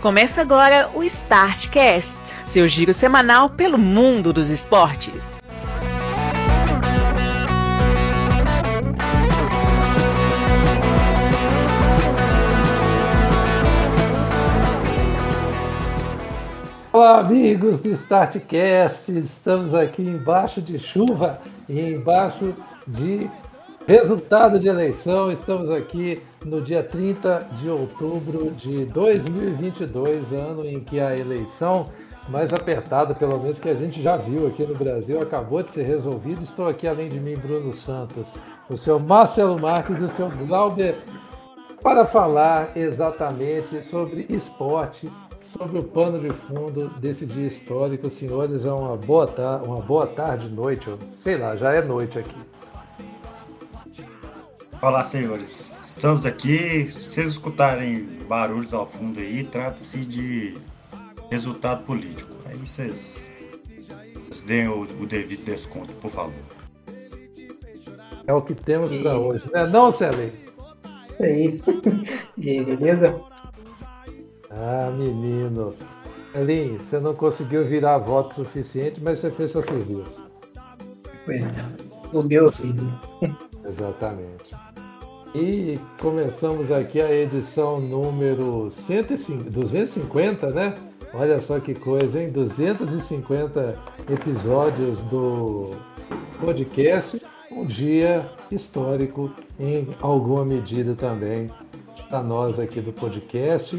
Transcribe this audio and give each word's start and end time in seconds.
Começa 0.00 0.42
agora 0.42 0.88
o 0.94 1.02
Startcast, 1.02 2.32
seu 2.44 2.68
giro 2.68 2.94
semanal 2.94 3.50
pelo 3.50 3.76
mundo 3.76 4.32
dos 4.32 4.48
esportes. 4.48 5.38
Olá, 16.92 17.18
amigos 17.18 17.80
do 17.80 17.92
Startcast. 17.94 19.10
Estamos 19.18 19.74
aqui 19.74 20.02
embaixo 20.02 20.62
de 20.62 20.78
chuva 20.78 21.40
e 21.68 21.80
embaixo 21.80 22.54
de 22.86 23.28
resultado 23.88 24.60
de 24.60 24.68
eleição. 24.68 25.32
Estamos 25.32 25.70
aqui 25.70 26.20
no 26.44 26.60
dia 26.60 26.82
30 26.82 27.38
de 27.52 27.70
outubro 27.70 28.50
de 28.50 28.84
2022, 28.84 30.30
ano 30.30 30.66
em 30.66 30.78
que 30.78 31.00
a 31.00 31.16
eleição 31.16 31.86
mais 32.28 32.52
apertada, 32.52 33.14
pelo 33.14 33.40
menos 33.40 33.58
que 33.58 33.70
a 33.70 33.74
gente 33.74 34.02
já 34.02 34.18
viu 34.18 34.46
aqui 34.46 34.66
no 34.66 34.74
Brasil, 34.74 35.22
acabou 35.22 35.62
de 35.62 35.72
ser 35.72 35.86
resolvida. 35.86 36.42
Estou 36.42 36.68
aqui, 36.68 36.86
além 36.86 37.08
de 37.08 37.18
mim, 37.18 37.32
Bruno 37.32 37.72
Santos, 37.72 38.26
o 38.68 38.76
senhor 38.76 39.00
Marcelo 39.00 39.58
Marques 39.58 39.98
e 39.98 40.02
o 40.02 40.08
senhor 40.08 40.36
Glauber, 40.36 40.98
para 41.82 42.04
falar 42.04 42.76
exatamente 42.76 43.82
sobre 43.84 44.26
esporte, 44.28 45.08
sobre 45.44 45.78
o 45.78 45.82
pano 45.82 46.20
de 46.20 46.28
fundo 46.28 46.90
desse 47.00 47.24
dia 47.24 47.46
histórico. 47.46 48.10
Senhores, 48.10 48.66
é 48.66 48.70
uma 48.70 48.98
boa, 48.98 49.26
tarde, 49.26 49.66
uma 49.66 49.80
boa 49.80 50.06
tarde, 50.06 50.46
noite, 50.50 50.94
sei 51.24 51.38
lá, 51.38 51.56
já 51.56 51.72
é 51.72 51.80
noite 51.80 52.18
aqui. 52.18 52.57
Olá, 54.80 55.02
senhores. 55.02 55.74
Estamos 55.82 56.24
aqui. 56.24 56.88
Se 56.88 57.02
vocês 57.02 57.30
escutarem 57.32 58.08
barulhos 58.28 58.72
ao 58.72 58.86
fundo 58.86 59.18
aí, 59.18 59.42
trata-se 59.42 59.98
de 60.04 60.56
resultado 61.28 61.84
político. 61.84 62.32
Aí 62.46 62.56
vocês, 62.56 63.28
vocês 64.28 64.40
deem 64.42 64.68
o, 64.68 64.82
o, 64.82 65.04
devido 65.04 65.44
desconto, 65.44 65.92
por 65.94 66.12
favor. 66.12 66.32
É 68.24 68.32
o 68.32 68.40
que 68.40 68.54
temos 68.54 68.92
e... 68.92 69.02
para 69.02 69.18
hoje, 69.18 69.44
né? 69.52 69.66
Não, 69.66 69.90
Celi? 69.92 70.32
E 71.18 71.24
aí. 71.24 71.60
E 72.38 72.50
aí, 72.50 72.64
beleza? 72.64 73.20
Ah, 74.50 74.92
menino. 74.92 75.74
Celinho, 76.32 76.78
você 76.78 77.00
não 77.00 77.16
conseguiu 77.16 77.64
virar 77.64 77.98
voto 77.98 78.36
suficiente, 78.36 79.00
mas 79.02 79.18
você 79.18 79.30
fez 79.32 79.50
seu 79.50 79.64
serviço. 79.64 80.22
Pois 81.24 81.48
é. 81.48 81.64
O 82.12 82.22
meu 82.22 82.52
filho. 82.52 82.96
Exatamente. 83.68 84.47
E 85.34 85.78
começamos 86.00 86.72
aqui 86.72 87.02
a 87.02 87.12
edição 87.12 87.78
número 87.78 88.72
150, 88.86 89.50
250, 89.50 90.50
né? 90.50 90.74
Olha 91.12 91.38
só 91.38 91.60
que 91.60 91.74
coisa, 91.74 92.22
hein? 92.22 92.30
250 92.30 93.78
episódios 94.10 94.98
do 95.02 95.72
podcast. 96.40 97.24
Um 97.50 97.66
dia 97.66 98.30
histórico 98.50 99.30
em 99.60 99.88
alguma 100.00 100.46
medida 100.46 100.94
também 100.94 101.46
para 102.08 102.22
nós 102.22 102.58
aqui 102.58 102.80
do 102.80 102.92
podcast. 102.92 103.76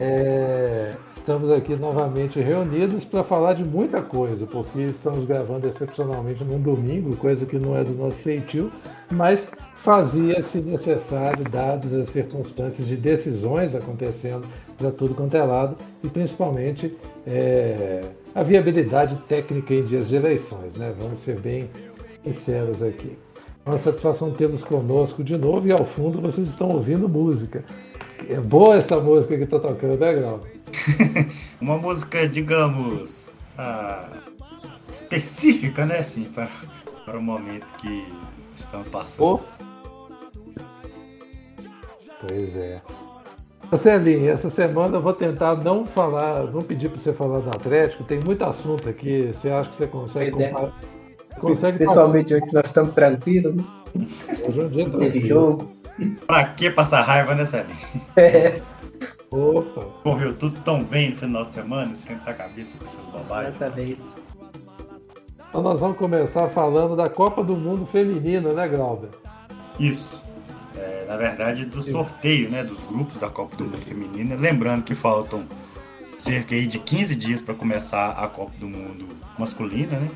É, 0.00 0.94
estamos 1.14 1.50
aqui 1.52 1.76
novamente 1.76 2.40
reunidos 2.40 3.04
para 3.04 3.22
falar 3.22 3.52
de 3.52 3.68
muita 3.68 4.02
coisa, 4.02 4.46
porque 4.46 4.80
estamos 4.80 5.26
gravando 5.26 5.68
excepcionalmente 5.68 6.42
num 6.42 6.60
domingo, 6.60 7.14
coisa 7.16 7.46
que 7.46 7.58
não 7.58 7.76
é 7.76 7.84
do 7.84 7.92
nosso 7.92 8.16
feitio, 8.16 8.72
mas 9.12 9.40
fazia-se 9.82 10.60
necessário, 10.60 11.44
dadas 11.44 11.92
as 11.92 12.10
circunstâncias 12.10 12.86
de 12.86 12.96
decisões 12.96 13.74
acontecendo 13.74 14.46
para 14.76 14.90
tudo 14.90 15.14
quanto 15.14 15.36
é 15.36 15.42
lado, 15.42 15.76
e 16.02 16.08
principalmente 16.08 16.96
é, 17.26 18.00
a 18.34 18.42
viabilidade 18.42 19.16
técnica 19.28 19.74
em 19.74 19.82
dias 19.84 20.08
de 20.08 20.16
eleições. 20.16 20.74
Né? 20.74 20.94
Vamos 20.98 21.22
ser 21.22 21.38
bem 21.40 21.68
sinceros 22.24 22.82
aqui. 22.82 23.16
Uma 23.64 23.78
satisfação 23.78 24.30
tê-los 24.30 24.64
conosco 24.64 25.22
de 25.22 25.36
novo 25.36 25.66
e 25.66 25.72
ao 25.72 25.84
fundo 25.84 26.20
vocês 26.20 26.48
estão 26.48 26.68
ouvindo 26.68 27.08
música. 27.08 27.64
É 28.28 28.36
boa 28.36 28.76
essa 28.76 28.98
música 28.98 29.36
que 29.36 29.44
está 29.44 29.58
tocando, 29.58 29.98
né, 29.98 30.14
Grau? 30.14 30.40
Uma 31.60 31.78
música, 31.78 32.28
digamos, 32.28 33.30
ah, 33.56 34.08
específica, 34.90 35.84
né, 35.84 35.98
assim, 35.98 36.24
para, 36.24 36.50
para 37.04 37.18
o 37.18 37.22
momento 37.22 37.66
que 37.80 38.06
estão 38.54 38.82
passando. 38.84 39.40
Oh. 39.42 39.59
Pois 42.20 42.56
é. 42.56 42.80
Celinho, 43.78 44.30
essa 44.30 44.50
semana 44.50 44.96
eu 44.96 45.02
vou 45.02 45.12
tentar 45.12 45.56
não 45.56 45.86
falar, 45.86 46.50
não 46.50 46.60
pedir 46.60 46.88
para 46.90 47.00
você 47.00 47.12
falar 47.12 47.38
do 47.38 47.50
Atlético, 47.50 48.02
tem 48.04 48.20
muito 48.20 48.44
assunto 48.44 48.88
aqui. 48.88 49.32
Você 49.32 49.48
acha 49.48 49.70
que 49.70 49.76
você 49.76 49.86
consegue 49.86 50.30
pois 50.32 50.42
é. 50.44 50.72
consegue 51.38 51.78
Principalmente 51.78 52.34
hoje 52.34 52.44
que 52.46 52.54
nós 52.54 52.66
estamos 52.66 52.94
tranquilos, 52.94 53.54
né? 53.54 53.64
Hoje 54.48 54.60
é 54.60 54.64
um 54.64 54.68
dia 54.68 54.90
tranquilo. 54.90 55.26
Jogo. 55.26 55.72
Pra 56.26 56.44
que 56.54 56.70
passar 56.70 57.02
raiva, 57.02 57.34
né, 57.34 57.46
Celinho? 57.46 57.76
É. 58.16 58.60
Opa. 59.30 59.82
Correu 60.02 60.34
tudo 60.34 60.58
tão 60.62 60.82
bem 60.82 61.10
no 61.10 61.16
final 61.16 61.44
de 61.44 61.54
semana, 61.54 61.92
esquentar 61.92 62.30
a 62.30 62.34
cabeça 62.34 62.76
com 62.76 62.86
essas 62.86 63.08
bobagens. 63.10 63.54
Exatamente. 63.54 64.14
Então 65.48 65.62
nós 65.62 65.80
vamos 65.80 65.96
começar 65.96 66.48
falando 66.48 66.96
da 66.96 67.08
Copa 67.08 67.44
do 67.44 67.56
Mundo 67.56 67.86
Feminina, 67.86 68.52
né, 68.52 68.66
Glauber? 68.66 69.10
Isso 69.78 70.22
é, 70.76 71.04
na 71.08 71.16
verdade, 71.16 71.64
do 71.64 71.82
sorteio 71.82 72.50
né, 72.50 72.62
dos 72.62 72.82
grupos 72.82 73.18
da 73.18 73.28
Copa 73.28 73.56
do 73.56 73.64
Mundo 73.64 73.84
Feminina. 73.84 74.36
Lembrando 74.36 74.84
que 74.84 74.94
faltam 74.94 75.46
cerca 76.18 76.54
de 76.54 76.78
15 76.78 77.16
dias 77.16 77.42
para 77.42 77.54
começar 77.54 78.10
a 78.10 78.28
Copa 78.28 78.52
do 78.58 78.68
Mundo 78.68 79.08
masculina, 79.38 79.98
né? 79.98 80.08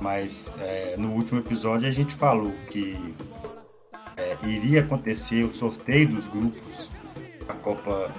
Mas 0.00 0.52
é, 0.58 0.94
no 0.98 1.12
último 1.12 1.40
episódio 1.40 1.88
a 1.88 1.90
gente 1.90 2.14
falou 2.14 2.52
que 2.70 2.98
é, 4.16 4.36
iria 4.46 4.80
acontecer 4.80 5.44
o 5.44 5.52
sorteio 5.52 6.08
dos 6.08 6.26
grupos 6.26 6.90
da 7.46 7.54
Copa, 7.54 8.10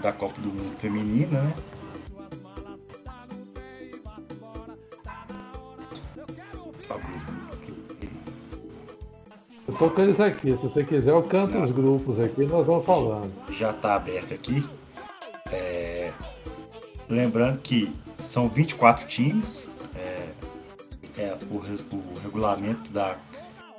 da 0.00 0.12
Copa 0.12 0.40
do 0.40 0.48
Mundo 0.48 0.76
Feminina, 0.78 1.42
né? 1.42 1.54
Eu 9.74 9.78
tô 9.78 9.90
com 9.90 10.02
eles 10.02 10.20
aqui. 10.20 10.52
Se 10.52 10.56
você 10.56 10.84
quiser, 10.84 11.10
eu 11.10 11.20
canto 11.20 11.54
Não. 11.54 11.64
os 11.64 11.72
grupos 11.72 12.20
aqui 12.20 12.46
nós 12.46 12.64
vamos 12.64 12.86
falando. 12.86 13.32
Já 13.50 13.70
está 13.70 13.96
aberto 13.96 14.32
aqui. 14.32 14.64
É... 15.50 16.12
Lembrando 17.08 17.58
que 17.58 17.92
são 18.16 18.48
24 18.48 19.04
times. 19.08 19.66
É... 19.96 20.28
É, 21.18 21.36
o, 21.50 21.56
o 21.56 22.20
regulamento 22.22 22.88
da 22.92 23.16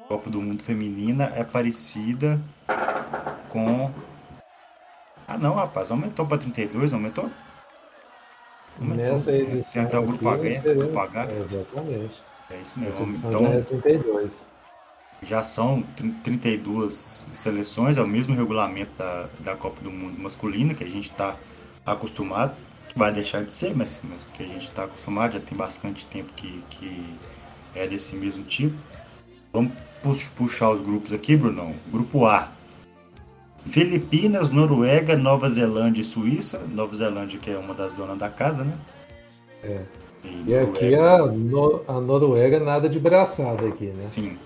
Copa 0.09 0.29
do 0.29 0.41
Mundo 0.41 0.61
Feminina 0.63 1.31
é 1.33 1.45
parecida 1.45 2.41
com. 3.47 3.89
Ah, 5.25 5.37
não, 5.37 5.55
rapaz, 5.55 5.91
aumentou 5.91 6.25
para 6.25 6.37
32, 6.37 6.91
não 6.91 6.99
aumentou? 6.99 7.31
aumentou. 8.81 9.17
Nessa 9.17 9.31
edição. 9.31 9.71
Tem 9.71 9.81
até 9.83 9.97
o 9.97 10.03
grupo 10.03 10.27
H, 10.27 10.59
grupo 10.59 10.99
H. 10.99 11.23
É, 11.23 11.39
exatamente. 11.39 12.21
É 12.51 12.57
isso 12.57 12.79
mesmo. 12.79 13.15
Então, 13.15 13.45
é 13.47 13.61
32 13.61 14.31
já 15.21 15.43
são 15.43 15.83
32 16.23 17.27
seleções, 17.31 17.97
é 17.97 18.01
o 18.01 18.07
mesmo 18.07 18.35
regulamento 18.35 18.91
da, 18.97 19.27
da 19.39 19.55
Copa 19.55 19.81
do 19.81 19.91
Mundo 19.91 20.19
masculina 20.21 20.73
que 20.73 20.83
a 20.83 20.89
gente 20.89 21.09
está 21.09 21.35
acostumado, 21.85 22.55
que 22.87 22.97
vai 22.97 23.11
deixar 23.11 23.43
de 23.43 23.53
ser, 23.53 23.75
mas, 23.75 23.99
mas 24.03 24.25
que 24.25 24.43
a 24.43 24.47
gente 24.47 24.63
está 24.63 24.83
acostumado, 24.83 25.33
já 25.33 25.39
tem 25.39 25.57
bastante 25.57 26.05
tempo 26.05 26.31
que, 26.33 26.63
que 26.69 27.05
é 27.73 27.87
desse 27.87 28.15
mesmo 28.15 28.43
tipo. 28.43 28.75
Vamos 29.51 29.73
puxar 30.35 30.69
os 30.69 30.81
grupos 30.81 31.13
aqui, 31.13 31.35
Brunão. 31.35 31.73
Grupo 31.91 32.25
A. 32.25 32.49
Filipinas, 33.65 34.51
Noruega, 34.51 35.15
Nova 35.15 35.49
Zelândia 35.49 36.01
e 36.01 36.03
Suíça. 36.03 36.67
Nova 36.71 36.93
Zelândia 36.93 37.39
que 37.39 37.49
é 37.49 37.57
uma 37.57 37.73
das 37.73 37.93
donas 37.93 38.17
da 38.17 38.29
casa, 38.29 38.63
né? 38.63 38.73
É. 39.63 39.81
E, 40.23 40.49
e 40.49 40.55
aqui 40.55 40.93
a, 40.93 41.25
no, 41.25 41.81
a 41.87 41.99
Noruega 41.99 42.59
nada 42.59 42.87
de 42.87 42.99
braçada 42.99 43.67
aqui, 43.67 43.85
né? 43.85 44.05
Sim 44.05 44.37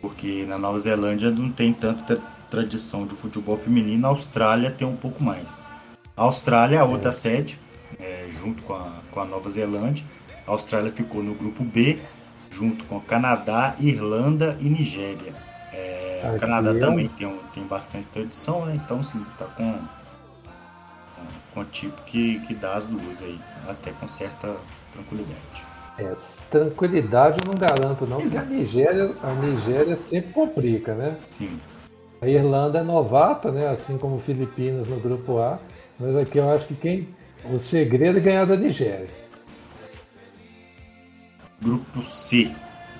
porque 0.00 0.44
na 0.46 0.58
Nova 0.58 0.78
Zelândia 0.78 1.30
não 1.30 1.50
tem 1.50 1.72
tanta 1.72 2.20
tradição 2.50 3.06
de 3.06 3.14
futebol 3.14 3.56
feminino, 3.56 4.06
a 4.06 4.10
Austrália 4.10 4.70
tem 4.70 4.86
um 4.86 4.96
pouco 4.96 5.22
mais. 5.22 5.60
A 6.16 6.22
Austrália 6.22 6.76
é 6.76 6.78
a 6.80 6.84
outra 6.84 7.10
é. 7.10 7.12
sede, 7.12 7.58
é, 7.98 8.26
junto 8.28 8.62
com 8.62 8.74
a, 8.74 9.00
com 9.10 9.20
a 9.20 9.24
Nova 9.24 9.48
Zelândia. 9.48 10.04
A 10.46 10.50
Austrália 10.50 10.90
ficou 10.90 11.22
no 11.22 11.34
grupo 11.34 11.62
B, 11.62 12.00
junto 12.50 12.84
com 12.84 13.00
Canadá, 13.00 13.76
Irlanda 13.78 14.56
e 14.60 14.68
Nigéria. 14.68 15.34
É, 15.72 16.32
o 16.34 16.38
Canadá 16.38 16.74
também 16.78 17.08
tem, 17.08 17.32
tem 17.54 17.64
bastante 17.64 18.06
tradição, 18.06 18.66
né? 18.66 18.78
então 18.82 19.02
sim, 19.02 19.24
tá 19.38 19.44
com, 19.44 19.72
com, 19.72 21.22
com 21.54 21.60
o 21.60 21.64
tipo 21.64 22.02
que, 22.02 22.40
que 22.40 22.54
dá 22.54 22.74
as 22.74 22.86
duas 22.86 23.22
aí, 23.22 23.38
até 23.68 23.92
com 23.92 24.08
certa 24.08 24.56
tranquilidade. 24.92 25.69
É, 26.00 26.14
tranquilidade 26.50 27.38
eu 27.40 27.52
não 27.52 27.58
garanto, 27.58 28.06
não, 28.06 28.20
porque 28.20 28.38
a 28.38 28.42
Nigéria, 28.42 29.14
a 29.22 29.34
Nigéria 29.34 29.96
sempre 29.96 30.32
complica, 30.32 30.94
né? 30.94 31.16
Sim. 31.28 31.58
A 32.22 32.26
Irlanda 32.26 32.78
é 32.78 32.82
novata, 32.82 33.52
né? 33.52 33.68
Assim 33.68 33.98
como 33.98 34.20
Filipinas 34.20 34.88
no 34.88 34.98
grupo 34.98 35.38
A. 35.38 35.58
Mas 35.98 36.16
aqui 36.16 36.38
eu 36.38 36.50
acho 36.50 36.66
que 36.66 36.74
quem. 36.74 37.08
O 37.44 37.58
segredo 37.58 38.18
é 38.18 38.20
ganhar 38.20 38.46
da 38.46 38.56
Nigéria. 38.56 39.08
Grupo 41.60 42.02
C. 42.02 42.50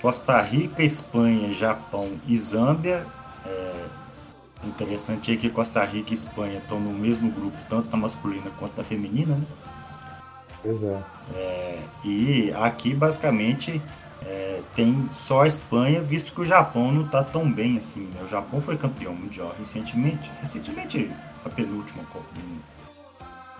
Costa 0.01 0.39
Rica, 0.41 0.83
Espanha, 0.83 1.51
Japão 1.51 2.09
e 2.27 2.37
Zâmbia. 2.37 3.05
É, 3.45 4.67
interessante 4.67 5.31
é 5.31 5.35
que 5.35 5.49
Costa 5.49 5.83
Rica 5.83 6.11
e 6.11 6.13
Espanha 6.13 6.57
estão 6.57 6.79
no 6.79 6.91
mesmo 6.91 7.31
grupo, 7.31 7.57
tanto 7.69 7.89
na 7.91 7.97
masculina 7.97 8.51
quanto 8.57 8.77
na 8.77 8.83
feminina, 8.83 9.35
né? 9.35 9.45
Pois 10.61 10.83
é. 10.83 11.03
é 11.35 11.79
e 12.03 12.51
aqui 12.53 12.93
basicamente 12.93 13.81
é, 14.25 14.61
tem 14.75 15.09
só 15.11 15.43
a 15.43 15.47
Espanha, 15.47 16.01
visto 16.01 16.33
que 16.33 16.41
o 16.41 16.45
Japão 16.45 16.91
não 16.91 17.05
está 17.05 17.23
tão 17.23 17.51
bem 17.51 17.77
assim. 17.77 18.05
Né? 18.07 18.21
O 18.23 18.27
Japão 18.27 18.61
foi 18.61 18.77
campeão 18.77 19.13
mundial 19.13 19.53
recentemente, 19.57 20.31
recentemente 20.39 21.11
a 21.43 21.49
penúltima 21.49 22.03
Copa 22.05 22.25
do 22.33 22.39
Mundo. 22.39 22.63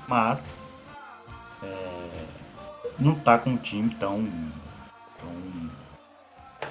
Mas 0.08 0.72
é, 1.64 2.26
não 3.00 3.14
está 3.14 3.38
com 3.38 3.52
um 3.52 3.58
time 3.58 3.90
tão, 3.96 4.28
tão 5.20 5.70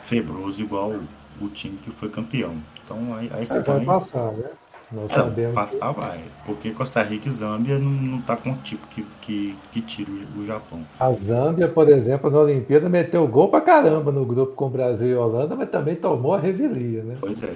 febroso 0.02 0.62
igual 0.62 0.90
o, 0.90 1.06
o 1.40 1.48
time 1.48 1.76
que 1.78 1.90
foi 1.90 2.08
campeão. 2.08 2.56
Então 2.84 3.14
a, 3.14 3.18
a 3.18 3.42
Espanha. 3.42 3.64
É, 3.66 3.84
vai 3.84 4.00
passar, 4.00 4.32
né? 4.32 4.50
Nós 4.92 5.08
é, 5.10 5.14
sabemos 5.14 5.54
passar 5.54 5.92
vai, 5.92 6.20
porque 6.44 6.72
Costa 6.72 7.00
Rica 7.02 7.28
e 7.28 7.30
Zâmbia 7.30 7.78
não, 7.78 7.90
não 7.90 8.20
tá 8.22 8.36
com 8.36 8.50
o 8.50 8.56
tipo 8.56 8.88
que, 8.88 9.06
que, 9.20 9.56
que 9.70 9.80
tira 9.80 10.10
o, 10.10 10.40
o, 10.40 10.44
Japão. 10.44 10.84
A 10.98 11.12
Zâmbia, 11.12 11.68
por 11.68 11.88
exemplo, 11.88 12.28
na 12.28 12.40
Olimpíada 12.40 12.88
meteu 12.88 13.26
gol 13.28 13.48
pra 13.48 13.60
caramba 13.60 14.10
no 14.10 14.24
grupo 14.24 14.54
com 14.54 14.68
Brasil 14.68 15.08
e 15.08 15.14
Holanda, 15.14 15.54
mas 15.54 15.70
também 15.70 15.94
tomou 15.94 16.34
a 16.34 16.40
revelia, 16.40 17.04
né? 17.04 17.16
Pois 17.20 17.40
é. 17.40 17.54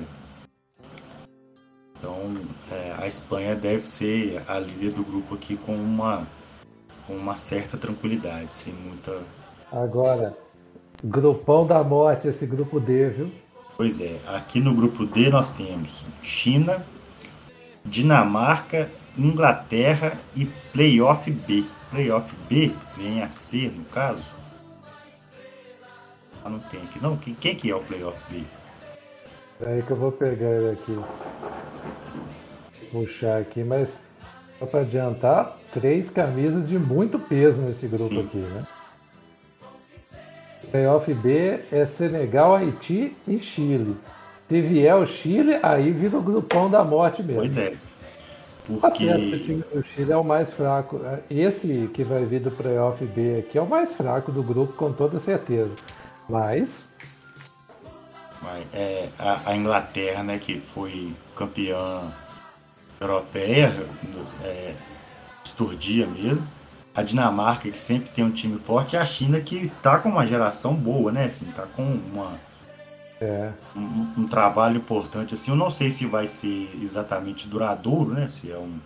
Então, 1.98 2.36
é, 2.70 2.94
a 2.98 3.08
Espanha 3.08 3.56
deve 3.56 3.82
ser 3.82 4.40
a 4.46 4.60
líder 4.60 4.92
do 4.92 5.02
grupo 5.02 5.34
aqui 5.34 5.56
com 5.56 5.74
uma, 5.74 6.28
com 7.06 7.14
uma 7.14 7.34
certa 7.34 7.76
tranquilidade, 7.76 8.54
sem 8.54 8.72
muita. 8.72 9.22
Agora, 9.72 10.36
grupão 11.02 11.66
da 11.66 11.82
morte, 11.82 12.28
esse 12.28 12.46
grupo 12.46 12.78
D, 12.78 13.08
viu? 13.08 13.32
Pois 13.76 14.00
é, 14.00 14.20
aqui 14.28 14.60
no 14.60 14.72
grupo 14.72 15.04
D 15.04 15.30
nós 15.30 15.50
temos 15.50 16.04
China, 16.22 16.84
Dinamarca, 17.84 18.90
Inglaterra 19.16 20.18
e 20.34 20.46
Playoff 20.72 21.30
B. 21.30 21.64
Playoff 21.90 22.34
B 22.48 22.72
vem 22.96 23.22
a 23.22 23.30
ser, 23.30 23.70
no 23.70 23.84
caso. 23.84 24.34
Ah, 26.44 26.50
não 26.50 26.58
tem 26.58 26.82
aqui. 26.82 27.00
Não, 27.00 27.16
quem, 27.16 27.34
quem 27.34 27.54
que 27.54 27.70
é 27.70 27.74
o 27.74 27.80
Playoff 27.80 28.18
B? 28.30 28.42
É 29.60 29.74
aí 29.74 29.82
que 29.82 29.90
eu 29.90 29.96
vou 29.96 30.10
pegar 30.10 30.50
ele 30.50 30.72
aqui. 30.72 30.98
Puxar 32.90 33.40
aqui, 33.40 33.62
mas 33.62 33.96
só 34.58 34.66
para 34.66 34.80
adiantar, 34.80 35.56
três 35.72 36.10
camisas 36.10 36.68
de 36.68 36.78
muito 36.78 37.18
peso 37.18 37.60
nesse 37.60 37.86
grupo 37.86 38.14
Sim. 38.14 38.26
aqui, 38.26 38.38
né? 38.38 38.64
Playoff 40.70 41.12
B 41.14 41.60
é 41.70 41.86
Senegal, 41.86 42.56
Haiti 42.56 43.16
e 43.28 43.38
Chile. 43.40 43.96
Se 44.48 44.60
vier 44.60 44.94
o 44.94 45.06
Chile, 45.06 45.58
aí 45.62 45.90
vira 45.90 46.18
o 46.18 46.22
grupão 46.22 46.70
da 46.70 46.84
morte 46.84 47.22
mesmo. 47.22 47.40
Pois 47.40 47.56
é. 47.56 47.70
Tá 47.70 48.88
Porque 48.88 49.06
o 49.06 49.38
time 49.40 49.64
do 49.74 49.82
Chile 49.82 50.12
é 50.12 50.16
o 50.16 50.24
mais 50.24 50.52
fraco. 50.52 51.00
Esse 51.30 51.90
que 51.92 52.02
vai 52.02 52.24
vir 52.24 52.40
do 52.40 52.50
playoff 52.50 53.04
B 53.04 53.38
aqui 53.40 53.58
é 53.58 53.62
o 53.62 53.66
mais 53.66 53.94
fraco 53.94 54.32
do 54.32 54.42
grupo, 54.42 54.72
com 54.74 54.92
toda 54.92 55.18
certeza. 55.18 55.70
Mas. 56.28 56.68
É, 58.72 59.08
a, 59.18 59.50
a, 59.50 59.56
Inglaterra, 59.56 60.22
né, 60.22 60.38
que 60.38 60.60
foi 60.60 61.14
campeã 61.34 62.12
europeia, 63.00 63.72
é, 64.42 64.74
esturdia 65.42 66.06
mesmo. 66.06 66.46
A 66.94 67.02
Dinamarca, 67.02 67.70
que 67.70 67.78
sempre 67.78 68.10
tem 68.10 68.22
um 68.22 68.30
time 68.30 68.58
forte, 68.58 68.94
e 68.94 68.98
a 68.98 69.04
China, 69.04 69.40
que 69.40 69.70
tá 69.82 69.98
com 69.98 70.10
uma 70.10 70.26
geração 70.26 70.74
boa, 70.74 71.10
né? 71.10 71.24
Assim, 71.24 71.46
tá 71.46 71.66
com 71.74 71.82
uma 71.82 72.38
é. 73.24 73.52
Um, 73.76 74.22
um, 74.22 74.26
trabalho 74.26 74.76
importante 74.76 75.34
assim. 75.34 75.50
Eu 75.50 75.56
não 75.56 75.70
sei 75.70 75.90
se 75.90 76.06
vai 76.06 76.26
ser 76.26 76.70
exatamente 76.82 77.48
duradouro, 77.48 78.12
né? 78.12 78.28
Se 78.28 78.50
é 78.50 78.58
um, 78.58 78.78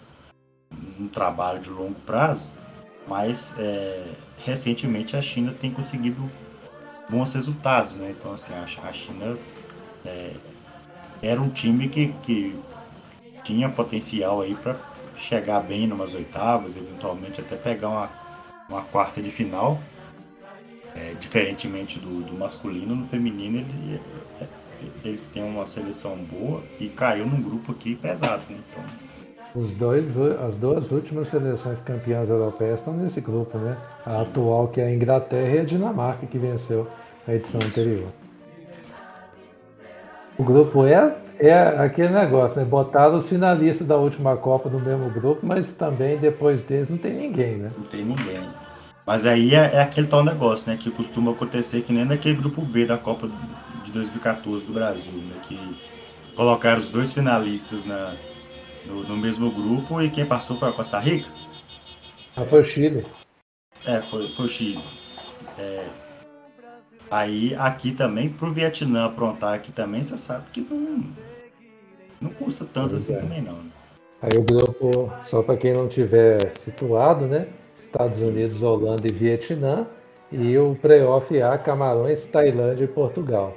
um 0.98 1.08
trabalho 1.08 1.60
de 1.60 1.70
longo 1.70 1.98
prazo, 2.00 2.48
mas 3.06 3.56
é, 3.58 4.06
recentemente 4.44 5.16
a 5.16 5.20
China 5.20 5.52
tem 5.52 5.70
conseguido 5.70 6.30
bons 7.08 7.32
resultados, 7.32 7.94
né? 7.94 8.14
Então 8.16 8.32
assim 8.32 8.52
a, 8.54 8.92
China 8.92 9.36
é, 10.04 10.34
era 11.22 11.40
um 11.40 11.48
time 11.48 11.88
que, 11.88 12.08
que 12.22 12.58
tinha 13.42 13.68
potencial 13.68 14.40
aí 14.40 14.54
para 14.54 14.76
chegar 15.16 15.60
bem 15.60 15.86
numas 15.86 16.14
oitavas, 16.14 16.76
eventualmente 16.76 17.40
até 17.40 17.56
pegar 17.56 17.88
uma, 17.88 18.10
uma 18.68 18.82
quarta 18.82 19.20
de 19.20 19.30
final. 19.30 19.80
É, 20.94 21.14
diferentemente 21.20 21.98
do, 21.98 22.22
do, 22.22 22.32
masculino, 22.32 22.96
no 22.96 23.04
feminino 23.04 23.58
ele, 23.58 24.00
eles 25.04 25.26
têm 25.26 25.42
uma 25.42 25.66
seleção 25.66 26.16
boa 26.16 26.62
e 26.78 26.88
caiu 26.88 27.26
num 27.26 27.40
grupo 27.40 27.72
aqui 27.72 27.94
pesado, 27.94 28.42
né? 28.50 28.58
Então... 28.70 28.82
Os 29.54 29.72
dois, 29.72 30.04
as 30.46 30.56
duas 30.56 30.92
últimas 30.92 31.28
seleções 31.28 31.80
campeãs 31.80 32.28
europeias 32.28 32.78
estão 32.78 32.94
nesse 32.94 33.20
grupo, 33.20 33.58
né? 33.58 33.76
A 34.04 34.10
Sim. 34.10 34.20
atual 34.20 34.68
que 34.68 34.80
é 34.80 34.84
a 34.84 34.94
Inglaterra 34.94 35.56
e 35.56 35.58
a 35.60 35.64
Dinamarca 35.64 36.26
que 36.26 36.38
venceu 36.38 36.86
a 37.26 37.34
edição 37.34 37.60
Isso. 37.60 37.68
anterior. 37.68 38.08
O 40.38 40.44
grupo 40.44 40.86
é, 40.86 41.16
é 41.40 41.52
aquele 41.78 42.12
negócio, 42.12 42.58
né? 42.60 42.64
Botaram 42.64 43.16
os 43.16 43.28
finalistas 43.28 43.86
da 43.86 43.96
última 43.96 44.36
Copa 44.36 44.68
no 44.68 44.78
mesmo 44.78 45.10
grupo, 45.10 45.44
mas 45.44 45.72
também 45.72 46.16
depois 46.18 46.62
deles 46.62 46.88
não 46.88 46.98
tem 46.98 47.14
ninguém, 47.14 47.56
né? 47.56 47.72
Não 47.76 47.84
tem 47.84 48.04
ninguém. 48.04 48.40
Mas 49.04 49.24
aí 49.24 49.54
é, 49.54 49.76
é, 49.76 49.80
aquele 49.80 50.06
tal 50.06 50.22
negócio, 50.22 50.70
né? 50.70 50.78
Que 50.78 50.90
costuma 50.90 51.32
acontecer 51.32 51.82
que 51.82 51.92
nem 51.92 52.04
naquele 52.04 52.34
grupo 52.34 52.60
B 52.60 52.84
da 52.84 52.98
Copa 52.98 53.28
de 53.88 53.92
2014 53.92 54.64
do 54.64 54.72
Brasil, 54.72 55.12
né? 55.12 55.40
Que 55.42 55.58
colocaram 56.36 56.78
os 56.78 56.88
dois 56.88 57.12
finalistas 57.12 57.84
na, 57.84 58.14
no, 58.86 59.02
no 59.02 59.16
mesmo 59.16 59.50
grupo 59.50 60.00
e 60.00 60.10
quem 60.10 60.24
passou 60.24 60.56
foi 60.56 60.68
a 60.68 60.72
Costa 60.72 60.98
Rica. 60.98 61.28
Ah, 62.36 62.44
foi 62.44 62.60
o 62.60 62.64
Chile. 62.64 63.06
É, 63.84 64.00
foi, 64.02 64.28
foi 64.28 64.44
o 64.44 64.48
Chile. 64.48 64.84
É, 65.58 65.86
aí 67.10 67.54
aqui 67.56 67.92
também, 67.92 68.28
pro 68.28 68.52
Vietnã 68.52 69.06
aprontar 69.06 69.54
aqui 69.54 69.72
também, 69.72 70.02
você 70.02 70.16
sabe 70.16 70.50
que 70.52 70.60
não, 70.60 71.04
não 72.20 72.30
custa 72.30 72.64
tanto 72.64 72.90
pois 72.90 73.02
assim 73.02 73.14
é. 73.14 73.20
também 73.20 73.42
não. 73.42 73.54
Né? 73.54 73.70
Aí 74.20 74.36
o 74.36 74.42
grupo, 74.42 75.12
só 75.26 75.42
para 75.42 75.56
quem 75.56 75.72
não 75.72 75.88
tiver 75.88 76.50
situado, 76.58 77.26
né? 77.26 77.48
Estados 77.78 78.20
Unidos, 78.20 78.62
Holanda 78.62 79.06
e 79.06 79.12
Vietnã, 79.12 79.86
e 80.30 80.58
o 80.58 80.74
playoff 80.74 81.40
A, 81.40 81.56
Camarões, 81.56 82.24
Tailândia 82.26 82.84
e 82.84 82.88
Portugal. 82.88 83.56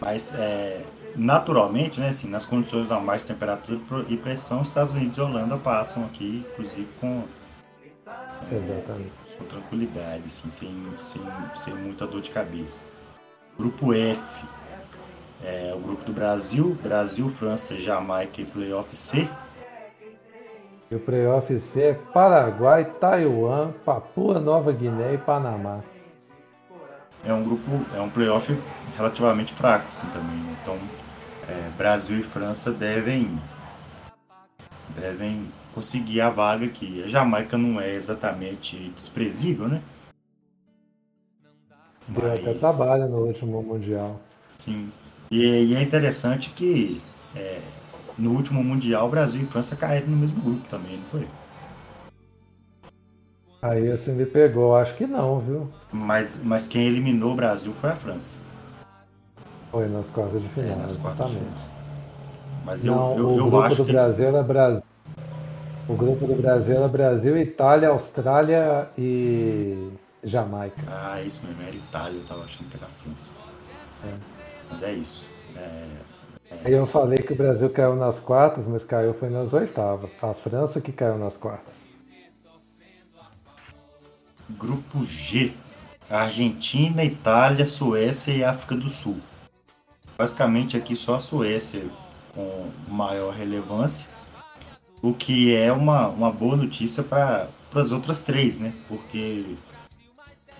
Mas 0.00 0.34
é, 0.34 0.82
naturalmente, 1.14 2.00
né, 2.00 2.10
assim, 2.10 2.28
nas 2.28 2.44
condições 2.44 2.88
normais 2.88 3.22
de 3.22 3.28
temperatura 3.28 4.04
e 4.08 4.16
pressão, 4.16 4.62
Estados 4.62 4.94
Unidos 4.94 5.16
e 5.16 5.20
Holanda 5.20 5.56
passam 5.56 6.04
aqui, 6.04 6.44
inclusive 6.52 6.88
com, 7.00 7.24
Exatamente. 8.52 9.12
com 9.38 9.44
tranquilidade, 9.44 10.24
assim, 10.26 10.50
sem, 10.50 10.74
sem, 10.96 11.22
sem 11.54 11.74
muita 11.74 12.06
dor 12.06 12.20
de 12.20 12.30
cabeça. 12.30 12.84
Grupo 13.58 13.94
F, 13.94 14.44
é, 15.42 15.72
o 15.74 15.80
grupo 15.80 16.04
do 16.04 16.12
Brasil, 16.12 16.76
Brasil, 16.82 17.28
França, 17.30 17.76
Jamaica 17.78 18.40
e 18.42 18.44
Playoff 18.44 18.94
C 18.94 19.28
e 20.88 20.94
o 20.94 21.00
playoff 21.00 21.58
C 21.72 21.82
é 21.82 21.94
Paraguai, 21.94 22.84
Taiwan, 23.00 23.72
Papua 23.84 24.38
Nova 24.38 24.70
Guiné 24.70 25.14
e 25.14 25.18
Panamá. 25.18 25.80
É 27.24 27.32
um 27.32 27.42
grupo, 27.42 27.84
é 27.94 28.00
um 28.00 28.08
playoff 28.08 28.56
relativamente 28.96 29.52
fraco 29.52 29.88
assim 29.88 30.06
também. 30.08 30.38
Então, 30.62 30.78
é, 31.48 31.70
Brasil 31.76 32.20
e 32.20 32.22
França 32.22 32.72
devem 32.72 33.38
devem 34.96 35.48
conseguir 35.74 36.20
a 36.20 36.30
vaga 36.30 36.66
aqui. 36.66 37.02
A 37.02 37.06
Jamaica 37.06 37.58
não 37.58 37.80
é 37.80 37.94
exatamente 37.94 38.90
desprezível, 38.94 39.68
né? 39.68 39.82
Deu 42.08 42.32
até 42.32 42.54
trabalho 42.54 43.08
no 43.08 43.26
último 43.26 43.62
Mundial. 43.62 44.20
Sim. 44.56 44.90
E, 45.30 45.42
e 45.42 45.74
é 45.74 45.82
interessante 45.82 46.50
que 46.50 47.02
é, 47.34 47.60
no 48.16 48.30
último 48.32 48.62
Mundial, 48.62 49.10
Brasil 49.10 49.42
e 49.42 49.46
França 49.46 49.76
caíram 49.76 50.08
no 50.08 50.16
mesmo 50.16 50.40
grupo 50.40 50.66
também, 50.68 50.98
não 50.98 51.04
foi? 51.06 51.26
Aí 53.62 53.90
você 53.96 54.12
me 54.12 54.26
pegou, 54.26 54.76
acho 54.76 54.94
que 54.96 55.06
não, 55.06 55.40
viu? 55.40 55.68
Mas, 55.92 56.42
mas 56.44 56.66
quem 56.66 56.86
eliminou 56.86 57.32
o 57.32 57.34
Brasil 57.34 57.72
foi 57.72 57.90
a 57.90 57.96
França. 57.96 58.36
Foi 59.70 59.88
nas 59.88 60.08
quartas 60.10 60.42
de 60.42 60.48
final, 60.50 60.70
é, 60.70 60.76
nas 60.76 60.96
quartas 60.96 61.30
final. 61.30 61.44
Mas 62.64 62.84
eu, 62.84 62.94
não, 62.94 63.16
eu, 63.16 63.28
o 63.28 63.38
eu 63.38 63.44
grupo 63.44 63.60
acho 63.60 63.76
do 63.76 63.84
que 63.86 63.92
Brasil 63.92 64.24
eles... 64.24 64.34
era 64.34 64.42
Brasil. 64.42 64.82
O 65.88 65.94
grupo 65.94 66.26
do 66.26 66.34
Brasil 66.34 66.76
era 66.76 66.88
Brasil, 66.88 67.38
Itália, 67.38 67.88
Austrália 67.88 68.88
e 68.98 69.90
Jamaica. 70.22 70.82
Ah, 70.88 71.22
isso 71.22 71.46
mesmo, 71.46 71.62
era 71.62 71.76
Itália, 71.76 72.18
eu 72.18 72.24
tava 72.24 72.44
achando 72.44 72.68
que 72.68 72.76
era 72.76 72.86
França. 72.86 73.36
É. 74.04 74.14
Mas 74.68 74.82
é 74.82 74.92
isso. 74.92 75.30
É, 75.56 75.86
Aí 76.64 76.72
eu 76.72 76.86
falei 76.86 77.18
que 77.18 77.32
o 77.32 77.36
Brasil 77.36 77.70
caiu 77.70 77.96
nas 77.96 78.18
quartas, 78.20 78.66
mas 78.66 78.84
caiu 78.84 79.14
foi 79.14 79.30
nas 79.30 79.52
oitavas. 79.52 80.10
A 80.22 80.34
França 80.34 80.80
que 80.80 80.92
caiu 80.92 81.18
nas 81.18 81.36
quartas. 81.36 81.75
Grupo 84.50 85.04
G. 85.04 85.52
Argentina, 86.08 87.04
Itália, 87.04 87.66
Suécia 87.66 88.32
e 88.32 88.44
África 88.44 88.76
do 88.76 88.88
Sul. 88.88 89.16
Basicamente 90.16 90.76
aqui 90.76 90.94
só 90.94 91.16
a 91.16 91.20
Suécia 91.20 91.84
com 92.34 92.70
maior 92.88 93.34
relevância, 93.34 94.06
o 95.02 95.12
que 95.12 95.54
é 95.54 95.72
uma, 95.72 96.08
uma 96.08 96.30
boa 96.30 96.56
notícia 96.56 97.02
para 97.02 97.48
as 97.74 97.90
outras 97.90 98.22
três, 98.22 98.58
né? 98.58 98.72
Porque 98.88 99.56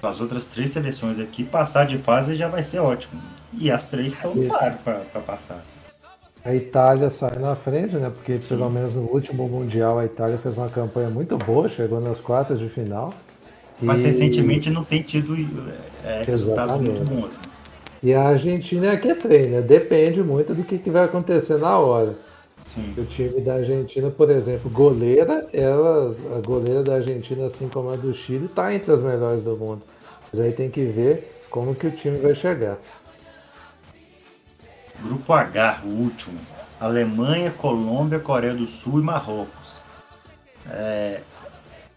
as 0.02 0.20
outras 0.20 0.48
três 0.48 0.70
seleções 0.70 1.18
aqui, 1.18 1.44
passar 1.44 1.86
de 1.86 1.98
fase 1.98 2.34
já 2.34 2.48
vai 2.48 2.62
ser 2.62 2.80
ótimo. 2.80 3.20
E 3.52 3.70
as 3.70 3.84
três 3.84 4.14
estão 4.14 4.34
no 4.34 4.48
para 4.48 5.20
passar. 5.24 5.62
A 6.44 6.54
Itália 6.54 7.10
sai 7.10 7.38
na 7.38 7.56
frente, 7.56 7.96
né? 7.96 8.10
Porque 8.10 8.38
pelo 8.48 8.70
menos 8.70 8.94
no 8.94 9.02
último 9.02 9.48
Mundial 9.48 9.98
a 9.98 10.04
Itália 10.04 10.38
fez 10.38 10.56
uma 10.56 10.68
campanha 10.68 11.10
muito 11.10 11.36
boa, 11.38 11.68
chegou 11.68 12.00
nas 12.00 12.20
quartas 12.20 12.58
de 12.58 12.68
final. 12.68 13.12
Mas 13.80 14.00
e... 14.00 14.06
recentemente 14.06 14.70
não 14.70 14.84
tem 14.84 15.02
tido 15.02 15.36
é, 16.04 16.22
resultados 16.26 16.76
muito 16.78 17.04
bons. 17.04 17.32
Né? 17.34 17.40
E 18.02 18.14
a 18.14 18.28
Argentina 18.28 18.92
é 18.92 18.96
que 18.96 19.08
é 19.08 19.14
treina, 19.14 19.60
depende 19.60 20.22
muito 20.22 20.54
do 20.54 20.62
que, 20.62 20.78
que 20.78 20.90
vai 20.90 21.04
acontecer 21.04 21.58
na 21.58 21.78
hora. 21.78 22.16
Sim. 22.64 22.94
O 22.98 23.04
time 23.04 23.40
da 23.40 23.54
Argentina, 23.54 24.10
por 24.10 24.28
exemplo, 24.28 24.68
goleira, 24.68 25.48
ela, 25.52 26.14
a 26.36 26.40
goleira 26.44 26.82
da 26.82 26.96
Argentina, 26.96 27.46
assim 27.46 27.68
como 27.68 27.90
a 27.90 27.96
do 27.96 28.12
Chile, 28.12 28.46
está 28.46 28.74
entre 28.74 28.92
as 28.92 29.00
melhores 29.00 29.42
do 29.44 29.56
mundo. 29.56 29.82
Mas 30.32 30.40
aí 30.40 30.52
tem 30.52 30.68
que 30.68 30.84
ver 30.84 31.46
como 31.48 31.74
que 31.74 31.86
o 31.86 31.90
time 31.92 32.18
vai 32.18 32.34
chegar. 32.34 32.76
Grupo 35.00 35.32
H, 35.32 35.82
o 35.84 35.88
último. 35.88 36.38
Alemanha, 36.80 37.50
Colômbia, 37.52 38.18
Coreia 38.18 38.54
do 38.54 38.66
Sul 38.66 39.00
e 39.00 39.02
Marrocos. 39.02 39.80
É, 40.68 41.20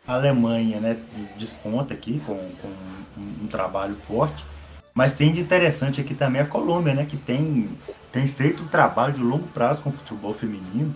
a 0.09 0.15
Alemanha 0.15 0.79
né, 0.79 0.97
desponta 1.37 1.93
aqui 1.93 2.19
com, 2.25 2.35
com 2.35 2.67
um, 2.67 3.43
um, 3.43 3.47
trabalho 3.47 3.95
forte, 4.07 4.43
mas 4.91 5.13
tem 5.13 5.31
de 5.31 5.39
interessante 5.39 6.01
aqui 6.01 6.15
também 6.15 6.41
a 6.41 6.47
Colômbia, 6.47 6.95
né, 6.95 7.05
que 7.05 7.15
tem, 7.15 7.69
tem 8.11 8.27
feito 8.27 8.63
um 8.63 8.67
trabalho 8.67 9.13
de 9.13 9.21
longo 9.21 9.47
prazo 9.49 9.83
com 9.83 9.91
o 9.91 9.93
futebol 9.93 10.33
feminino, 10.33 10.95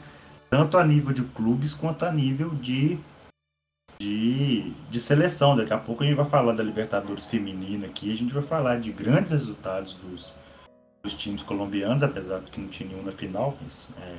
tanto 0.49 0.79
a 0.79 0.83
nível 0.83 1.13
de 1.13 1.21
clubes 1.21 1.75
quanto 1.75 2.05
a 2.05 2.11
nível 2.11 2.49
de, 2.55 2.97
de, 4.01 4.73
de 4.89 4.99
seleção. 4.99 5.55
Daqui 5.55 5.73
a 5.73 5.77
pouco 5.77 6.01
a 6.01 6.07
gente 6.07 6.15
vai 6.15 6.27
falar 6.27 6.53
da 6.53 6.63
Libertadores 6.63 7.27
feminina 7.27 7.85
aqui, 7.85 8.11
a 8.11 8.17
gente 8.17 8.33
vai 8.33 8.43
falar 8.43 8.79
de 8.79 8.91
grandes 8.91 9.31
resultados 9.31 9.93
dos, 9.93 10.33
dos 11.03 11.13
times 11.13 11.43
colombianos, 11.43 12.01
apesar 12.01 12.39
de 12.39 12.49
que 12.49 12.59
não 12.59 12.67
tinha 12.67 12.89
nenhum 12.89 13.03
na 13.03 13.11
final, 13.11 13.55
mas 13.61 13.89
é, 14.01 14.15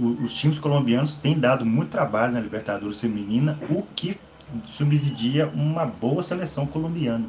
os 0.00 0.32
times 0.32 0.58
colombianos 0.58 1.16
têm 1.16 1.38
dado 1.38 1.64
muito 1.64 1.90
trabalho 1.90 2.32
na 2.32 2.40
Libertadores 2.40 3.00
feminina, 3.00 3.58
o 3.70 3.82
que 3.94 4.18
subsidia 4.64 5.48
uma 5.48 5.84
boa 5.84 6.22
seleção 6.22 6.66
colombiana. 6.66 7.26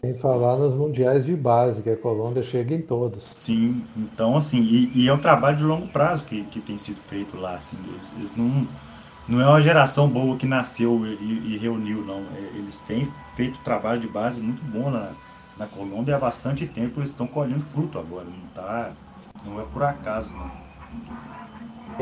Sem 0.00 0.14
falar 0.14 0.56
nos 0.56 0.74
mundiais 0.74 1.26
de 1.26 1.36
base, 1.36 1.82
que 1.82 1.90
a 1.90 1.96
Colômbia 1.96 2.42
chega 2.42 2.74
em 2.74 2.80
todos. 2.80 3.22
Sim, 3.34 3.84
então 3.94 4.34
assim, 4.34 4.62
e, 4.62 4.90
e 4.94 5.08
é 5.08 5.12
um 5.12 5.18
trabalho 5.18 5.58
de 5.58 5.62
longo 5.62 5.88
prazo 5.88 6.24
que, 6.24 6.42
que 6.44 6.58
tem 6.60 6.78
sido 6.78 6.98
feito 7.06 7.36
lá. 7.36 7.56
Assim, 7.56 7.76
eles, 7.86 8.14
eles 8.16 8.30
não, 8.34 8.66
não 9.28 9.40
é 9.42 9.46
uma 9.46 9.60
geração 9.60 10.08
boa 10.08 10.38
que 10.38 10.46
nasceu 10.46 11.04
e, 11.04 11.52
e, 11.54 11.58
reuniu, 11.58 12.02
não. 12.02 12.20
É, 12.34 12.56
eles 12.56 12.80
têm 12.80 13.12
feito 13.36 13.58
trabalho 13.60 14.00
de 14.00 14.08
base 14.08 14.40
muito 14.40 14.64
bom 14.64 14.90
na, 14.90 15.10
na 15.58 15.66
Colômbia 15.66 16.16
há 16.16 16.18
bastante 16.18 16.66
tempo 16.66 17.00
eles 17.00 17.10
estão 17.10 17.26
colhendo 17.26 17.60
fruto 17.60 17.98
agora, 17.98 18.24
não 18.24 18.48
tá, 18.54 18.92
não 19.44 19.60
é 19.60 19.64
por 19.64 19.82
acaso, 19.82 20.32
não. 20.32 20.50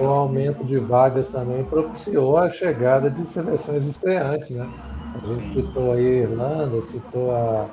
O 0.01 0.07
aumento 0.07 0.65
de 0.65 0.79
vagas 0.79 1.29
também 1.29 1.65
propiciou 1.65 2.39
a 2.39 2.51
chegada 2.51 3.11
de 3.11 3.27
seleções 3.27 3.85
estreantes, 3.87 4.51
né? 4.51 4.69
A 5.15 5.27
gente 5.27 5.55
citou 5.55 5.93
aí 5.93 6.07
a 6.07 6.23
Irlanda, 6.23 6.83
citou 6.83 7.31
a, 7.35 7.67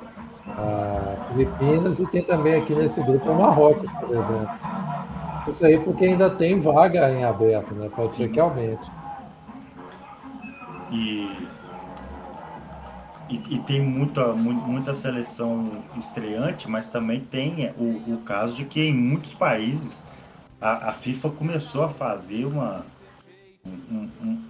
a 0.48 1.28
Filipinas 1.28 1.98
e 1.98 2.06
tem 2.06 2.22
também 2.22 2.54
aqui 2.54 2.74
nesse 2.74 3.02
grupo 3.02 3.30
o 3.30 3.34
Marrocos, 3.34 3.90
por 3.92 4.10
exemplo. 4.10 4.50
Isso 5.48 5.64
aí 5.64 5.78
porque 5.78 6.06
ainda 6.06 6.30
tem 6.30 6.60
vaga 6.60 7.10
em 7.10 7.24
aberto, 7.24 7.74
né? 7.74 7.88
Pode 7.94 8.10
Sim. 8.10 8.24
ser 8.24 8.28
que 8.30 8.40
aumente. 8.40 8.90
E 10.90 11.46
e, 13.28 13.56
e, 13.56 13.58
tem 13.58 13.80
muita, 13.80 14.32
muita 14.34 14.94
seleção 14.94 15.82
estreante, 15.96 16.70
mas 16.70 16.88
também 16.88 17.20
tem 17.20 17.72
o, 17.76 18.14
o 18.14 18.18
caso 18.18 18.56
de 18.56 18.64
que 18.64 18.80
em 18.80 18.94
muitos 18.94 19.34
países 19.34 20.05
a, 20.66 20.90
a 20.90 20.92
FIFA 20.92 21.30
começou 21.30 21.84
a 21.84 21.88
fazer 21.88 22.44
uma, 22.44 22.84
um, 23.64 24.08
um, 24.22 24.42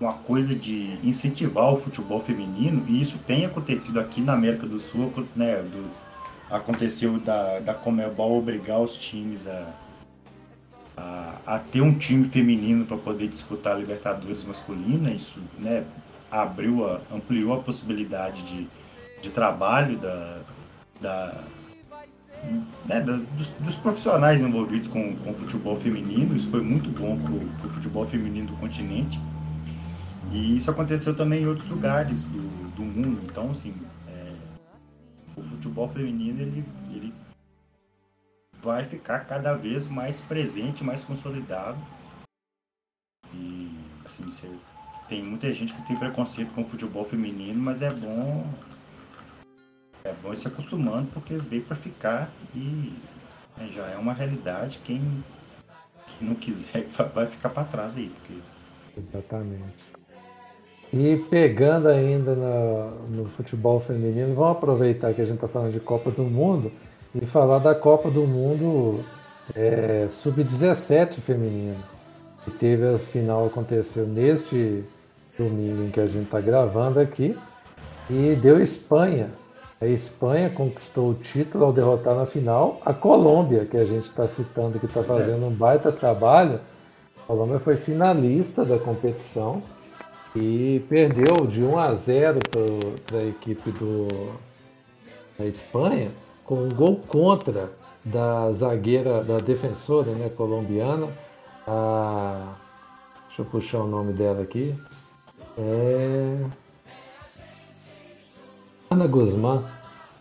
uma 0.00 0.12
coisa 0.12 0.54
de 0.54 0.98
incentivar 1.02 1.72
o 1.72 1.76
futebol 1.76 2.20
feminino, 2.20 2.84
e 2.86 3.00
isso 3.00 3.18
tem 3.26 3.44
acontecido 3.44 3.98
aqui 3.98 4.20
na 4.20 4.34
América 4.34 4.66
do 4.66 4.78
Sul, 4.78 5.12
né, 5.34 5.62
dos, 5.62 6.02
aconteceu 6.50 7.18
da, 7.18 7.58
da 7.58 7.74
Comebol 7.74 8.38
obrigar 8.38 8.80
os 8.80 8.96
times 8.96 9.48
a, 9.48 9.74
a, 10.96 11.34
a 11.44 11.58
ter 11.58 11.80
um 11.80 11.94
time 11.94 12.24
feminino 12.24 12.84
para 12.84 12.96
poder 12.96 13.26
disputar 13.26 13.74
a 13.74 13.78
Libertadores 13.78 14.44
masculina, 14.44 15.10
isso 15.10 15.42
né, 15.58 15.84
abriu, 16.30 16.86
a, 16.86 17.00
ampliou 17.12 17.52
a 17.52 17.60
possibilidade 17.60 18.42
de, 18.44 18.68
de 19.20 19.30
trabalho 19.30 19.96
da, 19.96 20.38
da, 21.00 21.44
né, 22.86 23.00
dos, 23.00 23.50
dos, 23.50 23.76
profissionais 23.76 24.42
envolvidos 24.42 24.88
com, 24.88 25.16
com 25.16 25.30
o 25.30 25.34
futebol 25.34 25.76
feminino. 25.76 26.36
Isso 26.36 26.50
foi 26.50 26.60
muito 26.60 26.90
bom 26.90 27.18
para 27.18 27.66
o 27.66 27.70
futebol 27.70 28.06
feminino 28.06 28.48
do 28.48 28.56
continente. 28.56 29.20
E 30.32 30.56
isso 30.56 30.70
aconteceu 30.70 31.14
também 31.14 31.42
em 31.42 31.46
outros 31.46 31.68
lugares 31.68 32.24
do, 32.24 32.70
do 32.74 32.82
mundo. 32.82 33.20
Então, 33.24 33.50
assim, 33.50 33.74
é, 34.08 34.32
o 35.36 35.42
futebol 35.42 35.88
feminino 35.88 36.40
ele, 36.40 36.64
ele 36.92 37.14
vai 38.62 38.84
ficar 38.84 39.20
cada 39.20 39.54
vez 39.54 39.86
mais 39.86 40.20
presente, 40.20 40.82
mais 40.82 41.04
consolidado. 41.04 41.78
E, 43.32 43.70
assim, 44.04 44.24
você 44.24 44.50
tem 45.08 45.22
muita 45.22 45.52
gente 45.52 45.74
que 45.74 45.86
tem 45.86 45.96
preconceito 45.96 46.52
com 46.52 46.62
o 46.62 46.68
futebol 46.68 47.04
feminino, 47.04 47.62
mas 47.62 47.82
é 47.82 47.90
bom 47.90 48.46
é 50.04 50.12
bom 50.22 50.34
ir 50.34 50.36
se 50.36 50.46
acostumando 50.46 51.08
porque 51.14 51.34
veio 51.38 51.62
para 51.62 51.74
ficar 51.74 52.30
e 52.54 52.92
né, 53.56 53.70
já 53.72 53.86
é 53.86 53.96
uma 53.96 54.12
realidade. 54.12 54.78
Quem, 54.84 55.00
quem 56.06 56.28
não 56.28 56.34
quiser 56.34 56.86
vai 57.14 57.26
ficar 57.26 57.48
para 57.48 57.64
trás 57.64 57.96
aí. 57.96 58.10
Porque... 58.10 58.34
Exatamente. 58.98 59.94
E 60.92 61.16
pegando 61.30 61.88
ainda 61.88 62.34
no, 62.34 63.08
no, 63.08 63.30
futebol 63.30 63.80
feminino, 63.80 64.34
vamos 64.34 64.58
aproveitar 64.58 65.14
que 65.14 65.22
a 65.22 65.24
gente 65.24 65.36
está 65.36 65.48
falando 65.48 65.72
de 65.72 65.80
Copa 65.80 66.10
do 66.10 66.22
Mundo 66.22 66.70
e 67.14 67.24
falar 67.24 67.58
da 67.58 67.74
Copa 67.74 68.10
do 68.10 68.26
Mundo 68.26 69.02
é, 69.56 70.08
Sub-17 70.22 71.14
feminino. 71.22 71.82
Que 72.44 72.50
teve 72.50 72.86
a 72.86 72.98
final 72.98 73.46
aconteceu 73.46 74.06
neste 74.06 74.84
domingo 75.38 75.84
em 75.84 75.90
que 75.90 75.98
a 75.98 76.06
gente 76.06 76.26
está 76.26 76.42
gravando 76.42 77.00
aqui. 77.00 77.36
E 78.10 78.34
deu 78.36 78.62
Espanha. 78.62 79.30
A 79.80 79.86
Espanha 79.86 80.50
conquistou 80.50 81.10
o 81.10 81.14
título 81.14 81.64
ao 81.64 81.72
derrotar 81.72 82.14
na 82.14 82.26
final 82.26 82.80
a 82.84 82.94
Colômbia, 82.94 83.64
que 83.64 83.76
a 83.76 83.84
gente 83.84 84.08
está 84.08 84.26
citando 84.28 84.78
que 84.78 84.86
está 84.86 85.00
é. 85.00 85.04
fazendo 85.04 85.46
um 85.46 85.50
baita 85.50 85.92
trabalho. 85.92 86.60
A 87.22 87.26
Colômbia 87.26 87.58
foi 87.58 87.76
finalista 87.76 88.64
da 88.64 88.78
competição 88.78 89.62
e 90.34 90.84
perdeu 90.88 91.46
de 91.46 91.62
1 91.62 91.78
a 91.78 91.94
0 91.94 92.40
para 93.06 93.18
a 93.18 93.24
equipe 93.24 93.70
do, 93.72 94.08
da 95.38 95.46
Espanha 95.46 96.10
com 96.44 96.64
um 96.64 96.68
gol 96.68 97.00
contra 97.08 97.70
da 98.04 98.52
zagueira, 98.52 99.24
da 99.24 99.38
defensora 99.38 100.12
né, 100.12 100.28
colombiana. 100.28 101.08
A, 101.66 102.54
deixa 103.26 103.42
eu 103.42 103.46
puxar 103.46 103.78
o 103.78 103.86
nome 103.86 104.12
dela 104.12 104.42
aqui. 104.42 104.74
É... 105.56 106.63
Ana 108.94 109.06
Guzmán. 109.06 109.64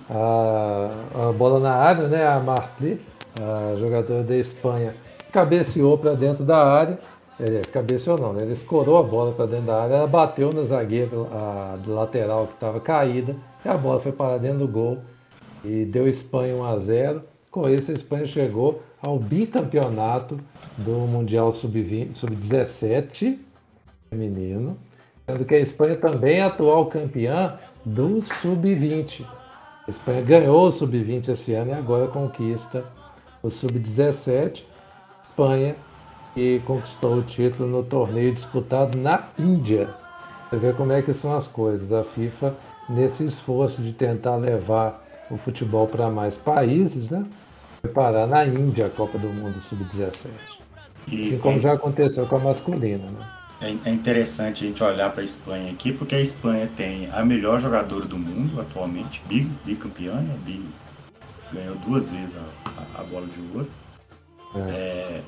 A, 0.10 0.90
a 1.30 1.32
bola 1.32 1.60
na 1.60 1.74
área, 1.74 2.08
né? 2.08 2.28
A 2.28 2.40
Martli, 2.40 3.00
a 3.40 3.76
jogadora 3.80 4.24
da 4.24 4.36
Espanha, 4.36 4.96
cabeceou 5.32 5.98
para 5.98 6.14
dentro 6.14 6.44
da 6.44 6.58
área. 6.58 7.00
Aliás, 7.40 7.68
cabeceou 7.68 8.18
não, 8.18 8.34
né? 8.34 8.44
Ele 8.44 8.54
escorou 8.54 8.98
a 8.98 9.04
bola 9.04 9.32
para 9.32 9.46
dentro 9.46 9.68
da 9.68 9.82
área, 9.82 9.96
ela 9.96 10.08
bateu 10.08 10.52
na 10.52 10.64
zagueira 10.64 11.10
a, 11.32 11.78
do 11.78 11.94
lateral 11.94 12.48
que 12.48 12.54
estava 12.54 12.80
caída, 12.80 13.36
e 13.64 13.70
a 13.70 13.78
bola 13.78 14.00
foi 14.00 14.12
para 14.12 14.38
dentro 14.38 14.60
do 14.60 14.68
gol 14.68 15.00
e 15.64 15.86
deu 15.86 16.08
Espanha 16.08 16.56
1 16.56 16.64
a 16.64 16.80
0. 16.80 17.22
Com 17.50 17.70
isso, 17.70 17.92
a 17.92 17.94
Espanha 17.94 18.26
chegou 18.26 18.84
ao 19.02 19.18
bicampeonato 19.18 20.38
do 20.78 20.92
Mundial 20.92 21.54
Sub-17 21.54 22.16
Sub 22.16 23.40
feminino 24.10 24.78
sendo 25.26 25.46
que 25.46 25.56
a 25.56 25.60
Espanha 25.60 25.96
também 25.96 26.40
é 26.40 26.44
atual 26.44 26.88
campeã 26.88 27.58
do 27.86 28.24
Sub-20. 28.42 29.26
A 29.88 29.92
Espanha 29.92 30.22
ganhou 30.22 30.68
o 30.68 30.72
Sub-20 30.72 31.30
esse 31.30 31.54
ano 31.54 31.72
e 31.72 31.74
agora 31.74 32.08
conquista 32.08 32.84
o 33.42 33.50
Sub-17, 33.50 34.64
Espanha, 35.24 35.76
que 36.34 36.62
conquistou 36.66 37.18
o 37.18 37.22
título 37.22 37.70
no 37.70 37.84
torneio 37.84 38.34
disputado 38.34 38.98
na 38.98 39.28
Índia. 39.38 39.90
Você 40.50 40.58
vê 40.58 40.74
como 40.74 40.94
é 40.94 41.02
que 41.02 41.14
são 41.14 41.36
as 41.36 41.48
coisas. 41.48 41.92
A 41.92 42.04
FIFA, 42.04 42.56
nesse 42.88 43.26
esforço 43.26 43.82
de 43.82 43.92
tentar 43.92 44.38
levar 44.38 45.04
o 45.30 45.38
futebol 45.38 45.88
para 45.88 46.10
mais 46.10 46.36
países, 46.36 47.10
né? 47.10 47.26
Foi 47.82 47.92
parar 47.92 48.26
na 48.28 48.46
Índia 48.46 48.86
a 48.86 48.90
Copa 48.90 49.18
do 49.18 49.28
Mundo 49.28 49.62
Sub-17. 49.64 50.30
Assim 51.08 51.38
como 51.40 51.60
já 51.60 51.74
aconteceu 51.74 52.26
com 52.26 52.38
a 52.38 52.40
masculina, 52.40 53.06
né? 53.06 53.43
É, 53.62 53.76
é 53.86 53.92
interessante 53.92 54.64
a 54.64 54.68
gente 54.68 54.84
olhar 54.84 55.10
para 55.12 55.22
a 55.22 55.26
Espanha 55.26 55.72
aqui, 55.72 55.94
porque 55.94 56.16
a 56.16 56.22
Espanha 56.22 56.70
tem 56.76 57.10
a 57.12 57.24
melhor 57.24 57.60
jogadora 57.60 58.06
do 58.06 58.18
mundo 58.18 58.60
atualmente, 58.60 59.22
bicampeã, 59.64 60.16
né? 60.16 60.38
ganhou 61.54 61.76
duas 61.78 62.10
vezes 62.10 62.36
a, 62.36 63.02
a, 63.02 63.04
bola 63.04 63.28
de 63.28 63.40
ouro. 63.56 63.70
É. 64.56 64.60
É, 64.60 65.22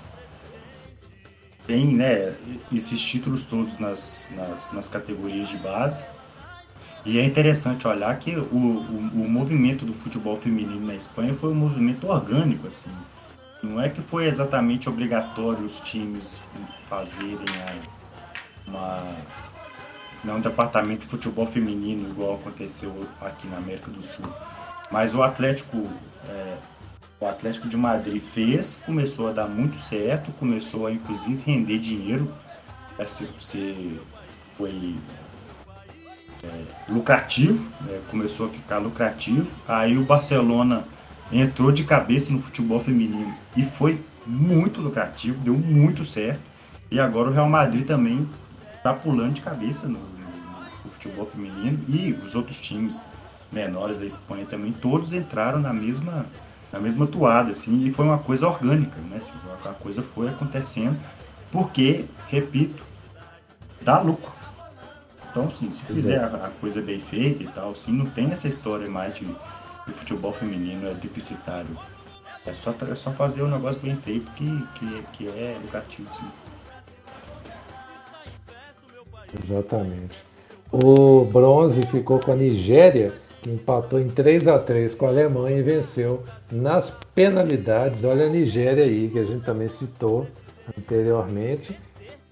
tem 1.67 1.87
né, 1.87 2.35
esses 2.71 3.01
títulos 3.01 3.45
todos 3.45 3.79
nas, 3.79 4.27
nas, 4.35 4.71
nas, 4.71 4.89
categorias 4.89 5.47
de 5.47 5.57
base. 5.57 6.03
E 7.05 7.19
é 7.19 7.23
interessante 7.23 7.87
olhar 7.87 8.17
que 8.17 8.35
o, 8.35 8.41
o, 8.41 9.23
o, 9.23 9.29
movimento 9.29 9.85
do 9.85 9.93
futebol 9.93 10.35
feminino 10.37 10.85
na 10.85 10.95
Espanha 10.95 11.35
foi 11.35 11.51
um 11.51 11.55
movimento 11.55 12.07
orgânico, 12.07 12.67
assim. 12.67 12.89
Não 13.61 13.79
é 13.79 13.89
que 13.89 14.01
foi 14.01 14.25
exatamente 14.25 14.89
obrigatório 14.89 15.63
os 15.63 15.79
times 15.79 16.41
fazerem 16.89 17.45
uma, 18.67 19.03
uma 20.23 20.33
um 20.33 20.41
departamento 20.41 21.01
de 21.01 21.07
futebol 21.07 21.45
feminino 21.45 22.09
igual 22.09 22.35
aconteceu 22.35 23.07
aqui 23.21 23.47
na 23.47 23.57
América 23.57 23.91
do 23.91 24.03
Sul. 24.03 24.25
Mas 24.91 25.13
o 25.13 25.23
Atlético, 25.23 25.89
é, 26.27 26.57
o 27.19 27.27
Atlético 27.27 27.67
de 27.67 27.77
Madrid 27.77 28.21
fez, 28.21 28.81
começou 28.85 29.27
a 29.27 29.31
dar 29.31 29.47
muito 29.47 29.77
certo, 29.77 30.31
começou 30.33 30.87
a 30.87 30.91
inclusive 30.91 31.41
render 31.45 31.79
dinheiro, 31.79 32.31
é, 32.97 33.05
se, 33.05 33.27
se 33.39 33.99
foi 34.57 34.95
é, 36.43 36.91
lucrativo, 36.91 37.69
né? 37.81 38.01
começou 38.09 38.47
a 38.47 38.49
ficar 38.49 38.77
lucrativo. 38.77 39.49
Aí 39.67 39.97
o 39.97 40.03
Barcelona 40.03 40.85
entrou 41.31 41.71
de 41.71 41.83
cabeça 41.83 42.31
no 42.31 42.41
futebol 42.41 42.79
feminino 42.79 43.33
e 43.55 43.63
foi 43.63 44.01
muito 44.25 44.81
lucrativo, 44.81 45.39
deu 45.41 45.55
muito 45.55 46.05
certo. 46.05 46.41
E 46.89 46.99
agora 46.99 47.29
o 47.29 47.33
Real 47.33 47.49
Madrid 47.49 47.85
também 47.85 48.27
está 48.85 48.93
pulando 48.93 49.33
de 49.33 49.41
cabeça 49.41 49.87
no, 49.87 49.97
no, 49.97 50.59
no, 50.83 50.91
futebol 50.91 51.25
feminino 51.25 51.79
e 51.89 52.13
os 52.23 52.35
outros 52.35 52.59
times 52.59 53.03
menores 53.51 53.97
da 53.97 54.05
Espanha 54.05 54.45
também, 54.45 54.71
todos 54.71 55.11
entraram 55.11 55.59
na 55.59 55.73
mesma 55.73 56.27
na 56.71 56.79
mesma 56.79 57.07
toada, 57.07 57.51
assim, 57.51 57.85
e 57.85 57.93
foi 57.93 58.03
uma 58.03 58.17
coisa 58.17 58.47
orgânica, 58.47 58.99
né? 59.09 59.17
Assim, 59.17 59.31
a 59.63 59.73
coisa 59.73 60.01
foi 60.01 60.27
acontecendo, 60.27 60.99
porque, 61.49 62.03
repito, 62.27 62.83
dá 63.81 64.01
lucro. 64.01 64.33
Então, 65.31 65.49
sim, 65.49 65.71
se 65.71 65.83
fizer 65.83 66.19
a, 66.19 66.47
a, 66.47 66.49
coisa 66.49 66.81
bem 66.81 66.99
feita 66.99 67.43
e 67.43 67.47
tal, 67.47 67.73
sim, 67.75 67.93
não 67.93 68.05
tem 68.05 68.29
essa 68.29 68.49
história 68.49 68.89
mais 68.89 69.13
de, 69.13 69.25
de 69.25 69.93
futebol 69.93 70.33
feminino 70.33 70.85
é 70.87 70.93
deficitário. 70.93 71.69
É 72.45 72.51
só, 72.51 72.75
é 72.91 72.95
só 72.95 73.13
fazer 73.13 73.41
o 73.41 73.45
um 73.45 73.51
negócio 73.51 73.79
bem 73.79 73.95
feito 73.95 74.29
que, 74.31 74.67
que, 74.75 75.03
que 75.13 75.27
é 75.29 75.57
lucrativo, 75.63 76.13
sim. 76.13 76.27
Exatamente. 79.43 80.15
O 80.71 81.25
bronze 81.25 81.85
ficou 81.87 82.19
com 82.19 82.31
a 82.31 82.35
Nigéria, 82.35 83.13
que 83.41 83.49
empatou 83.49 83.99
em 83.99 84.09
3 84.09 84.47
a 84.47 84.59
3 84.59 84.93
com 84.93 85.05
a 85.05 85.09
Alemanha 85.09 85.57
e 85.57 85.61
venceu 85.61 86.23
nas 86.51 86.91
penalidades. 87.13 88.03
Olha 88.03 88.25
a 88.25 88.29
Nigéria 88.29 88.83
aí, 88.83 89.09
que 89.09 89.19
a 89.19 89.25
gente 89.25 89.45
também 89.45 89.67
citou 89.69 90.27
anteriormente, 90.77 91.77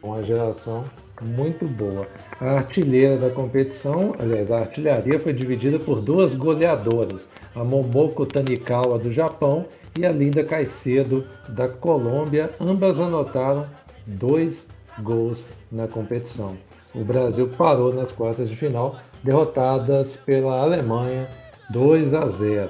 uma 0.01 0.23
geração 0.23 0.85
muito 1.21 1.65
boa. 1.65 2.07
A 2.39 2.51
artilheira 2.53 3.17
da 3.17 3.29
competição, 3.29 4.15
aliás, 4.19 4.51
a 4.51 4.59
artilharia 4.59 5.19
foi 5.19 5.31
dividida 5.31 5.79
por 5.79 6.01
duas 6.01 6.33
goleadoras, 6.33 7.27
a 7.55 7.63
Momoko 7.63 8.25
Tanikawa 8.25 8.97
do 8.97 9.11
Japão 9.11 9.65
e 9.97 10.05
a 10.05 10.11
Linda 10.11 10.43
Caicedo 10.43 11.25
da 11.47 11.67
Colômbia. 11.67 12.49
Ambas 12.59 12.99
anotaram 12.99 13.65
dois 14.05 14.65
gols 14.99 15.43
na 15.71 15.87
competição. 15.87 16.57
O 16.93 17.03
Brasil 17.03 17.49
parou 17.57 17.93
nas 17.93 18.11
quartas 18.11 18.49
de 18.49 18.55
final, 18.55 18.97
derrotadas 19.23 20.15
pela 20.17 20.61
Alemanha 20.61 21.27
2 21.69 22.13
a 22.13 22.27
0. 22.27 22.69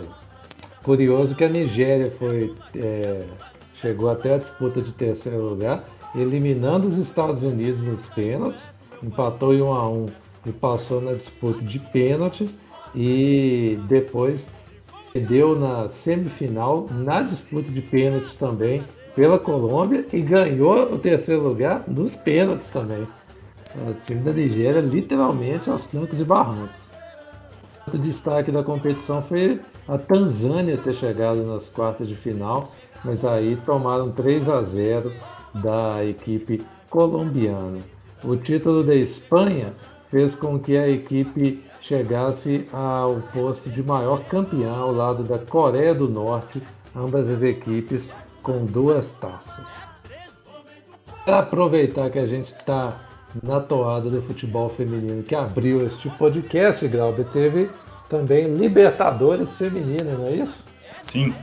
Curioso 0.83 1.35
que 1.35 1.43
a 1.43 1.49
Nigéria 1.49 2.11
foi, 2.17 2.53
é, 2.75 3.23
chegou 3.75 4.09
até 4.09 4.35
a 4.35 4.37
disputa 4.37 4.81
de 4.81 4.91
terceiro 4.91 5.41
lugar 5.41 5.83
eliminando 6.15 6.87
os 6.87 6.97
Estados 6.97 7.43
Unidos 7.43 7.81
nos 7.81 8.05
pênaltis, 8.09 8.61
empatou 9.01 9.53
em 9.53 9.61
1 9.61 9.73
a 9.73 9.89
1 9.89 10.05
e 10.45 10.51
passou 10.51 11.01
na 11.01 11.13
disputa 11.13 11.61
de 11.63 11.79
pênalti 11.79 12.49
e 12.93 13.79
depois 13.87 14.45
perdeu 15.11 15.57
na 15.57 15.89
semifinal 15.89 16.87
na 16.91 17.21
disputa 17.21 17.69
de 17.71 17.81
pênaltis 17.81 18.33
também 18.35 18.83
pela 19.15 19.39
Colômbia 19.39 20.05
e 20.11 20.21
ganhou 20.21 20.93
o 20.93 20.99
terceiro 20.99 21.41
lugar 21.41 21.83
nos 21.87 22.15
pênaltis 22.15 22.67
também. 22.69 23.07
O 23.75 23.93
time 24.05 24.21
da 24.21 24.31
Nigéria 24.31 24.81
literalmente 24.81 25.69
aos 25.69 25.85
trancos 25.87 26.19
e 26.19 26.23
barrancos. 26.23 26.83
O 27.91 27.97
destaque 27.97 28.51
da 28.51 28.63
competição 28.63 29.21
foi 29.23 29.59
a 29.87 29.97
Tanzânia 29.97 30.77
ter 30.77 30.93
chegado 30.93 31.43
nas 31.43 31.67
quartas 31.69 32.07
de 32.07 32.15
final, 32.15 32.71
mas 33.03 33.25
aí 33.25 33.57
tomaram 33.65 34.11
3 34.11 34.47
a 34.47 34.61
0 34.61 35.11
da 35.55 36.05
equipe 36.05 36.65
colombiana. 36.89 37.79
O 38.23 38.35
título 38.35 38.83
da 38.83 38.95
Espanha 38.95 39.73
fez 40.09 40.33
com 40.35 40.59
que 40.59 40.77
a 40.77 40.87
equipe 40.87 41.63
chegasse 41.81 42.65
ao 42.71 43.15
posto 43.33 43.69
de 43.69 43.83
maior 43.83 44.23
campeão 44.25 44.75
ao 44.75 44.93
lado 44.93 45.23
da 45.23 45.37
Coreia 45.39 45.93
do 45.93 46.07
Norte, 46.07 46.61
ambas 46.95 47.29
as 47.29 47.41
equipes 47.41 48.09
com 48.41 48.65
duas 48.65 49.11
taças. 49.13 49.65
Para 51.25 51.39
aproveitar 51.39 52.09
que 52.09 52.19
a 52.19 52.25
gente 52.25 52.53
está 52.53 52.97
na 53.41 53.59
toada 53.59 54.09
do 54.09 54.21
futebol 54.21 54.69
feminino 54.69 55.23
que 55.23 55.33
abriu 55.33 55.85
este 55.85 56.09
podcast, 56.11 56.87
Glauber, 56.87 57.25
teve 57.25 57.69
também 58.09 58.55
Libertadores 58.55 59.49
Feminina, 59.57 60.13
não 60.13 60.27
é 60.27 60.35
isso? 60.35 60.63
Sim. 61.01 61.33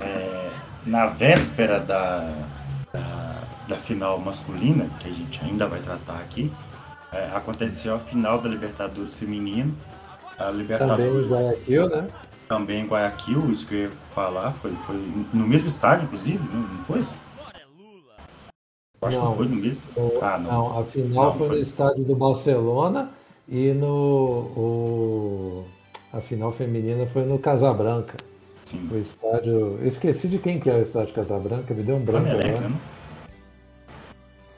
É, 0.00 0.50
na 0.86 1.06
véspera 1.06 1.80
da, 1.80 2.30
da 3.66 3.76
final 3.76 4.18
masculina, 4.18 4.88
que 5.00 5.08
a 5.08 5.12
gente 5.12 5.42
ainda 5.44 5.66
vai 5.66 5.80
tratar 5.80 6.18
aqui, 6.18 6.52
é, 7.12 7.30
aconteceu 7.34 7.94
a 7.94 7.98
final 7.98 8.40
da 8.40 8.48
Libertadores 8.48 9.14
feminino. 9.14 9.74
A 10.38 10.50
Libertadores, 10.50 10.98
também 10.98 11.24
em 11.24 11.28
Guayaquil, 11.28 11.88
né? 11.88 12.08
Também 12.48 12.80
em 12.80 12.86
Guayaquil, 12.86 13.50
isso 13.50 13.66
que 13.66 13.74
eu 13.74 13.80
ia 13.84 13.90
falar, 14.14 14.52
foi, 14.52 14.72
foi 14.86 14.96
no 15.32 15.46
mesmo 15.46 15.68
estádio, 15.68 16.04
inclusive, 16.04 16.40
não 16.52 16.84
foi? 16.84 17.06
Acho 19.04 19.18
não, 19.18 19.30
que 19.30 19.36
foi 19.36 19.48
no 19.48 19.56
mesmo. 19.56 19.82
O, 19.96 20.18
ah, 20.22 20.38
não. 20.38 20.52
não. 20.52 20.78
a 20.80 20.84
final 20.84 21.24
não, 21.24 21.38
foi, 21.38 21.48
foi, 21.48 21.56
no 21.56 21.62
estádio 21.62 22.04
do 22.04 22.16
Barcelona 22.16 23.10
e 23.48 23.72
no. 23.72 23.86
O, 24.56 25.64
a 26.12 26.20
final 26.20 26.52
feminina 26.52 27.06
foi 27.06 27.24
no 27.24 27.38
Casabranca. 27.38 28.16
Sim. 28.64 28.88
O 28.90 28.96
estádio. 28.96 29.78
Eu 29.80 29.88
esqueci 29.88 30.28
de 30.28 30.38
quem 30.38 30.58
que 30.58 30.70
é 30.70 30.74
o 30.74 30.82
estádio 30.82 31.14
Casabranca, 31.14 31.74
me 31.74 31.82
deu 31.82 31.96
um 31.96 32.04
branco 32.04 32.28
agora. 32.28 32.60
Né? 32.60 32.76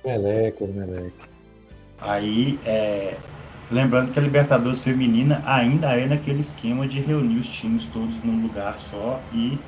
Meleque, 0.04 0.64
Meleque. 0.64 1.36
Aí, 1.98 2.60
é, 2.64 3.16
lembrando 3.70 4.12
que 4.12 4.18
a 4.18 4.22
Libertadores 4.22 4.80
Feminina 4.80 5.42
ainda 5.44 5.96
é 5.96 6.06
naquele 6.06 6.40
esquema 6.40 6.86
de 6.86 7.00
reunir 7.00 7.38
os 7.38 7.48
times 7.48 7.86
todos 7.86 8.22
num 8.22 8.42
lugar 8.42 8.78
só 8.78 9.20
e, 9.32 9.58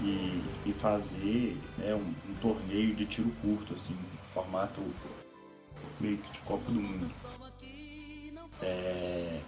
e, 0.00 0.42
e 0.66 0.72
fazer 0.72 1.56
né, 1.78 1.94
um, 1.94 2.30
um, 2.30 2.34
torneio 2.40 2.94
de 2.94 3.06
tiro 3.06 3.32
curto, 3.42 3.74
assim, 3.74 3.94
formato 4.32 4.80
meio 6.00 6.18
que 6.18 6.32
de 6.32 6.38
Copa 6.40 6.70
do 6.70 6.80
Mundo. 6.80 7.10
É, 8.60 9.40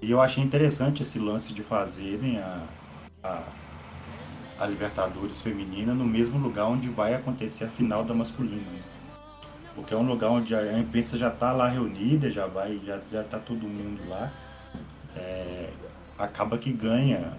e 0.00 0.10
eu 0.10 0.20
achei 0.20 0.42
interessante 0.42 1.02
esse 1.02 1.18
lance 1.18 1.52
de 1.52 1.62
fazerem 1.62 2.38
a, 2.38 2.66
a, 3.22 3.42
a 4.58 4.66
Libertadores 4.66 5.40
Feminina 5.40 5.94
no 5.94 6.04
mesmo 6.04 6.38
lugar 6.38 6.66
onde 6.66 6.88
vai 6.88 7.14
acontecer 7.14 7.64
a 7.64 7.68
final 7.68 8.04
da 8.04 8.14
masculina. 8.14 8.70
Né? 8.70 8.82
porque 9.74 9.94
é 9.94 9.96
um 9.96 10.06
lugar 10.06 10.30
onde 10.30 10.54
a 10.54 10.78
imprensa 10.78 11.16
já 11.16 11.28
está 11.28 11.52
lá 11.52 11.68
reunida, 11.68 12.30
já 12.30 12.46
vai, 12.46 12.80
já 12.84 13.00
já 13.10 13.22
está 13.22 13.38
todo 13.38 13.66
mundo 13.66 14.08
lá. 14.08 14.30
É, 15.16 15.70
acaba 16.18 16.58
que 16.58 16.72
ganha 16.72 17.36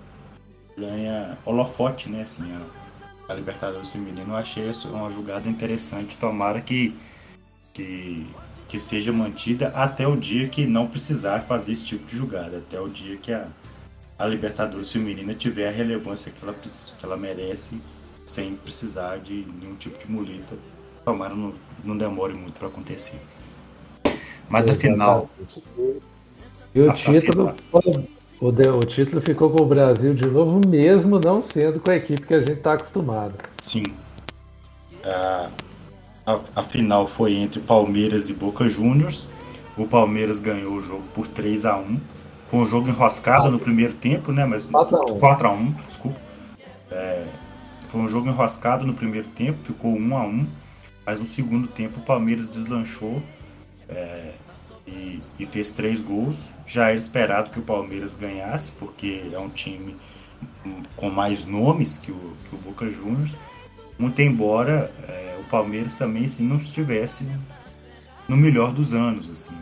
ganha 0.78 1.38
holofote, 1.46 2.10
né? 2.10 2.24
Assim, 2.24 2.52
a, 2.54 2.62
a 3.28 3.34
Libertadores 3.34 3.92
feminino. 3.92 4.34
Eu 4.34 4.38
achei 4.38 4.70
isso 4.70 4.88
uma 4.90 5.10
jogada 5.10 5.48
interessante. 5.50 6.18
Tomara 6.18 6.62
que, 6.62 6.96
que 7.74 8.28
que 8.74 8.80
seja 8.80 9.14
mantida 9.14 9.68
até 9.68 10.08
o 10.08 10.16
dia 10.16 10.48
que 10.50 10.66
não 10.66 10.88
precisar 10.88 11.42
fazer 11.42 11.74
esse 11.74 11.86
tipo 11.86 12.08
de 12.08 12.18
jogada, 12.18 12.58
até 12.58 12.82
o 12.82 12.90
dia 12.90 13.18
que 13.18 13.32
a, 13.32 13.46
a 14.18 14.26
Libertadores 14.26 14.92
feminina 14.92 15.36
tiver 15.36 15.68
a 15.68 15.72
relevância 15.72 16.32
que 16.32 16.44
ela, 16.44 16.56
que 16.56 17.06
ela 17.06 17.16
merece 17.16 17.80
sem 18.26 18.56
precisar 18.56 19.20
de 19.20 19.46
nenhum 19.62 19.76
tipo 19.76 19.96
de 20.00 20.12
muleta. 20.12 20.58
Tomara 21.06 21.36
não, 21.36 21.54
não 21.84 21.96
demore 21.96 22.34
muito 22.34 22.58
para 22.58 22.68
acontecer. 22.68 23.22
Mas 24.50 24.68
afinal. 24.68 25.30
E 26.74 26.82
o 26.82 26.94
título, 26.94 27.54
o, 28.44 28.78
o 28.78 28.80
título 28.82 29.22
ficou 29.22 29.50
com 29.50 29.64
o 29.64 29.66
Brasil 29.66 30.14
de 30.14 30.26
novo, 30.26 30.60
mesmo 30.68 31.18
não 31.18 31.42
sendo 31.42 31.80
com 31.80 31.90
a 31.90 31.96
equipe 31.96 32.24
que 32.24 32.34
a 32.34 32.40
gente 32.40 32.58
está 32.58 32.74
acostumado. 32.74 33.36
Sim. 33.62 33.84
a, 36.26 36.40
a 36.54 36.64
final 36.64 37.08
foi 37.08 37.36
entre 37.36 37.62
Palmeiras 37.62 38.30
e 38.30 38.34
Boca 38.34 38.68
Juniors. 38.68 39.26
O 39.78 39.88
Palmeiras 39.88 40.40
ganhou 40.40 40.74
o 40.74 40.82
jogo 40.82 41.04
por 41.16 41.26
3 41.26 41.66
a 41.66 41.78
1 41.78 42.00
Foi 42.48 42.60
um 42.60 42.68
jogo 42.68 42.90
enroscado 42.90 43.50
no 43.50 43.58
primeiro 43.58 43.94
tempo, 43.94 44.32
né? 44.34 44.46
Mas 44.46 44.66
4 44.66 45.48
a 45.48 45.52
1 45.52 45.72
desculpa. 45.88 46.20
É, 46.92 47.26
foi 47.88 48.02
um 48.02 48.08
jogo 48.10 48.28
enroscado 48.28 48.86
no 48.86 48.94
primeiro 48.94 49.28
tempo, 49.30 49.64
ficou 49.64 49.96
1 49.96 50.18
a 50.18 50.26
1 50.26 50.48
Mas 51.06 51.20
no 51.22 51.26
segundo 51.26 51.68
tempo 51.68 52.00
o 52.00 52.04
Palmeiras 52.04 52.50
deslanchou. 52.50 53.24
É, 53.88 54.34
e, 54.94 55.22
e, 55.40 55.46
fez 55.46 55.72
três 55.72 56.00
gols. 56.00 56.44
Já 56.66 56.90
era 56.90 56.98
esperado 56.98 57.50
que 57.50 57.60
o 57.60 57.64
Palmeiras 57.64 58.16
ganhasse, 58.16 58.72
porque 58.72 59.24
é 59.32 59.40
um 59.40 59.50
time 59.50 59.96
com 60.96 61.10
mais 61.10 61.46
nomes 61.46 61.98
que 61.98 62.12
o, 62.12 62.38
que 62.48 62.56
o 62.56 62.58
Boca 62.60 62.90
Juniors. 62.90 63.32
Muito 63.98 64.22
embora 64.22 64.92
é, 65.08 65.38
o 65.40 65.44
Palmeiras 65.50 65.96
também 65.98 66.26
assim, 66.26 66.44
não 66.44 66.58
estivesse 66.58 67.28
no 68.28 68.38
melhor 68.38 68.72
dos 68.72 68.94
anos. 68.94 69.30
Assim. 69.30 69.56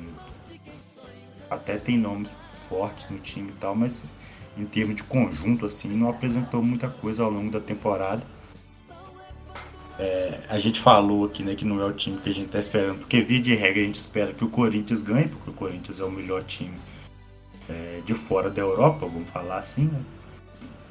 Até 1.50 1.78
tem 1.78 1.98
nomes 1.98 2.30
fortes 2.67 3.10
no 3.10 3.20
time 3.20 3.50
e 3.50 3.60
tal, 3.60 3.76
mas 3.76 4.06
em 4.58 4.65
termos 4.65 4.96
de 4.96 5.04
conjunto 5.04 5.65
assim, 5.65 5.89
não 5.89 6.10
apresentou 6.10 6.62
muita 6.62 6.89
coisa 6.89 7.24
ao 7.24 7.32
longo 7.32 7.52
da 7.52 7.60
temporada. 7.60 8.22
É, 10.02 10.40
a 10.50 10.58
gente 10.58 10.82
falou 10.82 11.26
aqui 11.26 11.44
né, 11.44 11.54
que 11.54 11.64
não 11.64 11.80
é 11.80 11.86
o 11.86 11.94
time 11.94 12.18
que 12.18 12.28
a 12.28 12.34
gente 12.34 12.48
está 12.48 12.60
esperando, 12.60 12.98
porque 13.00 13.22
via 13.22 13.40
de 13.40 13.54
regra 13.54 13.84
a 13.84 13.86
gente 13.86 14.00
espera 14.00 14.34
que 14.34 14.44
o 14.44 14.50
Corinthians 14.50 15.04
ganhe, 15.04 15.28
porque 15.28 15.52
o 15.52 15.54
Corinthians 15.54 16.00
é 16.00 16.04
o 16.04 16.10
melhor 16.10 16.42
time 16.42 16.74
é, 17.70 18.02
de 18.04 18.16
fora 18.16 18.50
da 18.50 18.60
Europa, 18.60 19.06
vamos 19.06 19.30
falar 19.30 19.60
assim, 19.60 19.84
né? 19.84 20.02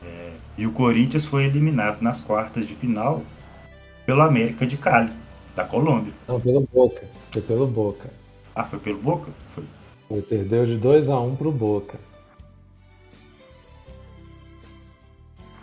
É, 0.04 0.32
e 0.56 0.64
o 0.64 0.70
Corinthians 0.70 1.26
foi 1.26 1.44
eliminado 1.44 2.00
nas 2.00 2.20
quartas 2.20 2.68
de 2.68 2.74
final 2.76 3.24
pelo 4.06 4.22
América 4.22 4.64
de 4.64 4.76
Cali, 4.76 5.10
da 5.56 5.64
Colômbia. 5.64 6.12
Não, 6.28 6.40
pelo 6.40 6.60
Boca. 6.72 7.02
Foi 7.32 7.42
pelo 7.42 7.66
Boca. 7.66 8.10
Ah, 8.54 8.64
foi 8.64 8.78
pelo 8.78 8.98
Boca? 8.98 9.32
Foi. 9.46 9.64
Ele 10.08 10.22
perdeu 10.22 10.66
de 10.66 10.76
2 10.76 11.08
a 11.08 11.18
1 11.18 11.26
um 11.26 11.34
pro 11.34 11.50
Boca. 11.50 11.98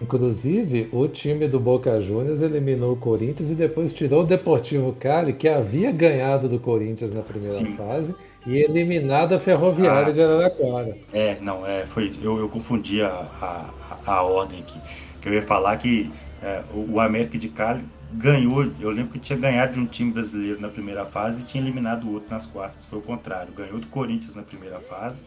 Inclusive, 0.02 0.90
o 0.92 1.08
time 1.08 1.48
do 1.48 1.60
Boca 1.60 2.00
Juniors 2.02 2.42
eliminou 2.42 2.94
o 2.94 2.98
Corinthians 2.98 3.50
e 3.50 3.56
depois 3.56 3.94
tirou 3.94 4.24
o 4.24 4.26
Deportivo 4.28 4.94
Cali, 4.94 5.34
que 5.34 5.48
havia 5.48 5.92
ganhado 5.92 6.48
do 6.48 6.60
Corinthians 6.60 7.12
na 7.12 7.22
primeira 7.22 7.58
Sim. 7.58 7.76
fase, 7.76 8.14
e 8.46 8.58
eliminado 8.58 9.34
a 9.34 9.40
Ferroviária 9.40 10.10
ah, 10.10 10.12
de 10.12 10.22
Araraquara. 10.22 10.98
É, 11.12 11.38
não, 11.42 11.66
é, 11.66 11.86
foi, 11.86 12.14
eu, 12.22 12.38
eu 12.38 12.48
confundi 12.48 13.02
a, 13.02 13.28
a, 13.42 13.98
a 14.06 14.24
ordem 14.24 14.60
aqui. 14.60 14.80
Que 15.20 15.30
eu 15.30 15.34
ia 15.34 15.42
falar 15.42 15.76
que 15.78 16.10
é, 16.42 16.62
o 16.74 17.00
América 17.00 17.38
de 17.38 17.50
Cali 17.50 17.84
ganhou, 18.14 18.66
eu 18.80 18.90
lembro 18.90 19.12
que 19.12 19.20
tinha 19.20 19.38
ganhado 19.38 19.74
de 19.74 19.80
um 19.80 19.86
time 19.86 20.12
brasileiro 20.12 20.62
na 20.62 20.70
primeira 20.70 21.06
fase 21.06 21.42
e 21.42 21.46
tinha 21.46 21.62
eliminado 21.62 22.06
o 22.06 22.14
outro 22.14 22.30
nas 22.30 22.46
quartas. 22.46 22.86
Foi 22.86 23.00
o 23.00 23.02
contrário, 23.02 23.52
ganhou 23.52 23.80
do 23.80 23.88
Corinthians 23.88 24.36
na 24.36 24.44
primeira 24.44 24.80
fase 24.80 25.24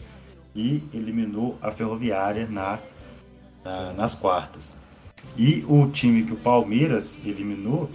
e 0.54 0.82
eliminou 0.94 1.58
a 1.60 1.70
Ferroviária 1.70 2.46
na 2.48 2.78
na, 3.64 3.92
nas 3.92 4.14
quartas. 4.14 4.76
E 5.36 5.64
o 5.68 5.86
time 5.88 6.24
que 6.24 6.32
o 6.32 6.36
Palmeiras 6.36 7.20
eliminou 7.24 7.88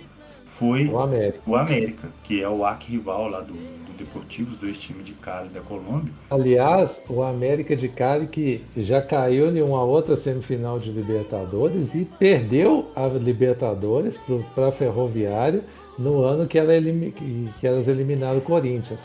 foi 0.45 0.87
o 0.87 0.99
América, 0.99 1.39
o 1.45 1.55
América 1.55 2.09
que 2.23 2.41
é 2.41 2.47
o 2.47 2.63
arquirrival 2.63 3.27
lá 3.27 3.41
do, 3.41 3.53
do 3.53 3.97
Deportivo, 3.97 4.51
os 4.51 4.57
dois 4.57 4.77
times 4.77 5.03
de 5.03 5.11
Cali 5.13 5.49
da 5.49 5.59
Colômbia. 5.59 6.13
Aliás, 6.29 6.91
o 7.09 7.21
América 7.21 7.75
de 7.75 7.89
Cali 7.89 8.27
que 8.27 8.63
já 8.77 9.01
caiu 9.01 9.47
em 9.55 9.61
uma 9.61 9.83
outra 9.83 10.15
semifinal 10.15 10.79
de 10.79 10.91
Libertadores 10.91 11.93
e 11.93 12.05
perdeu 12.05 12.89
a 12.95 13.07
Libertadores 13.07 14.15
para 14.53 14.69
a 14.69 14.71
Ferroviária 14.71 15.61
no 15.99 16.23
ano 16.23 16.47
que, 16.47 16.57
ela 16.57 16.73
elim... 16.73 17.11
que 17.59 17.67
elas 17.67 17.87
eliminaram 17.87 18.37
o 18.37 18.41
Corinthians. 18.41 18.99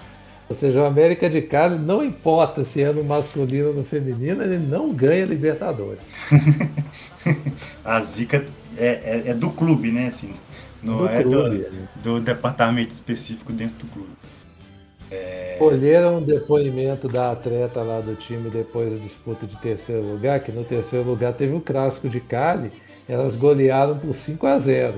Ou 0.50 0.56
seja, 0.56 0.82
o 0.82 0.84
América 0.84 1.30
de 1.30 1.42
Cali, 1.42 1.78
não 1.78 2.04
importa 2.04 2.64
se 2.64 2.82
é 2.82 2.92
no 2.92 3.04
masculino 3.04 3.68
ou 3.68 3.74
no 3.74 3.84
feminino, 3.84 4.42
ele 4.42 4.58
não 4.58 4.92
ganha 4.92 5.24
Libertadores. 5.24 6.02
a 7.84 8.00
zica 8.00 8.44
é, 8.76 8.86
é, 8.88 9.22
é, 9.26 9.34
do 9.34 9.48
clube, 9.50 9.92
né? 9.92 10.08
Assim, 10.08 10.32
não 10.82 10.98
do 10.98 11.06
é 11.08 11.22
clube, 11.22 11.58
do, 11.58 11.70
né? 11.70 11.88
do, 12.02 12.20
departamento 12.20 12.90
específico 12.90 13.52
dentro 13.52 13.86
do 13.86 13.92
clube. 13.92 14.10
É... 15.08 15.54
Colheram 15.56 16.18
um 16.18 16.22
depoimento 16.22 17.06
da 17.06 17.30
atleta 17.30 17.80
lá 17.82 18.00
do 18.00 18.16
time 18.16 18.50
depois 18.50 18.90
da 18.90 19.06
disputa 19.06 19.46
de 19.46 19.56
terceiro 19.58 20.02
lugar, 20.02 20.40
que 20.40 20.50
no 20.50 20.64
terceiro 20.64 21.08
lugar 21.08 21.32
teve 21.32 21.54
o 21.54 21.60
clássico 21.60 22.08
de 22.08 22.18
Cali, 22.18 22.72
elas 23.08 23.36
golearam 23.36 23.96
por 23.98 24.16
5 24.16 24.46
a 24.48 24.58
0 24.58 24.94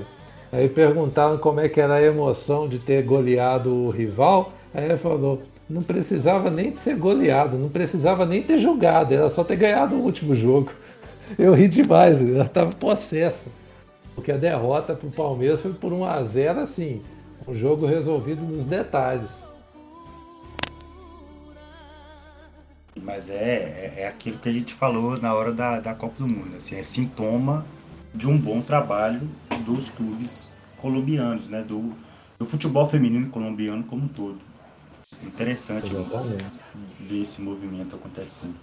Aí 0.51 0.67
perguntaram 0.67 1.37
como 1.37 1.59
é 1.59 1.69
que 1.69 1.79
era 1.79 1.95
a 1.95 2.03
emoção 2.03 2.67
de 2.67 2.79
ter 2.79 3.03
goleado 3.03 3.71
o 3.71 3.89
rival. 3.91 4.51
Aí 4.73 4.85
ele 4.85 4.97
falou, 4.97 5.41
não 5.69 5.83
precisava 5.83 6.49
nem 6.49 6.75
ser 6.77 6.95
goleado, 6.95 7.57
não 7.57 7.69
precisava 7.69 8.25
nem 8.25 8.41
ter 8.41 8.57
jogado, 8.57 9.13
era 9.13 9.29
só 9.29 9.43
ter 9.43 9.55
ganhado 9.55 9.95
o 9.95 10.01
último 10.01 10.35
jogo. 10.35 10.71
Eu 11.37 11.53
ri 11.53 11.67
demais, 11.67 12.19
ela 12.21 12.45
estava 12.45 12.71
possesso. 12.71 13.45
Porque 14.15 14.31
a 14.31 14.37
derrota 14.37 14.93
para 14.93 15.07
o 15.07 15.11
Palmeiras 15.11 15.61
foi 15.61 15.73
por 15.73 15.91
1 15.91 16.05
a 16.05 16.23
0 16.23 16.59
assim, 16.59 17.01
um 17.47 17.55
jogo 17.55 17.85
resolvido 17.85 18.41
nos 18.41 18.65
detalhes. 18.65 19.29
Mas 23.01 23.29
é, 23.29 23.33
é, 23.33 23.93
é, 23.97 24.07
aquilo 24.07 24.37
que 24.37 24.47
a 24.47 24.51
gente 24.51 24.73
falou 24.73 25.19
na 25.19 25.33
hora 25.33 25.51
da, 25.51 25.79
da 25.79 25.93
Copa 25.95 26.15
do 26.19 26.27
Mundo, 26.27 26.55
assim, 26.55 26.75
é 26.75 26.83
sintoma 26.83 27.65
de 28.13 28.27
um 28.27 28.37
bom 28.37 28.61
trabalho 28.61 29.27
dos 29.65 29.89
clubes 29.89 30.49
colombianos, 30.77 31.47
né? 31.47 31.63
Do, 31.67 31.93
do 32.37 32.45
futebol 32.45 32.87
feminino 32.87 33.29
colombiano 33.29 33.83
como 33.83 34.03
um 34.03 34.07
todo. 34.07 34.52
Interessante 35.21 35.91
ver 36.99 37.21
esse 37.21 37.41
movimento 37.41 37.95
acontecendo. 37.95 38.55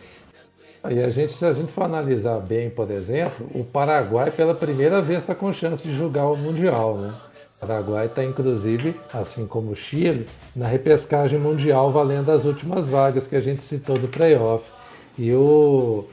E 0.89 0.99
a 0.99 1.11
gente, 1.11 1.35
se 1.35 1.45
a 1.45 1.53
gente 1.53 1.71
for 1.73 1.83
analisar 1.83 2.41
bem, 2.41 2.71
por 2.71 2.91
exemplo, 2.91 3.47
o 3.55 3.63
Paraguai 3.63 4.31
pela 4.31 4.55
primeira 4.55 5.03
vez 5.03 5.21
está 5.21 5.35
com 5.35 5.53
chance 5.53 5.83
de 5.83 5.95
jogar 5.95 6.27
o 6.27 6.37
Mundial, 6.37 6.97
né? 6.97 7.15
O 7.57 7.67
Paraguai 7.67 8.07
está, 8.07 8.25
inclusive, 8.25 8.99
assim 9.13 9.47
como 9.47 9.73
o 9.73 9.77
Chile, 9.77 10.27
na 10.57 10.67
repescagem 10.67 11.39
mundial 11.39 11.93
valendo 11.93 12.31
as 12.31 12.47
últimas 12.47 12.87
vagas 12.87 13.27
que 13.27 13.37
a 13.37 13.41
gente 13.41 13.63
citou 13.63 13.99
do 13.99 14.09
playoff. 14.09 14.65
E, 15.19 15.31
o, 15.35 16.07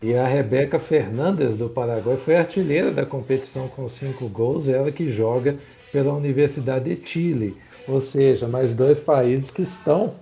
e 0.00 0.14
a 0.14 0.26
Rebeca 0.26 0.78
Fernandes 0.78 1.58
do 1.58 1.68
Paraguai 1.68 2.16
foi 2.24 2.36
artilheira 2.36 2.90
da 2.90 3.04
competição 3.04 3.68
com 3.68 3.86
cinco 3.90 4.26
gols, 4.26 4.66
ela 4.66 4.90
que 4.90 5.10
joga 5.12 5.56
pela 5.92 6.14
Universidade 6.14 6.94
de 6.94 7.06
Chile 7.06 7.58
ou 7.86 8.00
seja, 8.00 8.46
mais 8.48 8.74
dois 8.74 8.98
países 8.98 9.50
que 9.50 9.62
estão 9.62 10.14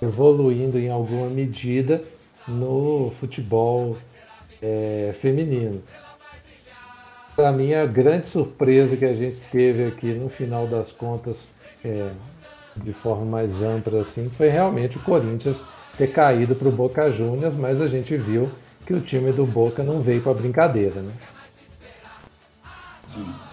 evoluindo 0.00 0.78
em 0.78 0.90
alguma 0.90 1.28
medida 1.28 2.02
no 2.48 3.12
futebol 3.20 3.96
é, 4.62 5.14
feminino. 5.20 5.82
Para 7.36 7.52
mim, 7.52 7.72
a 7.74 7.86
grande 7.86 8.28
surpresa 8.28 8.96
que 8.96 9.04
a 9.04 9.14
gente 9.14 9.40
teve 9.50 9.86
aqui 9.86 10.12
no 10.12 10.28
final 10.28 10.66
das 10.66 10.92
contas, 10.92 11.38
é, 11.84 12.10
de 12.76 12.92
forma 12.92 13.24
mais 13.24 13.62
ampla 13.62 14.02
assim, 14.02 14.28
foi 14.30 14.48
realmente 14.48 14.96
o 14.96 15.00
Corinthians 15.00 15.56
ter 15.96 16.08
caído 16.08 16.54
para 16.54 16.68
o 16.68 16.72
Boca 16.72 17.10
Juniors, 17.10 17.54
mas 17.54 17.80
a 17.80 17.86
gente 17.86 18.16
viu 18.16 18.50
que 18.86 18.94
o 18.94 19.00
time 19.00 19.32
do 19.32 19.44
Boca 19.44 19.82
não 19.82 20.00
veio 20.00 20.22
para 20.22 20.34
brincadeira, 20.34 21.00
né? 21.00 21.12
Sim. 23.06 23.49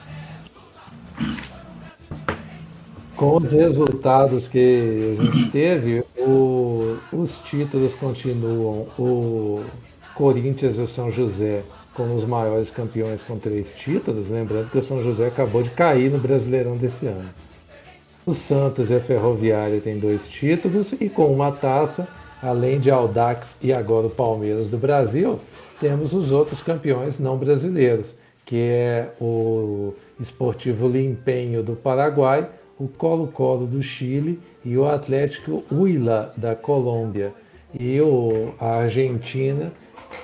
Com 3.17 3.37
os 3.37 3.51
resultados 3.51 4.47
que 4.47 5.17
a 5.19 5.23
gente 5.23 5.49
teve, 5.49 6.03
o, 6.15 6.97
os 7.11 7.35
títulos 7.39 7.95
continuam. 7.95 8.85
O 8.97 9.63
Corinthians 10.13 10.77
e 10.77 10.81
o 10.81 10.87
São 10.87 11.11
José 11.11 11.63
como 11.95 12.13
os 12.13 12.23
maiores 12.25 12.69
campeões 12.69 13.23
com 13.23 13.39
três 13.39 13.71
títulos. 13.71 14.29
Lembrando 14.29 14.69
que 14.69 14.77
o 14.77 14.83
São 14.83 15.03
José 15.03 15.25
acabou 15.25 15.63
de 15.63 15.71
cair 15.71 16.11
no 16.11 16.19
Brasileirão 16.19 16.77
desse 16.77 17.07
ano. 17.07 17.27
O 18.23 18.35
Santos 18.35 18.91
e 18.91 18.93
a 18.93 18.99
Ferroviária 18.99 19.81
têm 19.81 19.97
dois 19.97 20.27
títulos 20.27 20.93
e 20.99 21.09
com 21.09 21.33
uma 21.33 21.51
taça, 21.51 22.07
além 22.39 22.79
de 22.79 22.91
Aldax 22.91 23.57
e 23.59 23.73
agora 23.73 24.05
o 24.05 24.11
Palmeiras 24.11 24.69
do 24.69 24.77
Brasil, 24.77 25.39
temos 25.79 26.13
os 26.13 26.31
outros 26.31 26.61
campeões 26.61 27.17
não 27.17 27.35
brasileiros, 27.35 28.13
que 28.45 28.57
é 28.57 29.09
o 29.19 29.95
Esportivo 30.19 30.87
Limpenho 30.87 31.63
do 31.63 31.75
Paraguai 31.75 32.47
o 32.79 32.87
Colo-Colo 32.87 33.65
do 33.65 33.81
Chile 33.81 34.39
e 34.63 34.77
o 34.77 34.87
Atlético 34.87 35.63
Huila 35.71 36.33
da 36.37 36.55
Colômbia 36.55 37.33
e 37.77 37.99
o, 38.01 38.53
a 38.59 38.77
Argentina 38.77 39.71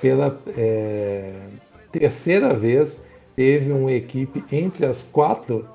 pela 0.00 0.38
é, 0.56 1.32
terceira 1.90 2.54
vez 2.54 2.96
teve 3.36 3.72
uma 3.72 3.92
equipe 3.92 4.44
entre 4.50 4.86
as 4.86 5.02
quatro 5.02 5.66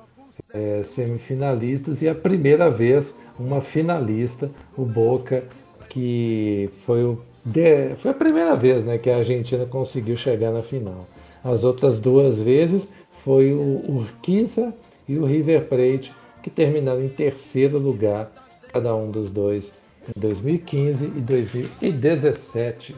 é, 0.54 0.84
semifinalistas 0.94 2.02
e 2.02 2.08
a 2.08 2.14
primeira 2.14 2.70
vez 2.70 3.12
uma 3.38 3.60
finalista, 3.60 4.50
o 4.76 4.84
Boca, 4.84 5.44
que 5.88 6.68
foi, 6.84 7.02
o, 7.02 7.18
de, 7.44 7.94
foi 7.96 8.10
a 8.10 8.14
primeira 8.14 8.54
vez 8.54 8.84
né, 8.84 8.98
que 8.98 9.08
a 9.08 9.18
Argentina 9.18 9.64
conseguiu 9.66 10.16
chegar 10.16 10.52
na 10.52 10.62
final. 10.62 11.06
As 11.42 11.64
outras 11.64 11.98
duas 11.98 12.36
vezes 12.36 12.82
foi 13.24 13.52
o 13.52 13.82
Urquiza 13.88 14.74
e 15.08 15.16
o 15.16 15.24
River 15.24 15.64
Plate, 15.64 16.12
que 16.42 16.50
terminaram 16.50 17.02
em 17.02 17.08
terceiro 17.08 17.78
lugar, 17.78 18.30
cada 18.72 18.94
um 18.94 19.10
dos 19.10 19.30
dois, 19.30 19.70
em 20.08 20.20
2015 20.20 21.04
e 21.04 21.20
2017. 21.20 22.96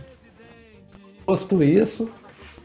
Posto 1.25 1.63
isso, 1.63 2.09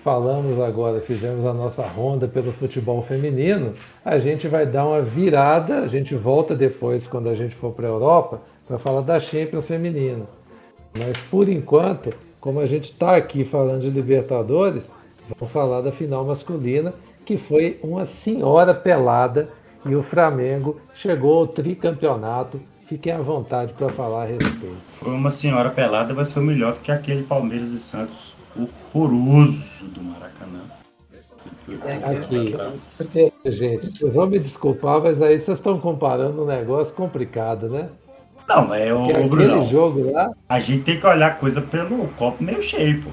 falamos 0.04 0.60
agora, 0.60 1.02
fizemos 1.02 1.46
a 1.46 1.54
nossa 1.54 1.86
ronda 1.86 2.28
pelo 2.28 2.52
futebol 2.52 3.04
feminino, 3.04 3.74
a 4.04 4.18
gente 4.20 4.48
vai 4.48 4.66
dar 4.66 4.86
uma 4.88 5.02
virada, 5.02 5.80
a 5.80 5.88
gente 5.88 6.16
volta 6.16 6.56
depois, 6.56 7.06
quando 7.06 7.30
a 7.30 7.36
gente 7.36 7.56
for 7.56 7.74
para 7.74 7.88
a 7.88 7.92
Europa, 7.92 8.42
para 8.68 8.78
falar 8.78 9.02
da 9.02 9.20
Champions 9.20 9.68
feminina. 9.68 10.26
Mas 10.98 11.18
por 11.30 11.48
enquanto, 11.48 12.14
como 12.40 12.60
a 12.60 12.66
gente 12.66 12.92
está 12.92 13.16
aqui 13.16 13.46
falando 13.46 13.82
de 13.82 13.90
Libertadores, 13.90 14.90
vamos 15.30 15.52
falar 15.52 15.82
da 15.82 15.92
final 15.92 16.26
masculina, 16.26 16.94
que 17.26 17.38
foi 17.38 17.78
uma 17.84 18.06
senhora 18.06 18.74
pelada 18.74 19.50
e 19.86 19.96
o 19.96 20.04
Flamengo 20.04 20.80
chegou 20.96 21.40
ao 21.40 21.48
tricampeonato. 21.48 22.60
Fiquem 22.88 23.12
à 23.12 23.18
vontade 23.18 23.74
para 23.74 23.90
falar 23.90 24.24
a 24.24 24.26
respeito. 24.26 24.78
Foi 24.88 25.12
uma 25.14 25.30
senhora 25.30 25.70
pelada, 25.70 26.14
mas 26.14 26.32
foi 26.32 26.42
melhor 26.42 26.74
do 26.74 26.80
que 26.80 26.92
aquele 26.92 27.24
Palmeiras 27.24 27.72
e 27.72 27.80
Santos 27.80 28.36
horroroso 28.94 29.86
do 29.88 30.02
Maracanã. 30.02 30.62
Aqui, 32.04 32.56
gente, 33.52 33.92
vocês 33.92 34.14
vão 34.14 34.28
me 34.28 34.40
desculpar, 34.40 35.02
mas 35.02 35.22
aí 35.22 35.38
vocês 35.38 35.58
estão 35.58 35.78
comparando 35.80 36.44
um 36.44 36.46
negócio 36.46 36.94
complicado, 36.94 37.70
né? 37.70 37.90
Não, 38.48 38.74
é 38.74 38.94
o, 38.94 39.28
Bruno. 39.28 39.68
jogo 39.68 40.12
lá. 40.12 40.32
A 40.48 40.60
gente 40.60 40.84
tem 40.84 40.98
que 40.98 41.06
olhar 41.06 41.28
a 41.28 41.36
coisa 41.36 41.62
pelo 41.62 42.08
copo 42.10 42.42
meio 42.42 42.62
cheio, 42.62 43.04
pô. 43.04 43.10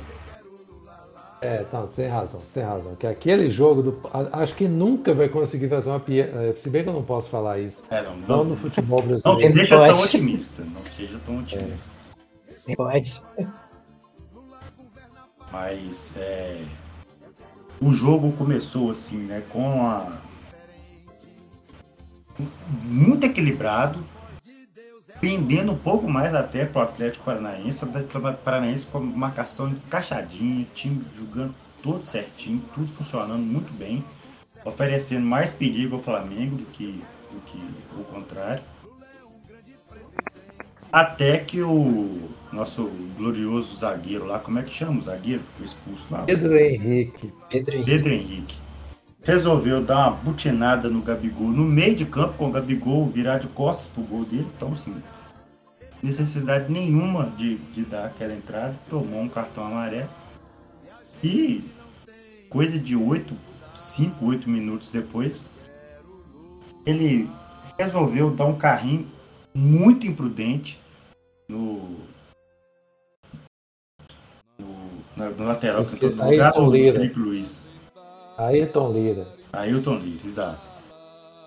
É, 1.44 1.62
não, 1.70 1.92
sem 1.92 2.08
razão, 2.08 2.40
sem 2.54 2.62
razão. 2.62 2.96
Que 2.96 3.06
aquele 3.06 3.50
jogo 3.50 3.82
do. 3.82 4.00
Acho 4.32 4.54
que 4.54 4.66
nunca 4.66 5.12
vai 5.12 5.28
conseguir 5.28 5.68
fazer 5.68 5.90
uma 5.90 6.00
piada. 6.00 6.42
É, 6.42 6.54
se 6.54 6.70
bem 6.70 6.82
que 6.82 6.88
eu 6.88 6.94
não 6.94 7.02
posso 7.02 7.28
falar 7.28 7.58
isso. 7.58 7.82
É, 7.90 8.00
não, 8.02 8.16
não, 8.16 8.26
não 8.28 8.44
no 8.44 8.56
futebol 8.56 9.02
brasileiro. 9.04 9.22
Não 9.24 9.38
seja 9.38 9.68
tão 9.68 10.04
otimista. 10.04 10.64
Não 10.64 10.84
seja 10.86 11.20
tão 11.26 11.38
otimista. 11.38 11.90
É. 12.66 12.74
Pode. 12.74 13.22
Mas 15.52 16.14
é, 16.16 16.64
o 17.78 17.92
jogo 17.92 18.32
começou 18.32 18.90
assim, 18.90 19.18
né? 19.18 19.42
Com 19.50 19.86
a. 19.86 20.22
Muito 22.82 23.26
equilibrado, 23.26 24.02
pendendo 25.24 25.72
um 25.72 25.78
pouco 25.78 26.06
mais 26.06 26.34
até 26.34 26.66
para 26.66 26.82
o 26.82 26.84
Atlético 26.84 27.24
Paranaense. 27.24 27.82
O 27.82 27.88
Atlético 27.88 28.20
Paranaense 28.44 28.86
com 28.86 29.00
marcação 29.00 29.70
encaixadinha, 29.70 30.66
time 30.74 31.00
jogando 31.16 31.54
todo 31.82 32.04
certinho, 32.04 32.62
tudo 32.74 32.88
funcionando 32.88 33.42
muito 33.42 33.72
bem, 33.72 34.04
oferecendo 34.66 35.24
mais 35.24 35.50
perigo 35.50 35.94
ao 35.96 36.02
Flamengo 36.02 36.56
do 36.56 36.66
que, 36.66 37.02
do 37.32 37.40
que 37.46 37.58
o 37.98 38.04
contrário. 38.04 38.62
Até 40.92 41.38
que 41.38 41.62
o 41.62 42.28
nosso 42.52 42.90
glorioso 43.16 43.74
zagueiro 43.74 44.26
lá, 44.26 44.38
como 44.38 44.58
é 44.58 44.62
que 44.62 44.72
chama 44.72 44.98
o 44.98 45.02
zagueiro 45.02 45.42
que 45.42 45.52
foi 45.54 45.66
expulso 45.66 46.06
lá? 46.10 46.22
Pedro 46.22 46.54
Henrique. 46.54 47.32
Pedro 47.48 47.74
Henrique. 47.74 47.90
Pedro 47.90 48.12
Henrique. 48.12 48.56
Resolveu 49.22 49.82
dar 49.82 50.08
uma 50.08 50.10
butinada 50.10 50.90
no 50.90 51.00
Gabigol 51.00 51.48
no 51.48 51.64
meio 51.64 51.96
de 51.96 52.04
campo 52.04 52.34
com 52.34 52.48
o 52.48 52.52
Gabigol 52.52 53.06
virar 53.06 53.38
de 53.38 53.46
costas 53.48 53.88
pro 53.88 54.02
gol 54.02 54.24
dele. 54.26 54.46
Então, 54.54 54.72
assim, 54.72 54.94
necessidade 56.04 56.70
nenhuma 56.70 57.30
de, 57.30 57.56
de 57.56 57.82
dar 57.82 58.06
aquela 58.06 58.34
entrada. 58.34 58.78
Tomou 58.90 59.22
um 59.22 59.28
cartão 59.28 59.64
amarelo. 59.64 60.08
E 61.22 61.64
coisa 62.50 62.78
de 62.78 62.94
8, 62.94 63.34
5, 63.76 64.26
8 64.26 64.50
minutos 64.50 64.90
depois, 64.90 65.46
ele 66.84 67.28
resolveu 67.78 68.30
dar 68.30 68.44
um 68.44 68.56
carrinho 68.56 69.10
muito 69.54 70.06
imprudente 70.06 70.78
no, 71.48 72.00
no, 74.58 75.30
no 75.36 75.44
lateral 75.44 75.86
que 75.86 75.96
todo 75.96 76.22
lugar 76.22 76.52
do 76.52 76.70
Felipe 76.70 77.18
Luiz. 77.18 77.64
Ayrton 78.36 78.92
Lira. 78.92 79.26
Ayrton 79.52 79.98
Lira, 79.98 80.26
exato. 80.26 80.70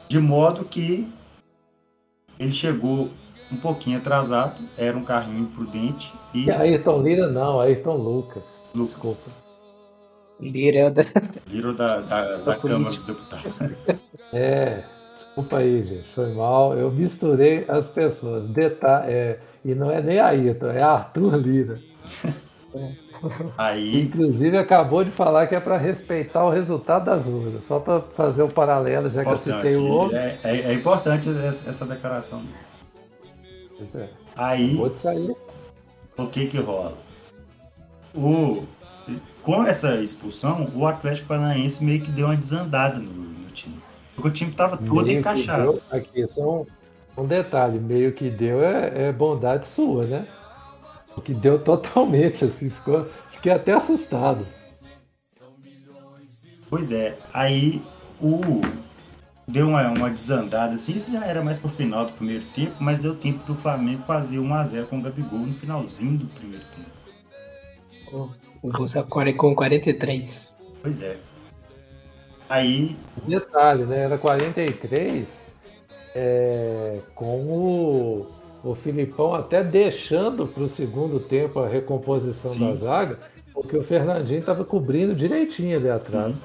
De 0.08 0.20
modo 0.20 0.66
que 0.66 1.08
ele 2.40 2.52
chegou 2.52 3.12
um 3.52 3.58
pouquinho 3.58 3.98
atrasado, 3.98 4.56
era 4.78 4.98
um 4.98 5.04
carrinho 5.04 5.40
imprudente 5.40 6.14
e. 6.34 6.50
Ayrton 6.52 7.02
Lira 7.02 7.28
não, 7.30 7.60
Ayrton 7.60 7.96
Lucas. 7.96 8.62
Lucas. 8.74 8.94
Desculpa. 8.94 9.32
Lira 10.40 10.80
é 10.80 10.90
da. 10.90 11.04
Lira 11.48 11.74
da, 11.74 12.02
da, 12.02 12.38
da 12.38 12.56
Câmara 12.56 12.84
dos 12.84 13.06
Deputados. 13.06 13.58
É, 14.34 14.84
desculpa 15.16 15.60
aí, 15.60 15.84
gente, 15.84 16.14
foi 16.14 16.34
mal. 16.34 16.78
Eu 16.78 16.92
misturei 16.92 17.64
as 17.70 17.88
pessoas. 17.88 18.46
Deta 18.50 19.06
é, 19.08 19.40
e 19.64 19.74
não 19.74 19.90
é 19.90 20.02
nem 20.02 20.20
Ayrton, 20.20 20.68
é 20.68 20.82
Arthur 20.82 21.38
Lira. 21.38 21.80
Aí... 23.58 24.04
Inclusive 24.04 24.58
acabou 24.58 25.04
de 25.04 25.12
falar 25.12 25.48
que 25.48 25.56
é 25.56 25.60
para 25.60 25.78
respeitar 25.78 26.46
o 26.46 26.50
resultado 26.50 27.06
das 27.06 27.26
urnas. 27.26 27.64
Só 27.66 27.80
para 27.80 28.02
fazer 28.02 28.44
o 28.44 28.50
paralelo, 28.50 29.10
já 29.10 29.22
importante. 29.22 29.44
que 29.44 29.50
eu 29.50 29.56
citei 29.56 29.76
o 29.78 29.86
outro. 29.86 30.18
É, 30.18 30.38
é, 30.44 30.58
é 30.58 30.74
importante 30.74 31.30
essa 31.30 31.86
declaração. 31.86 32.44
Pois 33.78 33.96
é. 33.96 34.10
Aí, 34.36 34.76
o 36.18 36.28
que 36.28 36.48
que 36.48 36.58
rola? 36.58 36.98
O, 38.14 38.64
com 39.44 39.64
essa 39.64 39.96
expulsão, 39.98 40.72
o 40.76 40.88
Atlético 40.88 41.28
Paranaense 41.28 41.84
meio 41.84 42.02
que 42.02 42.12
deu 42.12 42.26
uma 42.28 42.36
desandada 42.36 43.00
no, 43.00 43.12
no 43.12 43.50
time. 43.52 43.78
Porque 44.16 44.30
o 44.30 44.32
time 44.32 44.52
estava 44.52 44.78
todo 44.78 45.06
meio 45.06 45.20
encaixado. 45.20 45.74
Deu, 45.74 45.82
aqui, 45.92 46.28
só 46.28 46.62
um, 46.62 46.66
um, 47.18 47.26
detalhe, 47.28 47.80
meio 47.80 48.14
que 48.14 48.30
deu 48.30 48.64
é, 48.64 49.10
é 49.10 49.12
bondade 49.12 49.68
sua, 49.68 50.06
né? 50.06 50.28
O 51.16 51.22
que 51.22 51.34
deu 51.34 51.60
totalmente, 51.60 52.46
assim, 52.46 52.70
ficou, 52.70 53.08
fiquei 53.32 53.52
até 53.52 53.74
assustado. 53.74 54.46
Pois 56.70 56.92
é, 56.92 57.18
aí 57.34 57.82
o 58.20 58.62
deu 59.48 59.68
uma, 59.68 59.88
uma 59.90 60.10
desandada, 60.10 60.76
assim, 60.76 60.94
isso 60.94 61.12
já 61.12 61.26
era 61.26 61.42
mais 61.42 61.60
pro 61.60 61.70
final 61.70 62.06
do 62.06 62.14
primeiro 62.14 62.46
tempo, 62.48 62.76
mas 62.80 63.00
deu 63.00 63.16
tempo 63.16 63.44
do 63.46 63.56
Flamengo 63.56 64.04
fazer 64.04 64.38
1x0 64.38 64.86
com 64.88 65.00
o 65.00 65.02
Gabigol 65.02 65.40
no 65.40 65.54
finalzinho 65.54 66.18
do 66.20 66.26
primeiro 66.26 66.66
tempo. 66.76 68.32
O 68.62 68.72
Bolsa 68.72 69.04
com 69.04 69.56
43. 69.56 70.58
Pois 70.82 71.02
é. 71.02 71.18
Aí. 72.50 72.96
Detalhe, 73.28 73.86
né? 73.86 74.04
Era 74.04 74.18
43 74.18 75.28
é, 76.16 77.02
com 77.14 77.46
o 77.46 78.38
o 78.64 78.76
Filipão 78.76 79.34
até 79.34 79.64
deixando 79.64 80.48
para 80.48 80.64
o 80.64 80.70
segundo 80.70 81.20
tempo 81.20 81.60
a 81.60 81.68
recomposição 81.68 82.50
Sim. 82.50 82.60
da 82.60 82.76
zaga, 82.76 83.20
porque 83.54 83.78
o 83.78 83.84
Fernandinho 83.84 84.40
estava 84.40 84.66
cobrindo 84.66 85.16
direitinho 85.16 85.78
ali 85.78 85.90
atrás. 85.90 86.36
Sim. 86.36 86.42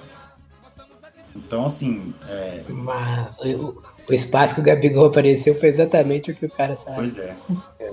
Então, 1.35 1.67
assim. 1.67 2.15
É... 2.29 2.63
Mas 2.69 3.39
o, 3.39 3.83
o, 4.09 4.13
espaço 4.13 4.55
que 4.55 4.61
o 4.61 4.65
Gabigol 4.65 5.07
apareceu 5.07 5.55
foi 5.59 5.69
exatamente 5.69 6.31
o 6.31 6.35
que 6.35 6.47
o 6.47 6.51
cara 6.51 6.75
sabe. 6.75 6.97
Pois 6.97 7.19
é. 7.19 7.37
é. 7.81 7.93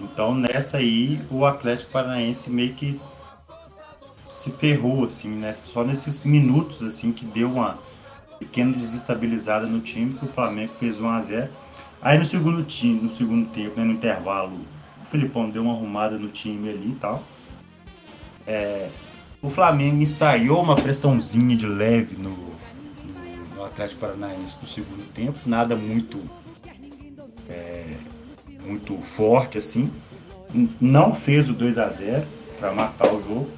Então, 0.00 0.34
nessa 0.34 0.78
aí, 0.78 1.20
o 1.30 1.44
Atlético 1.44 1.92
Paranaense 1.92 2.50
meio 2.50 2.74
que 2.74 3.00
se 4.30 4.50
ferrou, 4.50 5.04
assim, 5.04 5.28
né? 5.28 5.54
Só 5.66 5.84
nesses 5.84 6.24
minutos, 6.24 6.82
assim, 6.82 7.12
que 7.12 7.24
deu 7.24 7.48
uma 7.48 7.78
pequena 8.40 8.72
desestabilizada 8.72 9.66
no 9.66 9.80
time, 9.80 10.14
que 10.14 10.24
o 10.24 10.28
Flamengo 10.28 10.72
fez 10.78 10.98
1 10.98 11.08
a 11.08 11.20
0 11.20 11.48
Aí 12.00 12.18
no 12.18 12.24
segundo 12.24 12.64
time, 12.64 13.00
no 13.00 13.12
segundo 13.12 13.48
tempo, 13.50 13.78
né, 13.78 13.84
no 13.84 13.92
intervalo, 13.92 14.58
o 15.00 15.06
Filipão 15.06 15.48
deu 15.48 15.62
uma 15.62 15.72
arrumada 15.72 16.18
no 16.18 16.28
time 16.28 16.68
ali 16.68 16.90
e 16.90 16.96
tal. 16.96 17.22
É, 18.44 18.88
o 19.40 19.48
Flamengo 19.48 20.02
ensaiou 20.02 20.60
uma 20.60 20.74
pressãozinha 20.74 21.54
de 21.54 21.64
leve 21.64 22.16
no, 22.16 22.51
Atlético 23.64 24.00
Paranaense 24.00 24.58
no 24.60 24.66
segundo 24.66 25.04
tempo, 25.12 25.38
nada 25.46 25.74
muito 25.74 26.20
é, 27.48 27.96
muito 28.64 29.00
forte 29.00 29.58
assim. 29.58 29.90
Não 30.80 31.14
fez 31.14 31.48
o 31.48 31.54
2 31.54 31.78
a 31.78 31.88
0 31.88 32.26
para 32.58 32.72
matar 32.72 33.12
o 33.12 33.22
jogo. 33.22 33.50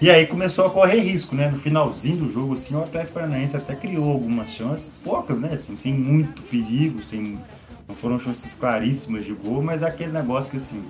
E 0.00 0.10
aí 0.10 0.26
começou 0.26 0.66
a 0.66 0.70
correr 0.70 1.00
risco, 1.00 1.34
né? 1.34 1.48
No 1.48 1.56
finalzinho 1.56 2.16
do 2.16 2.28
jogo, 2.28 2.54
assim, 2.54 2.74
o 2.74 2.82
Atlético 2.82 3.14
Paranaense 3.14 3.56
até 3.56 3.74
criou 3.76 4.10
algumas 4.10 4.50
chances, 4.50 4.92
poucas, 5.04 5.38
né? 5.38 5.52
Assim, 5.52 5.76
sem 5.76 5.94
muito 5.94 6.42
perigo, 6.42 7.02
sem 7.04 7.38
não 7.86 7.94
foram 7.94 8.18
chances 8.18 8.54
claríssimas 8.54 9.24
de 9.24 9.32
gol, 9.32 9.62
mas 9.62 9.82
é 9.82 9.86
aquele 9.86 10.12
negócio 10.12 10.50
que 10.50 10.56
assim, 10.56 10.84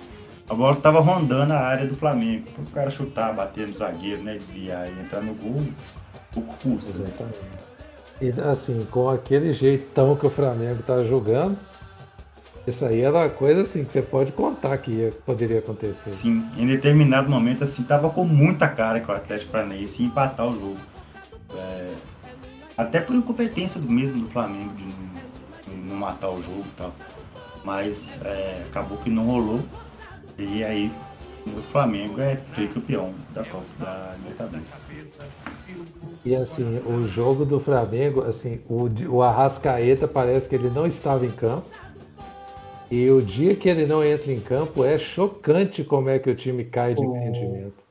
a 0.49 0.53
bola 0.53 0.75
estava 0.75 0.99
rondando 0.99 1.53
a 1.53 1.59
área 1.59 1.85
do 1.85 1.95
Flamengo. 1.95 2.49
Para 2.51 2.63
o 2.63 2.67
cara 2.67 2.89
chutar, 2.89 3.33
bater 3.33 3.67
no 3.67 3.77
zagueiro, 3.77 4.23
né, 4.23 4.35
desviar 4.37 4.87
e 4.87 4.99
entrar 4.99 5.21
no 5.21 5.33
gol, 5.33 5.63
pouco 6.31 6.55
custa. 6.57 6.89
Exatamente. 6.89 7.72
E 8.23 8.33
assim, 8.39 8.87
com 8.89 9.09
aquele 9.09 9.51
jeitão 9.51 10.15
que 10.15 10.25
o 10.25 10.29
Flamengo 10.29 10.81
tá 10.81 10.99
jogando, 11.03 11.57
isso 12.65 12.85
aí 12.85 13.01
era 13.01 13.17
uma 13.17 13.29
coisa 13.29 13.63
assim 13.63 13.83
que 13.83 13.91
você 13.91 14.01
pode 14.01 14.31
contar 14.31 14.77
que 14.77 14.91
ia, 14.91 15.11
poderia 15.25 15.59
acontecer. 15.59 16.13
Sim, 16.13 16.47
em 16.55 16.65
determinado 16.65 17.29
momento 17.29 17.65
assim 17.65 17.83
tava 17.83 18.09
com 18.09 18.23
muita 18.23 18.69
cara 18.69 19.01
que 19.01 19.11
o 19.11 19.13
Atlético 19.13 19.51
Paranaense 19.51 20.03
ia 20.03 20.07
empatar 20.07 20.47
o 20.47 20.53
jogo. 20.53 20.77
É, 21.53 21.91
até 22.77 23.01
por 23.01 23.13
incompetência 23.13 23.81
do 23.81 23.91
mesmo 23.91 24.21
do 24.21 24.29
Flamengo 24.29 24.73
de 24.75 24.85
não, 24.85 25.83
não 25.89 25.95
matar 25.97 26.29
o 26.29 26.41
jogo 26.41 26.63
e 26.65 26.71
tal. 26.77 26.95
Mas 27.61 28.21
é, 28.23 28.63
acabou 28.69 28.99
que 28.99 29.09
não 29.09 29.25
rolou. 29.25 29.59
E 30.37 30.63
aí 30.63 30.89
o 31.45 31.61
Flamengo 31.63 32.21
é 32.21 32.37
tricampeão 32.53 33.13
da 33.33 33.43
Copa 33.43 33.65
da 33.77 34.15
Libertadores. 34.17 34.67
E 36.25 36.35
assim, 36.35 36.77
o 36.85 37.07
jogo 37.09 37.43
do 37.43 37.59
Flamengo, 37.59 38.21
assim, 38.21 38.61
o, 38.69 38.87
o 39.09 39.21
Arrascaeta 39.21 40.07
parece 40.07 40.47
que 40.47 40.55
ele 40.55 40.69
não 40.69 40.87
estava 40.87 41.25
em 41.25 41.31
campo. 41.31 41.67
E 42.89 43.09
o 43.09 43.21
dia 43.21 43.55
que 43.55 43.67
ele 43.67 43.85
não 43.85 44.03
entra 44.03 44.31
em 44.31 44.39
campo 44.39 44.85
é 44.85 44.97
chocante 44.97 45.83
como 45.83 46.09
é 46.09 46.19
que 46.19 46.29
o 46.29 46.35
time 46.35 46.63
cai 46.63 46.93
de 46.93 47.01
o... 47.01 47.11
rendimento. 47.11 47.83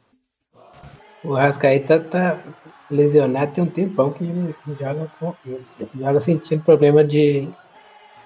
O 1.25 1.37
Arrascaeta 1.37 2.01
tá 2.01 2.38
lesionado 2.90 3.53
tem 3.53 3.64
um 3.64 3.66
tempão 3.66 4.11
que 4.11 4.25
ele 4.25 4.55
joga, 4.81 5.11
com, 5.18 5.35
joga 5.99 6.21
sentindo 6.21 6.62
problema 6.62 7.05
de 7.05 7.49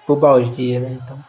pubalgia, 0.05 0.79
né? 0.79 0.99
Então, 1.03 1.19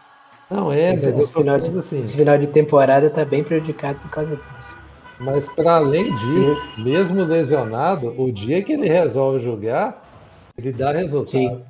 não 0.51 0.73
é, 0.73 0.95
esse, 0.95 1.11
esse, 1.11 1.33
final 1.33 1.61
de, 1.61 1.79
assim, 1.79 1.99
esse 1.99 2.17
final 2.17 2.39
de 2.39 2.47
temporada 2.47 3.11
tá 3.11 3.25
bem 3.25 3.45
prejudicado 3.45 3.99
por 4.01 4.11
causa 4.11 4.37
disso. 4.37 4.77
Mas 5.21 5.49
para 5.49 5.77
além 5.77 6.05
disso, 6.15 6.63
mesmo 6.79 7.25
lesionado, 7.25 8.15
o 8.21 8.31
dia 8.31 8.63
que 8.63 8.73
ele 8.73 8.89
resolve 8.89 9.41
jogar, 9.41 10.05
ele 10.57 10.73
dá 10.73 10.93
resultado. 10.93 11.29
Sim. 11.29 11.63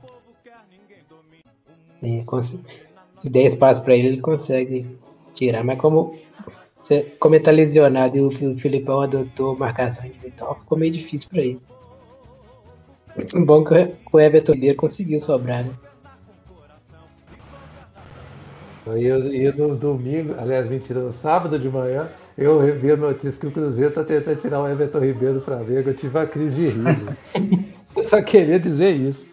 Sim, 2.01 2.25
se 2.43 3.29
der 3.29 3.47
espaço 3.47 3.83
para 3.83 3.97
ele, 3.97 4.09
ele 4.09 4.21
consegue 4.21 4.99
tirar. 5.35 5.65
Mas 5.65 5.79
como, 5.81 6.17
como 7.19 7.35
ele 7.35 7.43
tá 7.43 7.51
lesionado 7.51 8.17
e 8.17 8.21
o 8.21 8.31
Filipão 8.31 9.01
adotou 9.01 9.57
marcação 9.57 10.07
individual, 10.07 10.59
ficou 10.59 10.79
meio 10.79 10.93
difícil 10.93 11.29
para 11.29 11.43
ele. 11.43 11.61
Bom 13.45 13.65
que 13.65 13.75
o 14.13 14.21
Everton 14.21 14.53
Lear 14.53 14.77
conseguiu 14.77 15.21
sobrar, 15.21 15.65
né? 15.65 15.73
E 18.97 19.53
no 19.53 19.77
domingo, 19.77 20.35
aliás, 20.39 20.71
mentira, 20.71 21.01
no 21.01 21.13
sábado 21.13 21.59
de 21.59 21.69
manhã, 21.69 22.09
eu 22.38 22.61
revi 22.61 22.92
a 22.92 22.96
notícia 22.96 23.33
que 23.33 23.48
o 23.48 23.51
Cruzeiro 23.51 23.88
está 23.88 24.05
tentando 24.05 24.40
tirar 24.40 24.62
o 24.62 24.68
Everton 24.68 25.01
Ribeiro 25.01 25.35
do 25.35 25.40
Flamengo. 25.40 25.90
Eu 25.90 25.94
tive 25.94 26.16
uma 26.16 26.27
crise 26.27 26.55
de 26.55 26.66
riso. 26.68 27.16
eu 27.96 28.05
só 28.05 28.22
queria 28.22 28.61
dizer 28.61 28.94
isso. 28.94 29.27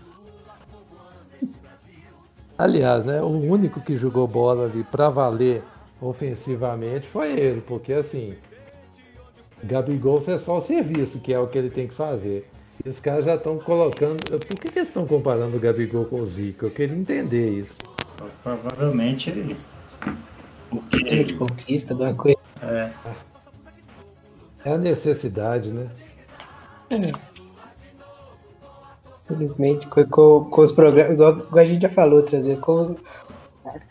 Aliás, 2.57 3.05
né, 3.05 3.21
o 3.21 3.27
único 3.27 3.79
que 3.79 3.95
jogou 3.95 4.27
bola 4.27 4.65
ali 4.65 4.83
para 4.83 5.09
valer 5.09 5.61
ofensivamente 6.01 7.07
foi 7.07 7.33
ele, 7.33 7.61
porque 7.61 7.93
assim, 7.93 8.33
Gabigol 9.63 10.21
fez 10.21 10.41
só 10.41 10.57
o 10.57 10.61
serviço, 10.61 11.19
que 11.19 11.31
é 11.31 11.39
o 11.39 11.47
que 11.47 11.59
ele 11.59 11.69
tem 11.69 11.87
que 11.87 11.93
fazer. 11.93 12.49
E 12.83 12.89
os 12.89 12.99
caras 12.99 13.25
já 13.25 13.35
estão 13.35 13.59
colocando. 13.59 14.17
Por 14.25 14.39
que, 14.39 14.69
que 14.69 14.79
eles 14.79 14.89
estão 14.89 15.05
comparando 15.05 15.55
o 15.57 15.59
Gabigol 15.59 16.05
com 16.05 16.21
o 16.21 16.27
Zico? 16.27 16.65
Eu 16.65 16.71
queria 16.71 16.95
entender 16.95 17.59
isso. 17.59 17.75
Provavelmente 18.41 19.29
ele. 19.29 19.57
Porque. 20.69 21.23
De 21.23 21.33
conquista, 21.35 21.93
alguma 21.93 22.13
coisa. 22.13 22.37
É. 22.65 22.91
É 24.65 24.73
a 24.73 24.77
necessidade, 24.77 25.71
né? 25.71 25.89
É. 26.89 27.11
Infelizmente, 29.23 29.87
com, 29.87 30.05
com, 30.05 30.45
com 30.45 30.61
os 30.61 30.71
programas, 30.71 31.13
igual, 31.13 31.37
igual, 31.37 31.57
a 31.57 31.65
gente 31.65 31.81
já 31.81 31.89
falou 31.89 32.17
outras 32.17 32.45
vezes, 32.45 32.59
com 32.59 32.75
os, 32.75 32.97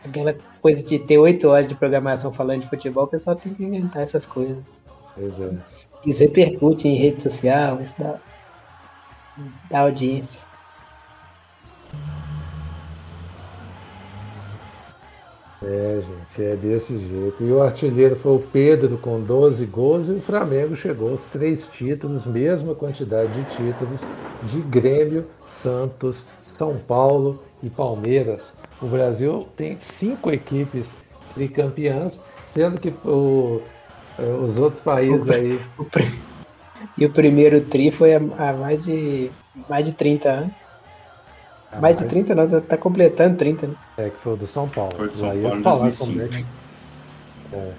aquela 0.04 0.34
coisa 0.60 0.82
de 0.82 0.98
ter 0.98 1.18
oito 1.18 1.48
horas 1.48 1.68
de 1.68 1.74
programação 1.74 2.32
falando 2.32 2.62
de 2.62 2.68
futebol, 2.68 3.04
o 3.04 3.08
pessoal 3.08 3.36
tem 3.36 3.54
que 3.54 3.64
inventar 3.64 4.02
essas 4.02 4.26
coisas. 4.26 4.62
É. 5.18 5.58
Isso 6.04 6.22
repercute 6.22 6.88
em 6.88 6.96
rede 6.96 7.22
social, 7.22 7.80
isso 7.80 7.94
dá, 7.98 8.18
dá 9.70 9.80
audiência. 9.80 10.43
É, 15.66 16.02
gente, 16.02 16.42
é 16.42 16.56
desse 16.56 16.98
jeito. 16.98 17.42
E 17.42 17.50
o 17.50 17.62
artilheiro 17.62 18.16
foi 18.16 18.36
o 18.36 18.38
Pedro 18.38 18.98
com 18.98 19.20
12 19.20 19.64
gols 19.64 20.08
e 20.08 20.12
o 20.12 20.20
Flamengo 20.20 20.76
chegou 20.76 21.10
aos 21.10 21.24
três 21.26 21.66
títulos, 21.66 22.26
mesma 22.26 22.74
quantidade 22.74 23.32
de 23.32 23.56
títulos 23.56 24.00
de 24.42 24.60
Grêmio, 24.60 25.26
Santos, 25.46 26.26
São 26.42 26.76
Paulo 26.76 27.42
e 27.62 27.70
Palmeiras. 27.70 28.52
O 28.82 28.86
Brasil 28.86 29.48
tem 29.56 29.78
cinco 29.78 30.30
equipes 30.30 30.84
tricampeãs, 31.34 32.20
sendo 32.52 32.78
que 32.78 32.92
o, 33.06 33.62
é, 34.18 34.22
os 34.22 34.58
outros 34.58 34.82
países 34.82 35.26
o, 35.26 35.32
aí. 35.32 35.60
O, 35.78 35.86
e 36.98 37.06
o 37.06 37.10
primeiro 37.10 37.62
tri 37.62 37.90
foi 37.90 38.14
há, 38.14 38.52
mais 38.52 38.84
de 38.84 39.30
mais 39.68 39.84
de 39.84 39.92
30 39.92 40.28
anos. 40.28 40.63
Ah, 41.76 41.80
mais 41.80 41.98
de 41.98 42.06
30 42.06 42.34
não, 42.34 42.48
tá, 42.48 42.60
tá, 42.60 42.76
completando 42.76 43.36
30, 43.36 43.68
né? 43.68 43.74
É, 43.98 44.10
que 44.10 44.16
foi 44.18 44.34
o 44.34 44.36
do 44.36 44.46
São 44.46 44.68
Paulo. 44.68 44.92
Foi 44.96 45.08
do 45.08 45.16
São 45.16 45.30
aí 45.30 45.42
Paulo, 45.42 45.62
falar 45.62 45.78
2005. 45.84 46.28
Como 46.28 46.36
é 46.36 46.44
é. 47.52 47.72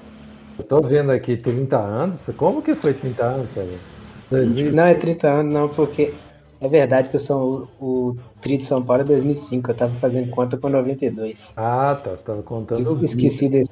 Eu 0.58 0.63
tô 0.63 0.81
vendo 0.81 1.12
aqui 1.12 1.38
30 1.38 1.77
anos. 1.77 2.21
Como 2.38 2.62
que 2.62 2.75
foi 2.75 2.93
30 2.93 3.23
anos, 3.23 3.51
sabe? 3.51 3.77
2000... 4.29 4.71
Não, 4.71 4.84
é 4.86 4.93
30 4.93 5.27
anos, 5.27 5.53
não, 5.53 5.69
porque 5.69 6.13
é 6.60 6.67
verdade 6.67 7.10
que 7.10 7.15
eu 7.15 7.19
sou 7.19 7.69
o, 7.79 7.86
o 7.86 8.15
Tri 8.41 8.58
de 8.58 8.65
São 8.65 8.84
Paulo 8.84 9.03
é 9.03 9.05
2005, 9.05 9.69
eu 9.69 9.75
tava 9.75 9.93
fazendo 9.95 10.29
conta 10.29 10.58
com 10.58 10.69
92. 10.69 11.53
Ah, 11.58 11.99
tá, 12.03 12.12
você 12.12 12.23
tava 12.23 12.41
contando. 12.43 12.81
Es, 12.81 12.93
esqueci 13.03 13.49
desse. 13.49 13.69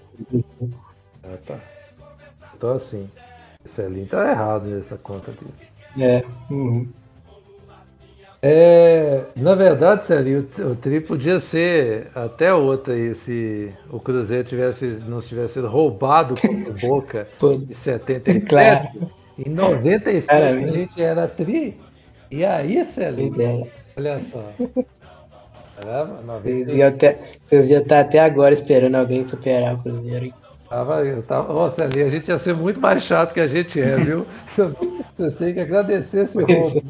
Ah, 1.24 1.38
tá. 1.46 1.60
Então 2.56 2.74
assim, 2.74 3.10
Celinho 3.66 4.08
tá 4.08 4.30
errado 4.30 4.66
nessa 4.66 4.98
conta 4.98 5.32
dele. 5.32 5.54
É, 6.00 6.24
uhum. 6.52 6.88
É, 8.46 9.22
na 9.38 9.56
verdade, 9.56 10.04
Celinho, 10.04 10.46
o, 10.60 10.76
tri 10.76 11.00
podia 11.00 11.40
ser 11.40 12.08
até 12.14 12.54
outra 12.54 12.94
aí, 12.94 13.16
se 13.16 13.72
o 13.90 14.02
Cruzeiro 14.02 14.44
tivesse, 14.44 14.86
não 15.08 15.22
tivesse 15.22 15.54
sido 15.54 15.70
roubado 15.70 16.34
com 16.42 16.50
o 16.50 16.74
Boca 16.74 17.26
em 17.42 17.74
77. 17.74 18.46
Claro. 18.46 18.90
Em 19.40 19.50
97 19.50 20.30
a 20.30 20.60
gente 20.60 21.02
era 21.02 21.26
tri 21.26 21.80
e 22.30 22.44
aí, 22.44 22.84
Celinho, 22.84 23.66
olha 23.96 24.20
só. 24.30 24.44
Vocês 26.42 26.68
iam, 26.68 26.90
até, 26.90 27.20
vocês 27.46 27.72
iam 27.72 27.82
estar 27.82 28.02
até 28.02 28.20
agora 28.20 28.54
esperando 28.54 28.96
alguém 28.96 29.24
superar 29.24 29.76
o 29.76 29.84
Cruzeiro. 29.84 30.34
Tava, 30.70 31.06
eu 31.06 31.24
tava, 31.24 31.72
Celinho, 31.72 32.08
a 32.08 32.10
gente 32.10 32.28
ia 32.28 32.38
ser 32.38 32.54
muito 32.54 32.82
mais 32.82 33.04
chato 33.04 33.34
que 33.34 33.40
a 33.40 33.48
gente 33.48 33.80
é, 33.80 33.96
viu? 33.96 34.26
Vocês 35.16 35.36
têm 35.38 35.54
que 35.54 35.62
agradecer 35.62 36.26
esse 36.26 36.42
roubo. 36.42 36.84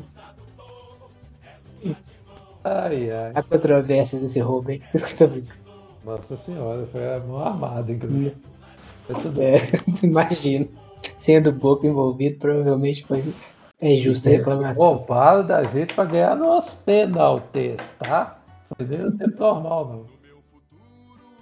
Ai, 2.63 3.12
ai. 3.12 3.32
A 3.36 3.43
controvérsia 3.43 4.19
desse 4.19 4.39
roubo, 4.39 4.72
hein? 4.72 4.82
Nossa 6.06 6.38
senhora, 6.38 6.86
foi 6.91 7.15
a 7.15 7.19
mão 7.19 7.39
armada, 7.39 7.91
inclusive. 7.91 8.36
Foi 9.06 9.15
tudo 9.22 9.41
é, 9.41 9.56
imagino. 10.04 10.67
Sendo 11.17 11.54
pouco 11.54 11.86
envolvido, 11.86 12.39
provavelmente 12.39 13.06
foi 13.06 13.24
é 13.82 13.98
justa 13.98 14.30
a 14.30 14.34
reclamação. 14.34 14.93
Roubaram 14.93 15.46
da 15.46 15.63
gente 15.63 15.93
para 15.93 16.06
ganhar 16.06 16.36
nos 16.38 16.69
penaltis, 16.86 17.78
tá? 18.00 18.39
Foi 18.76 18.86
nem 18.86 19.06
o 19.06 19.12
tempo 19.12 19.39
normal, 19.39 20.08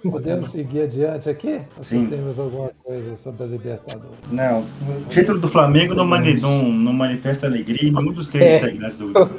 não. 0.02 0.10
Podemos 0.10 0.50
seguir 0.50 0.82
adiante 0.82 1.28
aqui? 1.28 1.60
Sim. 1.80 2.06
temos 2.06 2.36
alguma 2.36 2.70
coisa 2.84 3.16
sobre 3.22 3.44
a 3.44 3.46
Libertadores? 3.46 4.18
Não. 4.32 4.62
O 4.62 5.04
título 5.08 5.38
do 5.38 5.48
Flamengo 5.48 5.94
não, 5.94 6.04
mani 6.04 6.40
não, 6.40 6.64
não 6.64 6.92
manifesta 6.92 7.46
alegria 7.46 7.88
em 7.88 7.92
nenhum 7.92 8.12
dos 8.12 8.26
três 8.26 8.44
é. 8.44 8.56
integrantes 8.58 8.96
do, 8.96 9.12
do, 9.12 9.30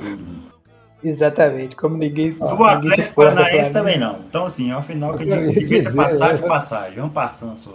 Exatamente, 1.03 1.75
como 1.75 1.97
ninguém, 1.97 2.31
do 2.33 2.63
Atlético 2.63 3.15
Paranaense 3.15 3.73
também 3.73 3.99
não. 3.99 4.19
Então, 4.19 4.45
assim, 4.45 4.71
é 4.71 4.73
uma 4.73 4.81
final 4.81 5.17
que 5.17 5.25
devia 5.25 5.83
ter 5.83 5.93
passado 5.93 6.35
de 6.35 6.47
passagem. 6.47 6.95
Vamos 6.95 7.13
passando 7.13 7.57
só. 7.57 7.73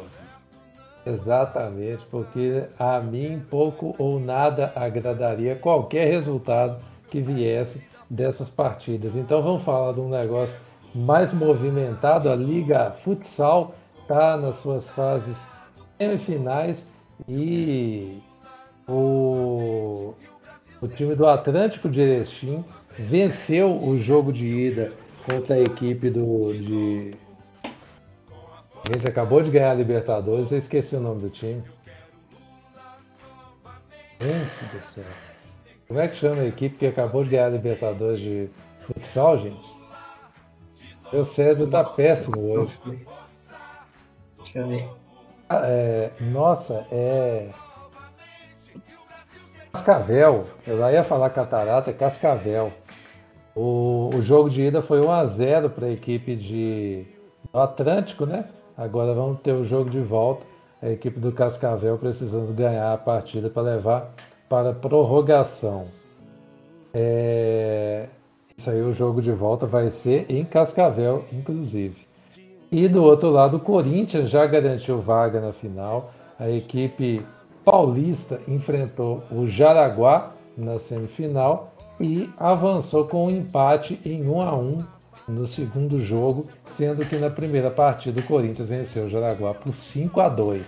Exatamente, 1.05 2.05
porque 2.11 2.65
a 2.79 3.01
mim 3.01 3.43
pouco 3.51 3.95
ou 3.99 4.21
nada 4.21 4.73
agradaria 4.75 5.57
qualquer 5.57 6.07
resultado 6.09 6.79
que 7.11 7.21
viesse 7.21 7.81
dessas 8.11 8.49
partidas. 8.49 9.15
Então 9.15 9.43
vamos 9.43 9.63
falar 9.63 9.93
de 9.93 10.01
um 10.01 10.09
negócio 10.09 10.55
mais 10.95 11.33
movimentado. 11.33 12.31
A 12.31 12.37
Liga 12.37 12.95
Futsal 13.03 13.75
está 14.03 14.37
nas 14.37 14.59
suas 14.59 14.87
fases 14.91 15.37
semifinais 15.97 16.85
e 17.27 18.19
o, 18.87 20.15
o 20.81 20.89
time 20.89 21.15
do 21.15 21.27
Atlântico 21.27 21.89
de 21.89 22.01
Erechim 22.01 22.65
venceu 22.99 23.77
o 23.77 24.01
jogo 24.01 24.33
de 24.33 24.47
ida 24.47 24.93
contra 25.25 25.55
a 25.55 25.61
equipe 25.61 26.11
do, 26.11 26.53
de 26.53 27.15
a 28.89 28.93
gente 28.95 29.07
acabou 29.07 29.43
de 29.43 29.51
ganhar 29.51 29.73
a 29.73 29.75
Libertadores, 29.75 30.51
eu 30.51 30.57
esqueci 30.57 30.97
o 30.97 31.01
nome 31.01 31.21
do 31.21 31.31
time. 31.31 31.63
Gente 34.19 34.65
do 34.65 34.83
céu. 34.95 35.05
Como 35.87 36.01
é 36.01 36.09
que 36.09 36.17
chama 36.17 36.43
a 36.43 36.47
equipe 36.47 36.77
que 36.77 36.87
acabou 36.87 37.23
de 37.23 37.31
ganhar 37.31 37.47
a 37.47 37.51
Libertadores 37.51 38.19
de 38.19 38.49
futsal, 38.87 39.39
gente? 39.41 39.79
Meu 41.13 41.27
cérebro 41.27 41.67
tá 41.67 41.85
péssimo 41.85 42.41
hoje. 42.53 42.81
Deixa 44.39 44.59
eu 44.59 44.69
ver. 44.69 44.89
Ah, 45.51 45.63
é, 45.65 46.11
nossa, 46.21 46.87
é. 46.91 47.51
Cascavel. 49.73 50.47
Eu 50.67 50.79
já 50.79 50.93
ia 50.93 51.05
falar 51.05 51.31
catarata, 51.31 51.91
é 51.91 51.93
Cascavel. 51.93 52.73
O, 53.55 54.11
o 54.15 54.23
jogo 54.23 54.49
de 54.49 54.63
ida 54.63 54.83
foi 54.83 55.01
1x0 55.01 55.71
para 55.71 55.87
a 55.87 55.91
equipe 55.91 56.37
de 56.37 57.07
do 57.53 57.59
Atlântico, 57.59 58.27
né? 58.27 58.45
Agora 58.77 59.13
vamos 59.13 59.41
ter 59.41 59.53
o 59.53 59.65
jogo 59.65 59.91
de 59.91 60.01
volta. 60.01 60.45
A 60.81 60.91
equipe 60.91 61.19
do 61.19 61.33
Cascavel 61.33 61.99
precisando 61.99 62.55
ganhar 62.55 62.93
a 62.93 62.99
partida 62.99 63.51
para 63.51 63.63
levar 63.63 64.15
para 64.49 64.73
prorrogação. 64.73 65.85
É... 66.95 68.07
Isso 68.57 68.71
aí, 68.71 68.81
o 68.81 68.93
jogo 68.93 69.21
de 69.21 69.33
volta 69.33 69.67
vai 69.67 69.91
ser 69.91 70.27
em 70.29 70.45
Cascavel, 70.45 71.25
inclusive. 71.33 71.97
E 72.71 72.89
do 72.89 73.03
outro 73.03 73.31
lado, 73.31 73.57
o 73.57 73.61
Corinthians 73.61 74.31
já 74.31 74.47
garantiu 74.47 75.01
vaga 75.01 75.41
na 75.41 75.53
final. 75.53 76.09
A 76.39 76.49
equipe 76.51 77.25
paulista 77.71 78.41
enfrentou 78.49 79.23
o 79.31 79.47
Jaraguá 79.47 80.33
na 80.57 80.79
semifinal 80.79 81.75
e 82.01 82.31
avançou 82.39 83.07
com 83.07 83.27
um 83.27 83.31
empate 83.31 84.01
em 84.07 84.27
1 84.27 84.41
a 84.41 84.57
1 84.57 84.79
no 85.29 85.47
segundo 85.47 86.03
jogo, 86.03 86.49
sendo 86.79 87.05
que 87.05 87.19
na 87.19 87.29
primeira 87.29 87.71
partida 87.71 88.21
o 88.21 88.23
Corinthians 88.23 88.67
venceu 88.67 89.05
o 89.05 89.11
Jaraguá 89.11 89.53
por 89.53 89.75
5 89.75 90.19
a 90.19 90.31
2. 90.31 90.63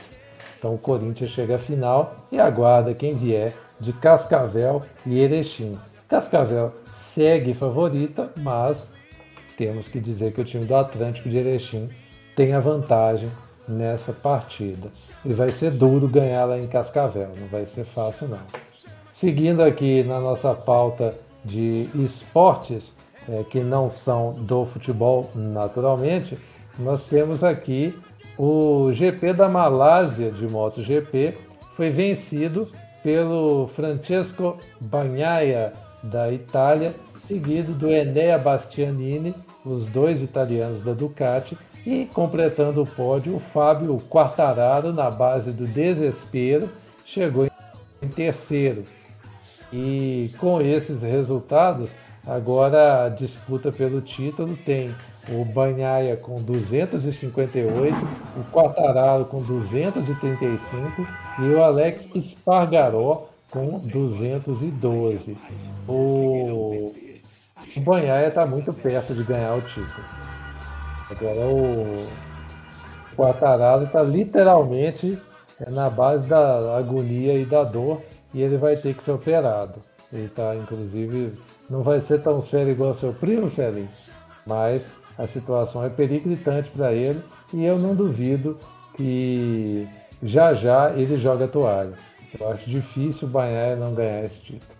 Então 0.58 0.74
o 0.74 0.78
Corinthians 0.78 1.30
chega 1.30 1.56
à 1.56 1.58
final 1.58 2.16
e 2.30 2.38
aguarda 2.38 2.92
quem 2.92 3.12
vier 3.12 3.54
de 3.80 3.94
Cascavel 3.94 4.82
e 5.06 5.20
Erechim. 5.20 5.78
Cascavel 6.06 6.74
segue 7.14 7.54
favorita, 7.54 8.30
mas 8.36 8.86
temos 9.56 9.88
que 9.88 10.00
dizer 10.00 10.34
que 10.34 10.42
o 10.42 10.44
time 10.44 10.66
do 10.66 10.76
Atlântico 10.76 11.30
de 11.30 11.38
Erechim 11.38 11.88
tem 12.36 12.52
a 12.52 12.60
vantagem 12.60 13.30
nessa 13.70 14.12
partida. 14.12 14.88
E 15.24 15.32
vai 15.32 15.50
ser 15.50 15.70
duro 15.70 16.08
ganhar 16.08 16.44
lá 16.44 16.58
em 16.58 16.66
Cascavel, 16.66 17.30
não 17.38 17.46
vai 17.48 17.66
ser 17.66 17.84
fácil 17.86 18.28
não. 18.28 18.38
Seguindo 19.14 19.62
aqui 19.62 20.02
na 20.02 20.18
nossa 20.20 20.54
pauta 20.54 21.14
de 21.44 21.88
esportes 21.94 22.92
é, 23.28 23.44
que 23.44 23.60
não 23.60 23.90
são 23.90 24.32
do 24.32 24.66
futebol 24.66 25.30
naturalmente, 25.34 26.36
nós 26.78 27.04
temos 27.04 27.44
aqui 27.44 27.94
o 28.38 28.90
GP 28.92 29.34
da 29.34 29.48
Malásia 29.48 30.30
de 30.30 30.48
MotoGP, 30.48 31.36
foi 31.76 31.90
vencido 31.90 32.68
pelo 33.02 33.68
Francesco 33.68 34.58
Bagnaia 34.80 35.72
da 36.02 36.32
Itália, 36.32 36.94
seguido 37.26 37.72
do 37.72 37.90
Enea 37.90 38.38
Bastianini, 38.38 39.34
os 39.64 39.86
dois 39.88 40.22
italianos 40.22 40.82
da 40.82 40.92
Ducati, 40.92 41.56
e 41.86 42.06
completando 42.12 42.82
o 42.82 42.86
pódio, 42.86 43.36
o 43.36 43.40
Fábio 43.40 43.98
Quartararo, 44.08 44.92
na 44.92 45.10
base 45.10 45.50
do 45.50 45.66
desespero, 45.66 46.68
chegou 47.04 47.48
em 48.02 48.08
terceiro. 48.08 48.84
E 49.72 50.30
com 50.38 50.60
esses 50.60 51.02
resultados, 51.02 51.90
agora 52.26 53.04
a 53.04 53.08
disputa 53.08 53.70
pelo 53.70 54.00
título 54.00 54.56
tem 54.56 54.94
o 55.28 55.44
Banhaia 55.44 56.16
com 56.16 56.36
258, 56.42 57.96
o 58.36 58.44
Quartararo 58.50 59.24
com 59.26 59.42
235 59.42 61.06
e 61.38 61.54
o 61.54 61.62
Alex 61.62 62.08
Espargaró 62.14 63.28
com 63.50 63.78
212. 63.78 65.36
O, 65.86 66.92
o 67.76 67.80
Banhaia 67.80 68.28
está 68.28 68.46
muito 68.46 68.72
perto 68.72 69.14
de 69.14 69.22
ganhar 69.22 69.54
o 69.54 69.62
título. 69.62 70.19
Agora 71.10 71.40
o 71.40 72.06
Quartararo 73.16 73.84
está 73.84 74.02
literalmente 74.02 75.18
é, 75.60 75.70
na 75.70 75.90
base 75.90 76.28
da 76.28 76.76
agonia 76.76 77.34
e 77.34 77.44
da 77.44 77.64
dor 77.64 78.00
e 78.32 78.40
ele 78.40 78.56
vai 78.56 78.76
ter 78.76 78.94
que 78.94 79.02
ser 79.02 79.12
operado. 79.12 79.74
Ele 80.12 80.26
está, 80.26 80.54
inclusive, 80.56 81.32
não 81.68 81.82
vai 81.82 82.00
ser 82.00 82.22
tão 82.22 82.44
sério 82.44 82.72
igual 82.72 82.96
seu 82.96 83.12
primo, 83.12 83.50
Celinho, 83.50 83.88
mas 84.46 84.82
a 85.18 85.26
situação 85.26 85.84
é 85.84 85.88
periclitante 85.88 86.70
para 86.70 86.92
ele 86.92 87.22
e 87.52 87.64
eu 87.64 87.78
não 87.78 87.94
duvido 87.94 88.58
que 88.96 89.88
já 90.22 90.54
já 90.54 90.90
ele 90.96 91.18
joga 91.18 91.44
a 91.44 91.48
toalha. 91.48 91.94
Eu 92.38 92.50
acho 92.50 92.68
difícil 92.70 93.26
o 93.26 93.30
Banhaia 93.30 93.76
não 93.76 93.94
ganhar 93.94 94.24
esse 94.24 94.36
título. 94.36 94.79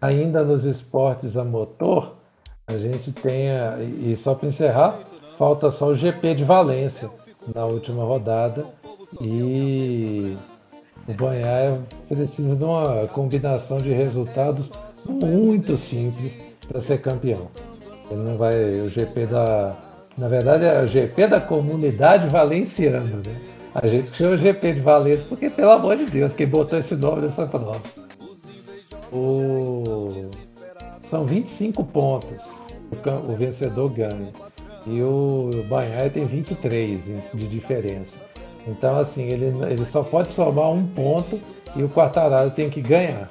Ainda 0.00 0.44
nos 0.44 0.64
esportes 0.64 1.36
a 1.36 1.44
motor, 1.44 2.16
a 2.66 2.74
gente 2.74 3.10
tem, 3.12 3.50
a, 3.50 3.78
e 3.82 4.16
só 4.16 4.34
para 4.34 4.48
encerrar, 4.48 5.00
falta 5.36 5.70
só 5.70 5.88
o 5.88 5.96
GP 5.96 6.34
de 6.36 6.44
Valência 6.44 7.10
na 7.54 7.64
última 7.64 8.04
rodada 8.04 8.64
e 9.20 10.36
o 11.08 11.12
Banhaia 11.14 11.80
precisa 12.08 12.54
de 12.54 12.62
uma 12.62 13.06
combinação 13.08 13.78
de 13.78 13.92
resultados 13.92 14.70
muito 15.08 15.78
simples 15.78 16.32
para 16.68 16.80
ser 16.80 17.00
campeão. 17.00 17.48
Ele 18.10 18.22
não 18.22 18.36
vai. 18.36 18.80
O 18.80 18.88
GP 18.88 19.26
da. 19.26 19.76
Na 20.16 20.28
verdade, 20.28 20.64
é 20.64 20.82
o 20.82 20.86
GP 20.86 21.28
da 21.28 21.40
comunidade 21.40 22.28
valenciana, 22.28 23.00
né? 23.00 23.36
A 23.74 23.86
gente 23.86 24.14
chama 24.16 24.36
GP 24.36 24.74
de 24.74 24.80
Valência 24.80 25.24
porque, 25.28 25.48
pelo 25.48 25.70
amor 25.70 25.96
de 25.96 26.06
Deus, 26.06 26.34
quem 26.34 26.46
botou 26.46 26.78
esse 26.78 26.96
nome 26.96 27.22
nessa 27.22 27.46
prova. 27.46 27.80
O... 29.12 30.30
São 31.10 31.24
25 31.24 31.84
pontos. 31.84 32.38
O, 33.28 33.32
vencedor 33.36 33.90
ganha. 33.90 34.32
E 34.86 35.02
o 35.02 35.64
Banhaia 35.68 36.10
tem 36.10 36.24
23 36.24 37.00
de 37.34 37.48
diferença. 37.48 38.16
Então, 38.66 38.98
assim, 38.98 39.24
ele, 39.24 39.46
ele 39.70 39.86
só 39.86 40.02
pode 40.02 40.32
somar 40.32 40.70
um 40.70 40.86
ponto 40.86 41.40
e 41.76 41.82
o 41.82 41.88
Quartararo 41.88 42.50
tem 42.50 42.70
que 42.70 42.80
ganhar. 42.80 43.28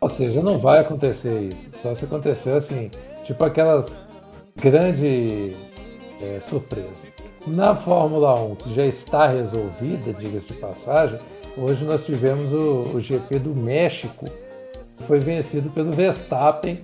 Ou 0.00 0.10
seja, 0.10 0.42
não 0.42 0.58
vai 0.58 0.80
acontecer 0.80 1.40
isso. 1.40 1.70
Só 1.82 1.94
se 1.94 2.04
acontecer 2.04 2.50
assim, 2.50 2.90
tipo 3.24 3.42
aquelas 3.44 3.86
grandes 4.56 5.56
é, 6.20 6.40
surpresas. 6.48 7.16
Na 7.46 7.74
Fórmula 7.76 8.34
1, 8.40 8.54
que 8.56 8.74
já 8.74 8.84
está 8.84 9.28
resolvida, 9.28 10.12
diga-se 10.12 10.46
de 10.46 10.54
passagem, 10.54 11.18
hoje 11.56 11.84
nós 11.84 12.04
tivemos 12.04 12.52
o, 12.52 12.96
o 12.96 13.00
GP 13.00 13.38
do 13.38 13.54
México, 13.54 14.26
que 14.96 15.04
foi 15.04 15.18
vencido 15.18 15.70
pelo 15.70 15.92
Verstappen, 15.92 16.80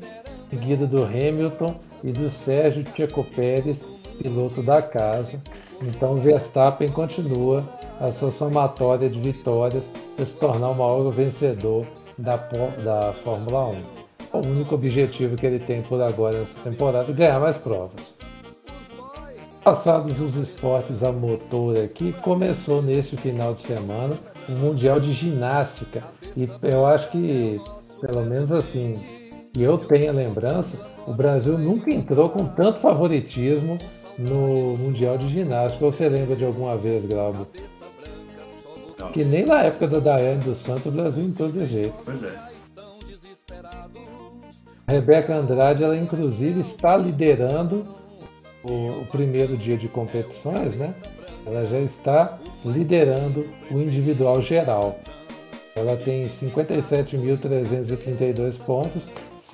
seguido 0.50 0.86
do 0.86 1.04
Hamilton 1.04 1.74
e 2.02 2.12
do 2.12 2.30
Sérgio 2.30 2.84
Checo 2.94 3.24
Pérez, 3.24 3.76
piloto 4.18 4.62
da 4.62 4.80
casa. 4.82 5.40
Então 5.80 6.16
Verstappen 6.16 6.88
continua 6.90 7.64
a 8.00 8.10
sua 8.12 8.30
somatória 8.30 9.08
de 9.08 9.18
vitórias 9.20 9.84
para 10.16 10.24
se 10.24 10.32
tornar 10.32 10.70
o 10.70 10.74
maior 10.74 11.10
vencedor 11.10 11.86
da, 12.18 12.36
da 12.36 13.12
Fórmula 13.24 13.68
1. 13.68 14.02
O 14.32 14.38
único 14.38 14.74
objetivo 14.74 15.36
que 15.36 15.46
ele 15.46 15.58
tem 15.58 15.82
por 15.82 16.00
agora 16.00 16.38
nessa 16.38 16.60
temporada 16.64 17.10
é 17.10 17.14
ganhar 17.14 17.40
mais 17.40 17.56
provas. 17.56 18.00
Passados 19.62 20.18
os 20.20 20.34
esportes 20.36 21.02
a 21.02 21.12
motor 21.12 21.78
aqui, 21.78 22.12
começou 22.14 22.82
neste 22.82 23.16
final 23.16 23.54
de 23.54 23.66
semana 23.66 24.31
o 24.48 24.52
Mundial 24.52 25.00
de 25.00 25.12
Ginástica. 25.12 26.02
E 26.36 26.48
eu 26.62 26.86
acho 26.86 27.10
que, 27.10 27.60
pelo 28.00 28.24
menos 28.24 28.50
assim, 28.52 29.02
que 29.52 29.62
eu 29.62 29.78
tenha 29.78 30.12
lembrança, 30.12 30.76
o 31.06 31.12
Brasil 31.12 31.58
nunca 31.58 31.90
entrou 31.90 32.28
com 32.28 32.46
tanto 32.46 32.78
favoritismo 32.78 33.78
no 34.18 34.76
Mundial 34.78 35.18
de 35.18 35.28
Ginástica. 35.30 35.84
Você 35.84 36.08
lembra 36.08 36.36
de 36.36 36.44
alguma 36.44 36.76
vez, 36.76 37.04
Glauber? 37.04 37.46
Que 39.12 39.24
nem 39.24 39.44
na 39.44 39.62
época 39.64 39.88
da 39.88 39.98
Daiane 39.98 40.42
dos 40.44 40.58
Santos 40.62 40.86
o 40.86 40.90
Brasil 40.90 41.24
entrou 41.24 41.50
de 41.50 41.66
jeito. 41.66 41.94
Pois 42.04 42.22
é. 42.22 42.52
A 44.86 44.92
Rebeca 44.92 45.34
Andrade, 45.34 45.84
ela 45.84 45.96
inclusive 45.96 46.60
está 46.60 46.96
liderando 46.96 47.86
o, 48.62 49.00
o 49.00 49.06
primeiro 49.10 49.56
dia 49.56 49.76
de 49.76 49.88
competições, 49.88 50.76
né? 50.76 50.94
Ela 51.46 51.64
já 51.66 51.78
está 51.80 52.38
liderando 52.64 53.46
o 53.70 53.80
individual 53.80 54.42
geral. 54.42 54.98
Ela 55.74 55.96
tem 55.96 56.30
57.332 56.40 58.58
pontos 58.64 59.02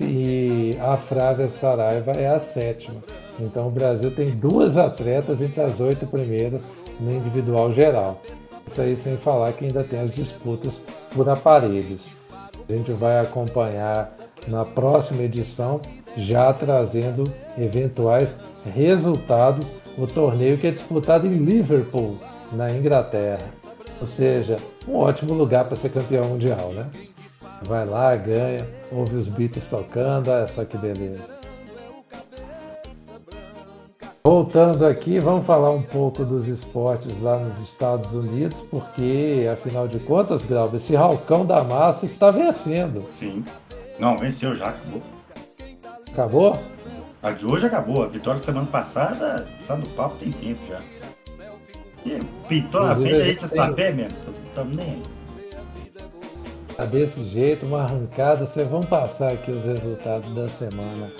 e 0.01 0.77
a 0.79 0.95
Frávia 0.97 1.49
Saraiva 1.59 2.11
é 2.11 2.27
a 2.27 2.39
sétima. 2.39 3.01
Então 3.39 3.67
o 3.67 3.71
Brasil 3.71 4.11
tem 4.11 4.29
duas 4.31 4.77
atletas 4.77 5.41
entre 5.41 5.61
as 5.61 5.79
oito 5.79 6.05
primeiras 6.05 6.61
no 6.99 7.11
individual 7.11 7.73
geral. 7.73 8.21
Isso 8.69 8.81
aí 8.81 8.95
sem 8.97 9.17
falar 9.17 9.51
que 9.53 9.65
ainda 9.65 9.83
tem 9.83 9.99
as 9.99 10.13
disputas 10.13 10.73
por 11.13 11.27
aparelhos. 11.27 12.01
A 12.67 12.71
gente 12.71 12.91
vai 12.91 13.19
acompanhar 13.19 14.11
na 14.47 14.63
próxima 14.63 15.23
edição, 15.23 15.81
já 16.17 16.53
trazendo 16.53 17.31
eventuais 17.57 18.29
resultados. 18.75 19.65
O 19.99 20.07
torneio 20.07 20.57
que 20.57 20.67
é 20.67 20.71
disputado 20.71 21.27
em 21.27 21.37
Liverpool, 21.37 22.17
na 22.53 22.71
Inglaterra. 22.71 23.49
Ou 23.99 24.07
seja, 24.07 24.57
um 24.87 24.95
ótimo 24.95 25.33
lugar 25.33 25.65
para 25.65 25.75
ser 25.75 25.89
campeão 25.89 26.25
mundial, 26.25 26.71
né? 26.71 26.89
Vai 27.63 27.85
lá, 27.85 28.15
ganha, 28.15 28.65
ouve 28.93 29.17
os 29.17 29.27
Beatles 29.27 29.65
tocando, 29.69 30.29
olha 30.29 30.47
só 30.47 30.63
que 30.63 30.77
beleza. 30.77 31.19
Voltando 34.23 34.85
aqui, 34.85 35.19
vamos 35.19 35.45
falar 35.45 35.71
um 35.71 35.81
pouco 35.81 36.23
dos 36.23 36.47
esportes 36.47 37.21
lá 37.21 37.37
nos 37.37 37.67
Estados 37.67 38.13
Unidos, 38.13 38.57
porque, 38.71 39.49
afinal 39.51 39.85
de 39.85 39.99
contas, 39.99 40.41
Grau, 40.43 40.71
esse 40.75 40.95
Ralcão 40.95 41.45
da 41.45 41.61
Massa 41.61 42.05
está 42.05 42.31
vencendo. 42.31 43.03
Sim. 43.15 43.43
Não, 43.99 44.17
venceu 44.17 44.55
já, 44.55 44.69
acabou. 44.69 45.01
Acabou? 46.13 46.59
A 47.21 47.31
de 47.31 47.45
hoje 47.45 47.65
acabou. 47.65 48.03
A 48.03 48.07
vitória 48.07 48.39
da 48.39 48.45
semana 48.45 48.67
passada 48.67 49.45
tá 49.67 49.75
no 49.75 49.85
papo 49.89 50.15
tem 50.15 50.31
tempo 50.31 50.59
já. 50.67 50.81
E 52.05 52.23
pintou 52.47 52.83
na 52.83 52.95
frente, 52.95 53.15
a 53.15 53.25
gente 53.25 53.45
está 53.45 53.71
bem 53.71 53.93
mesmo. 53.93 54.17
Estamos 54.45 54.75
nem 54.75 54.85
aí. 54.85 55.03
Tá 56.77 56.85
desse 56.85 57.29
jeito, 57.29 57.65
uma 57.65 57.83
arrancada. 57.83 58.45
Vocês 58.45 58.67
vão 58.69 58.83
passar 58.83 59.33
aqui 59.33 59.51
os 59.51 59.65
resultados 59.65 60.33
da 60.33 60.47
semana 60.47 61.11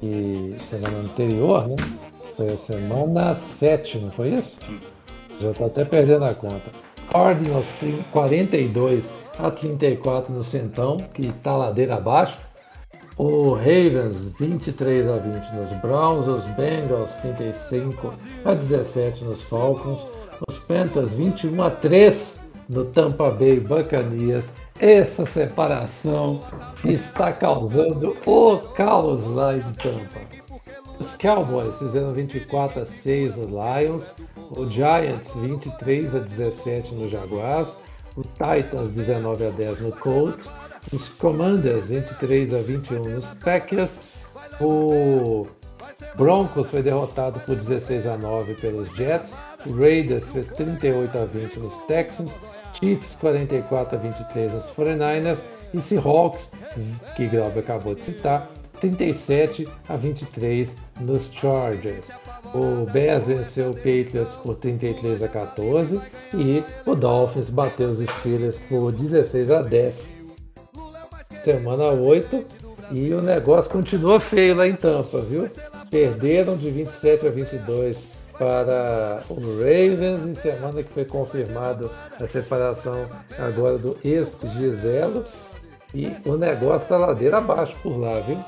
e 0.00 0.54
semana 0.70 0.98
anterior, 0.98 1.66
né? 1.66 1.76
Foi 2.36 2.48
a 2.50 2.56
semana 2.58 3.36
7, 3.58 3.98
não 3.98 4.10
foi 4.12 4.34
isso? 4.34 4.56
Já 5.40 5.52
tô 5.52 5.64
até 5.64 5.84
perdendo 5.84 6.24
a 6.24 6.34
conta. 6.34 6.70
Cardinals 7.10 7.66
42 8.12 9.04
a 9.40 9.50
34 9.50 10.32
no 10.32 10.44
Centão, 10.44 10.98
que 10.98 11.32
tá 11.42 11.56
ladeira 11.56 11.96
abaixo. 11.96 12.36
O 13.24 13.54
Ravens 13.54 14.16
23 14.40 15.08
a 15.08 15.14
20 15.14 15.54
nos 15.54 15.80
Browns, 15.80 16.26
os 16.26 16.44
Bengals 16.56 17.08
35 17.22 18.12
a 18.44 18.52
17 18.52 19.22
nos 19.22 19.40
Falcons, 19.42 20.00
os 20.48 20.58
Panthers 20.58 21.12
21 21.12 21.62
a 21.62 21.70
3 21.70 22.34
no 22.68 22.84
Tampa 22.86 23.30
Bay 23.30 23.60
Buccaneers. 23.60 24.44
Essa 24.80 25.24
separação 25.24 26.40
está 26.84 27.30
causando 27.30 28.16
o 28.26 28.56
caos 28.74 29.24
lá 29.28 29.56
em 29.56 29.72
Tampa. 29.74 30.20
Os 30.98 31.14
Cowboys 31.14 31.78
fizeram 31.78 32.12
24 32.12 32.82
a 32.82 32.86
6 32.86 33.36
no 33.36 33.44
Lions, 33.44 34.02
o 34.50 34.68
Giants 34.68 35.32
23 35.36 36.12
a 36.16 36.18
17 36.18 36.92
no 36.92 37.08
Jaguars, 37.08 37.68
o 38.16 38.22
Titans 38.22 38.90
19 38.90 39.46
a 39.46 39.50
10 39.50 39.80
no 39.80 39.92
Colts, 39.92 40.44
os 40.90 41.08
Commanders 41.10 41.84
23 41.84 42.54
a 42.54 42.58
21 42.58 43.04
nos 43.04 43.26
Packers, 43.42 43.90
o 44.60 45.46
Broncos 46.16 46.68
foi 46.68 46.82
derrotado 46.82 47.40
por 47.40 47.56
16 47.56 48.06
a 48.06 48.16
9 48.16 48.54
pelos 48.54 48.88
Jets, 48.94 49.30
o 49.66 49.72
Raiders 49.74 50.24
fez 50.32 50.46
38 50.46 51.18
a 51.18 51.24
20 51.24 51.58
nos 51.58 51.74
Texans, 51.86 52.30
Chiefs 52.74 53.14
44 53.20 53.96
a 53.96 54.00
23 54.00 54.52
nos 54.52 54.64
49ers 54.76 55.38
e 55.72 55.80
Seahawks, 55.80 56.42
que 57.16 57.26
Grove 57.28 57.60
acabou 57.60 57.94
de 57.94 58.02
citar, 58.02 58.50
37 58.80 59.68
a 59.88 59.96
23 59.96 60.68
nos 61.00 61.22
Chargers. 61.32 62.08
O 62.54 62.84
Bears 62.90 63.24
venceu 63.24 63.70
o 63.70 63.74
Patriots 63.74 64.34
por 64.42 64.56
33 64.56 65.22
a 65.22 65.28
14 65.28 66.00
e 66.34 66.62
o 66.84 66.94
Dolphins 66.94 67.48
bateu 67.48 67.90
os 67.90 68.04
Steelers 68.18 68.58
por 68.68 68.92
16 68.92 69.50
a 69.50 69.62
10. 69.62 70.11
Semana 71.44 71.88
8 71.88 72.44
e 72.90 73.12
o 73.12 73.20
negócio 73.20 73.70
continua 73.70 74.20
feio 74.20 74.56
lá 74.56 74.68
em 74.68 74.74
Tampa, 74.74 75.20
viu? 75.22 75.48
Perderam 75.90 76.56
de 76.56 76.70
27 76.70 77.26
a 77.26 77.30
22 77.30 77.96
para 78.38 79.22
o 79.28 79.34
Ravens 79.34 80.26
em 80.26 80.34
semana 80.34 80.82
que 80.82 80.92
foi 80.92 81.04
confirmado 81.04 81.90
a 82.20 82.26
separação 82.26 83.08
agora 83.38 83.76
do 83.78 83.96
ex-Giselo 84.04 85.24
e 85.94 86.12
o 86.24 86.36
negócio 86.36 86.84
está 86.84 86.96
ladeira 86.96 87.38
abaixo 87.38 87.74
por 87.82 87.96
lá, 87.98 88.20
viu? 88.20 88.38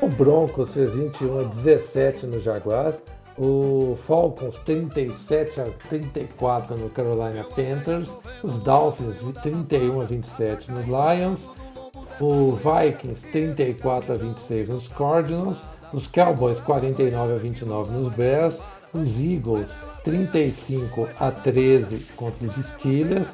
O 0.00 0.08
Broncos 0.08 0.72
fez 0.72 0.94
21 0.94 1.40
a 1.40 1.42
17 1.42 2.26
no 2.26 2.40
Jaguars. 2.40 2.94
O 3.40 3.96
Falcons 4.06 4.58
37 4.64 5.60
a 5.60 5.64
34 5.88 6.76
no 6.76 6.90
Carolina 6.90 7.44
Panthers. 7.44 8.08
Os 8.42 8.58
Dolphins 8.64 9.16
31 9.42 10.00
a 10.00 10.04
27 10.04 10.72
no 10.72 10.80
Lions. 10.82 11.40
O 12.20 12.56
Vikings 12.56 13.20
34 13.30 14.12
a 14.12 14.16
26 14.16 14.68
nos 14.68 14.88
Cardinals. 14.88 15.58
Os 15.92 16.08
Cowboys 16.08 16.58
49 16.60 17.34
a 17.34 17.36
29 17.36 17.92
nos 17.92 18.16
Bears. 18.16 18.54
Os 18.92 19.08
Eagles 19.20 19.68
35 20.02 21.08
a 21.20 21.30
13 21.30 22.06
contra 22.16 22.44
os 22.44 22.66
Steelers. 22.74 23.28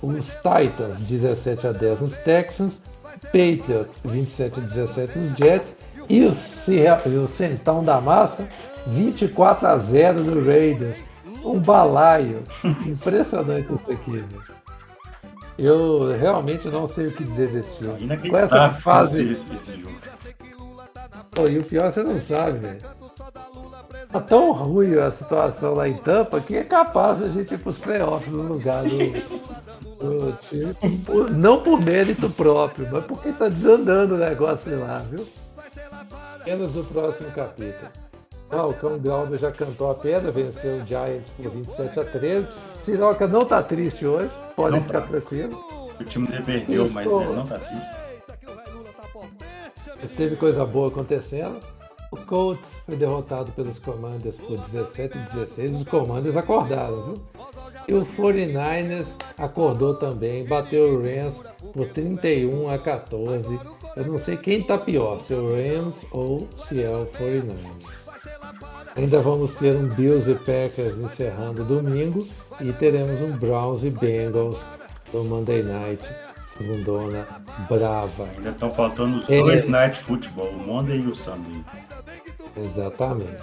Os 0.00 0.24
Titans 0.24 0.98
17 1.06 1.66
a 1.66 1.72
10 1.72 2.00
nos 2.00 2.16
Texans. 2.18 2.72
Patriots 3.24 3.92
27 4.02 4.60
a 4.60 4.62
17 4.62 5.18
nos 5.18 5.36
Jets 5.36 5.81
e 6.12 6.26
o, 6.26 7.22
o 7.24 7.28
Centão 7.28 7.82
da 7.82 7.98
Massa, 7.98 8.46
24 8.86 9.66
a 9.66 9.78
0 9.78 10.22
no 10.22 10.44
Raiders. 10.44 10.98
Um 11.42 11.58
balaio. 11.58 12.42
Impressionante 12.84 13.72
isso 13.72 13.90
aqui, 13.90 14.10
velho. 14.10 14.42
Eu 15.58 16.12
realmente 16.12 16.68
não 16.68 16.86
sei 16.86 17.06
o 17.06 17.12
que 17.12 17.24
dizer 17.24 17.48
desse 17.48 17.70
time. 17.78 18.28
Com 18.28 18.36
essa 18.36 18.68
fase. 18.80 19.32
Esse, 19.32 19.54
esse 19.54 19.80
jogo. 19.80 19.96
Pô, 21.30 21.48
e 21.48 21.58
o 21.58 21.64
pior 21.64 21.90
você 21.90 22.02
não 22.02 22.20
sabe, 22.20 22.58
velho. 22.58 22.78
Tá 24.10 24.20
tão 24.20 24.52
ruim 24.52 24.98
a 24.98 25.10
situação 25.10 25.72
lá 25.72 25.88
em 25.88 25.94
Tampa 25.94 26.40
que 26.40 26.54
é 26.54 26.64
capaz 26.64 27.22
a 27.22 27.28
gente 27.28 27.54
ir 27.54 27.58
pros 27.58 27.78
playoffs 27.78 28.30
no 28.30 28.42
lugar 28.42 28.82
do, 28.82 28.98
do 29.98 30.38
time. 30.42 30.74
Não 31.30 31.62
por 31.62 31.80
mérito 31.80 32.28
próprio, 32.28 32.86
mas 32.92 33.02
porque 33.06 33.32
tá 33.32 33.48
desandando 33.48 34.16
o 34.16 34.18
negócio 34.18 34.78
lá, 34.78 34.98
viu? 34.98 35.26
Cenas 36.44 36.70
do 36.70 36.84
próximo 36.84 37.30
capítulo. 37.32 37.90
Ah, 38.50 38.66
o 38.66 38.74
Cão 38.74 38.98
Glauber 38.98 39.38
já 39.38 39.50
cantou 39.50 39.90
a 39.90 39.94
pedra, 39.94 40.30
venceu 40.30 40.76
o 40.76 40.86
Giants 40.86 41.30
por 41.36 41.50
27 41.50 42.00
a 42.00 42.04
13. 42.04 42.48
Siroca 42.84 43.26
não 43.26 43.46
tá 43.46 43.62
triste 43.62 44.04
hoje, 44.04 44.30
pode 44.54 44.76
não 44.76 44.82
ficar 44.82 45.00
tá. 45.02 45.06
tranquilo. 45.06 45.64
O 45.98 46.04
time 46.04 46.26
dele 46.26 46.42
perdeu, 46.44 46.90
mas 46.90 47.06
ele 47.10 47.32
não 47.32 47.46
tá 47.46 47.58
triste. 47.58 48.02
Teve 50.16 50.36
coisa 50.36 50.66
boa 50.66 50.88
acontecendo. 50.88 51.60
O 52.10 52.16
Colts 52.16 52.68
foi 52.84 52.96
derrotado 52.96 53.50
pelos 53.52 53.78
Commanders 53.78 54.36
por 54.36 54.60
17 54.68 55.16
a 55.16 55.20
16. 55.34 55.80
Os 55.80 55.88
Commanders 55.88 56.36
acordaram, 56.36 57.02
viu? 57.04 57.14
E 57.88 57.94
o 57.94 58.04
49ers 58.04 59.06
acordou 59.38 59.94
também, 59.94 60.44
bateu 60.44 60.94
o 60.94 61.02
Rams 61.02 61.34
por 61.72 61.88
31 61.88 62.68
a 62.68 62.78
14 62.78 63.58
eu 63.96 64.04
não 64.06 64.18
sei 64.18 64.36
quem 64.36 64.60
está 64.60 64.78
pior, 64.78 65.20
se 65.20 65.34
é 65.34 65.36
o 65.36 65.46
Rams 65.46 65.96
ou 66.10 66.48
se 66.68 66.82
é 66.82 66.90
o 66.90 67.06
49ers. 67.06 68.02
Ainda 68.96 69.20
vamos 69.20 69.54
ter 69.54 69.74
um 69.74 69.88
Bills 69.88 70.30
e 70.30 70.34
Packers 70.34 70.98
encerrando 70.98 71.64
domingo 71.64 72.26
e 72.60 72.72
teremos 72.72 73.20
um 73.20 73.32
Browns 73.36 73.82
e 73.84 73.90
Bengals 73.90 74.56
no 75.12 75.24
Monday 75.24 75.62
Night, 75.62 76.04
segundona 76.56 77.26
brava. 77.68 78.28
Ainda 78.36 78.50
estão 78.50 78.70
faltando 78.70 79.18
os 79.18 79.30
é... 79.30 79.38
dois 79.38 79.66
Night 79.68 79.96
Football, 79.96 80.48
o 80.48 80.66
Monday 80.66 81.00
e 81.00 81.06
o 81.06 81.14
Sunday. 81.14 81.64
Exatamente. 82.56 83.42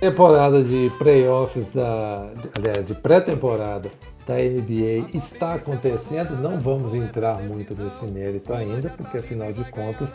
Temporada 0.00 0.62
de 0.62 0.90
playoffs 0.98 1.66
da, 1.74 2.30
aliás, 2.56 2.86
de 2.86 2.94
pré-temporada 2.94 3.90
da 4.28 4.34
NBA 4.34 5.08
está 5.14 5.54
acontecendo. 5.54 6.40
Não 6.42 6.60
vamos 6.60 6.92
entrar 6.92 7.40
muito 7.40 7.74
nesse 7.74 8.12
mérito 8.12 8.52
ainda, 8.52 8.90
porque 8.90 9.16
afinal 9.16 9.50
de 9.50 9.64
contas 9.64 10.06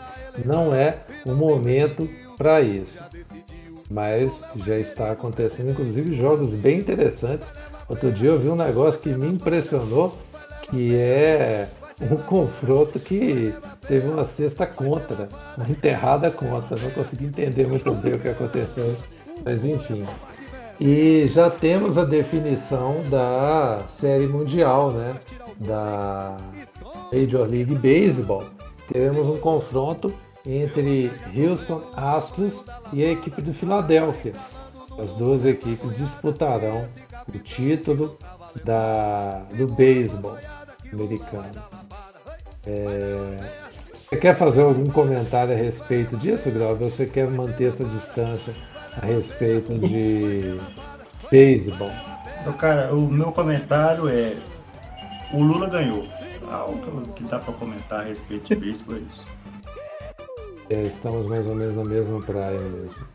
não 0.44 0.72
é 0.72 0.98
o 1.26 1.32
momento 1.32 2.08
para 2.38 2.60
isso. 2.60 3.00
Mas 3.90 4.30
já 4.64 4.78
está 4.78 5.10
acontecendo, 5.10 5.72
inclusive, 5.72 6.16
jogos 6.16 6.48
bem 6.50 6.78
interessantes. 6.78 7.46
Outro 7.88 8.12
dia 8.12 8.30
eu 8.30 8.38
vi 8.38 8.48
um 8.48 8.56
negócio 8.56 9.00
que 9.00 9.10
me 9.10 9.26
impressionou, 9.26 10.16
que 10.70 10.94
é 10.94 11.68
um 12.00 12.16
confronto 12.22 12.98
que 13.00 13.52
teve 13.86 14.08
uma 14.08 14.26
cesta 14.26 14.64
contra, 14.64 15.28
uma 15.56 15.68
enterrada 15.68 16.30
contra. 16.30 16.78
Não 16.80 16.90
consegui 16.90 17.26
entender 17.26 17.66
muito 17.66 17.92
bem 17.92 18.14
o 18.14 18.18
que 18.18 18.28
aconteceu, 18.28 18.96
mas 19.44 19.64
enfim. 19.64 20.06
E 20.80 21.28
já 21.28 21.50
temos 21.50 21.96
a 21.96 22.04
definição 22.04 23.02
da 23.08 23.80
Série 24.00 24.26
Mundial, 24.26 24.90
né? 24.90 25.14
Da 25.58 26.36
Major 27.12 27.48
League 27.48 27.74
Baseball. 27.76 28.44
Teremos 28.92 29.26
um 29.28 29.38
confronto 29.38 30.12
entre 30.46 31.10
Houston 31.36 31.80
Astros 31.96 32.52
e 32.92 33.04
a 33.04 33.12
equipe 33.12 33.40
do 33.40 33.54
Filadélfia. 33.54 34.32
As 34.98 35.10
duas 35.12 35.44
equipes 35.44 35.96
disputarão 35.96 36.84
o 37.32 37.38
título 37.38 38.16
da, 38.64 39.44
do 39.54 39.66
beisebol 39.68 40.36
americano. 40.92 41.62
É, 42.66 43.36
você 44.08 44.16
quer 44.16 44.36
fazer 44.36 44.62
algum 44.62 44.86
comentário 44.86 45.54
a 45.54 45.56
respeito 45.56 46.16
disso, 46.16 46.50
Grau? 46.50 46.76
Você 46.76 47.06
quer 47.06 47.28
manter 47.28 47.72
essa 47.72 47.84
distância 47.84 48.54
a 49.00 49.06
respeito 49.06 49.78
de 49.78 50.58
beisebol. 51.30 51.90
cara, 52.58 52.94
o 52.94 53.08
meu 53.08 53.32
comentário 53.32 54.08
é 54.08 54.36
o 55.32 55.42
Lula 55.42 55.68
ganhou. 55.68 56.06
Algo 56.50 57.02
que 57.12 57.24
dá 57.24 57.38
para 57.38 57.54
comentar 57.54 58.00
a 58.00 58.04
respeito 58.04 58.48
de 58.48 58.56
beisebol 58.56 58.96
é 58.96 59.00
isso. 59.00 59.24
É, 60.70 60.86
estamos 60.86 61.26
mais 61.26 61.46
ou 61.46 61.54
menos 61.54 61.74
na 61.74 61.84
mesma 61.84 62.20
praia 62.20 62.58
mesmo. 62.58 63.06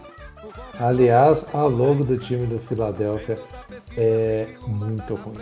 Aliás, 0.80 1.44
a 1.54 1.64
logo 1.64 2.04
do 2.04 2.18
time 2.18 2.46
do 2.46 2.60
Philadelphia 2.60 3.40
é 3.98 4.48
muito 4.68 5.16
ruim. 5.16 5.36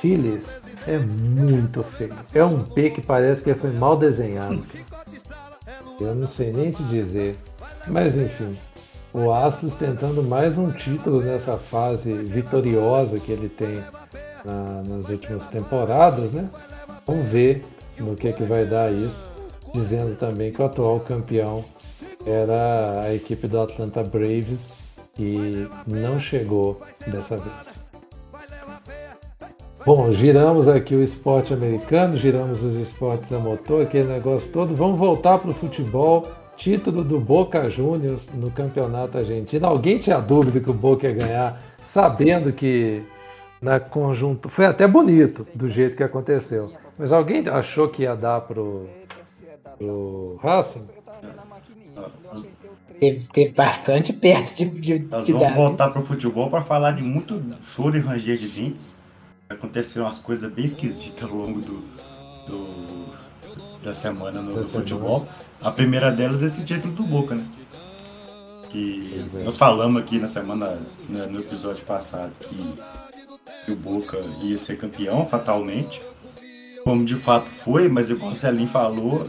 Phillies 0.00 0.42
é 0.86 0.98
muito 0.98 1.82
feio. 1.82 2.14
É 2.34 2.44
um 2.44 2.62
P 2.64 2.90
que 2.90 3.02
parece 3.02 3.42
que 3.42 3.54
foi 3.54 3.70
mal 3.72 3.96
desenhado. 3.96 4.62
Eu 6.00 6.14
não 6.14 6.26
sei 6.28 6.52
nem 6.52 6.70
te 6.70 6.82
dizer. 6.84 7.36
Mas 7.90 8.14
enfim, 8.14 8.56
o 9.12 9.32
Astros 9.32 9.74
tentando 9.74 10.22
mais 10.22 10.56
um 10.56 10.70
título 10.70 11.20
nessa 11.20 11.58
fase 11.58 12.12
vitoriosa 12.12 13.18
que 13.18 13.32
ele 13.32 13.48
tem 13.48 13.82
na, 14.44 14.82
nas 14.86 15.08
últimas 15.08 15.44
temporadas, 15.48 16.30
né? 16.30 16.48
Vamos 17.04 17.26
ver 17.26 17.62
no 17.98 18.14
que, 18.14 18.28
é 18.28 18.32
que 18.32 18.44
vai 18.44 18.64
dar 18.64 18.92
isso. 18.92 19.28
Dizendo 19.74 20.16
também 20.16 20.52
que 20.52 20.62
o 20.62 20.64
atual 20.64 21.00
campeão 21.00 21.64
era 22.26 23.02
a 23.02 23.14
equipe 23.14 23.48
do 23.48 23.60
Atlanta 23.60 24.02
Braves 24.02 24.58
e 25.18 25.66
não 25.86 26.18
chegou 26.20 26.80
dessa 27.06 27.36
vez. 27.36 27.70
Bom, 29.84 30.12
giramos 30.12 30.68
aqui 30.68 30.94
o 30.94 31.02
esporte 31.02 31.54
americano, 31.54 32.16
giramos 32.16 32.62
os 32.62 32.76
esportes 32.76 33.32
a 33.32 33.38
motor, 33.38 33.82
aquele 33.82 34.08
negócio 34.08 34.48
todo. 34.52 34.76
Vamos 34.76 34.98
voltar 34.98 35.38
para 35.38 35.50
o 35.50 35.54
futebol. 35.54 36.26
Título 36.60 37.02
do 37.02 37.18
Boca 37.18 37.70
Juniors 37.70 38.20
no 38.34 38.50
campeonato 38.50 39.16
argentino. 39.16 39.66
Alguém 39.66 39.98
tinha 39.98 40.20
dúvida 40.20 40.60
que 40.60 40.70
o 40.70 40.74
Boca 40.74 41.08
ia 41.08 41.14
ganhar, 41.14 41.62
sabendo 41.86 42.52
que 42.52 43.02
na 43.62 43.80
conjunto. 43.80 44.50
Foi 44.50 44.66
até 44.66 44.86
bonito 44.86 45.46
do 45.54 45.70
jeito 45.70 45.96
que 45.96 46.02
aconteceu. 46.02 46.70
Mas 46.98 47.12
alguém 47.12 47.48
achou 47.48 47.88
que 47.88 48.02
ia 48.02 48.14
dar 48.14 48.42
pro, 48.42 48.86
pro 49.78 50.38
Racing? 50.42 50.84
Teve, 53.00 53.26
teve 53.32 53.52
bastante 53.54 54.12
perto 54.12 54.54
de, 54.54 54.66
de, 54.68 54.98
Nós 55.10 55.24
de 55.24 55.32
vamos 55.32 55.48
dar. 55.48 55.54
voltar 55.54 55.88
pro 55.88 56.02
futebol 56.02 56.50
para 56.50 56.60
falar 56.60 56.92
de 56.92 57.02
muito 57.02 57.42
choro 57.62 57.96
e 57.96 58.00
ranger 58.00 58.36
de 58.36 58.48
dentes. 58.48 58.98
Aconteceram 59.48 60.04
umas 60.06 60.18
coisas 60.18 60.52
bem 60.52 60.66
esquisitas 60.66 61.24
ao 61.26 61.34
longo 61.34 61.60
do, 61.62 61.82
do- 62.46 63.19
da 63.82 63.94
semana 63.94 64.40
no, 64.42 64.62
Da 64.62 64.66
futebol. 64.68 65.26
A 65.60 65.70
primeira 65.70 66.10
delas 66.10 66.42
é 66.42 66.46
esse 66.46 66.64
título 66.64 66.92
do 66.94 67.02
Boca, 67.02 67.34
né? 67.34 67.44
Que 68.70 69.24
é. 69.34 69.42
nós 69.44 69.58
falamos 69.58 70.00
aqui 70.00 70.18
na 70.18 70.28
semana, 70.28 70.78
né, 71.08 71.26
no 71.26 71.40
episódio 71.40 71.84
passado, 71.84 72.32
que, 72.40 72.74
que 73.64 73.72
o 73.72 73.76
Boca 73.76 74.16
ia 74.42 74.56
ser 74.56 74.78
campeão 74.78 75.26
fatalmente. 75.26 76.00
Como 76.84 77.04
de 77.04 77.16
fato 77.16 77.46
foi, 77.46 77.88
mas 77.88 78.08
igual 78.08 78.32
o 78.32 78.34
Celim 78.34 78.66
falou, 78.66 79.28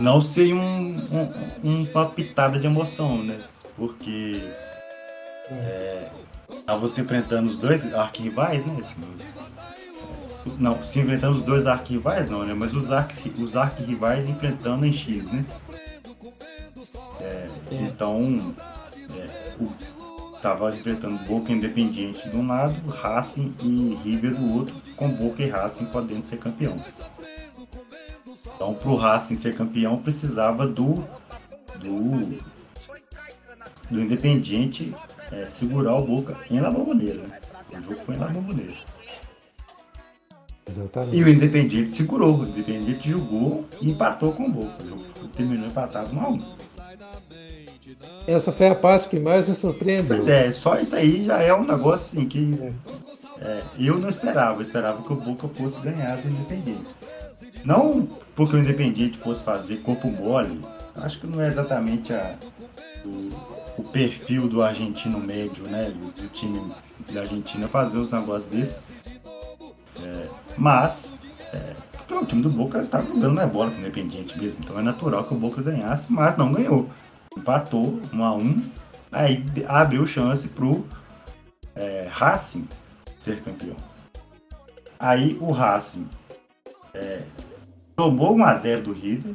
não 0.00 0.22
sem 0.22 0.54
um, 0.54 0.96
um- 1.62 1.86
uma 1.92 2.06
pitada 2.06 2.58
de 2.58 2.66
emoção, 2.66 3.18
né? 3.22 3.38
Porque 3.76 4.42
é, 5.50 6.08
tava 6.64 6.88
se 6.88 7.00
enfrentando 7.00 7.50
os 7.50 7.58
dois 7.58 7.92
arquirrivais, 7.92 8.64
né? 8.64 8.76
assim, 8.80 8.94
é, 9.02 9.81
não, 10.58 10.82
se 10.82 11.00
enfrentando 11.00 11.38
os 11.38 11.42
dois 11.42 11.66
arquirrivais 11.66 12.28
não, 12.28 12.44
né? 12.44 12.54
Mas 12.54 12.74
os, 12.74 12.90
arqui, 12.90 13.32
os 13.38 13.56
arquirrivais 13.56 14.28
enfrentando 14.28 14.84
em 14.84 14.92
X, 14.92 15.26
né? 15.26 15.44
É, 17.20 17.48
então, 17.70 18.54
é, 19.16 19.54
o, 19.60 19.68
tava 20.40 20.74
enfrentando 20.74 21.18
Boca 21.24 21.52
Independiente 21.52 22.28
de 22.28 22.36
um 22.36 22.46
lado, 22.46 22.74
Racing 22.88 23.54
e 23.60 23.94
River 24.02 24.34
do 24.34 24.54
outro, 24.54 24.74
com 24.96 25.08
Boca 25.08 25.42
e 25.42 25.48
Racing 25.48 25.86
podendo 25.86 26.26
ser 26.26 26.38
campeão. 26.38 26.76
Então, 28.54 28.74
pro 28.74 28.96
Racing 28.96 29.36
ser 29.36 29.54
campeão, 29.54 29.98
precisava 29.98 30.66
do 30.66 30.94
do, 31.78 32.38
do 33.90 34.00
Independiente 34.00 34.94
é, 35.30 35.46
segurar 35.46 35.96
o 35.96 36.02
Boca 36.04 36.36
em 36.50 36.60
La 36.60 36.70
Bombonera. 36.70 37.22
Né? 37.22 37.40
O 37.72 37.82
jogo 37.82 38.00
foi 38.00 38.14
em 38.14 38.18
La 38.18 38.28
Bombonera. 38.28 38.74
Exatamente. 40.76 41.16
E 41.16 41.22
o 41.22 41.28
Independiente 41.28 41.90
segurou. 41.90 42.40
O 42.40 42.44
Independiente 42.44 43.10
jogou 43.10 43.64
e 43.80 43.90
empatou 43.90 44.32
com 44.32 44.44
o 44.44 44.50
Boca. 44.50 44.82
O 44.82 44.88
jogo 44.88 45.04
terminou 45.36 45.66
empatado 45.66 46.14
1 46.14 46.20
a 46.20 46.28
1 46.28 46.42
Essa 48.26 48.52
foi 48.52 48.68
a 48.68 48.74
parte 48.74 49.08
que 49.08 49.18
mais 49.18 49.48
me 49.48 49.54
surpreendeu. 49.54 50.08
Pois 50.08 50.28
é, 50.28 50.50
só 50.52 50.78
isso 50.78 50.96
aí 50.96 51.22
já 51.24 51.40
é 51.40 51.54
um 51.54 51.64
negócio 51.64 52.06
assim 52.18 52.28
que 52.28 52.72
é, 53.40 53.62
eu 53.78 53.98
não 53.98 54.08
esperava. 54.08 54.56
Eu 54.56 54.62
esperava 54.62 55.02
que 55.02 55.12
o 55.12 55.16
Boca 55.16 55.48
fosse 55.48 55.80
ganhar 55.80 56.16
do 56.16 56.28
Independiente. 56.28 56.86
Não 57.64 58.08
porque 58.34 58.56
o 58.56 58.58
Independiente 58.58 59.18
fosse 59.18 59.44
fazer 59.44 59.78
corpo 59.78 60.10
mole, 60.10 60.60
acho 60.96 61.20
que 61.20 61.26
não 61.26 61.40
é 61.40 61.46
exatamente 61.46 62.12
a, 62.12 62.36
o, 63.04 63.30
o 63.78 63.84
perfil 63.84 64.48
do 64.48 64.62
argentino 64.62 65.18
médio, 65.18 65.64
né? 65.64 65.90
Do, 65.90 66.28
time 66.28 66.60
da 67.12 67.20
Argentina 67.20 67.68
fazer 67.68 67.98
uns 67.98 68.10
negócios 68.10 68.46
desses. 68.46 68.76
É, 70.00 70.28
mas, 70.56 71.18
é, 71.52 71.74
o 72.10 72.24
time 72.24 72.42
do 72.42 72.50
Boca 72.50 72.82
estava 72.82 73.06
jogando 73.06 73.34
na 73.34 73.46
bola 73.46 73.70
com 73.70 73.76
o 73.76 73.80
Independiente 73.80 74.38
mesmo, 74.38 74.60
então 74.62 74.78
é 74.78 74.82
natural 74.82 75.24
que 75.24 75.34
o 75.34 75.36
Boca 75.36 75.62
ganhasse, 75.62 76.12
mas 76.12 76.36
não 76.36 76.52
ganhou. 76.52 76.88
Empatou 77.36 78.00
1 78.12 78.24
a 78.24 78.34
1 78.34 78.70
aí 79.10 79.44
abriu 79.66 80.06
chance 80.06 80.48
pro 80.48 80.86
é, 81.74 82.08
Racing 82.10 82.68
ser 83.18 83.42
campeão. 83.42 83.76
Aí 84.98 85.36
o 85.40 85.50
Racing 85.50 86.08
é, 86.94 87.22
tomou 87.96 88.36
1 88.36 88.44
a 88.44 88.54
0 88.54 88.82
do 88.82 88.92
River, 88.92 89.34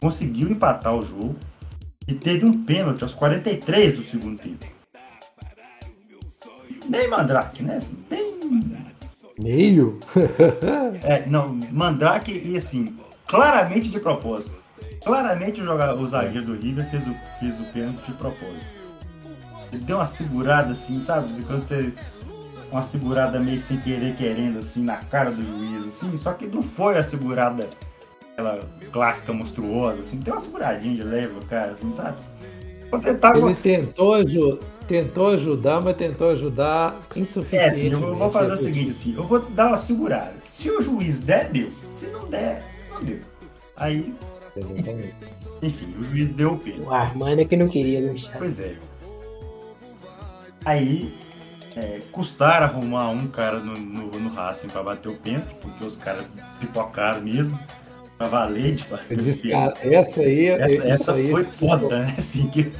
conseguiu 0.00 0.50
empatar 0.50 0.94
o 0.94 1.02
jogo 1.02 1.36
e 2.06 2.14
teve 2.14 2.44
um 2.44 2.64
pênalti 2.64 3.02
aos 3.02 3.14
43 3.14 3.94
do 3.94 4.04
segundo 4.04 4.38
tempo. 4.38 4.66
Bem 6.88 7.08
mandrake, 7.08 7.62
né? 7.62 7.76
Assim, 7.76 7.94
bem 8.10 8.32
Meio? 9.42 9.98
é, 11.02 11.26
não, 11.26 11.54
Mandrake 11.70 12.32
e 12.32 12.56
assim, 12.56 12.96
claramente 13.26 13.88
de 13.88 14.00
propósito. 14.00 14.60
Claramente 15.04 15.60
o, 15.60 16.00
o 16.00 16.06
zagueiro 16.06 16.46
do 16.46 16.54
River 16.54 16.88
fez 16.90 17.06
o, 17.06 17.14
fez 17.40 17.60
o 17.60 17.64
pênalti 17.72 18.06
de 18.06 18.12
propósito. 18.12 18.70
Ele 19.72 19.82
deu 19.84 19.96
uma 19.96 20.06
segurada 20.06 20.72
assim, 20.72 21.00
sabe? 21.00 21.42
Quando 21.44 21.66
você. 21.66 21.92
Uma 22.70 22.82
segurada 22.82 23.38
meio 23.38 23.60
sem 23.60 23.78
querer, 23.78 24.14
querendo, 24.16 24.58
assim, 24.58 24.82
na 24.82 24.96
cara 24.96 25.30
do 25.30 25.44
juiz, 25.44 25.88
assim, 25.88 26.16
só 26.16 26.32
que 26.32 26.46
não 26.46 26.62
foi 26.62 26.96
a 26.96 27.02
segurada 27.02 27.68
aquela 28.32 28.60
clássica 28.90 29.32
monstruosa, 29.32 30.00
assim, 30.00 30.18
deu 30.18 30.32
uma 30.32 30.40
seguradinha 30.40 30.96
de 30.96 31.02
leve, 31.02 31.34
cara, 31.50 31.72
assim, 31.72 31.92
sabe? 31.92 32.16
Quando 33.00 33.48
ele 33.48 33.54
tentou, 33.56 34.14
aju- 34.14 34.58
tentou 34.86 35.28
ajudar, 35.30 35.80
mas 35.82 35.96
tentou 35.96 36.30
ajudar 36.30 37.00
insuficientemente. 37.16 37.56
É, 37.56 37.68
assim, 37.68 37.90
eu 37.90 38.16
vou 38.16 38.30
fazer 38.30 38.52
o 38.52 38.56
seguinte, 38.56 38.90
assim, 38.90 39.14
eu 39.14 39.24
vou 39.24 39.40
dar 39.40 39.68
uma 39.68 39.76
segurada. 39.78 40.34
Se 40.42 40.70
o 40.70 40.80
juiz 40.80 41.20
der, 41.20 41.50
deu. 41.50 41.70
Se 41.84 42.06
não 42.08 42.28
der, 42.28 42.62
não 42.90 43.02
deu. 43.02 43.20
Aí, 43.76 44.14
Exatamente. 44.54 45.14
enfim, 45.62 45.94
o 45.98 46.02
juiz 46.02 46.30
deu 46.30 46.52
o 46.52 46.58
pênalti. 46.58 46.82
O 46.82 46.92
Armani 46.92 47.42
é 47.42 47.44
que 47.46 47.56
não 47.56 47.66
queria 47.66 48.00
no 48.02 48.16
chat. 48.18 48.36
Pois 48.36 48.60
é. 48.60 48.74
Aí, 50.64 51.12
é, 51.74 52.00
custaram 52.12 52.66
arrumar 52.66 53.08
um 53.08 53.26
cara 53.26 53.58
no, 53.58 53.74
no, 53.76 54.06
no 54.20 54.28
Racing 54.34 54.68
pra 54.68 54.82
bater 54.82 55.08
o 55.08 55.14
pênalti, 55.16 55.54
porque 55.60 55.82
os 55.84 55.96
caras 55.96 56.24
pipocaram 56.60 57.22
mesmo, 57.22 57.58
pra 58.28 58.40
valer 58.40 58.74
de 58.74 58.84
disse, 59.16 59.50
cara, 59.50 59.74
essa 59.82 60.20
aí, 60.20 60.46
Essa, 60.48 60.72
isso 60.72 60.82
essa 60.86 61.12
aí 61.14 61.30
foi 61.30 61.44
foda, 61.44 61.98
né? 62.00 62.14
Assim, 62.18 62.46
que 62.48 62.72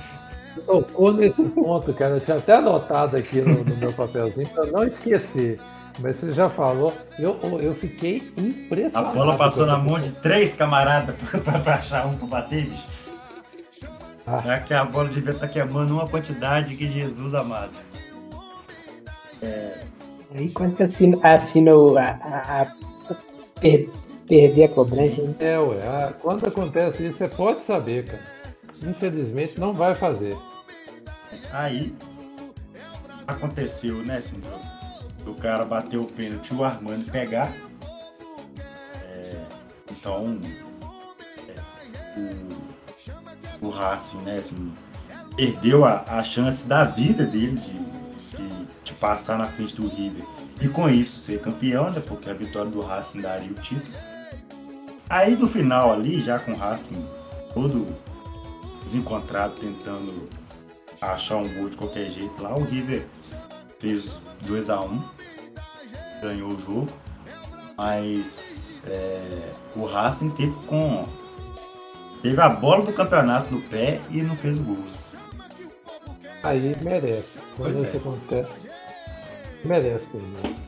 tocou 0.67 1.13
nesse 1.13 1.43
ponto, 1.45 1.93
cara. 1.95 2.15
Eu 2.15 2.21
tinha 2.21 2.37
até 2.37 2.55
anotado 2.57 3.17
aqui 3.17 3.41
no, 3.41 3.65
no 3.65 3.77
meu 3.77 3.93
papelzinho 3.93 4.49
para 4.49 4.67
não 4.67 4.85
esquecer. 4.85 5.59
Mas 5.99 6.17
você 6.17 6.33
já 6.33 6.49
falou, 6.49 6.93
eu, 7.19 7.39
eu 7.61 7.75
fiquei 7.75 8.23
a 8.37 8.41
impressionado. 8.41 9.15
bola 9.15 9.37
passou 9.37 9.67
na 9.67 9.77
mão 9.77 10.01
de 10.01 10.11
três 10.11 10.55
camaradas 10.55 11.15
pra, 11.17 11.41
pra, 11.41 11.59
pra 11.61 11.75
achar 11.75 12.07
um 12.07 12.15
pra 12.15 12.27
bater, 12.27 12.65
bicho. 12.65 12.87
Ah. 14.27 14.43
É 14.55 14.59
que 14.59 14.73
a 14.73 14.85
bola 14.85 15.09
devia 15.09 15.33
estar 15.33 15.49
queimando 15.49 15.95
uma 15.95 16.07
quantidade 16.09 16.75
que 16.77 16.89
Jesus 16.89 17.35
amado. 17.35 17.73
Aí 20.35 20.49
quando 20.51 20.81
assina, 20.81 21.19
assina 21.23 21.75
o- 21.75 21.99
a, 21.99 22.05
a- 22.05 22.63
a- 22.63 22.67
perder 24.27 24.65
a 24.65 24.69
cobrança, 24.69 25.21
hein? 25.21 25.35
É, 25.39 25.59
ué. 25.59 26.13
Quando 26.21 26.47
acontece 26.47 27.07
isso, 27.07 27.19
você 27.19 27.29
pode 27.29 27.63
saber, 27.65 28.05
cara. 28.05 28.23
Infelizmente, 28.85 29.61
não 29.61 29.73
vai 29.73 29.95
fazer. 29.95 30.37
Aí 31.53 31.95
aconteceu, 33.27 33.97
né, 33.97 34.19
assim, 34.19 34.41
do, 35.25 35.35
cara 35.35 35.65
bater 35.65 35.97
o 35.97 36.05
pênalti 36.05 36.53
o 36.53 36.65
Armando 36.65 37.11
pegar. 37.11 37.53
É, 39.03 39.37
então 39.91 40.39
é, 41.49 42.21
o, 43.63 43.67
o 43.67 43.71
Racing, 43.71 44.23
né, 44.23 44.39
assim, 44.39 44.73
perdeu 45.37 45.85
a, 45.85 46.05
a 46.09 46.23
chance 46.25 46.67
da 46.67 46.85
vida 46.85 47.25
dele 47.25 47.59
de, 47.59 47.83
passar 49.03 49.37
na 49.37 49.47
frente 49.47 49.75
do 49.75 49.89
River 49.89 50.25
e 50.61 50.69
com 50.69 50.89
isso 50.89 51.19
ser 51.19 51.41
campeão, 51.41 51.91
né? 51.91 52.01
Porque 52.07 52.31
a 52.31 52.33
vitória 52.33 52.71
do 52.71 52.81
Racing 52.81 53.21
daria 53.21 53.51
o 53.51 53.55
título. 53.55 53.93
Aí 55.13 55.37
no 55.37 55.47
final 55.47 55.93
ali, 55.93 56.23
já 56.23 56.39
com 56.39 56.53
o 56.53 56.57
Racing 56.57 57.07
todo 57.53 57.85
desencontrado, 58.83 59.57
tentando 59.57 60.27
achar 61.03 61.37
um 61.37 61.55
gol 61.55 61.69
de 61.69 61.77
qualquer 61.77 62.11
jeito 62.11 62.43
lá, 62.43 62.55
o 62.55 62.65
River 62.65 63.05
fez 63.79 64.19
2 64.47 64.71
a 64.71 64.81
1 64.81 64.85
um, 64.87 65.03
ganhou 66.23 66.53
o 66.53 66.59
jogo, 66.59 66.89
mas 67.77 68.81
é, 68.87 69.53
o 69.77 69.85
Racing 69.85 70.31
teve 70.31 70.55
com 70.67 71.07
teve 72.23 72.41
a 72.41 72.49
bola 72.49 72.83
do 72.83 72.93
campeonato 72.95 73.53
no 73.55 73.61
pé 73.61 74.01
e 74.11 74.23
não 74.23 74.35
fez 74.39 74.59
o 74.59 74.63
gol. 74.63 74.85
Aí 76.43 76.75
merece. 76.83 77.29
Quando 77.55 77.75
pois 77.75 77.87
isso 77.87 77.97
é. 77.97 78.01
acontece, 78.01 78.72
merece. 79.69 80.05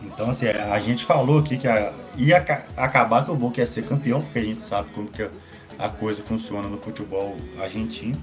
Então, 0.03 0.31
assim, 0.31 0.47
a 0.47 0.79
gente 0.79 1.05
falou 1.05 1.39
aqui 1.39 1.57
que 1.57 1.67
a, 1.67 1.93
ia 2.17 2.39
acabar 2.77 3.25
que 3.25 3.31
o 3.31 3.37
Boca 3.37 3.61
ia 3.61 3.67
ser 3.67 3.85
campeão, 3.85 4.21
porque 4.21 4.39
a 4.39 4.43
gente 4.43 4.61
sabe 4.61 4.89
como 4.95 5.09
que 5.09 5.29
a 5.79 5.89
coisa 5.89 6.23
funciona 6.23 6.69
no 6.69 6.79
futebol 6.79 7.37
argentino. 7.61 8.23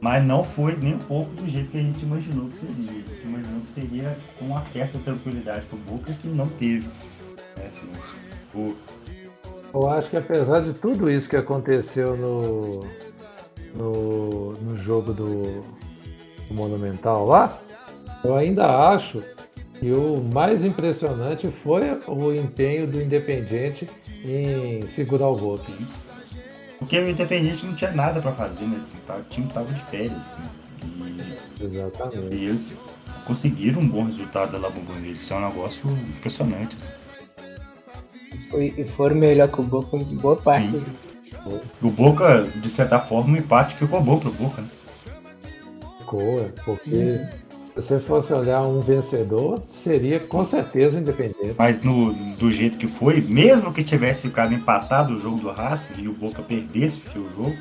Mas 0.00 0.24
não 0.24 0.42
foi 0.42 0.76
nem 0.76 0.94
um 0.94 0.98
pouco 0.98 1.32
do 1.34 1.48
jeito 1.48 1.70
que 1.70 1.78
a 1.78 1.80
gente 1.80 2.02
imaginou 2.02 2.48
que 2.48 2.58
seria. 2.58 2.90
A 2.90 2.92
gente 2.92 3.22
imaginou 3.24 3.60
que 3.60 3.70
seria 3.70 4.18
com 4.36 4.46
uma 4.46 4.62
certa 4.64 4.98
tranquilidade 4.98 5.64
pro 5.66 5.78
Boca 5.78 6.12
que 6.12 6.26
não 6.26 6.48
teve. 6.48 6.86
Né? 7.56 7.70
Assim, 7.72 7.88
o... 8.52 8.74
Eu 9.72 9.88
acho 9.88 10.10
que 10.10 10.16
apesar 10.16 10.60
de 10.60 10.74
tudo 10.74 11.08
isso 11.08 11.28
que 11.28 11.36
aconteceu 11.36 12.16
no, 12.16 12.80
no, 13.74 14.52
no 14.52 14.78
jogo 14.84 15.14
do, 15.14 15.62
do 16.48 16.54
Monumental 16.54 17.24
lá, 17.24 17.58
eu 18.24 18.36
ainda 18.36 18.66
acho 18.90 19.22
que 19.82 19.90
o 19.90 20.22
mais 20.32 20.64
impressionante 20.64 21.52
foi 21.64 21.82
o 22.06 22.32
empenho 22.32 22.86
do 22.86 23.02
Independente 23.02 23.90
em 24.24 24.86
segurar 24.94 25.26
o 25.26 25.36
gol. 25.36 25.58
Porque 26.78 27.00
o 27.00 27.10
Independente 27.10 27.66
não 27.66 27.74
tinha 27.74 27.90
nada 27.90 28.22
para 28.22 28.30
fazer, 28.30 28.64
né? 28.64 28.78
Assim, 28.80 28.98
tá, 29.04 29.16
o 29.16 29.24
time 29.24 29.48
tava 29.48 29.72
de 29.72 29.80
férias. 29.86 30.16
Assim, 30.16 30.42
e, 31.60 31.64
Exatamente. 31.64 32.36
E 32.36 32.44
eles 32.44 32.78
conseguiram 33.26 33.80
um 33.80 33.88
bom 33.88 34.04
resultado 34.04 34.52
da 34.52 34.58
La 34.60 34.70
Bombonera. 34.70 35.16
Isso 35.16 35.34
é 35.34 35.36
um 35.36 35.48
negócio 35.48 35.90
impressionante. 36.16 36.76
Assim. 36.76 36.92
E 38.78 38.84
foram 38.84 39.16
melhor 39.16 39.48
que 39.48 39.60
o 39.60 39.64
Boca 39.64 39.96
em 39.96 40.04
boa 40.16 40.36
parte. 40.36 40.70
Sim. 40.70 40.84
O 41.82 41.90
Boca, 41.90 42.44
de 42.54 42.70
certa 42.70 43.00
forma, 43.00 43.34
o 43.34 43.36
empate 43.36 43.74
ficou 43.74 44.00
bom 44.00 44.20
pro 44.20 44.30
Boca, 44.30 44.62
né? 44.62 44.68
Ficou, 45.98 46.40
é, 46.40 46.52
porque 46.64 46.94
uhum. 46.94 47.28
Se 47.74 47.80
você 47.80 47.98
fosse 47.98 48.32
olhar 48.34 48.60
um 48.62 48.80
vencedor, 48.80 49.62
seria 49.82 50.20
com 50.20 50.46
certeza 50.46 50.98
independente. 50.98 51.54
Mas 51.56 51.82
no, 51.82 52.12
do 52.36 52.50
jeito 52.50 52.76
que 52.76 52.86
foi, 52.86 53.22
mesmo 53.22 53.72
que 53.72 53.82
tivesse 53.82 54.28
ficado 54.28 54.52
empatado 54.52 55.14
o 55.14 55.18
jogo 55.18 55.38
do 55.38 55.50
Racing 55.50 56.02
e 56.02 56.08
o 56.08 56.12
Boca 56.12 56.42
perdesse 56.42 57.00
o 57.00 57.10
seu 57.10 57.28
jogo, 57.30 57.56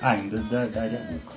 ainda 0.00 0.38
daria 0.68 0.98
Boca. 1.10 1.36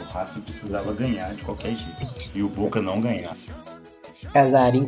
O 0.00 0.12
Racing 0.12 0.40
precisava 0.40 0.92
ganhar 0.92 1.32
de 1.34 1.44
qualquer 1.44 1.76
jeito. 1.76 2.08
E 2.34 2.42
o 2.42 2.48
Boca 2.48 2.82
não 2.82 3.00
ganhar. 3.00 3.36
Casarim, 4.32 4.86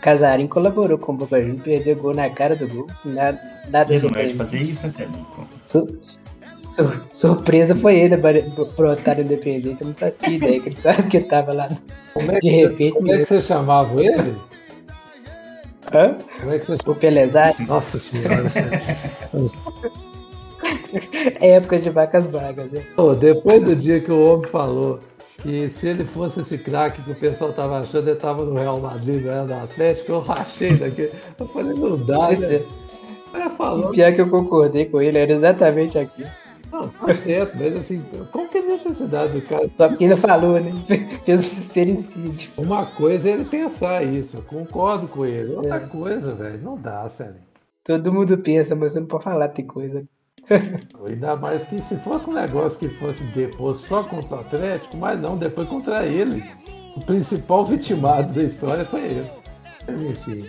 Casarim 0.00 0.48
colaborou 0.48 0.98
com 0.98 1.12
o 1.12 1.16
Boca 1.16 1.40
Juniors, 1.40 1.62
perdeu 1.62 1.96
gol 1.96 2.14
na 2.14 2.28
cara 2.30 2.56
do 2.56 2.66
gol. 2.66 2.86
Nada, 3.04 3.40
nada 3.68 3.94
Ele 3.94 4.08
não 4.08 4.18
é 4.18 4.26
de 4.26 4.34
fazer 4.34 4.60
isso, 4.60 4.82
né, 4.82 4.90
Celinho? 4.90 5.26
Surpresa 7.12 7.74
foi 7.76 7.96
ele 7.96 8.16
pro 8.16 8.90
otário 8.90 9.24
independente. 9.24 9.80
Eu 9.80 9.88
não 9.88 9.94
sabia 9.94 10.36
ideia 10.36 10.60
que 10.60 10.68
ele 10.68 10.76
sabe 10.76 11.08
que 11.08 11.20
tava 11.20 11.52
lá. 11.52 11.70
É 12.16 12.38
de 12.38 12.48
repente. 12.50 12.92
Como 12.92 13.12
é 13.12 13.18
que 13.18 13.26
você 13.26 13.42
chamava 13.42 14.02
ele? 14.02 14.36
Hã? 15.92 16.16
Como 16.40 16.52
é 16.52 16.58
que 16.58 16.66
você... 16.66 16.82
O 16.86 16.94
Pelezari? 16.94 17.66
Nossa 17.66 17.98
senhora. 17.98 18.50
é 21.40 21.50
época 21.56 21.78
de 21.78 21.90
vacas 21.90 22.26
vagas, 22.26 22.70
né? 22.70 22.84
Depois 23.18 23.62
do 23.62 23.76
dia 23.76 24.00
que 24.00 24.10
o 24.10 24.24
homem 24.24 24.50
falou 24.50 25.00
que 25.42 25.68
se 25.70 25.88
ele 25.88 26.04
fosse 26.06 26.40
esse 26.40 26.56
craque 26.56 27.02
que 27.02 27.12
o 27.12 27.14
pessoal 27.14 27.52
tava 27.52 27.80
achando, 27.80 28.08
ele 28.08 28.18
tava 28.18 28.44
no 28.44 28.54
Real 28.54 28.80
Madrid, 28.80 29.22
não 29.22 29.30
era 29.30 29.44
no 29.44 29.64
Atlético, 29.64 30.12
eu 30.12 30.20
rachei 30.20 30.74
daqui. 30.74 31.10
Eu 31.38 31.46
falei, 31.48 31.74
não 31.74 31.96
dá, 31.98 32.30
né? 32.30 32.62
É. 33.34 33.50
Falou. 33.50 33.92
E 33.92 33.96
pior 33.96 34.12
que 34.12 34.20
eu 34.20 34.30
concordei 34.30 34.86
com 34.86 35.02
ele, 35.02 35.18
era 35.18 35.32
exatamente 35.32 35.98
aquilo. 35.98 36.30
Não, 36.74 36.88
tá 36.88 37.14
certo, 37.14 37.56
mas 37.56 37.76
assim, 37.76 38.02
qual 38.32 38.48
que 38.48 38.58
é 38.58 38.60
a 38.60 38.66
necessidade 38.66 39.32
do 39.32 39.42
cara? 39.46 39.70
Só 39.76 39.88
porque 39.88 40.02
ele 40.02 40.16
falou, 40.16 40.60
né? 40.60 40.72
Fez 41.24 41.40
sincericídio. 41.42 42.50
Uma 42.56 42.84
coisa 42.84 43.28
é 43.28 43.32
ele 43.34 43.44
pensar 43.44 44.02
isso, 44.02 44.38
eu 44.38 44.42
concordo 44.42 45.06
com 45.06 45.24
ele. 45.24 45.54
Outra 45.54 45.76
é. 45.76 45.86
coisa, 45.86 46.34
velho, 46.34 46.60
não 46.60 46.76
dá, 46.76 47.08
sério. 47.08 47.36
Todo 47.84 48.12
mundo 48.12 48.36
pensa, 48.38 48.74
mas 48.74 48.92
você 48.92 48.98
não 49.00 49.06
pode 49.06 49.22
falar, 49.22 49.50
tem 49.50 49.64
coisa. 49.64 50.04
Ainda 51.08 51.36
mais 51.36 51.62
que 51.68 51.80
se 51.82 51.94
fosse 51.98 52.28
um 52.28 52.32
negócio 52.32 52.76
que 52.76 52.88
fosse 52.96 53.22
depois 53.36 53.76
só 53.82 54.02
contra 54.02 54.38
o 54.38 54.40
Atlético, 54.40 54.96
mas 54.96 55.20
não, 55.20 55.36
depois 55.36 55.68
contra 55.68 56.04
ele. 56.04 56.42
O 56.96 57.00
principal 57.04 57.66
vitimado 57.66 58.34
da 58.34 58.42
história 58.42 58.84
foi 58.84 59.00
ele. 59.00 59.30
Enfim. 60.10 60.48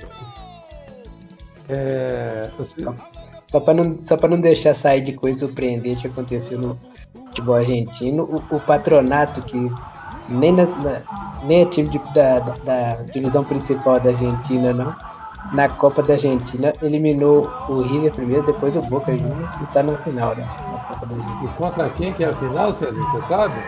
É, 1.69 2.49
você... 2.57 2.81
Só 3.45 3.59
para 3.59 3.75
não, 3.75 3.97
só 3.99 4.17
não 4.27 4.41
deixar 4.41 4.73
sair 4.73 5.01
de 5.01 5.13
coisa 5.13 5.41
surpreendente 5.41 6.01
que 6.01 6.07
aconteceu 6.07 6.57
no 6.57 6.79
futebol 7.27 7.55
argentino, 7.55 8.23
o, 8.23 8.55
o 8.55 8.59
patronato 8.59 9.41
que 9.43 9.71
nem, 10.27 10.51
na, 10.51 10.65
na, 10.65 11.01
nem 11.43 11.61
é 11.61 11.65
time 11.65 11.87
de, 11.89 11.99
da, 12.13 12.39
da, 12.39 12.93
divisão 13.13 13.43
principal 13.43 13.99
da 13.99 14.09
Argentina, 14.09 14.73
não. 14.73 14.95
Na 15.53 15.69
Copa 15.69 16.01
da 16.01 16.13
Argentina 16.13 16.73
eliminou 16.81 17.47
o 17.69 17.83
River 17.83 18.11
primeiro, 18.13 18.43
depois 18.43 18.75
o 18.75 18.81
Boca 18.81 19.15
Juniors 19.15 19.53
e 19.55 19.65
tá 19.67 19.83
na 19.83 19.95
final, 19.97 20.35
né? 20.35 20.43
Na 20.43 20.79
Copa 20.79 21.05
da 21.05 21.15
Argentina. 21.15 21.51
E 21.51 21.55
contra 21.55 21.89
quem 21.91 22.13
que 22.13 22.23
é 22.23 22.29
a 22.29 22.33
final, 22.33 22.73
César? 22.73 22.99
Você 22.99 23.27
sabe? 23.27 23.59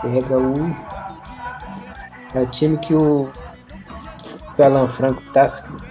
Pega 0.00 0.38
o. 0.38 0.54
É 2.34 2.40
o 2.40 2.46
time 2.46 2.78
que 2.78 2.94
o, 2.94 3.30
o 4.58 4.62
Alan 4.62 4.88
Franco 4.88 5.22
tá. 5.32 5.46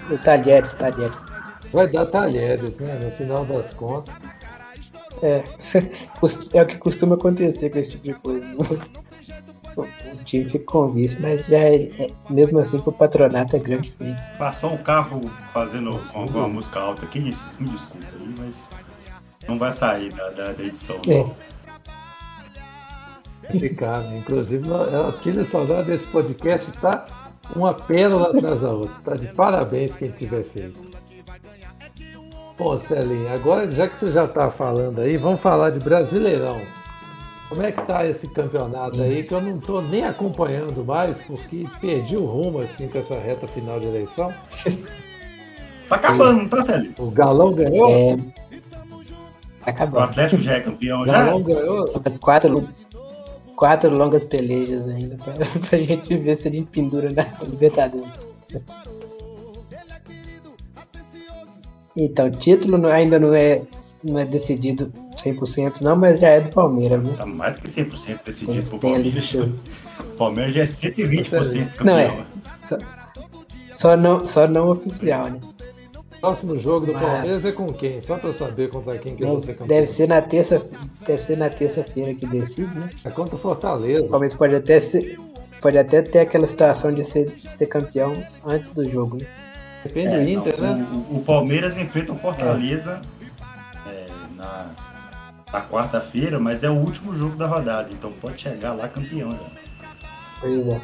O 0.09 0.17
Talheres, 0.17 0.73
Talheres 0.73 1.32
vai 1.73 1.87
dar 1.87 2.05
talheres, 2.05 2.77
né? 2.77 2.99
No 3.03 3.11
final 3.11 3.43
das 3.45 3.73
contas. 3.73 4.13
É, 5.21 5.43
é 6.53 6.61
o 6.61 6.65
que 6.65 6.77
costuma 6.77 7.15
acontecer 7.15 7.69
com 7.69 7.79
esse 7.79 7.91
tipo 7.91 8.03
de 8.03 8.13
coisa. 8.15 8.49
O 9.75 10.23
time 10.23 10.45
fica 10.45 10.65
com 10.65 10.91
vice, 10.91 11.19
mas 11.19 11.45
já 11.47 11.57
é, 11.57 11.75
é, 11.75 12.07
mesmo 12.29 12.59
assim 12.59 12.79
que 12.79 12.87
o 12.87 12.91
patronato 12.91 13.55
é 13.55 13.59
grande 13.59 13.91
feito. 13.91 14.37
Passou 14.37 14.71
um 14.73 14.77
carro 14.77 15.19
fazendo 15.51 15.99
alguma 16.13 16.47
música 16.47 16.79
alta 16.79 17.05
aqui, 17.05 17.19
gente, 17.19 17.37
me 17.59 17.69
desculpa 17.69 18.05
aí, 18.13 18.35
mas 18.37 18.69
não 19.47 19.57
vai 19.57 19.71
sair 19.71 20.13
da, 20.13 20.29
da, 20.29 20.51
da 20.51 20.63
edição. 20.63 21.01
É. 21.07 21.53
Ficar, 23.59 24.01
né? 24.01 24.19
Inclusive, 24.19 24.63
aqui 25.09 25.31
nessa 25.31 25.57
hora 25.57 25.83
desse 25.83 26.05
podcast 26.07 26.69
está 26.69 27.07
uma 27.55 27.73
pérola 27.73 28.29
atrás 28.29 28.61
da 28.61 28.71
outra. 28.71 28.95
Está 28.99 29.15
de 29.15 29.27
parabéns 29.33 29.95
quem 29.95 30.11
tiver 30.11 30.43
feito. 30.43 30.92
Bom, 32.57 32.79
Celinho, 32.81 33.33
agora 33.33 33.69
já 33.71 33.87
que 33.87 33.99
você 33.99 34.11
já 34.11 34.25
está 34.25 34.51
falando 34.51 34.99
aí, 34.99 35.17
vamos 35.17 35.41
falar 35.41 35.71
de 35.71 35.79
Brasileirão. 35.79 36.61
Como 37.49 37.61
é 37.61 37.71
que 37.71 37.81
tá 37.83 38.05
esse 38.05 38.27
campeonato 38.27 39.01
aí, 39.01 39.23
que 39.23 39.33
eu 39.33 39.41
não 39.41 39.55
estou 39.55 39.81
nem 39.81 40.05
acompanhando 40.05 40.83
mais, 40.83 41.17
porque 41.27 41.67
perdi 41.81 42.15
o 42.15 42.25
rumo 42.25 42.59
assim 42.59 42.87
com 42.87 42.99
essa 42.99 43.15
reta 43.15 43.47
final 43.47 43.79
de 43.79 43.87
eleição. 43.87 44.33
Tá 45.85 45.97
acabando, 45.97 46.41
não 46.43 46.47
tá, 46.47 46.63
Celinho? 46.63 46.93
O 46.97 47.11
Galão 47.11 47.53
ganhou? 47.53 47.89
É... 47.89 48.17
Tá 49.59 49.71
acabando. 49.71 50.01
O 50.01 50.03
Atlético 50.05 50.41
já 50.41 50.53
é 50.53 50.59
campeão, 50.61 51.01
o 51.01 51.05
já? 51.05 51.11
Galão 51.11 51.43
ganhou? 51.43 51.87
Quatro, 52.21 52.69
quatro 53.55 53.95
longas 53.95 54.23
pelejas 54.23 54.89
ainda, 54.89 55.17
pra, 55.17 55.33
pra 55.69 55.77
gente 55.77 56.15
ver 56.17 56.35
se 56.35 56.47
ele 56.47 56.67
pendura 56.71 57.11
na 57.11 57.27
Libertadores. 57.45 58.31
Então, 61.95 62.29
título 62.31 62.87
ainda 62.87 63.19
não 63.19 63.33
é, 63.33 63.61
não 64.03 64.17
é 64.19 64.25
decidido 64.25 64.91
100% 65.23 65.81
não, 65.81 65.95
mas 65.95 66.19
já 66.19 66.29
é 66.29 66.41
do 66.41 66.49
Palmeiras, 66.49 67.01
viu? 67.01 67.13
Tá 67.15 67.25
mais 67.25 67.55
do 67.55 67.61
que 67.61 67.67
100% 67.67 68.19
decidido 68.25 68.69
pro 68.69 68.79
Palmeiras. 68.79 69.33
O 69.33 70.03
Palmeiras 70.17 70.53
já 70.53 70.61
é 70.61 70.65
120% 70.65 71.73
campeão. 71.75 71.85
Não, 71.85 71.99
é. 71.99 72.25
Só, 72.63 72.77
só, 73.71 73.97
não, 73.97 74.25
só 74.25 74.47
não 74.47 74.69
oficial, 74.69 75.29
né? 75.29 75.39
Próximo 76.19 76.57
jogo 76.59 76.85
do 76.85 76.93
mas... 76.93 77.01
Palmeiras 77.01 77.45
é 77.45 77.51
com 77.51 77.67
quem? 77.73 78.01
Só 78.01 78.17
pra 78.17 78.29
eu 78.29 78.33
saber 78.33 78.69
contra 78.69 78.97
quem 78.97 79.15
que 79.15 79.23
deve, 79.23 79.41
ser 79.41 79.53
campeão. 79.53 79.67
Deve 79.67 79.87
ser 79.87 80.07
na 80.07 80.21
terça, 80.21 80.65
deve 81.05 81.21
ser 81.21 81.37
na 81.37 81.49
terça-feira 81.49 82.13
que 82.13 82.25
decide, 82.25 82.73
né? 82.77 82.89
É 83.03 83.09
contra 83.09 83.35
o 83.35 83.39
Fortaleza. 83.39 84.03
O 84.03 84.09
Palmeiras 84.09 84.35
pode 84.35 84.55
até 84.55 84.79
ser, 84.79 85.19
pode 85.61 85.77
até 85.77 86.01
ter 86.01 86.19
aquela 86.19 86.47
situação 86.47 86.93
de 86.93 87.03
ser, 87.03 87.29
de 87.35 87.49
ser 87.49 87.67
campeão 87.67 88.23
antes 88.45 88.71
do 88.71 88.89
jogo, 88.89 89.17
né? 89.17 89.27
Depende 89.83 90.15
é, 90.15 90.21
do 90.21 90.29
Inter, 90.29 90.61
não, 90.61 90.77
né? 90.77 90.87
O, 91.09 91.17
o, 91.17 91.23
Palmeiras 91.23 91.77
enfrenta 91.77 92.13
o 92.13 92.15
Fortaleza 92.15 93.01
é, 93.87 94.05
na, 94.35 94.67
na 95.51 95.61
quarta-feira, 95.61 96.39
mas 96.39 96.63
é 96.63 96.69
o 96.69 96.73
último 96.73 97.13
jogo 97.13 97.35
da 97.35 97.47
rodada, 97.47 97.89
então 97.91 98.11
pode 98.13 98.39
chegar 98.39 98.73
lá 98.73 98.87
campeão 98.87 99.31
já. 99.31 99.97
Pois 100.39 100.67
é. 100.67 100.81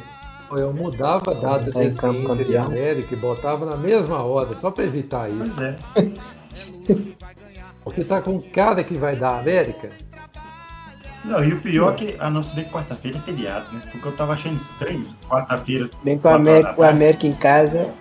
Eu 0.52 0.72
mudava 0.72 1.30
a 1.30 1.34
data 1.34 1.70
Tá 1.70 1.84
em 1.84 1.94
campo 1.94 2.18
Inter 2.18 2.40
e 2.40 2.44
campeão. 2.44 2.66
América 2.66 3.14
e 3.14 3.16
botava 3.16 3.66
na 3.66 3.76
mesma 3.76 4.22
hora, 4.22 4.54
só 4.56 4.70
pra 4.70 4.84
evitar 4.84 5.30
isso. 5.30 5.38
Pois 5.38 5.58
é. 5.58 5.78
Porque 7.82 8.04
tá 8.04 8.20
com 8.20 8.40
cara 8.40 8.84
que 8.84 8.94
vai 8.94 9.16
dar 9.16 9.38
América. 9.38 9.90
Não, 11.24 11.44
e 11.44 11.52
o 11.52 11.60
pior 11.60 11.92
é 11.92 11.96
que, 11.96 12.16
a 12.18 12.30
não 12.30 12.42
ser 12.42 12.64
que 12.64 12.70
quarta-feira 12.70 13.18
é 13.18 13.20
feriado, 13.20 13.66
né? 13.72 13.82
Porque 13.90 14.08
eu 14.08 14.12
tava 14.12 14.32
achando 14.32 14.56
estranho. 14.56 15.06
Quarta-feira. 15.28 15.84
Bem 16.02 16.18
com 16.18 16.28
horas 16.28 16.40
América, 16.40 16.74
o. 16.78 16.82
América 16.82 17.26
em 17.26 17.32
casa. 17.34 17.92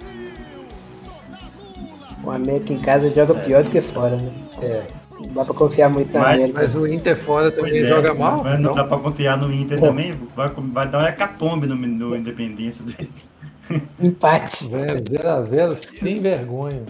O 2.29 2.31
América 2.31 2.71
em 2.71 2.77
casa 2.79 3.09
joga 3.09 3.33
pior 3.33 3.63
do 3.63 3.71
que 3.71 3.81
fora, 3.81 4.15
né? 4.15 4.31
É. 4.61 4.83
Não 5.19 5.33
dá 5.33 5.45
pra 5.45 5.53
confiar 5.55 5.89
muito 5.89 6.13
na 6.13 6.19
Mas- 6.19 6.35
América. 6.37 6.61
Mas 6.61 6.75
o 6.75 6.85
Inter 6.87 7.17
fora 7.17 7.51
Pois 7.51 7.55
também 7.71 7.83
é, 7.83 7.89
joga 7.89 8.13
mal. 8.13 8.43
mas 8.43 8.53
não 8.59 8.71
então- 8.71 8.75
dá 8.75 8.83
pra 8.83 8.97
confiar 8.99 9.35
no 9.35 9.51
Inter 9.51 9.79
também. 9.79 10.11
Vai, 10.35 10.47
vai 10.47 10.87
dar 10.87 10.99
uma 10.99 11.09
hecatombe 11.09 11.65
no, 11.65 11.75
no 11.75 12.15
Independência 12.15 12.85
dele. 12.85 13.09
Empate. 13.99 14.67
Velho, 14.67 14.95
0x0, 15.03 15.77
sem 15.99 16.21
vergonha. 16.21 16.83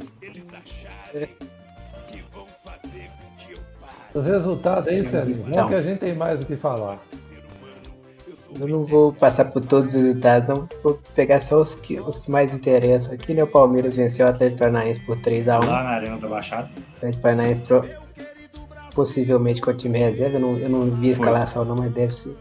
Os 4.14 4.26
resultados 4.26 4.88
aí. 4.90 5.00
Então. 5.00 5.26
Não 5.56 5.68
que 5.70 5.76
a 5.76 5.82
gente 5.82 6.00
tem 6.00 6.16
mais 6.16 6.42
o 6.42 6.46
que 6.46 6.56
falar. 6.58 7.00
Eu 8.60 8.68
não 8.68 8.86
vou 8.86 9.14
passar 9.14 9.46
por 9.46 9.64
todos 9.64 9.90
os 9.90 9.96
resultados, 9.96 10.48
não. 10.50 10.68
Vou 10.84 11.00
pegar 11.16 11.42
só 11.42 11.62
os 11.62 11.76
que, 11.76 12.00
os 12.00 12.18
que 12.18 12.32
mais 12.32 12.54
interessam 12.54 13.14
aqui, 13.14 13.34
né? 13.34 13.44
O 13.44 13.48
Palmeiras 13.48 13.96
venceu 13.96 14.26
o 14.26 14.30
Atlético 14.30 14.60
Paranaense 14.60 15.00
por 15.06 15.18
3x1. 15.18 15.66
Lá 15.66 15.84
na 15.84 15.90
Arena 15.90 16.18
da 16.18 16.28
Baixada. 16.28 16.70
O 16.76 16.96
Atlético 16.98 17.22
Paranaense 17.22 17.62
pro- 17.62 17.86
possivelmente 18.96 19.62
com 19.62 19.70
o 19.72 19.74
time 19.74 20.00
reserva. 20.00 20.38
Eu 20.38 20.42
não, 20.42 20.58
eu 20.58 20.70
não 20.70 20.86
vi 20.96 21.10
a 21.10 21.12
escalação, 21.12 21.64
não, 21.64 21.76
mas 21.76 21.92
deve 21.94 22.14
ser. 22.14 22.36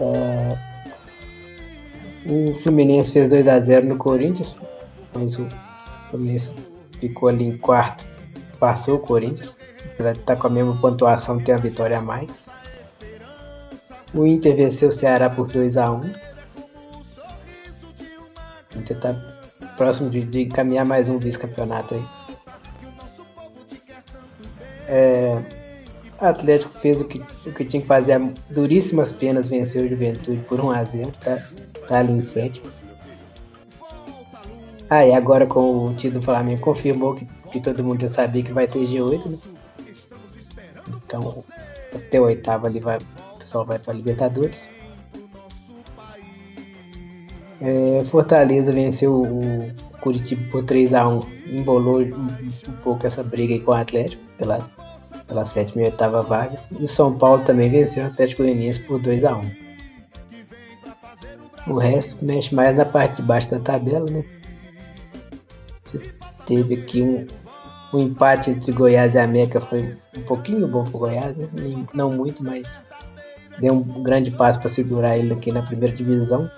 É, 0.00 0.56
O 2.26 2.54
Fluminense 2.54 3.12
fez 3.12 3.32
2x0 3.32 3.84
no 3.84 3.96
Corinthians, 3.96 4.56
mas 5.14 5.38
o 5.38 5.46
Fluminense 6.10 6.54
ficou 7.00 7.28
ali 7.28 7.44
em 7.46 7.56
quarto, 7.56 8.04
passou 8.60 8.96
o 8.96 8.98
Corinthians, 8.98 9.54
apesar 9.98 10.12
de 10.12 10.20
estar 10.20 10.36
com 10.36 10.46
a 10.46 10.50
mesma 10.50 10.76
pontuação, 10.80 11.40
tem 11.40 11.52
a 11.52 11.58
vitória 11.58 11.98
a 11.98 12.00
mais. 12.00 12.48
O 14.14 14.24
Inter 14.24 14.56
venceu 14.56 14.90
o 14.90 14.92
Ceará 14.92 15.28
por 15.28 15.48
2x1. 15.48 16.14
O 18.74 18.78
Inter 18.78 19.00
tá 19.00 19.14
próximo 19.76 20.08
de, 20.08 20.24
de 20.24 20.42
encaminhar 20.42 20.86
mais 20.86 21.08
um 21.08 21.18
vice-campeonato 21.18 21.94
aí. 21.96 22.04
É, 24.86 25.42
o 26.20 26.24
Atlético 26.24 26.78
fez 26.78 27.00
o 27.00 27.04
que, 27.04 27.20
o 27.46 27.52
que 27.52 27.64
tinha 27.64 27.82
que 27.82 27.88
fazer 27.88 28.12
a 28.12 28.30
duríssimas 28.50 29.10
penas, 29.10 29.48
venceu 29.48 29.84
o 29.84 29.88
Juventude 29.88 30.42
por 30.48 30.60
1x0, 30.60 31.12
tá, 31.18 31.44
tá 31.88 31.98
ali 31.98 32.12
em 32.12 32.22
sétimo. 32.22 32.70
Ah, 34.88 35.04
e 35.04 35.12
agora 35.12 35.44
com 35.44 35.88
o 35.88 35.94
título 35.94 36.20
do 36.20 36.24
Flamengo 36.24 36.62
confirmou 36.62 37.14
que, 37.14 37.26
que 37.50 37.60
todo 37.60 37.84
mundo 37.84 38.00
já 38.00 38.08
sabia 38.08 38.42
que 38.42 38.52
vai 38.52 38.66
ter 38.66 38.78
G8, 38.78 39.26
né? 39.26 39.57
Então, 41.08 41.42
até 41.94 42.20
o 42.20 42.24
oitavo 42.24 42.66
ali 42.66 42.80
vai, 42.80 42.98
o 42.98 43.38
pessoal 43.38 43.64
vai 43.64 43.78
para 43.78 43.94
Libertadores. 43.94 44.68
É, 47.62 48.04
Fortaleza 48.04 48.72
venceu 48.72 49.22
o 49.22 49.68
Curitiba 50.02 50.42
por 50.50 50.62
3x1. 50.64 51.26
Embolou 51.46 52.02
um, 52.02 52.28
pouco 52.84 53.06
essa 53.06 53.22
briga 53.22 53.54
aí 53.54 53.60
com 53.60 53.70
o 53.70 53.74
Atlético 53.74 54.22
pela, 54.36 54.70
pela 55.26 55.46
sétima 55.46 55.82
e 55.82 55.84
oitava 55.86 56.20
vaga. 56.20 56.60
E 56.78 56.84
o 56.84 56.88
São 56.88 57.16
Paulo 57.16 57.42
também 57.42 57.70
venceu 57.70 58.04
o 58.04 58.08
Atlético 58.08 58.42
Goianiense 58.42 58.80
por 58.80 59.00
2x1. 59.00 59.50
O 61.68 61.78
resto 61.78 62.22
mexe 62.22 62.54
mais 62.54 62.76
na 62.76 62.84
parte 62.84 63.16
de 63.16 63.22
baixo 63.22 63.50
da 63.50 63.60
tabela, 63.60 64.10
né? 64.10 64.22
Você 65.84 66.00
teve 66.44 66.74
aqui 66.74 67.02
um, 67.02 67.26
um 67.92 68.00
empate 68.00 68.50
entre 68.50 68.72
Goiás 68.72 69.14
e 69.14 69.18
América 69.18 69.60
foi 69.60 69.96
um 70.16 70.22
pouquinho 70.22 70.66
bom 70.68 70.84
pro 70.84 70.98
Goiás, 70.98 71.36
né? 71.36 71.48
Não 71.94 72.12
muito, 72.12 72.44
mas 72.44 72.80
deu 73.58 73.74
um 73.74 74.02
grande 74.02 74.30
passo 74.30 74.60
para 74.60 74.68
segurar 74.68 75.16
ele 75.16 75.32
aqui 75.32 75.50
na 75.50 75.62
primeira 75.62 75.94
divisão. 75.94 76.50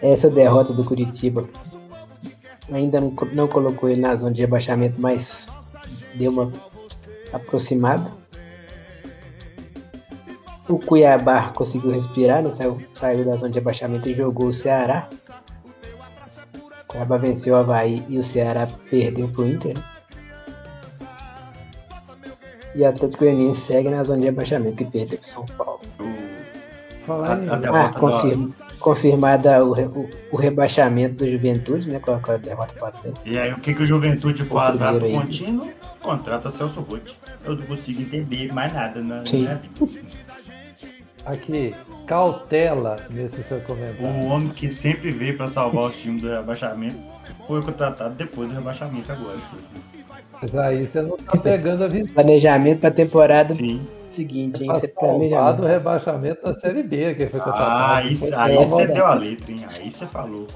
Essa 0.00 0.30
derrota 0.30 0.72
do 0.72 0.84
Curitiba 0.84 1.48
ainda 2.72 3.00
não, 3.00 3.14
não 3.32 3.48
colocou 3.48 3.88
ele 3.88 4.00
na 4.00 4.14
zona 4.14 4.32
de 4.32 4.40
rebaixamento, 4.40 5.00
mas 5.00 5.48
deu 6.14 6.30
uma 6.30 6.52
aproximada. 7.32 8.10
O 10.68 10.78
Cuiabá 10.78 11.48
conseguiu 11.54 11.90
respirar, 11.92 12.42
né? 12.42 12.52
saiu, 12.52 12.78
saiu 12.92 13.24
da 13.24 13.36
zona 13.36 13.48
de 13.48 13.58
rebaixamento 13.58 14.08
e 14.08 14.14
jogou 14.14 14.48
o 14.48 14.52
Ceará. 14.52 15.08
O 16.88 16.92
Cuiabá 16.92 17.18
venceu 17.18 17.54
o 17.54 17.58
Havaí 17.58 18.02
e 18.08 18.18
o 18.18 18.22
Ceará 18.22 18.66
perdeu 18.90 19.28
pro 19.28 19.46
Inter. 19.46 19.76
E 22.74 22.82
o 22.82 22.88
Atlético 22.88 23.24
Goianiense 23.24 23.60
segue 23.60 23.88
na 23.90 24.02
zona 24.04 24.20
de 24.20 24.24
rebaixamento, 24.26 24.76
que 24.76 24.84
perdeu 24.84 25.18
pro 25.18 25.28
São 25.28 25.44
Paulo. 25.46 25.80
A 27.08 27.86
Ah, 27.86 27.88
confirma, 27.90 28.48
confirmada 28.80 29.64
o, 29.64 29.72
re- 29.72 29.86
o- 29.86 30.08
o 30.30 30.36
rebaixamento 30.36 31.24
do 31.24 31.30
Juventude, 31.30 31.88
né? 31.90 31.98
Com 31.98 32.12
a, 32.12 32.20
com 32.20 32.32
a 32.32 32.36
derrota 32.36 32.74
para 32.74 32.84
o 32.84 32.88
Atlético. 32.88 33.20
E 33.26 33.38
aí, 33.38 33.50
o 33.52 33.58
que, 33.58 33.74
que 33.74 33.82
o 33.82 33.86
Juventude 33.86 34.44
faz? 34.44 34.76
primeiro 34.76 35.06
Ato 35.06 35.12
contínuo, 35.14 35.70
contrata 36.02 36.50
Celso 36.50 36.80
Roth. 36.82 37.16
Eu 37.46 37.56
não 37.56 37.62
consigo 37.66 38.02
entender 38.02 38.52
mais 38.52 38.72
nada 38.74 39.00
na, 39.00 39.16
na 39.20 39.26
Sim. 39.26 39.38
minha 39.38 39.54
vida. 39.56 40.00
Aqui, 41.24 41.74
cautela 42.06 42.96
nesse 43.10 43.42
seu 43.42 43.60
comentário. 43.60 44.06
O 44.22 44.26
homem 44.28 44.48
que 44.48 44.70
sempre 44.70 45.10
veio 45.10 45.36
pra 45.36 45.46
salvar 45.48 45.86
os 45.86 45.96
times 45.96 46.22
do 46.22 46.28
rebaixamento 46.28 46.96
foi 47.46 47.62
contratado 47.62 48.14
depois 48.14 48.48
do 48.48 48.54
rebaixamento 48.54 49.10
agora. 49.12 49.36
Mas 50.40 50.54
aí 50.56 50.86
você 50.86 51.02
não 51.02 51.16
tá 51.16 51.36
pegando 51.36 51.84
a 51.84 51.88
visão. 51.88 52.14
Planejamento 52.14 52.80
para 52.80 52.88
a 52.88 52.92
temporada 52.92 53.52
Sim. 53.54 53.86
seguinte, 54.06 54.62
hein? 54.62 54.68
Pra 54.68 54.76
Isso 54.78 54.86
é 54.86 54.88
salvar 54.94 55.56
do 55.56 55.66
rebaixamento 55.66 56.42
da 56.44 56.54
Série 56.54 56.82
B, 56.82 57.14
que 57.14 57.26
foi 57.26 57.40
contratado. 57.40 57.70
Ah, 57.70 57.96
aí, 57.98 58.16
Foi 58.16 58.32
aí 58.34 58.56
você 58.56 58.86
da- 58.86 58.94
deu 58.94 59.06
a 59.06 59.14
letra, 59.14 59.52
hein? 59.52 59.66
Aí 59.76 59.90
você 59.90 60.06
falou. 60.06 60.46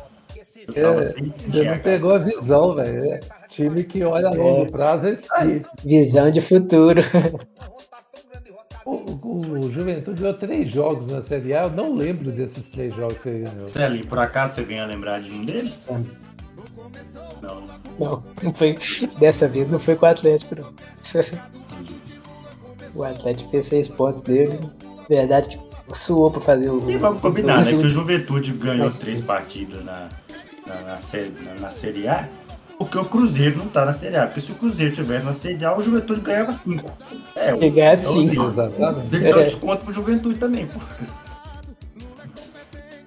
É, 0.74 0.92
Você 0.92 1.64
não 1.64 1.78
pegou 1.78 2.14
a 2.14 2.18
visão, 2.18 2.74
velho. 2.76 3.04
É, 3.12 3.20
time 3.48 3.82
que 3.82 4.02
olha 4.04 4.28
a 4.28 4.32
longo 4.32 4.66
É. 4.66 4.70
prazo 4.70 5.08
é 5.08 5.12
isso 5.14 5.24
aí. 5.32 5.60
Visão 5.84 6.30
de 6.30 6.40
futuro. 6.40 7.00
O, 8.84 8.90
o- 9.22 9.72
Juventude 9.72 10.20
ganhou 10.20 10.36
três 10.38 10.70
jogos 10.70 11.10
na 11.10 11.22
Série 11.22 11.54
A. 11.54 11.62
Eu 11.64 11.70
não 11.70 11.94
lembro 11.94 12.30
desses 12.32 12.68
três 12.68 12.94
jogos 12.96 13.18
que 13.18 13.28
ele 13.28 13.44
ganhou. 13.48 13.68
Celinho, 13.68 14.06
por 14.06 14.18
acaso 14.18 14.54
você 14.54 14.62
vem 14.64 14.80
a 14.80 14.86
lembrar 14.86 15.20
de 15.20 15.32
um 15.32 15.44
deles? 15.44 15.84
Não. 17.40 17.62
Não, 17.98 18.22
não 18.42 18.52
foi. 18.54 18.78
Dessa 19.18 19.46
vez 19.48 19.68
não 19.68 19.78
foi 19.78 19.94
com 19.96 20.06
o 20.06 20.08
Atlético, 20.08 20.54
não. 20.56 20.72
O 22.94 23.02
Atlético 23.04 23.50
fez 23.50 23.66
seis 23.66 23.88
pontos 23.88 24.22
dele. 24.22 24.58
Verdade 25.08 25.58
que 25.88 25.96
suou 25.98 26.30
para 26.30 26.40
fazer 26.40 26.70
o. 26.70 26.90
E 26.90 26.96
vamos 26.96 27.16
os 27.16 27.22
combinar, 27.22 27.64
né? 27.64 27.70
Que 27.70 27.74
o. 27.76 27.88
Juventude 27.88 28.52
ganhou 28.52 28.86
Mas- 28.86 28.98
três 28.98 29.20
partidas 29.20 29.84
na, 29.84 30.08
na, 30.66 30.80
na 30.82 30.98
série, 30.98 31.30
na, 31.44 31.54
na 31.60 31.70
Série 31.70 32.06
A, 32.08 32.28
porque 32.78 32.98
o 32.98 33.04
Cruzeiro 33.04 33.58
não 33.58 33.68
tá 33.68 33.84
na 33.84 33.92
Série 33.92 34.16
A. 34.16 34.26
Porque 34.26 34.40
se 34.40 34.52
o 34.52 34.54
Cruzeiro 34.56 34.94
tivesse 34.94 35.24
na 35.24 35.34
Série 35.34 35.64
A, 35.64 35.76
o 35.76 35.80
Juventude 35.80 36.20
ganhava 36.20 36.52
cinco. 36.52 36.90
É, 37.36 37.54
o 37.54 37.58
Chegar 37.58 37.98
então, 37.98 38.12
sim. 38.12 38.28
assim, 38.28 38.46
Exatamente. 38.48 39.08
tem 39.10 39.20
que 39.20 39.32
dar 39.32 39.40
É. 39.40 39.44
desconto 39.44 39.84
pro 39.84 39.94
Juventude 39.94 40.38
também, 40.38 40.66
pô. 40.66 40.78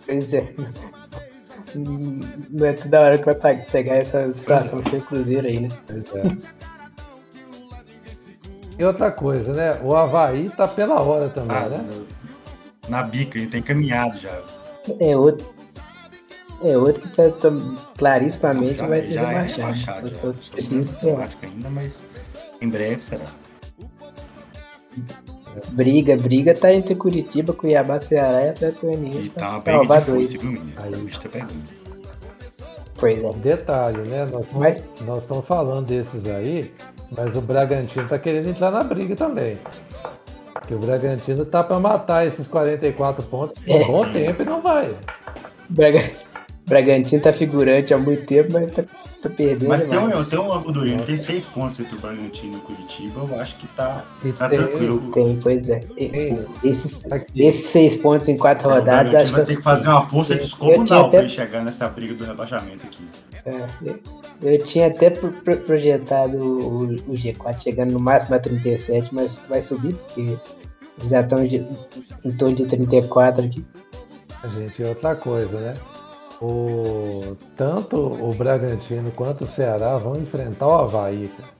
Pois 0.05 0.33
é. 0.33 0.53
Não 1.75 2.65
é 2.65 2.73
toda 2.73 3.01
hora 3.01 3.17
que 3.17 3.25
vai 3.25 3.35
pegar 3.57 3.95
essa 3.95 4.31
situação 4.33 4.81
sem 4.83 5.01
Cruzeiro 5.01 5.47
aí, 5.47 5.59
né? 5.59 5.69
Pois 5.87 6.05
é. 6.15 6.37
E 8.77 8.83
outra 8.83 9.11
coisa, 9.11 9.53
né? 9.53 9.79
O 9.83 9.95
Havaí 9.95 10.49
tá 10.49 10.67
pela 10.67 11.01
hora 11.01 11.29
também, 11.29 11.55
Ah, 11.57 11.69
né? 11.69 11.85
na 12.87 13.01
bica, 13.03 13.37
ele 13.37 13.47
tem 13.47 13.61
caminhado 13.61 14.17
já. 14.17 14.41
É 14.99 15.15
outro. 15.17 15.54
É 16.67 16.77
outro 16.77 17.01
que 17.01 17.15
tá, 17.15 17.29
tá 17.29 17.49
clarissimamente 17.97 18.75
vai 18.81 19.01
ser 19.03 19.17
é 19.17 19.19
rebaixado. 19.19 19.55
rebaixado. 19.57 20.15
Só- 20.15 20.33
precisa 20.51 20.75
não 20.75 20.81
é 20.81 20.83
esperar. 20.83 21.09
automático 21.11 21.45
ainda, 21.45 21.69
mas 21.69 22.03
em 22.61 22.69
breve 22.69 23.01
será. 23.03 23.25
Briga, 25.71 26.17
briga 26.17 26.53
tá 26.53 26.73
entre 26.73 26.95
Curitiba, 26.95 27.53
Cuiabá, 27.53 27.99
Ceará 27.99 28.43
e 28.43 28.49
Atlético 28.49 28.87
Goianiense 28.87 29.29
tá 29.29 29.59
salvar 29.59 30.01
de 30.01 30.07
dois. 30.11 30.27
foice, 30.29 30.37
viu, 30.39 30.51
menino? 30.51 30.73
Aí. 30.81 30.93
O 30.93 30.97
bicho 30.97 31.19
tá 31.21 31.29
pegando. 31.29 31.53
Pois 32.97 33.23
é. 33.23 33.33
Detalhe, 33.33 33.97
né? 34.03 34.25
Nós, 34.25 34.45
Mas- 34.53 34.83
nós 35.01 35.21
estamos 35.21 35.45
falando 35.45 35.85
desses 35.85 36.25
aí, 36.27 36.73
mas 37.15 37.35
o 37.35 37.41
Bragantino 37.41 38.07
tá 38.07 38.17
querendo 38.19 38.49
entrar 38.49 38.71
na 38.71 38.83
briga 38.83 39.15
também. 39.15 39.57
Porque 40.53 40.73
o 40.73 40.79
Bragantino 40.79 41.45
tá 41.45 41.63
para 41.63 41.79
matar 41.79 42.25
esses 42.25 42.47
44 42.47 43.23
pontos 43.23 43.59
por 43.61 43.75
um 43.75 43.79
É. 43.81 43.85
bom 43.85 44.11
tempo 44.13 44.41
e 44.41 44.45
não 44.45 44.61
vai. 44.61 44.89
Braga... 45.69 46.11
Bragantino 46.65 47.21
tá 47.21 47.31
figurante 47.31 47.93
há 47.93 47.97
muito 47.97 48.25
tempo, 48.25 48.53
mas 48.53 48.71
tá, 48.71 48.83
tá 49.21 49.29
perdendo. 49.29 49.67
Mas 49.69 49.83
tem 49.83 49.97
um, 49.99 50.23
tem 50.23 50.39
um 50.39 50.51
Algoduino, 50.51 51.03
tem 51.03 51.15
seis 51.17 51.45
pontos 51.45 51.79
entre 51.79 51.95
o 51.95 51.99
Bragantino 51.99 52.53
e 52.53 52.57
o 52.57 52.61
Curitiba. 52.61 53.19
Eu 53.29 53.39
acho 53.39 53.55
que 53.57 53.67
tá, 53.67 54.03
tá 54.37 54.49
tem- 54.49 54.57
tranquilo. 54.59 55.11
Tem, 55.13 55.39
pois 55.41 55.69
é. 55.69 55.83
E- 55.95 56.09
Tem. 56.09 56.45
Esse, 56.63 56.95
esses 57.35 57.71
seis 57.71 57.95
pontos 57.95 58.27
em 58.27 58.35
quatro 58.37 58.67
O 58.67 58.73
rodadas, 58.73 59.13
acho 59.13 59.31
vai 59.31 59.41
que 59.41 59.47
ter 59.49 59.55
que 59.57 59.61
fazer 59.61 59.87
uma 59.89 60.07
força 60.07 60.33
Eu- 60.33 60.39
descomunal 60.39 60.85
pra 60.87 61.07
até- 61.07 61.19
ele 61.19 61.29
chegar 61.29 61.63
nessa 61.63 61.87
briga 61.87 62.13
do 62.15 62.23
rebaixamento 62.25 62.85
aqui. 62.85 63.07
É, 63.45 63.67
eu- 64.41 64.63
tinha 64.63 64.87
até 64.87 65.11
pro- 65.11 65.31
pro- 65.31 65.57
projetado 65.57 66.35
o, 66.37 66.83
o 67.07 67.13
G4 67.13 67.61
chegando 67.61 67.91
no 67.91 67.99
máximo 67.99 68.33
a 68.35 68.39
37, 68.39 69.13
mas 69.13 69.39
vai 69.47 69.61
subir, 69.61 69.93
porque 69.93 70.21
eles 70.97 71.11
já 71.11 71.21
estão 71.21 71.45
em 71.45 72.31
torno 72.37 72.55
de 72.55 72.65
34 72.65 73.45
aqui. 73.45 73.63
Gente, 74.57 74.81
e 74.81 74.85
outra 74.85 75.15
coisa, 75.15 75.59
né? 75.59 75.75
O, 76.41 77.37
tanto 77.55 77.97
o 77.97 78.33
Bragantino 78.33 79.09
quanto 79.11 79.45
o 79.45 79.47
Ceará 79.47 79.97
vão 79.97 80.15
enfrentar 80.17 80.67
o 80.67 80.73
Havaí. 80.73 81.29
cara. 81.37 81.55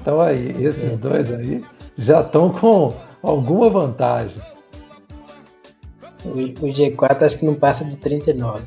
Então 0.00 0.20
aí, 0.20 0.54
esses 0.64 0.96
dois 0.98 1.30
aí 1.32 1.64
já 1.96 2.20
estão 2.20 2.50
com 2.50 2.94
alguma 3.22 3.68
vantagem. 3.68 4.40
O, 6.24 6.30
o 6.30 6.68
G4 6.72 7.22
acho 7.24 7.38
que 7.38 7.44
não 7.44 7.54
passa 7.54 7.84
de 7.84 7.96
39. 7.96 8.62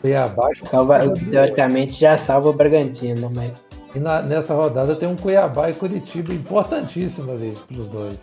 Cuiabá, 0.00 0.48
Salva, 0.64 1.04
o 1.06 1.14
que 1.14 1.24
teoricamente 1.26 1.92
já 2.00 2.18
salva 2.18 2.48
o 2.48 2.52
Bragantino? 2.52 3.30
Mas 3.30 3.64
e 3.94 4.00
na- 4.00 4.22
nessa 4.22 4.54
rodada 4.54 4.96
tem 4.96 5.08
um 5.08 5.14
Cuiabá 5.16 5.70
e 5.70 5.74
Curitiba 5.74 6.32
importantíssimo 6.34 7.30
ali 7.30 7.56
para 7.68 7.78
os 7.80 7.88
dois. 7.88 8.18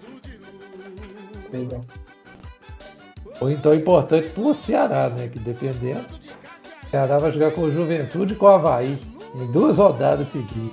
pois 1.50 1.72
é. 1.72 1.80
Ou 3.42 3.50
então 3.50 3.74
importante 3.74 4.30
para 4.30 4.44
o 4.44 4.54
Ceará, 4.54 5.10
né? 5.10 5.28
Que 5.28 5.40
dependendo, 5.40 6.06
o 6.84 6.90
Ceará 6.90 7.18
vai 7.18 7.32
jogar 7.32 7.52
com 7.52 7.62
o 7.62 7.72
Juventude 7.72 8.34
e 8.34 8.36
com 8.36 8.46
o 8.46 8.50
Havaí 8.50 9.00
em 9.36 9.52
duas 9.52 9.78
rodadas 9.78 10.28
seguidas. 10.30 10.72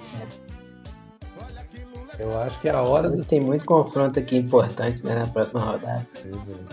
Eu 2.18 2.40
acho 2.40 2.58
que 2.60 2.68
é 2.68 2.72
a 2.72 2.80
hora 2.80 3.10
do. 3.10 3.22
tem 3.24 3.40
muito 3.40 3.64
confronto 3.64 4.18
aqui 4.18 4.38
importante 4.38 5.04
né, 5.04 5.14
na 5.14 5.26
próxima 5.26 5.60
rodada. 5.60 6.06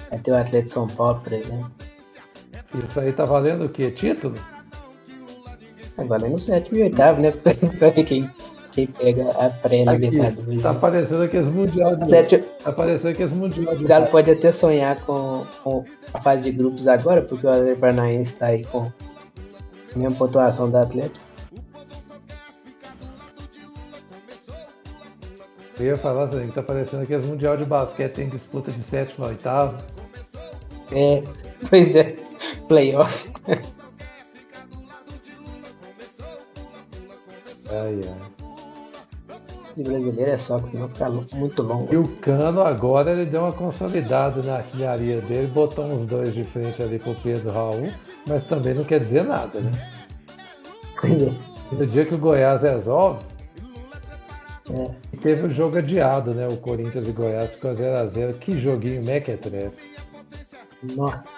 Vai 0.10 0.20
ter 0.20 0.32
o 0.32 0.36
Atlético 0.36 0.64
de 0.64 0.70
São 0.70 0.88
Paulo, 0.88 1.20
por 1.22 1.34
exemplo. 1.34 1.72
Isso 2.74 3.00
aí 3.00 3.12
tá 3.12 3.26
valendo 3.26 3.66
o 3.66 3.70
quê? 3.70 3.92
Título? 3.92 4.36
Tá 5.96 6.04
valendo 6.06 6.36
o 6.36 6.40
sétimo 6.40 6.80
e 6.80 6.84
oitavo, 6.84 7.22
né? 7.22 7.32
Pra 7.78 7.92
quem, 7.92 8.30
quem 8.74 8.88
pega 8.88 9.30
a 9.32 9.50
pré-libertadores. 9.50 10.62
tá 10.62 10.72
aparecendo 10.72 11.24
aqui 11.24 11.38
as 11.38 11.46
mundial 11.48 11.96
de. 11.96 12.10
Sete- 12.10 12.40
Tá 12.64 12.70
aparecendo 12.72 13.12
aqui 13.12 13.24
as 13.24 13.32
mundial 13.32 13.76
de. 13.76 13.86
O 13.86 13.88
Galo 13.88 14.08
pode 14.08 14.32
até 14.32 14.52
sonhar 14.52 15.00
com, 15.06 15.46
com 15.64 15.84
a 16.14 16.20
fase 16.22 16.44
de 16.44 16.52
grupos 16.52 16.88
agora, 16.88 17.22
porque 17.22 17.46
o 17.46 17.50
Atlético 17.50 17.80
Paranaense 17.82 18.34
está 18.34 18.48
aí 18.48 18.64
com 18.66 18.92
a 19.96 19.98
mesma 19.98 20.16
pontuação 20.16 20.70
do 20.70 20.78
Atlético. 20.78 21.24
Eu 25.80 25.88
ia 25.88 25.98
falar 25.98 26.26
assim, 26.26 26.48
que 26.48 26.54
tá 26.54 26.62
aparecendo 26.62 27.02
aqui 27.04 27.14
as 27.16 27.26
mundial 27.26 27.58
de 27.58 27.66
basquete 27.66 28.14
tem 28.14 28.30
disputa 28.30 28.72
de 28.72 28.84
sétimo 28.84 29.26
a 29.26 29.30
oitavo. 29.30 29.78
É, 30.92 31.24
pois 31.70 31.96
é, 31.96 32.16
playoff. 32.68 33.30
Ai, 37.70 38.02
ai. 38.08 38.33
De 39.76 39.84
brasileiro 39.84 40.32
é 40.32 40.38
só, 40.38 40.60
que 40.60 40.70
senão 40.70 40.88
fica 40.88 41.10
muito 41.10 41.64
longo. 41.64 41.92
E 41.92 41.98
o 41.98 42.08
Cano 42.18 42.62
agora 42.62 43.12
ele 43.12 43.26
deu 43.26 43.42
uma 43.42 43.52
consolidada 43.52 44.42
na 44.44 44.58
artilharia 44.58 45.20
dele, 45.22 45.48
botou 45.48 45.86
uns 45.86 46.08
dois 46.08 46.34
de 46.34 46.44
frente 46.44 46.82
ali 46.82 47.00
pro 47.00 47.16
Pedro 47.16 47.52
Raul, 47.52 47.92
mas 48.28 48.44
também 48.44 48.74
não 48.74 48.84
quer 48.84 49.00
dizer 49.00 49.24
nada, 49.24 49.60
né? 49.60 49.72
Pois 51.00 51.22
é. 51.22 51.34
E 51.72 51.76
no 51.76 51.88
dia 51.88 52.06
que 52.06 52.14
o 52.14 52.18
Goiás 52.20 52.62
resolve, 52.62 53.20
é. 54.70 54.92
e 55.12 55.18
teve 55.18 55.48
o 55.48 55.52
jogo 55.52 55.78
adiado, 55.78 56.34
né? 56.34 56.48
O 56.48 56.58
Corinthians 56.58 57.08
e 57.08 57.12
Goiás 57.12 57.52
ficou 57.52 57.74
0x0. 57.74 58.34
Que 58.40 58.60
joguinho 58.60 59.04
mequetrefe. 59.04 59.76
Nossa. 60.96 61.30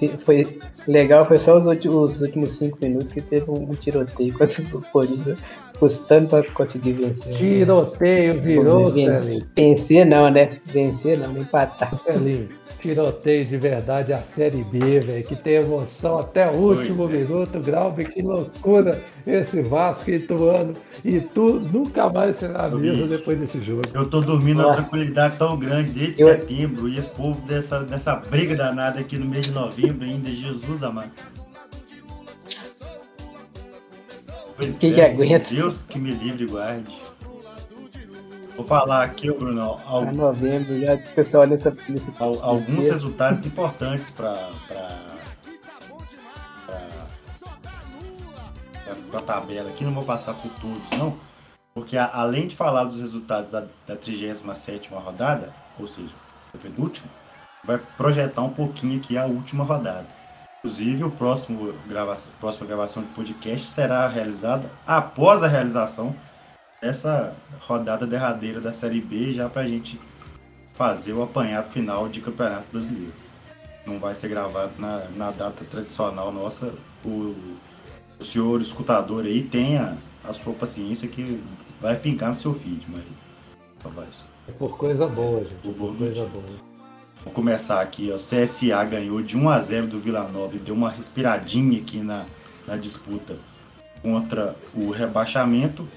E 0.00 0.08
Foi 0.08 0.58
legal, 0.88 1.26
foi 1.26 1.38
só 1.38 1.56
os 1.56 1.66
últimos, 1.66 2.16
os 2.16 2.20
últimos 2.22 2.52
cinco 2.52 2.78
minutos 2.80 3.12
que 3.12 3.20
teve 3.20 3.50
um, 3.50 3.70
um 3.70 3.74
tiroteio 3.74 4.36
quase 4.36 4.62
o 4.72 4.80
Corinthians 4.80 5.38
custando 5.86 6.28
pra 6.28 6.44
conseguir 6.52 6.92
vencer. 6.92 7.34
Tiroteio 7.34 8.40
virou, 8.40 8.92
vencer, 8.92 9.44
vencer 9.56 10.06
não, 10.06 10.30
né? 10.30 10.48
Vencer 10.66 11.18
não, 11.18 11.36
empatar. 11.36 11.92
Celinho. 12.04 12.48
Tiroteio 12.80 13.44
de 13.46 13.56
verdade 13.56 14.12
a 14.12 14.18
Série 14.18 14.62
B, 14.62 15.00
velho, 15.00 15.24
que 15.24 15.34
tem 15.34 15.54
emoção 15.54 16.20
até 16.20 16.48
o 16.48 16.54
último 16.54 17.08
Pois 17.08 17.14
é. 17.14 17.18
minuto. 17.24 17.58
Grauber, 17.60 18.12
que 18.12 18.22
loucura 18.22 19.00
esse 19.26 19.60
Vasco 19.62 20.08
Ituano. 20.08 20.74
E 21.04 21.18
tu 21.20 21.60
nunca 21.72 22.08
mais 22.08 22.36
será 22.36 22.68
mesmo 22.68 23.08
depois 23.08 23.40
desse 23.40 23.60
jogo. 23.60 23.82
Eu 23.92 24.08
tô 24.08 24.20
dormindo 24.20 24.60
uma 24.60 24.68
Nossa. 24.68 24.82
tranquilidade 24.82 25.36
tão 25.36 25.58
grande 25.58 25.90
desde 25.90 26.22
Eu- 26.22 26.28
setembro 26.28 26.88
e 26.88 26.96
esse 26.96 27.08
povo 27.08 27.44
dessa, 27.46 27.80
dessa 27.80 28.14
briga 28.14 28.54
danada 28.54 29.00
aqui 29.00 29.16
no 29.18 29.26
mês 29.26 29.46
de 29.46 29.52
novembro 29.52 30.04
ainda, 30.04 30.30
Jesus 30.30 30.84
amado. 30.84 31.10
Pois 34.66 34.78
Quem 34.78 34.92
que 34.92 35.00
aguenta? 35.00 35.54
Deus 35.54 35.82
que 35.82 35.98
me 35.98 36.12
livre 36.12 36.44
e 36.44 36.46
guarde. 36.46 36.96
Vou 38.56 38.64
falar 38.66 39.02
aqui, 39.04 39.32
Bruno, 39.32 39.76
Pra 39.76 40.12
novembro 40.12 40.78
já 40.80 40.94
o 40.94 41.14
pessoal 41.14 41.46
nessa. 41.46 41.76
nessa 41.88 42.12
al- 42.18 42.38
alguns 42.42 42.86
resultados 42.86 43.46
importantes 43.46 44.10
para 44.10 44.50
a 49.14 49.20
tabela 49.22 49.70
aqui, 49.70 49.84
não 49.84 49.92
vou 49.92 50.04
passar 50.04 50.34
por 50.34 50.50
todos 50.60 50.90
não, 50.98 51.16
porque 51.74 51.96
a- 51.96 52.10
além 52.12 52.46
de 52.46 52.56
falar 52.56 52.84
dos 52.84 52.98
resultados 53.00 53.52
da, 53.52 53.64
da 53.86 53.96
37ª 53.96 54.98
rodada, 54.98 55.52
ou 55.78 55.86
seja, 55.86 56.08
o 56.54 56.58
penúltimo, 56.58 57.08
vai 57.64 57.78
projetar 57.96 58.42
um 58.42 58.50
pouquinho 58.50 58.98
aqui 58.98 59.16
a 59.16 59.24
última 59.26 59.64
rodada. 59.64 60.06
Inclusive, 60.64 61.02
o 61.02 61.10
próximo 61.10 61.74
grava 61.88 62.14
próxima 62.38 62.66
gravação 62.66 63.02
de 63.02 63.08
podcast 63.08 63.66
será 63.66 64.06
realizada 64.06 64.70
após 64.86 65.42
a 65.42 65.48
realização 65.48 66.14
dessa 66.80 67.34
rodada 67.62 68.06
derradeira 68.06 68.60
da 68.60 68.72
Série 68.72 69.00
B, 69.00 69.32
já 69.32 69.48
para 69.48 69.62
a 69.62 69.68
gente 69.68 70.00
fazer 70.74 71.14
o 71.14 71.22
apanhado 71.22 71.68
final 71.68 72.08
de 72.08 72.20
Campeonato 72.20 72.68
Brasileiro. 72.70 73.12
Não 73.84 73.98
vai 73.98 74.14
ser 74.14 74.28
gravado 74.28 74.72
na, 74.78 75.08
na 75.16 75.30
data 75.32 75.64
tradicional 75.64 76.30
nossa. 76.30 76.72
O, 77.04 77.34
o 78.20 78.24
senhor 78.24 78.60
escutador 78.60 79.24
aí 79.24 79.42
tenha 79.42 79.98
a 80.22 80.32
sua 80.32 80.52
paciência 80.54 81.08
que 81.08 81.42
vai 81.80 81.96
pincar 81.96 82.28
no 82.28 82.36
seu 82.36 82.54
feed, 82.54 82.86
mas 82.88 83.02
só 83.82 83.88
vai. 83.88 84.06
É 84.46 84.52
por 84.52 84.78
coisa 84.78 85.08
boa, 85.08 85.42
gente. 85.42 85.54
Por 85.56 85.74
Por 85.74 85.96
coisa 85.98 86.24
boa. 86.26 86.71
Vou 87.24 87.32
começar 87.32 87.80
aqui, 87.80 88.10
ó. 88.12 88.16
CSA 88.16 88.84
ganhou 88.84 89.22
de 89.22 89.36
1 89.36 89.48
a 89.48 89.60
0 89.60 89.86
do 89.86 90.00
Vila 90.00 90.26
Nova 90.28 90.56
e 90.56 90.58
deu 90.58 90.74
uma 90.74 90.90
respiradinha 90.90 91.80
aqui 91.80 91.98
na, 91.98 92.26
na 92.66 92.76
disputa 92.76 93.36
contra 94.02 94.56
o 94.74 94.90
rebaixamento, 94.90 95.88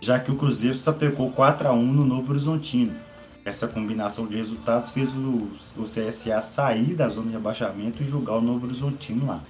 já 0.00 0.18
que 0.18 0.30
o 0.30 0.36
Cruzeiro 0.36 0.76
sapecou 0.76 1.30
4 1.30 1.68
a 1.68 1.72
1 1.72 1.92
no 1.92 2.04
Novo 2.04 2.32
Horizontino. 2.32 2.96
Essa 3.44 3.68
combinação 3.68 4.26
de 4.26 4.36
resultados 4.36 4.90
fez 4.90 5.14
o, 5.14 5.50
o 5.76 5.84
CSA 5.84 6.42
sair 6.42 6.94
da 6.94 7.08
zona 7.08 7.28
de 7.28 7.32
rebaixamento 7.32 8.02
e 8.02 8.06
jogar 8.06 8.34
o 8.34 8.40
Novo 8.40 8.66
Horizontino 8.66 9.26
lá. 9.26 9.42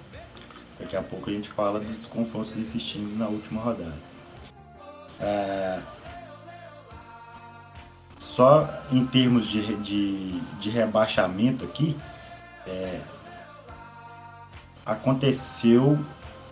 Daqui 0.79 0.97
a 0.97 1.03
pouco 1.03 1.31
a 1.31 1.33
gente 1.33 1.49
fala 1.49 1.81
dos 1.81 2.07
confrontos 2.07 2.53
desses 2.53 2.85
times 2.85 3.17
na 3.17 3.27
última 3.27 3.61
rodada. 3.61 3.97
É, 5.19 5.81
só 8.29 8.69
em 8.93 9.07
termos 9.07 9.47
de, 9.47 9.75
de, 9.77 10.41
de 10.61 10.69
rebaixamento 10.69 11.65
aqui, 11.65 11.97
é, 12.67 13.01
aconteceu 14.85 15.99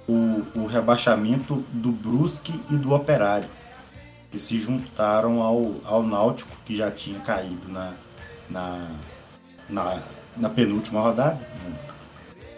o, 0.08 0.42
o 0.54 0.66
rebaixamento 0.66 1.62
do 1.70 1.92
Brusque 1.92 2.58
e 2.70 2.76
do 2.76 2.94
Operário, 2.94 3.48
que 4.30 4.38
se 4.38 4.56
juntaram 4.58 5.42
ao, 5.42 5.74
ao 5.84 6.02
Náutico, 6.02 6.50
que 6.64 6.74
já 6.74 6.90
tinha 6.90 7.20
caído 7.20 7.68
na, 7.70 7.92
na, 8.48 8.88
na, 9.68 10.02
na 10.34 10.48
penúltima 10.48 11.02
rodada, 11.02 11.38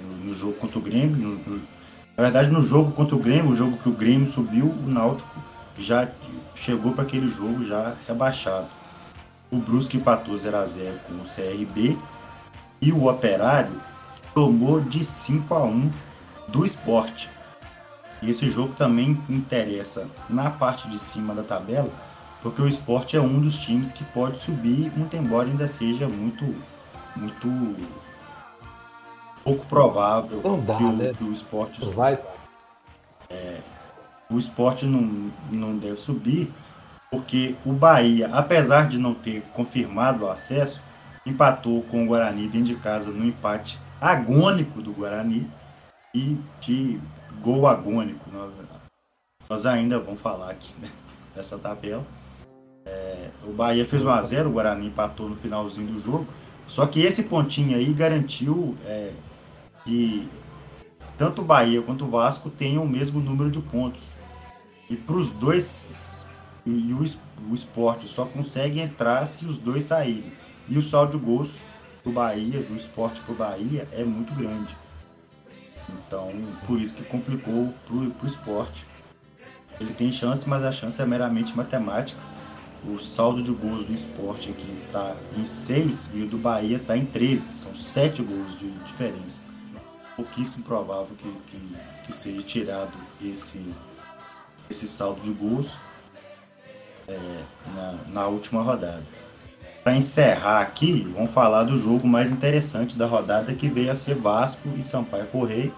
no, 0.01 0.27
no 0.27 0.35
jogo 0.35 0.53
contra 0.55 0.79
o 0.79 0.83
Grêmio. 0.83 1.17
no- 1.17 1.39
no- 1.57 1.63
na 2.17 2.23
verdade, 2.25 2.51
no 2.51 2.63
jogo 2.63 2.93
contra 2.93 3.15
o 3.17 3.19
Grêmio, 3.19 3.51
o 3.51 3.55
jogo 3.55 3.77
que 3.79 3.89
o 3.89 3.93
Grêmio 3.93 4.27
subiu, 4.27 4.67
o 4.67 4.89
Náutico 4.89 5.41
já 5.77 6.09
chegou 6.55 6.93
para 6.93 7.03
aquele 7.03 7.29
jogo 7.29 7.65
já 7.65 7.95
rebaixado. 8.09 8.78
O 9.51 9.57
Brusque 9.57 9.97
empatou 9.97 10.37
0 10.37 10.57
a 10.57 10.67
0 10.67 10.99
com 11.07 11.15
o 11.15 11.25
CRB 11.25 11.99
e 12.81 12.93
o 12.93 13.09
Operário 13.09 13.81
tomou 14.35 14.81
de 14.81 15.03
5 15.03 15.55
a 15.55 15.65
1 15.65 15.91
do 16.49 16.65
esporte. 16.65 17.31
E 18.21 18.31
esse 18.31 18.49
jogo 18.49 18.75
também 18.75 19.19
interessa 19.29 20.09
na 20.29 20.51
parte 20.51 20.89
de 20.89 20.99
cima 20.99 21.35
da 21.35 21.43
tabela, 21.43 21.91
porque 22.43 22.61
o 22.61 22.69
esporte 22.69 23.17
é 23.17 23.21
um 23.21 23.41
dos 23.41 23.57
times 23.59 23.93
que 23.93 24.05
pode 24.05 24.41
subir, 24.41 24.93
muito 24.97 25.17
embora 25.17 25.49
ainda 25.49 25.67
seja 25.69 26.09
muito, 26.09 26.45
muito 27.17 27.77
pouco 29.45 29.65
provável 29.67 30.43
dá, 30.67 30.77
que, 30.77 30.83
o, 30.83 30.93
né? 30.93 31.13
que 31.17 31.25
o 31.25 31.33
esporte 31.33 31.85
Não 31.85 31.93
vai. 31.93 32.19
é, 33.31 33.61
o 34.31 34.39
esporte 34.39 34.85
não, 34.85 35.31
não 35.51 35.77
deve 35.77 35.97
subir, 35.97 36.53
porque 37.11 37.55
o 37.65 37.73
Bahia, 37.73 38.29
apesar 38.33 38.89
de 38.89 38.99
não 38.99 39.15
ter 39.15 39.43
confirmado 39.55 40.25
o 40.25 40.31
acesso, 40.31 40.83
empatou 41.25 41.83
com 41.83 42.05
o 42.05 42.07
Guarani 42.07 42.49
dentro 42.49 42.75
de 42.75 42.77
casa 42.77 43.11
no 43.11 43.25
empate 43.25 43.79
agônico 44.01 44.81
do 44.83 44.93
Guarani 44.93 45.51
e 46.15 46.37
de 46.61 47.01
gol 47.41 47.67
agônico. 47.67 48.31
Nós, 49.49 49.67
ainda 49.67 49.99
vamos 49.99 50.21
falar 50.21 50.51
aqui 50.51 50.73
né, 50.81 50.91
dessa 51.35 51.59
tabela. 51.59 52.05
É, 52.85 53.31
o 53.45 53.53
Bahia 53.53 53.85
fez 53.85 54.05
1 54.05 54.11
a 54.11 54.23
0 54.23 54.49
o 54.49 54.53
Guarani 54.53 54.87
empatou 54.87 55.29
no 55.29 55.37
finalzinho 55.37 55.93
do 55.93 55.99
jogo. 55.99 56.27
Só 56.67 56.87
que 56.87 57.01
esse 57.01 57.25
pontinho 57.25 57.77
aí 57.77 57.93
garantiu 57.93 58.77
é, 58.85 59.13
que 59.85 60.29
tanto 61.17 61.43
o 61.43 61.45
Bahia 61.45 61.81
quanto 61.83 62.05
o 62.05 62.11
Vasco 62.11 62.51
tenham 62.51 62.85
o 62.85 62.89
mesmo 62.89 63.21
número 63.21 63.51
de 63.51 63.61
pontos. 63.61 64.13
E 64.89 64.97
para 64.97 65.17
os 65.17 65.31
dois, 65.31 66.25
e 66.69 66.93
o, 66.93 67.55
esporte 67.55 68.07
só 68.07 68.27
consegue 68.27 68.79
entrar 68.79 69.25
se 69.27 69.47
os 69.47 69.59
dois 69.59 69.87
saírem. 69.87 70.33
E 70.69 70.77
o 70.77 70.83
saldo 70.83 71.19
de 71.19 71.25
gols 71.25 71.61
do 72.05 72.13
Bahia, 72.13 72.63
do 72.63 72.77
esporte 72.77 73.23
para 73.23 73.33
o 73.33 73.37
Bahia, 73.37 73.89
é 73.91 74.05
muito 74.05 74.35
grande. 74.35 74.77
Então, 75.89 76.31
por 76.67 76.79
isso 76.79 76.95
que 76.95 77.03
complicou 77.05 77.73
para 77.87 77.95
o 77.95 78.27
esporte. 78.27 78.87
Ele 79.81 79.95
tem 79.95 80.11
chance, 80.11 80.47
mas 80.47 80.63
a 80.63 80.71
chance 80.71 81.01
é 81.01 81.07
meramente 81.07 81.57
matemática. 81.57 82.21
O 82.85 82.99
saldo 82.99 83.43
de 83.43 83.51
gols 83.51 83.87
do 83.87 83.95
esporte 83.95 84.51
aqui 84.51 84.83
está 84.87 85.17
em 85.37 85.45
6 85.45 86.11
e 86.15 86.23
o 86.23 86.27
do 86.27 86.37
Bahia 86.37 86.77
está 86.77 86.97
em 86.97 87.07
13. 87.07 87.55
São 87.55 87.75
7 87.75 88.23
gols 88.23 88.59
de 88.59 88.71
diferença. 88.71 89.43
Pouquíssimo 90.17 90.65
provável 90.65 91.17
que, 91.17 91.33
que, 91.51 91.77
que 92.05 92.13
seja 92.13 92.43
tirado 92.43 92.93
esse, 93.23 93.65
esse 94.69 94.87
saldo 94.87 95.23
de 95.23 95.31
gols 95.31 95.77
é, 97.09 97.43
na, 97.75 97.95
na 98.09 98.27
última 98.27 98.63
rodada. 98.63 99.03
Para 99.83 99.97
encerrar 99.97 100.61
aqui, 100.61 101.11
vamos 101.15 101.31
falar 101.31 101.65
do 101.65 101.79
jogo 101.79 102.07
mais 102.07 102.31
interessante 102.31 102.97
da 102.97 103.07
rodada 103.07 103.55
que 103.55 103.69
veio 103.69 103.91
a 103.91 103.95
ser 103.95 104.17
Vasco 104.17 104.69
e 104.77 104.83
Sampaio 104.83 105.27
Correia. 105.29 105.73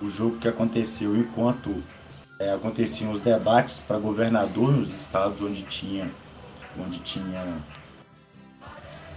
O 0.00 0.08
jogo 0.08 0.38
que 0.38 0.46
aconteceu 0.46 1.16
enquanto 1.16 1.82
é, 2.38 2.52
aconteciam 2.52 3.10
os 3.10 3.20
debates 3.20 3.80
para 3.80 3.98
governador 3.98 4.70
nos 4.70 4.94
estados 4.94 5.40
onde 5.42 5.62
tinha, 5.62 6.10
onde 6.78 7.00
tinha 7.00 7.56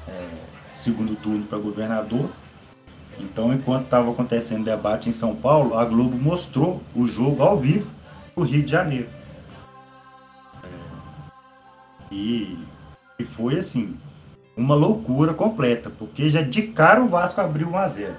é, 0.07 0.27
segundo 0.73 1.15
turno 1.15 1.45
para 1.45 1.57
governador. 1.57 2.29
Então, 3.19 3.53
enquanto 3.53 3.85
estava 3.85 4.11
acontecendo 4.11 4.63
debate 4.63 5.09
em 5.09 5.11
São 5.11 5.35
Paulo, 5.35 5.77
a 5.77 5.85
Globo 5.85 6.15
mostrou 6.17 6.81
o 6.95 7.07
jogo 7.07 7.41
ao 7.43 7.57
vivo 7.57 7.91
para 8.33 8.41
o 8.41 8.45
Rio 8.45 8.63
de 8.63 8.71
Janeiro. 8.71 9.16
E, 12.11 12.57
e 13.19 13.23
foi 13.23 13.59
assim, 13.59 13.97
uma 14.55 14.75
loucura 14.75 15.33
completa, 15.33 15.89
porque 15.89 16.29
já 16.29 16.41
de 16.41 16.63
cara 16.63 17.03
o 17.03 17.07
Vasco 17.07 17.39
abriu 17.39 17.69
1 17.69 17.77
a 17.77 17.87
0 17.87 18.15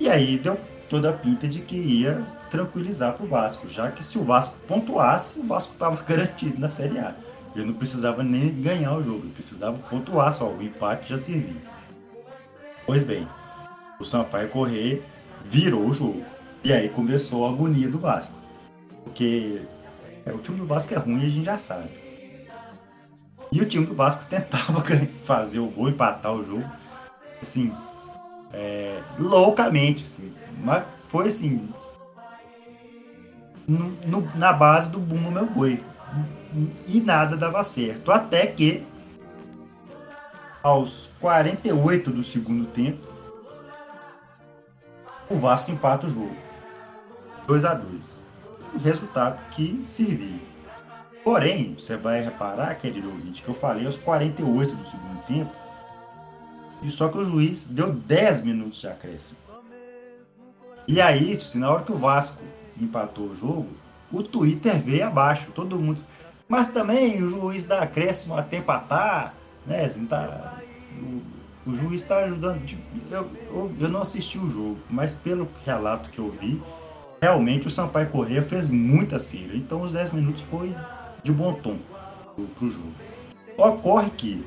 E 0.00 0.08
aí 0.08 0.38
deu 0.38 0.58
toda 0.88 1.10
a 1.10 1.12
pinta 1.12 1.46
de 1.46 1.60
que 1.60 1.76
ia 1.76 2.24
tranquilizar 2.50 3.14
para 3.14 3.24
o 3.24 3.28
Vasco, 3.28 3.68
já 3.68 3.90
que 3.90 4.02
se 4.02 4.18
o 4.18 4.24
Vasco 4.24 4.56
pontuasse, 4.66 5.40
o 5.40 5.46
Vasco 5.46 5.72
estava 5.72 6.00
garantido 6.02 6.60
na 6.60 6.68
Série 6.68 6.98
A. 6.98 7.14
Ele 7.54 7.66
não 7.66 7.74
precisava 7.74 8.22
nem 8.22 8.50
ganhar 8.60 8.96
o 8.96 9.02
jogo, 9.02 9.24
ele 9.24 9.32
precisava 9.32 9.78
pontuar 9.88 10.32
só, 10.32 10.48
o 10.48 10.62
empate 10.62 11.08
já 11.08 11.18
servia. 11.18 11.62
Pois 12.86 13.02
bem, 13.02 13.26
o 14.00 14.04
Sampaio 14.04 14.48
Correr 14.48 15.02
virou 15.44 15.86
o 15.86 15.92
jogo. 15.92 16.24
E 16.62 16.72
aí 16.72 16.88
começou 16.88 17.46
a 17.46 17.50
agonia 17.50 17.88
do 17.88 17.98
Vasco. 17.98 18.36
Porque 19.04 19.62
é, 20.26 20.32
o 20.32 20.38
time 20.38 20.58
do 20.58 20.66
Vasco 20.66 20.92
é 20.94 20.96
ruim 20.96 21.24
a 21.24 21.28
gente 21.28 21.44
já 21.44 21.56
sabe. 21.56 22.03
E 23.54 23.60
o 23.60 23.66
time 23.66 23.86
do 23.86 23.94
Vasco 23.94 24.26
tentava 24.26 24.82
fazer 25.22 25.60
o 25.60 25.68
gol, 25.68 25.88
empatar 25.88 26.32
o 26.32 26.42
jogo, 26.42 26.68
assim, 27.40 27.72
é, 28.52 29.00
loucamente, 29.16 30.02
assim. 30.02 30.34
Mas 30.58 30.84
foi 31.08 31.28
assim, 31.28 31.72
no, 33.64 33.90
no, 34.08 34.36
na 34.36 34.52
base 34.52 34.90
do 34.90 34.98
boom 34.98 35.20
no 35.20 35.30
meu 35.30 35.46
boi. 35.46 35.80
E 36.88 37.00
nada 37.00 37.36
dava 37.36 37.62
certo. 37.62 38.10
Até 38.10 38.48
que, 38.48 38.84
aos 40.60 41.12
48 41.20 42.10
do 42.10 42.24
segundo 42.24 42.66
tempo, 42.66 43.06
o 45.30 45.36
Vasco 45.36 45.70
empata 45.70 46.08
o 46.08 46.10
jogo. 46.10 46.36
2 47.46 47.64
a 47.64 47.74
2 47.74 48.18
Resultado 48.82 49.40
que 49.50 49.80
servia. 49.84 50.53
Porém, 51.24 51.74
você 51.78 51.96
vai 51.96 52.20
reparar, 52.20 52.74
querido 52.74 53.08
ouvinte, 53.08 53.42
que 53.42 53.48
eu 53.48 53.54
falei 53.54 53.86
aos 53.86 53.96
48 53.96 54.74
do 54.76 54.84
segundo 54.84 55.22
tempo, 55.26 55.52
e 56.82 56.90
só 56.90 57.08
que 57.08 57.16
o 57.16 57.24
juiz 57.24 57.66
deu 57.66 57.90
10 57.90 58.44
minutos 58.44 58.82
de 58.82 58.86
acréscimo. 58.86 59.38
E 60.86 61.00
aí, 61.00 61.32
assim, 61.32 61.58
na 61.58 61.70
hora 61.70 61.82
que 61.82 61.92
o 61.92 61.96
Vasco 61.96 62.42
empatou 62.78 63.28
o 63.28 63.34
jogo, 63.34 63.68
o 64.12 64.22
Twitter 64.22 64.78
veio 64.78 65.06
abaixo, 65.06 65.50
todo 65.52 65.78
mundo. 65.78 66.02
Mas 66.46 66.68
também 66.68 67.22
o 67.22 67.28
juiz 67.28 67.64
dá 67.64 67.80
acréscimo 67.80 68.36
até 68.36 68.58
empatar, 68.58 69.34
né? 69.66 69.86
Assim, 69.86 70.04
tá, 70.04 70.60
o, 71.00 71.70
o 71.70 71.72
juiz 71.72 72.02
está 72.02 72.18
ajudando. 72.18 72.60
Eu, 73.10 73.30
eu, 73.48 73.72
eu, 73.80 73.88
não 73.88 74.02
assisti 74.02 74.38
o 74.38 74.50
jogo, 74.50 74.78
mas 74.90 75.14
pelo 75.14 75.48
relato 75.64 76.10
que 76.10 76.18
eu 76.18 76.30
vi, 76.30 76.62
realmente 77.20 77.66
o 77.66 77.70
Sampaio 77.70 78.10
Correia 78.10 78.42
fez 78.42 78.68
muita 78.68 79.18
cera. 79.18 79.56
Então 79.56 79.80
os 79.80 79.90
10 79.90 80.12
minutos 80.12 80.42
foi 80.42 80.74
de 81.24 81.32
bom 81.32 81.54
tom 81.54 81.78
para 82.54 82.64
o 82.64 82.70
jogo. 82.70 82.92
Ocorre 83.56 84.10
que 84.10 84.46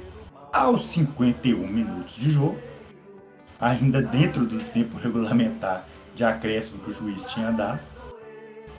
aos 0.53 0.85
51 0.85 1.67
minutos 1.67 2.15
de 2.15 2.31
jogo, 2.31 2.57
ainda 3.59 4.01
dentro 4.01 4.45
do 4.45 4.63
tempo 4.71 4.97
regulamentar 4.97 5.85
de 6.15 6.23
acréscimo 6.23 6.79
que 6.79 6.91
o 6.91 6.93
juiz 6.93 7.25
tinha 7.25 7.51
dado, 7.51 7.79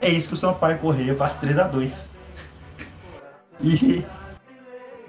é 0.01 0.09
isso 0.09 0.29
que 0.29 0.33
o 0.33 0.37
Sampaio 0.37 0.79
Correia 0.79 1.15
faz 1.15 1.35
3 1.35 1.59
a 1.59 1.67
2 1.67 2.09
E. 3.61 4.05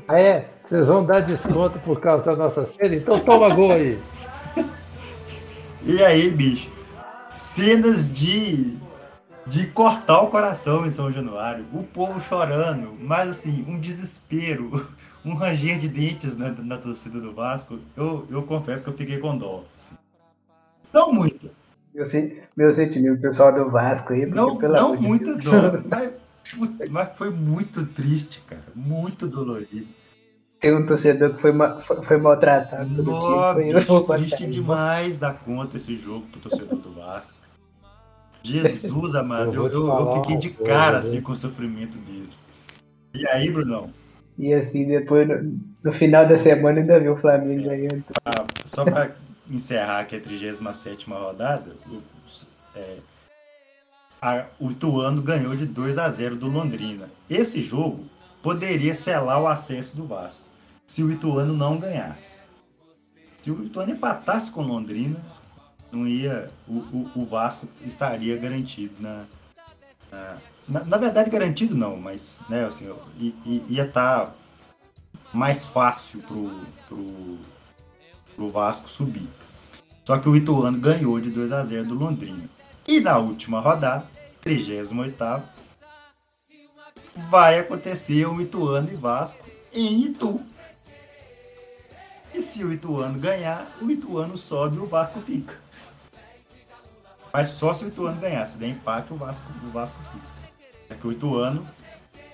Ah, 0.09 0.19
é? 0.19 0.51
Vocês 0.67 0.89
vão 0.89 1.05
dar 1.05 1.21
desconto 1.21 1.79
por 1.81 2.01
causa 2.01 2.25
da 2.25 2.35
nossa 2.35 2.67
série? 2.67 2.97
Então 2.97 3.17
toma 3.21 3.55
gol 3.55 3.71
aí. 3.71 3.97
e 5.85 6.03
aí, 6.03 6.29
bicho? 6.31 6.69
Cenas 7.29 8.13
de. 8.13 8.77
De 9.51 9.67
cortar 9.67 10.21
o 10.23 10.29
coração 10.29 10.87
em 10.87 10.91
São 10.91 11.11
Januário. 11.11 11.67
O 11.73 11.83
povo 11.83 12.21
chorando, 12.21 12.97
mas 13.01 13.29
assim, 13.29 13.65
um 13.67 13.79
desespero, 13.79 14.89
um 15.25 15.35
ranger 15.35 15.79
de 15.79 15.89
dentes 15.89 16.37
na, 16.37 16.51
na 16.51 16.79
torcida 16.79 17.21
do 17.21 17.33
Vasco. 17.33 17.79
Eu, 17.97 18.27
eu 18.31 18.43
confesso 18.45 18.85
que 18.85 18.91
eu 18.91 18.97
fiquei 18.97 19.19
com 19.19 19.37
dó. 19.37 19.65
Assim. 19.77 19.97
Não 20.93 21.13
muito, 21.13 21.51
meu, 21.93 22.05
meu 22.57 22.73
sentimento 22.73 23.21
pessoal 23.21 23.53
do 23.53 23.69
Vasco 23.71 24.13
aí. 24.13 24.25
Não, 24.27 24.57
não 24.59 24.95
muito 24.95 25.35
de 25.35 25.45
dor, 25.45 25.83
mas, 25.91 26.11
mas, 26.89 27.09
foi 27.17 27.31
muito 27.31 27.85
triste, 27.87 28.43
cara. 28.47 28.63
Muito 28.75 29.27
dolorido. 29.27 29.89
Tem 30.61 30.75
um 30.75 30.85
torcedor 30.85 31.35
que 31.35 31.41
foi, 31.41 31.53
foi 32.03 32.19
maltratado 32.19 32.95
pelo 32.95 33.55
time. 33.55 33.81
Foi 33.81 34.05
triste 34.19 34.47
demais 34.47 35.19
da 35.19 35.33
conta 35.33 35.77
esse 35.77 35.97
jogo 35.97 36.27
pro 36.27 36.41
torcedor 36.41 36.79
do 36.79 36.93
Vasco. 36.93 37.33
Jesus 38.43 39.15
amado, 39.15 39.55
eu, 39.55 39.69
eu, 39.69 39.87
eu, 39.87 40.13
fiquei 40.15 40.37
de 40.37 40.51
cara 40.51 40.99
assim, 40.99 41.21
com 41.21 41.33
o 41.33 41.37
sofrimento 41.37 41.99
deles. 41.99 42.43
E 43.15 43.27
aí, 43.29 43.51
Brunão? 43.51 43.91
E 44.39 44.55
assim, 44.55 44.87
depois, 44.87 45.29
no, 45.29 45.61
no 45.85 45.93
final 45.93 46.27
da 46.27 46.37
semana, 46.37 46.81
ainda 46.81 46.99
viu 46.99 47.13
o 47.13 47.17
Flamengo 47.17 47.65
ganhando. 47.65 48.05
Ah, 48.25 48.47
só 48.65 48.85
pra 48.85 49.11
encerrar 49.51 50.01
aqui 50.01 50.17
a 50.17 50.21
37 50.21 51.11
rodada, 51.11 51.77
o, 51.87 52.01
é, 52.75 52.97
a, 54.23 54.47
o 54.59 54.71
Ituano 54.71 55.21
ganhou 55.21 55.57
de 55.57 55.67
2 55.67 55.99
a 55.99 56.09
0 56.09 56.37
do 56.37 56.47
Londrina. 56.47 57.11
Esse 57.29 57.63
jogo 57.63 58.05
poderia 58.43 58.95
selar 58.95 59.41
o 59.41 59.47
acesso 59.47 59.97
do 59.97 60.07
Vasco 60.07 60.45
se 60.87 61.03
o 61.03 61.11
Ituano 61.11 61.55
não 61.55 61.79
ganhasse. 61.79 62.35
Se 63.37 63.51
o 63.51 63.65
Ituano 63.65 63.93
empatasse 63.93 64.51
com 64.51 64.63
Londrina, 64.63 65.21
não 65.93 66.07
ia, 66.07 66.51
o, 66.69 66.79
o, 66.79 67.11
o 67.17 67.25
Vasco 67.27 67.69
estaria 67.85 68.37
garantido 68.37 68.95
na, 69.01 69.25
na, 70.69 70.85
na, 70.85 70.97
verdade 70.97 71.31
garantido 71.31 71.75
não, 71.75 71.97
mas 71.97 72.43
né, 72.49 72.65
assim, 72.65 72.93
ia 73.69 73.85
estar 73.85 74.27
tá 74.27 74.33
mais 75.33 75.65
fácil 75.65 76.21
pro, 76.23 76.67
pro, 76.89 77.39
pro 78.35 78.51
Vasco 78.51 78.89
subir. 78.89 79.29
Só 80.05 80.19
que 80.19 80.29
o 80.29 80.37
Ituano 80.37 80.79
ganhou 80.79 81.21
de 81.21 81.31
2 81.31 81.53
a 81.53 81.63
0 81.63 81.87
do 81.87 81.95
Londrina. 81.95 82.49
E 82.87 83.01
na 83.01 83.19
última 83.19 83.61
rodada, 83.61 84.07
38 84.41 85.43
vai 87.29 87.59
acontecer 87.59 88.27
o 88.27 88.41
Ituano 88.41 88.91
e 88.93 88.97
Vasco 88.97 89.47
em 89.73 90.05
Itu. 90.05 90.41
E 92.33 92.41
se 92.41 92.65
o 92.65 92.73
Ituano 92.73 93.19
ganhar, 93.19 93.77
o 93.81 93.91
Ituano 93.91 94.37
sobe 94.37 94.77
e 94.77 94.81
o 94.81 94.87
Vasco 94.87 95.21
fica. 95.21 95.55
Mas 97.33 97.51
só 97.51 97.73
se 97.73 97.85
o 97.85 97.89
Ituano 97.89 98.21
ganhar. 98.21 98.47
Se 98.47 98.59
der 98.59 98.69
empate, 98.69 99.13
o 99.13 99.17
Vasco, 99.17 99.45
o 99.65 99.71
Vasco 99.71 100.01
fica. 100.13 100.27
É 100.89 100.95
que 100.95 101.07
o 101.07 101.13
Ituano 101.13 101.67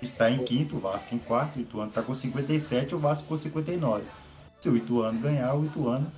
está 0.00 0.30
em 0.30 0.38
quinto, 0.44 0.76
o 0.76 0.80
Vasco 0.80 1.14
em 1.14 1.18
quarto, 1.18 1.58
o 1.58 1.62
Ituano 1.62 1.88
está 1.88 2.02
com 2.02 2.14
57 2.14 2.94
o 2.94 2.98
Vasco 2.98 3.28
com 3.28 3.36
59. 3.36 4.04
Se 4.60 4.68
o 4.68 4.76
Ituano 4.76 5.20
ganhar, 5.20 5.54
o 5.54 5.64
Ituano 5.64 6.10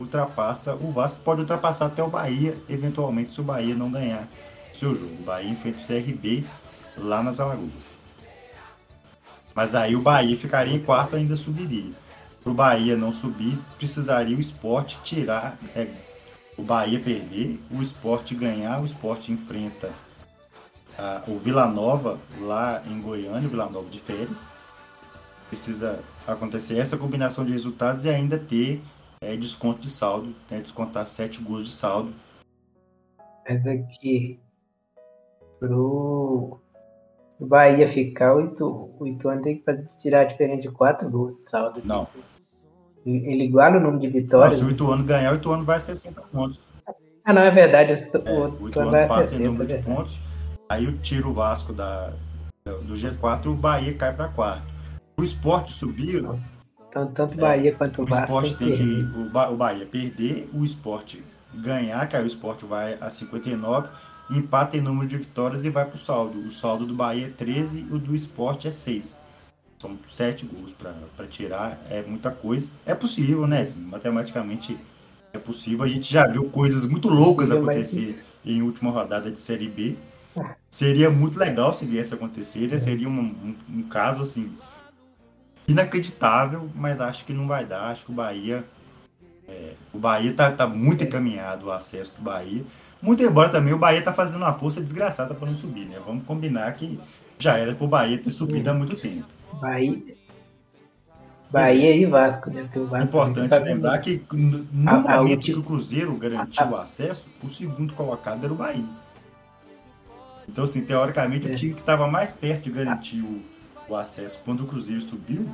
ultrapassa, 0.00 0.74
o 0.74 0.92
Vasco 0.92 1.20
pode 1.20 1.40
ultrapassar 1.40 1.86
até 1.86 2.02
o 2.02 2.08
Bahia, 2.08 2.56
eventualmente, 2.68 3.34
se 3.34 3.40
o 3.40 3.44
Bahia 3.44 3.74
não 3.74 3.90
ganhar 3.90 4.28
seu 4.74 4.94
jogo. 4.94 5.14
O 5.20 5.24
Bahia 5.24 5.50
enfrenta 5.50 5.78
o 5.78 5.86
CRB 5.86 6.44
lá 6.96 7.22
nas 7.22 7.40
Alagoas. 7.40 7.96
Mas 9.54 9.74
aí 9.74 9.96
o 9.96 10.00
Bahia 10.00 10.36
ficaria 10.36 10.74
em 10.74 10.80
quarto 10.80 11.16
ainda 11.16 11.34
subiria. 11.34 11.92
Para 12.42 12.52
o 12.52 12.54
Bahia 12.54 12.96
não 12.96 13.12
subir, 13.12 13.58
precisaria 13.76 14.36
o 14.36 14.40
esporte 14.40 14.98
tirar, 15.02 15.58
é, 15.74 15.88
o 16.58 16.62
Bahia 16.62 17.00
perder, 17.00 17.60
o 17.70 17.80
esporte 17.80 18.34
ganhar, 18.34 18.82
o 18.82 18.84
esporte 18.84 19.32
enfrenta 19.32 19.92
o 21.28 21.38
Vila 21.38 21.66
Nova 21.68 22.18
lá 22.40 22.82
em 22.84 23.00
Goiânia, 23.00 23.46
o 23.46 23.50
Vila 23.50 23.70
Nova 23.70 23.88
de 23.88 24.00
férias. 24.00 24.44
Precisa 25.48 26.02
acontecer 26.26 26.78
essa 26.78 26.98
combinação 26.98 27.44
de 27.44 27.52
resultados 27.52 28.04
e 28.04 28.10
ainda 28.10 28.38
ter 28.38 28.82
é, 29.20 29.36
desconto 29.36 29.80
de 29.80 29.88
saldo, 29.88 30.34
né, 30.50 30.60
descontar 30.60 31.06
sete 31.06 31.40
gols 31.40 31.68
de 31.68 31.72
saldo. 31.72 32.12
Mas 33.48 33.66
aqui, 33.66 34.38
pro 35.58 36.60
o 37.40 37.46
Bahia 37.46 37.86
ficar, 37.86 38.34
o, 38.34 38.40
Itu, 38.40 38.90
o 38.98 39.06
Ituano 39.06 39.40
tem 39.40 39.58
que 39.58 39.64
fazer, 39.64 39.86
tirar 40.00 40.24
diferente 40.24 40.62
de 40.62 40.70
4 40.72 41.08
gols 41.08 41.34
de 41.34 41.42
saldo. 41.42 41.80
Não. 41.84 42.08
Ele 43.06 43.44
iguala 43.44 43.78
o 43.78 43.80
número 43.80 44.00
de 44.00 44.08
vitórias. 44.08 44.60
Não, 44.60 44.68
se 44.68 44.72
o 44.72 44.74
Ituano 44.74 45.04
ganhar, 45.04 45.32
o 45.32 45.36
Ituano 45.36 45.64
vai 45.64 45.76
a 45.76 45.80
60 45.80 46.20
pontos. 46.22 46.60
Ah, 47.24 47.32
não, 47.32 47.42
é 47.42 47.50
verdade. 47.50 47.92
O, 47.92 47.94
é, 47.94 47.98
o 47.98 48.48
Ituano, 48.48 48.68
Ituano 48.68 48.90
vai 48.90 49.04
a 49.04 49.08
60, 49.08 49.44
número 49.44 49.66
de 49.66 49.82
pontos. 49.82 50.18
Aí 50.68 50.84
eu 50.84 50.98
tiro 50.98 51.30
o 51.30 51.32
Vasco 51.32 51.72
da, 51.72 52.12
do 52.64 52.94
G4 52.94 53.46
e 53.46 53.48
o 53.48 53.54
Bahia 53.54 53.94
cai 53.94 54.12
para 54.12 54.28
quarto. 54.28 54.66
O 55.16 55.22
esporte 55.22 55.72
subiu. 55.72 56.38
Tanto, 56.90 57.12
tanto 57.12 57.38
Bahia 57.38 57.70
é, 57.70 57.72
quanto 57.72 58.02
o 58.02 58.06
Vasco. 58.06 58.36
O 58.36 58.42
esporte 58.44 58.56
tem 58.56 58.76
que, 58.76 59.04
o, 59.16 59.52
o 59.52 59.56
Bahia 59.56 59.86
perder, 59.86 60.50
o 60.52 60.64
esporte 60.64 61.24
ganhar, 61.54 62.06
que 62.06 62.16
aí 62.16 62.22
o 62.22 62.26
esporte 62.26 62.64
vai 62.64 62.98
a 63.00 63.08
59 63.08 63.88
empata 64.30 64.76
em 64.76 64.80
número 64.80 65.08
de 65.08 65.16
vitórias 65.16 65.64
e 65.64 65.70
vai 65.70 65.84
para 65.84 65.94
o 65.94 65.98
saldo. 65.98 66.38
O 66.40 66.50
saldo 66.50 66.86
do 66.86 66.94
Bahia 66.94 67.26
é 67.26 67.30
13 67.30 67.86
e 67.90 67.94
o 67.94 67.98
do 67.98 68.14
esporte 68.14 68.68
é 68.68 68.70
6. 68.70 69.17
São 69.80 69.96
7 70.06 70.46
gols 70.46 70.72
para 70.72 71.26
tirar, 71.26 71.80
é 71.88 72.02
muita 72.02 72.30
coisa. 72.30 72.70
É 72.84 72.94
possível, 72.94 73.46
né? 73.46 73.70
Matematicamente 73.76 74.76
é 75.32 75.38
possível. 75.38 75.84
A 75.84 75.88
gente 75.88 76.12
já 76.12 76.26
viu 76.26 76.44
coisas 76.50 76.88
muito 76.88 77.08
loucas 77.08 77.48
Sim, 77.48 77.56
acontecer 77.56 78.06
mas... 78.06 78.26
em 78.44 78.62
última 78.62 78.90
rodada 78.90 79.30
de 79.30 79.38
Série 79.38 79.68
B. 79.68 79.96
Seria 80.70 81.10
muito 81.10 81.38
legal 81.38 81.72
se 81.72 81.84
viesse 81.84 82.12
a 82.12 82.16
acontecer. 82.16 82.68
Né? 82.68 82.78
Seria 82.78 83.08
um, 83.08 83.20
um, 83.20 83.56
um 83.68 83.82
caso 83.84 84.22
assim 84.22 84.52
inacreditável, 85.66 86.68
mas 86.74 87.00
acho 87.00 87.24
que 87.24 87.32
não 87.32 87.46
vai 87.46 87.64
dar. 87.64 87.90
Acho 87.90 88.06
que 88.06 88.10
o 88.10 88.14
Bahia. 88.14 88.64
É, 89.46 89.72
o 89.94 89.98
Bahia 89.98 90.34
tá, 90.34 90.50
tá 90.50 90.66
muito 90.66 91.04
encaminhado 91.04 91.66
o 91.66 91.72
acesso 91.72 92.16
do 92.16 92.22
Bahia. 92.22 92.64
Muito 93.00 93.22
embora 93.22 93.48
também 93.48 93.72
o 93.72 93.78
Bahia 93.78 94.02
tá 94.02 94.12
fazendo 94.12 94.42
uma 94.42 94.52
força 94.52 94.80
desgraçada 94.80 95.34
para 95.34 95.46
não 95.46 95.54
subir, 95.54 95.86
né? 95.86 96.00
Vamos 96.04 96.24
combinar 96.24 96.72
que 96.74 96.98
já 97.38 97.56
era 97.56 97.74
pro 97.74 97.86
Bahia 97.86 98.18
ter 98.18 98.30
subido 98.30 98.68
há 98.70 98.74
muito 98.74 98.96
tempo. 98.96 99.37
Bahia, 99.54 100.16
Bahia 101.50 101.96
e 101.96 102.04
Vasco, 102.04 102.50
né? 102.50 102.62
Porque 102.62 102.78
o 102.78 102.86
Vasco 102.86 103.08
Importante 103.08 103.58
lembrar 103.58 103.98
que 103.98 104.22
no 104.32 104.90
a, 104.90 105.00
momento 105.00 105.40
que 105.40 105.52
o 105.52 105.62
Cruzeiro 105.62 106.14
garantiu 106.16 106.64
a, 106.64 106.70
o 106.70 106.76
acesso, 106.76 107.28
o 107.42 107.48
segundo 107.48 107.94
colocado 107.94 108.44
era 108.44 108.52
o 108.52 108.56
Bahia. 108.56 108.84
Então, 110.48 110.64
assim, 110.64 110.84
teoricamente, 110.84 111.48
é. 111.48 111.52
o 111.52 111.56
time 111.56 111.74
que 111.74 111.80
estava 111.80 112.06
mais 112.06 112.32
perto 112.32 112.64
de 112.64 112.70
garantir 112.70 113.20
o, 113.20 113.42
o 113.88 113.96
acesso 113.96 114.40
quando 114.44 114.64
o 114.64 114.66
Cruzeiro 114.66 115.00
subiu 115.00 115.48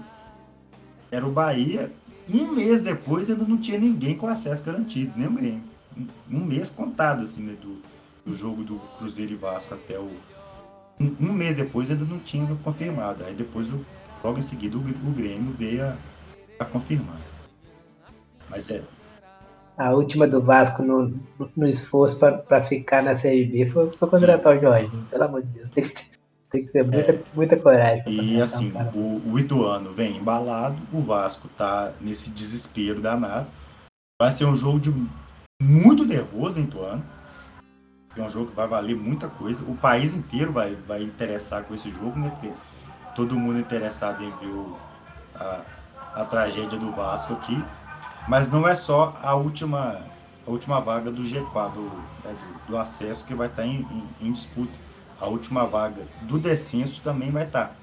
era 1.11 1.27
o 1.27 1.31
Bahia. 1.31 1.93
Um 2.29 2.53
mês 2.53 2.81
depois 2.81 3.31
ainda 3.31 3.45
não 3.45 3.59
tinha 3.59 3.79
ninguém 3.79 4.17
com 4.17 4.27
acesso 4.27 4.65
garantido, 4.65 5.13
nem 5.17 5.29
o 5.29 5.33
Grêmio 5.33 5.75
um 6.31 6.41
mês 6.41 6.71
contado, 6.71 7.23
assim, 7.23 7.43
né, 7.43 7.55
do, 7.61 7.81
do 8.25 8.35
jogo 8.35 8.65
do 8.65 8.79
Cruzeiro 8.99 9.33
e 9.33 9.37
Vasco 9.37 9.75
até 9.75 9.99
o. 9.99 10.11
Um, 11.01 11.17
um, 11.21 11.33
mês 11.33 11.57
depois 11.57 11.91
ainda 11.91 12.05
não 12.05 12.19
tinha 12.19 12.47
confirmado. 12.63 13.25
Aí 13.25 13.35
depois, 13.35 13.73
o, 13.73 13.85
logo 14.23 14.39
em 14.39 14.43
seguida, 14.43 14.77
o, 14.77 14.81
o 14.81 15.13
Grêmio 15.13 15.53
veio 15.53 15.85
a, 15.85 15.97
a 16.59 16.65
confirmar. 16.65 17.21
Mas 18.49 18.71
é. 18.71 18.83
A 19.77 19.91
última 19.93 20.27
do 20.29 20.41
Vasco 20.41 20.83
no, 20.83 21.21
no 21.57 21.67
esforço 21.67 22.19
para 22.19 22.63
ficar 22.63 23.03
na 23.03 23.17
Série 23.17 23.45
B 23.45 23.67
foi, 23.67 23.91
foi 23.93 24.09
contratar 24.09 24.57
o 24.57 24.61
Jorginho, 24.61 25.07
pelo 25.11 25.25
amor 25.25 25.43
de 25.43 25.51
Deus. 25.51 25.71
Tem 25.75 25.83
que, 25.85 26.05
tem 26.51 26.63
que 26.63 26.69
ser 26.69 26.85
muita, 26.85 27.11
é. 27.11 27.23
muita 27.35 27.57
coragem. 27.57 28.05
E 28.07 28.41
assim, 28.41 28.73
um 28.95 29.09
o, 29.09 29.33
o 29.33 29.39
Ituano 29.41 29.93
vem 29.93 30.19
embalado, 30.19 30.81
o 30.93 31.01
Vasco 31.01 31.49
tá 31.49 31.93
nesse 32.01 32.31
desespero 32.31 33.01
danado. 33.01 33.49
Vai 34.23 34.31
ser 34.31 34.45
um 34.45 34.55
jogo 34.55 34.79
de 34.79 34.95
muito 35.61 36.05
nervoso 36.05 36.61
em 36.61 36.67
Tuano. 36.67 37.05
É 38.17 38.23
um 38.23 38.29
jogo 38.29 38.51
que 38.51 38.57
vai 38.57 38.67
valer 38.67 38.97
muita 38.97 39.29
coisa. 39.29 39.63
O 39.65 39.77
país 39.77 40.15
inteiro 40.15 40.53
vai, 40.53 40.77
vai 40.87 41.03
interessar 41.03 41.65
com 41.65 41.75
esse 41.75 41.91
jogo, 41.91 42.19
né? 42.19 42.31
Porque 42.31 42.53
todo 43.15 43.37
mundo 43.37 43.59
interessado 43.59 44.23
em 44.23 44.31
ver 44.37 44.47
o, 44.47 44.77
a, 45.35 45.61
a 46.15 46.25
tragédia 46.25 46.79
do 46.79 46.93
Vasco 46.93 47.33
aqui. 47.35 47.63
Mas 48.29 48.51
não 48.51 48.67
é 48.67 48.75
só 48.75 49.19
a 49.23 49.35
última, 49.35 50.01
a 50.47 50.51
última 50.51 50.81
vaga 50.81 51.11
do 51.11 51.23
G4, 51.23 51.73
do, 51.73 51.83
né, 52.25 52.37
do, 52.67 52.73
do, 52.73 52.79
acesso, 52.79 53.25
que 53.27 53.35
vai 53.35 53.49
estar 53.49 53.67
em, 53.67 53.81
em, 53.81 54.29
em, 54.29 54.33
disputa. 54.33 54.73
A 55.21 55.27
última 55.27 55.67
vaga 55.67 56.03
do 56.23 56.39
descenso 56.39 57.03
também 57.03 57.31
vai 57.31 57.45
estar. 57.45 57.75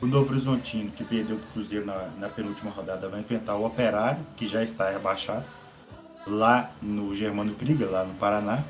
O 0.00 0.06
Novo 0.06 0.30
Horizontino, 0.30 0.90
que 0.90 1.04
perdeu 1.04 1.36
para 1.36 1.48
o 1.48 1.52
Cruzeiro 1.52 1.84
na, 1.84 2.08
na 2.18 2.28
penúltima 2.28 2.70
rodada, 2.70 3.08
vai 3.08 3.20
enfrentar 3.20 3.56
o 3.56 3.66
Operário, 3.66 4.24
que 4.36 4.46
já 4.46 4.62
está 4.62 4.90
rebaixado 4.90 5.44
lá 6.26 6.70
no 6.80 7.14
Germano 7.14 7.54
Krieger, 7.54 7.90
lá 7.90 8.04
no 8.04 8.14
Paraná. 8.14 8.64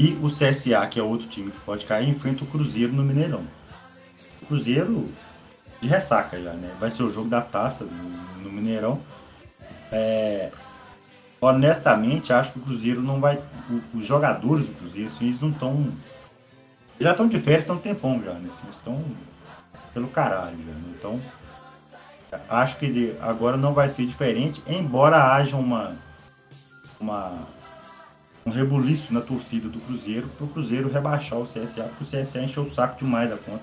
E 0.00 0.18
o 0.22 0.28
CSA, 0.28 0.86
que 0.86 0.98
é 0.98 1.02
outro 1.02 1.28
time 1.28 1.50
que 1.50 1.60
pode 1.60 1.84
cair, 1.84 2.08
enfrenta 2.08 2.42
o 2.42 2.46
Cruzeiro 2.46 2.90
no 2.90 3.02
Mineirão. 3.02 3.44
O 4.40 4.46
Cruzeiro 4.46 5.10
de 5.78 5.86
ressaca 5.86 6.40
já, 6.40 6.54
né? 6.54 6.74
Vai 6.80 6.90
ser 6.90 7.02
o 7.02 7.10
jogo 7.10 7.28
da 7.28 7.42
taça 7.42 7.84
no, 7.84 8.42
no 8.42 8.50
Mineirão. 8.50 8.98
É, 9.92 10.52
honestamente, 11.38 12.32
acho 12.32 12.52
que 12.52 12.60
o 12.60 12.62
Cruzeiro 12.62 13.02
não 13.02 13.20
vai. 13.20 13.42
os 13.92 14.06
jogadores 14.06 14.68
do 14.68 14.72
Cruzeiro, 14.72 15.08
assim, 15.08 15.26
eles 15.26 15.38
não 15.38 15.50
estão. 15.50 15.92
Já 16.98 17.10
estão 17.10 17.28
de 17.28 17.38
férias, 17.38 17.64
estão 17.64 17.76
um 17.76 17.80
tempão 17.80 18.22
já, 18.24 18.32
né? 18.32 18.48
Assim, 18.48 18.62
eles 18.64 18.76
estão 18.76 19.04
pelo 19.92 20.08
caralho 20.08 20.56
já, 20.56 20.72
né? 20.72 20.94
Então, 20.98 21.20
acho 22.48 22.78
que 22.78 23.14
agora 23.20 23.58
não 23.58 23.74
vai 23.74 23.90
ser 23.90 24.06
diferente, 24.06 24.62
embora 24.66 25.34
haja 25.34 25.58
uma 25.58 25.94
uma, 26.98 27.46
um 28.44 28.50
rebuliço 28.50 29.12
na 29.12 29.20
torcida 29.20 29.68
do 29.68 29.78
Cruzeiro 29.80 30.28
para 30.28 30.46
o 30.46 30.48
Cruzeiro 30.48 30.90
rebaixar 30.90 31.38
o 31.38 31.44
CSA, 31.44 31.84
porque 31.84 32.04
o 32.04 32.20
CSA 32.20 32.42
encheu 32.42 32.62
o 32.62 32.66
saco 32.66 32.98
demais 32.98 33.28
da 33.28 33.36
conta. 33.36 33.62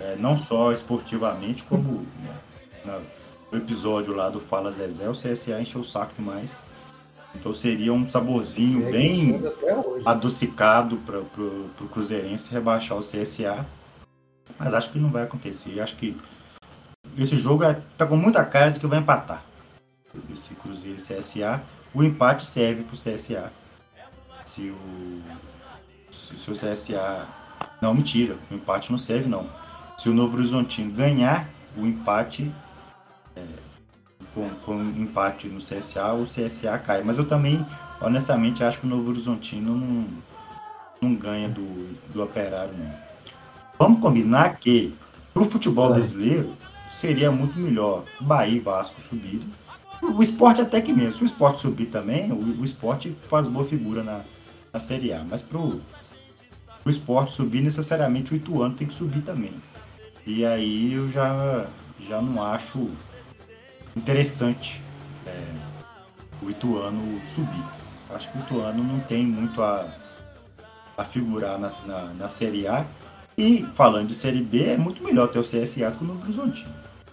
É, 0.00 0.16
não 0.16 0.36
só 0.36 0.72
esportivamente, 0.72 1.62
como 1.64 2.04
né, 2.84 3.00
no 3.50 3.58
episódio 3.58 4.14
lá 4.14 4.28
do 4.28 4.40
Fala 4.40 4.72
Zezé, 4.72 5.08
o 5.08 5.12
CSA 5.12 5.60
encheu 5.60 5.80
o 5.80 5.84
saco 5.84 6.12
demais. 6.16 6.56
Então 7.34 7.52
seria 7.52 7.92
um 7.92 8.06
saborzinho 8.06 8.90
bem 8.90 9.40
adocicado 10.04 10.96
para 10.98 11.18
o 11.20 11.88
Cruzeirense 11.92 12.52
rebaixar 12.52 12.96
o 12.96 13.00
CSA. 13.00 13.66
Mas 14.58 14.72
acho 14.72 14.92
que 14.92 14.98
não 14.98 15.10
vai 15.10 15.24
acontecer. 15.24 15.80
Acho 15.80 15.96
que 15.96 16.16
esse 17.18 17.36
jogo 17.36 17.64
é, 17.64 17.80
tá 17.96 18.06
com 18.06 18.16
muita 18.16 18.44
cara 18.44 18.70
de 18.70 18.78
que 18.78 18.86
vai 18.86 18.98
empatar. 18.98 19.44
Esse 20.32 20.54
Cruzeiro 20.54 20.96
e 20.96 21.02
CSA. 21.02 21.62
O 21.92 22.02
empate 22.02 22.46
serve 22.46 22.84
para 22.84 22.94
o 22.94 22.98
CSA. 22.98 23.52
Se 24.44 24.70
o, 24.70 25.22
se, 26.10 26.50
o 26.50 26.54
CSA. 26.54 27.26
Não, 27.80 27.94
mentira. 27.94 28.36
O 28.50 28.54
empate 28.54 28.90
não 28.90 28.98
serve, 28.98 29.28
não. 29.28 29.48
Se 29.96 30.08
o 30.08 30.14
Novo 30.14 30.36
Horizontino 30.36 30.92
ganhar 30.92 31.48
o 31.76 31.86
empate. 31.86 32.52
É, 33.36 33.44
com, 34.34 34.50
com 34.64 34.82
empate 34.82 35.46
no 35.48 35.60
CSA, 35.60 36.12
o 36.12 36.24
CSA 36.24 36.78
cai. 36.78 37.02
Mas 37.02 37.18
eu 37.18 37.26
também, 37.26 37.64
honestamente, 38.00 38.64
acho 38.64 38.80
que 38.80 38.86
o 38.86 38.90
Novo 38.90 39.10
Horizontino 39.10 39.76
não, 39.76 40.06
não 41.00 41.14
ganha 41.14 41.48
do, 41.48 41.94
do 42.12 42.22
Operário, 42.22 42.74
não. 42.76 42.92
Vamos 43.78 44.00
combinar 44.00 44.56
que, 44.56 44.94
para 45.32 45.42
o 45.42 45.50
futebol 45.50 45.92
brasileiro, 45.92 46.56
seria 46.92 47.30
muito 47.30 47.58
melhor 47.58 48.04
Bahia 48.20 48.56
e 48.56 48.60
Vasco 48.60 49.00
subirem 49.00 49.48
o 50.02 50.22
esporte 50.22 50.60
até 50.60 50.80
que 50.80 50.92
mesmo. 50.92 51.12
Se 51.12 51.22
o 51.22 51.26
esporte 51.26 51.60
subir 51.60 51.86
também, 51.86 52.30
o, 52.32 52.60
o 52.60 52.64
esporte 52.64 53.16
faz 53.28 53.46
boa 53.46 53.64
figura 53.64 54.02
na, 54.02 54.20
na 54.72 54.80
Série 54.80 55.12
A. 55.12 55.24
Mas 55.24 55.42
pro, 55.42 55.80
o 56.84 56.90
esporte 56.90 57.32
subir, 57.32 57.62
necessariamente 57.62 58.34
o 58.34 58.36
Ituano 58.36 58.74
tem 58.74 58.86
que 58.86 58.94
subir 58.94 59.22
também. 59.22 59.54
E 60.26 60.44
aí 60.44 60.92
eu 60.92 61.08
já, 61.08 61.66
já 62.00 62.20
não 62.20 62.42
acho 62.42 62.90
interessante 63.96 64.82
é, 65.26 65.44
o 66.42 66.50
Ituano 66.50 67.20
subir. 67.24 67.64
acho 68.10 68.30
que 68.30 68.38
o 68.38 68.40
Ituano 68.42 68.82
não 68.82 69.00
tem 69.00 69.26
muito 69.26 69.62
a, 69.62 69.88
a 70.96 71.04
figurar 71.04 71.58
na, 71.58 71.70
na, 71.86 72.04
na 72.14 72.28
Série 72.28 72.66
A. 72.66 72.86
E 73.36 73.66
falando 73.74 74.08
de 74.08 74.14
Série 74.14 74.42
B, 74.42 74.64
é 74.64 74.76
muito 74.76 75.02
melhor 75.02 75.28
ter 75.28 75.38
o 75.38 75.42
CSA 75.42 75.90
do 75.90 75.98
que 75.98 76.04
o 76.04 76.06
Novo 76.06 76.22
Horizonte. 76.22 76.66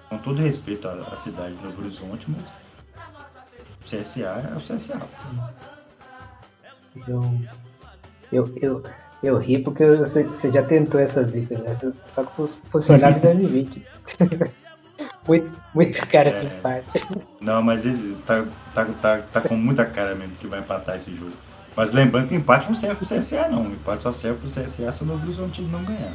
Com 0.07 0.17
todo 0.17 0.41
respeito 0.41 0.87
à, 0.87 0.91
à 1.11 1.17
cidade 1.17 1.55
de 1.55 1.63
Novo 1.63 1.81
Horizonte, 1.81 2.27
mas 2.29 2.55
o 3.81 3.83
CSA 3.83 4.51
é 4.51 4.55
o 4.55 4.59
CSA. 4.59 5.01
Eu, 7.07 7.41
eu, 8.31 8.53
eu, 8.61 8.83
eu 9.23 9.37
ri 9.37 9.59
porque 9.59 9.85
você, 9.85 10.23
você 10.23 10.51
já 10.51 10.63
tentou 10.63 10.99
essa 10.99 11.23
zica, 11.23 11.57
né? 11.57 11.73
Só 11.73 12.23
que 12.23 12.47
funcionava 12.69 13.17
em 13.17 13.21
2020. 13.21 13.85
muito, 15.27 15.53
muito 15.73 16.07
cara 16.07 16.29
é, 16.29 16.39
que 16.39 16.45
empate. 16.47 17.07
Não, 17.39 17.61
mas 17.61 17.85
esse, 17.85 18.15
tá, 18.25 18.45
tá, 18.73 18.85
tá, 18.85 19.17
tá 19.19 19.41
com 19.41 19.55
muita 19.55 19.85
cara 19.85 20.15
mesmo 20.15 20.35
que 20.35 20.47
vai 20.47 20.59
empatar 20.59 20.97
esse 20.97 21.15
jogo. 21.15 21.33
Mas 21.75 21.91
lembrando 21.91 22.27
que 22.27 22.35
o 22.35 22.37
empate 22.37 22.67
não 22.67 22.75
serve 22.75 22.95
pro 22.95 23.05
CSA, 23.05 23.47
não. 23.47 23.63
O 23.63 23.71
empate 23.73 24.03
só 24.03 24.11
serve 24.11 24.39
pro 24.39 24.47
CSA 24.47 24.91
se 24.91 25.03
o 25.03 25.05
Novo 25.05 25.23
Horizonte 25.23 25.61
não 25.61 25.83
ganhar. 25.83 26.13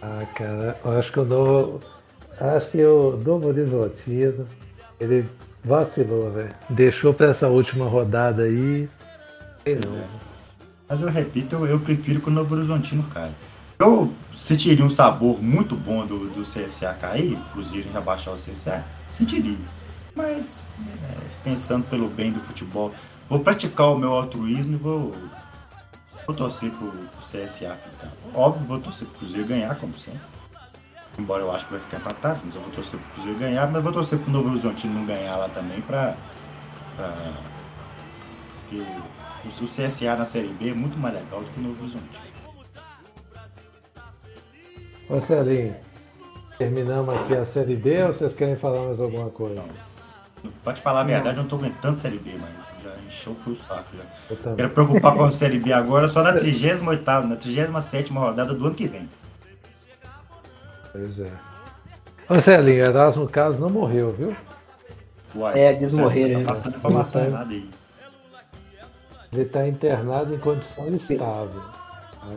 Ah, 0.00 0.24
cara, 0.34 0.78
eu 0.84 0.98
acho 0.98 1.12
que 1.12 1.20
o 1.20 1.24
Novo. 1.24 1.80
Acho 2.38 2.70
que 2.70 2.84
o 2.84 3.16
Novo 3.16 3.48
Horizontino, 3.48 4.46
ele 5.00 5.28
vacilou, 5.64 6.30
velho. 6.30 6.54
Deixou 6.70 7.12
pra 7.12 7.28
essa 7.28 7.48
última 7.48 7.86
rodada 7.86 8.44
aí. 8.44 8.88
Não. 9.66 10.04
Mas 10.88 11.00
eu 11.00 11.08
repito, 11.08 11.56
eu, 11.56 11.66
eu 11.66 11.80
prefiro 11.80 12.20
que 12.20 12.28
o 12.28 12.32
Novo 12.32 12.54
Horizontino 12.54 13.02
caia. 13.04 13.34
Eu 13.78 14.12
sentiria 14.32 14.84
um 14.84 14.90
sabor 14.90 15.42
muito 15.42 15.74
bom 15.74 16.06
do, 16.06 16.30
do 16.30 16.42
CSA 16.42 16.94
cair, 16.94 17.38
Cruzeiro 17.52 17.90
rebaixar 17.92 18.32
o 18.32 18.36
CSA, 18.36 18.84
sentiria. 19.10 19.58
Mas, 20.14 20.64
é, 21.10 21.16
pensando 21.44 21.84
pelo 21.84 22.08
bem 22.08 22.32
do 22.32 22.40
futebol, 22.40 22.94
vou 23.28 23.40
praticar 23.40 23.88
o 23.88 23.98
meu 23.98 24.12
altruísmo 24.12 24.74
e 24.74 24.76
vou, 24.76 25.14
vou 26.26 26.34
torcer 26.34 26.70
pro, 26.70 26.90
pro 26.90 27.20
CSA 27.20 27.76
ficar. 27.76 28.12
Óbvio, 28.32 28.66
vou 28.66 28.78
torcer 28.78 29.06
pro 29.08 29.18
Cruzeiro 29.18 29.46
ganhar, 29.46 29.74
como 29.74 29.92
sempre. 29.92 30.35
Embora 31.18 31.42
eu 31.42 31.50
acho 31.50 31.64
que 31.66 31.72
vai 31.72 31.80
ficar 31.80 31.96
empatado, 31.96 32.40
mas 32.44 32.54
eu 32.54 32.60
vou 32.60 32.70
torcer 32.70 33.00
pro 33.00 33.10
Cruzeiro 33.10 33.38
ganhar, 33.38 33.70
mas 33.70 33.82
vou 33.82 33.92
torcer 33.92 34.18
pro 34.18 34.30
Novo 34.30 34.50
Horizontino 34.50 34.94
não 34.94 35.06
ganhar 35.06 35.36
lá 35.36 35.48
também 35.48 35.80
pra. 35.80 36.14
pra 36.96 37.32
porque 38.68 38.82
o, 38.82 39.64
o 39.64 39.66
CSA 39.66 40.16
na 40.16 40.26
Série 40.26 40.48
B 40.48 40.70
é 40.70 40.74
muito 40.74 40.98
mais 40.98 41.14
legal 41.14 41.40
do 41.40 41.46
que 41.46 41.58
o 41.58 41.62
Novo 41.62 41.80
Horizonte. 41.80 42.20
Marcelinho, 45.08 45.76
terminamos 46.58 47.14
aqui 47.14 47.34
a 47.34 47.46
Série 47.46 47.76
B 47.76 48.02
ou 48.04 48.12
vocês 48.12 48.34
querem 48.34 48.56
falar 48.56 48.82
mais 48.82 49.00
alguma 49.00 49.30
coisa? 49.30 49.54
Não. 49.54 49.86
Pode 50.62 50.82
falar 50.82 51.00
a 51.00 51.04
verdade, 51.04 51.38
eu 51.38 51.42
não 51.42 51.48
tô 51.48 51.56
aguentando 51.56 51.96
Série 51.96 52.18
B, 52.18 52.32
mas 52.38 52.50
já 52.82 52.94
encheu 53.06 53.34
foi 53.36 53.52
o 53.52 53.56
saco. 53.56 53.88
Já. 53.96 54.54
Quero 54.54 54.70
preocupar 54.70 55.14
com 55.14 55.24
a 55.24 55.32
Série 55.32 55.58
B 55.58 55.72
agora 55.72 56.08
só 56.08 56.22
na 56.22 56.32
38 56.32 57.04
na 57.26 57.36
37 57.36 58.12
rodada 58.12 58.52
do 58.52 58.66
ano 58.66 58.74
que 58.74 58.86
vem. 58.86 59.08
Pois 60.96 61.20
é. 61.20 61.30
Marcelinho, 62.28 62.84
Erasmo 62.84 63.28
Carlos 63.28 63.60
não 63.60 63.68
morreu, 63.68 64.12
viu? 64.12 64.34
Uai, 65.34 65.60
é, 65.60 65.72
desmorreram. 65.74 66.42
Tá 66.42 66.48
passando 66.48 66.76
informação 66.76 67.20
tá 67.20 67.26
errada 67.28 67.52
aí. 67.52 67.70
Ele 69.32 69.42
está 69.42 69.68
internado 69.68 70.34
em 70.34 70.38
condição 70.38 70.88
estável. 70.88 71.62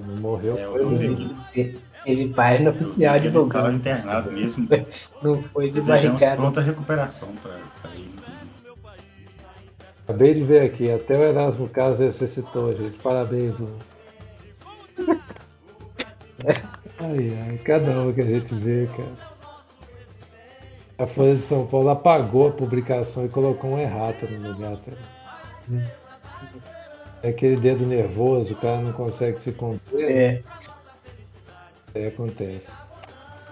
Não 0.07 0.15
morreu. 0.17 0.57
É, 0.57 0.65
foi 0.65 1.75
Teve 2.03 2.29
página 2.29 2.71
oficial 2.71 3.15
de 3.17 3.23
divulgando. 3.23 3.77
Estava 3.77 3.95
internado 3.95 4.31
mesmo. 4.31 4.67
Não 5.23 5.41
foi 5.41 5.71
de 5.71 5.81
barricada. 5.81 6.35
pronta 6.37 6.61
recuperação 6.61 7.29
para 7.41 7.55
ele, 7.93 8.13
inclusive. 8.13 8.49
Acabei 10.03 10.33
de 10.33 10.43
ver 10.43 10.61
aqui, 10.61 10.91
até 10.91 11.17
o 11.17 11.23
Erasmo 11.23 11.69
Carlos 11.69 11.99
ressuscitou, 11.99 12.75
gente. 12.75 12.97
Parabéns, 12.99 13.55
mano. 13.59 13.79
Ai, 17.01 17.37
ai, 17.47 17.57
cada 17.63 18.01
um 18.01 18.11
que 18.11 18.21
a 18.21 18.25
gente 18.25 18.53
vê, 18.55 18.87
cara. 18.95 19.39
A 20.97 21.07
Folha 21.07 21.35
de 21.35 21.43
São 21.43 21.65
Paulo 21.65 21.89
apagou 21.89 22.49
a 22.49 22.51
publicação 22.51 23.25
e 23.25 23.29
colocou 23.29 23.71
um 23.71 23.79
errata 23.79 24.27
no 24.27 24.51
lugar, 24.51 24.75
sabe? 24.77 24.97
É 27.23 27.29
aquele 27.29 27.55
dedo 27.55 27.85
nervoso, 27.85 28.53
o 28.53 28.57
cara 28.57 28.81
não 28.81 28.91
consegue 28.91 29.39
se 29.39 29.53
conter. 29.53 30.11
É. 30.11 30.43
É, 31.95 32.07
acontece. 32.07 32.67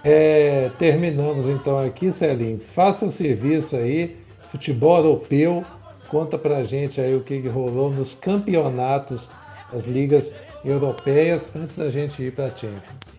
É, 0.04 0.70
terminamos 0.78 1.46
então 1.46 1.78
aqui, 1.78 2.12
Celinho. 2.12 2.60
Faça 2.74 3.06
o 3.06 3.10
serviço 3.10 3.76
aí, 3.76 4.16
futebol 4.50 4.98
europeu. 4.98 5.64
Conta 6.08 6.36
pra 6.38 6.64
gente 6.64 7.00
aí 7.00 7.14
o 7.14 7.22
que 7.22 7.40
rolou 7.48 7.90
nos 7.90 8.14
campeonatos 8.14 9.28
das 9.72 9.86
ligas 9.86 10.30
europeias 10.64 11.48
antes 11.56 11.76
da 11.76 11.90
gente 11.90 12.22
ir 12.22 12.32
pra 12.32 12.50
Champions. 12.50 13.17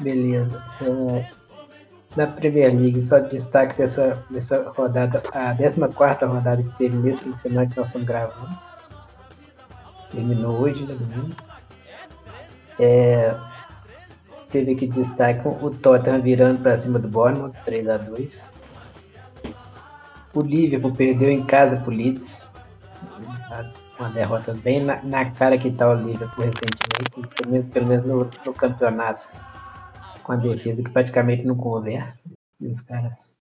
Beleza. 0.00 0.64
É, 0.82 1.40
na 2.16 2.26
Premier 2.26 2.74
League, 2.74 3.02
só 3.02 3.20
destaque 3.20 3.78
dessa, 3.78 4.24
dessa 4.30 4.70
rodada, 4.70 5.22
a 5.32 5.54
14 5.54 6.24
rodada 6.24 6.62
que 6.62 6.76
teve 6.76 6.96
nesse 6.96 7.24
fim 7.24 7.32
de 7.32 7.38
semana 7.38 7.68
que 7.68 7.76
nós 7.76 7.86
estamos 7.86 8.06
gravando. 8.06 8.58
Terminou 10.10 10.58
hoje, 10.60 10.84
né, 10.86 10.94
domingo. 10.94 11.34
É, 12.80 13.36
teve 14.50 14.74
que 14.74 14.86
destaque 14.86 15.46
o 15.46 15.70
Tottenham 15.70 16.22
virando 16.22 16.60
para 16.60 16.76
cima 16.76 16.98
do 16.98 17.08
Bournemouth, 17.08 17.52
3 17.64 17.88
a 17.88 17.98
2 17.98 18.48
O 20.34 20.40
Liverpool 20.40 20.94
perdeu 20.94 21.30
em 21.30 21.44
casa 21.44 21.76
pro 21.78 21.92
Leeds. 21.92 22.50
Uma 23.98 24.08
derrota 24.08 24.54
bem 24.54 24.80
na, 24.80 25.00
na 25.02 25.30
cara 25.30 25.58
que 25.58 25.70
tá 25.70 25.90
o 25.90 25.94
Liverpool 25.94 26.44
recentemente, 26.44 27.36
pelo 27.36 27.50
menos, 27.50 27.64
pelo 27.66 27.86
menos 27.86 28.02
no, 28.02 28.30
no 28.46 28.54
campeonato. 28.54 29.36
Com 30.22 30.32
a 30.32 30.36
defesa 30.36 30.82
que 30.82 30.90
praticamente 30.90 31.44
não 31.44 31.56
conversa. 31.56 32.20
E 32.60 32.66
os 32.66 32.80
caras 32.80 33.36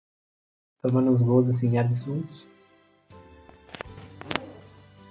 tomando 0.81 1.11
uns 1.11 1.21
gols 1.21 1.49
assim 1.49 1.77
absurdos. 1.77 2.47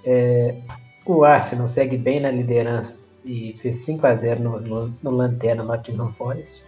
É, 0.05 0.61
o 1.05 1.23
Arsenal 1.23 1.67
segue 1.67 1.97
bem 1.97 2.19
na 2.19 2.31
liderança 2.31 2.97
e 3.25 3.53
fez 3.57 3.77
5 3.77 4.05
a 4.05 4.15
0 4.15 4.41
no, 4.41 4.61
no, 4.61 4.93
no 5.01 5.11
Lanterna 5.11 5.63
Nottingham 5.63 6.13
Forest. 6.13 6.63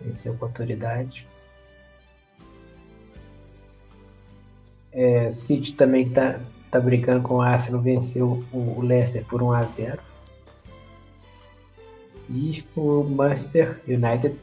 Venceu 0.00 0.36
com 0.36 0.44
autoridade. 0.44 1.26
É, 4.92 5.32
City 5.32 5.74
também 5.74 6.06
está 6.06 6.38
tá 6.70 6.78
brincando 6.78 7.26
com 7.26 7.36
o 7.36 7.40
Arsenal, 7.40 7.82
venceu 7.82 8.44
o, 8.52 8.78
o 8.78 8.80
Leicester 8.80 9.24
por 9.24 9.42
1 9.42 9.52
a 9.52 9.64
0 9.64 10.02
E 12.30 12.64
o 12.74 13.04
Manchester 13.04 13.80
United 13.86 14.38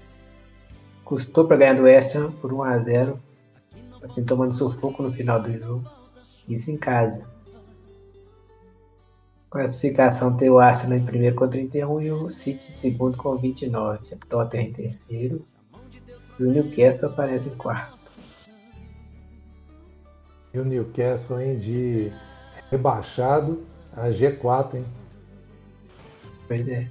custou 1.03 1.47
para 1.47 1.57
ganhar 1.57 1.75
do 1.75 1.83
West 1.83 2.15
Ham 2.15 2.31
por 2.33 2.53
1 2.53 2.63
a 2.63 2.77
0 2.77 3.19
assim, 4.03 4.23
tomando 4.23 4.53
sufoco 4.53 5.03
no 5.03 5.13
final 5.13 5.41
do 5.41 5.51
jogo. 5.51 5.89
Isso 6.47 6.71
em 6.71 6.77
casa. 6.77 7.25
Classificação 9.49 10.37
tem 10.37 10.49
o 10.49 10.59
Arsenal 10.59 10.97
em 10.97 11.03
primeiro 11.03 11.35
com 11.35 11.47
31 11.47 12.01
e 12.01 12.11
o 12.11 12.27
City 12.29 12.69
em 12.69 12.73
segundo 12.73 13.17
com 13.17 13.35
29. 13.35 13.99
O 14.13 14.17
Tottenham 14.27 14.67
em 14.67 14.71
terceiro. 14.71 15.43
E 16.39 16.43
o 16.43 16.51
Newcastle 16.51 17.09
aparece 17.09 17.49
em 17.49 17.55
quarto. 17.55 17.99
E 20.53 20.59
o 20.59 20.65
Newcastle, 20.65 21.39
hein, 21.39 21.57
de 21.57 22.11
rebaixado 22.69 23.63
a 23.93 24.09
G4, 24.09 24.75
hein? 24.75 24.85
Pois 26.47 26.67
é, 26.67 26.87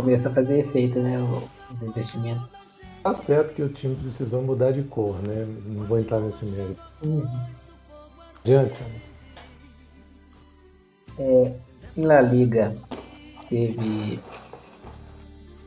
começa 0.00 0.30
a 0.30 0.32
fazer 0.32 0.60
efeito, 0.60 0.98
né, 1.00 1.18
o, 1.18 1.84
investimento. 1.84 2.48
Tá 3.02 3.14
certo 3.14 3.54
que 3.54 3.62
o 3.62 3.68
time 3.68 3.94
precisou 3.96 4.42
mudar 4.42 4.72
de 4.72 4.82
cor, 4.82 5.16
né? 5.22 5.46
Não 5.66 5.84
vou 5.84 5.98
entrar 5.98 6.20
nesse 6.20 6.44
mérito. 6.44 6.82
Uhum. 7.02 7.26
Adiante, 8.40 8.78
é, 11.18 11.52
em 11.96 12.04
La 12.06 12.22
Liga 12.22 12.74
teve 13.50 14.18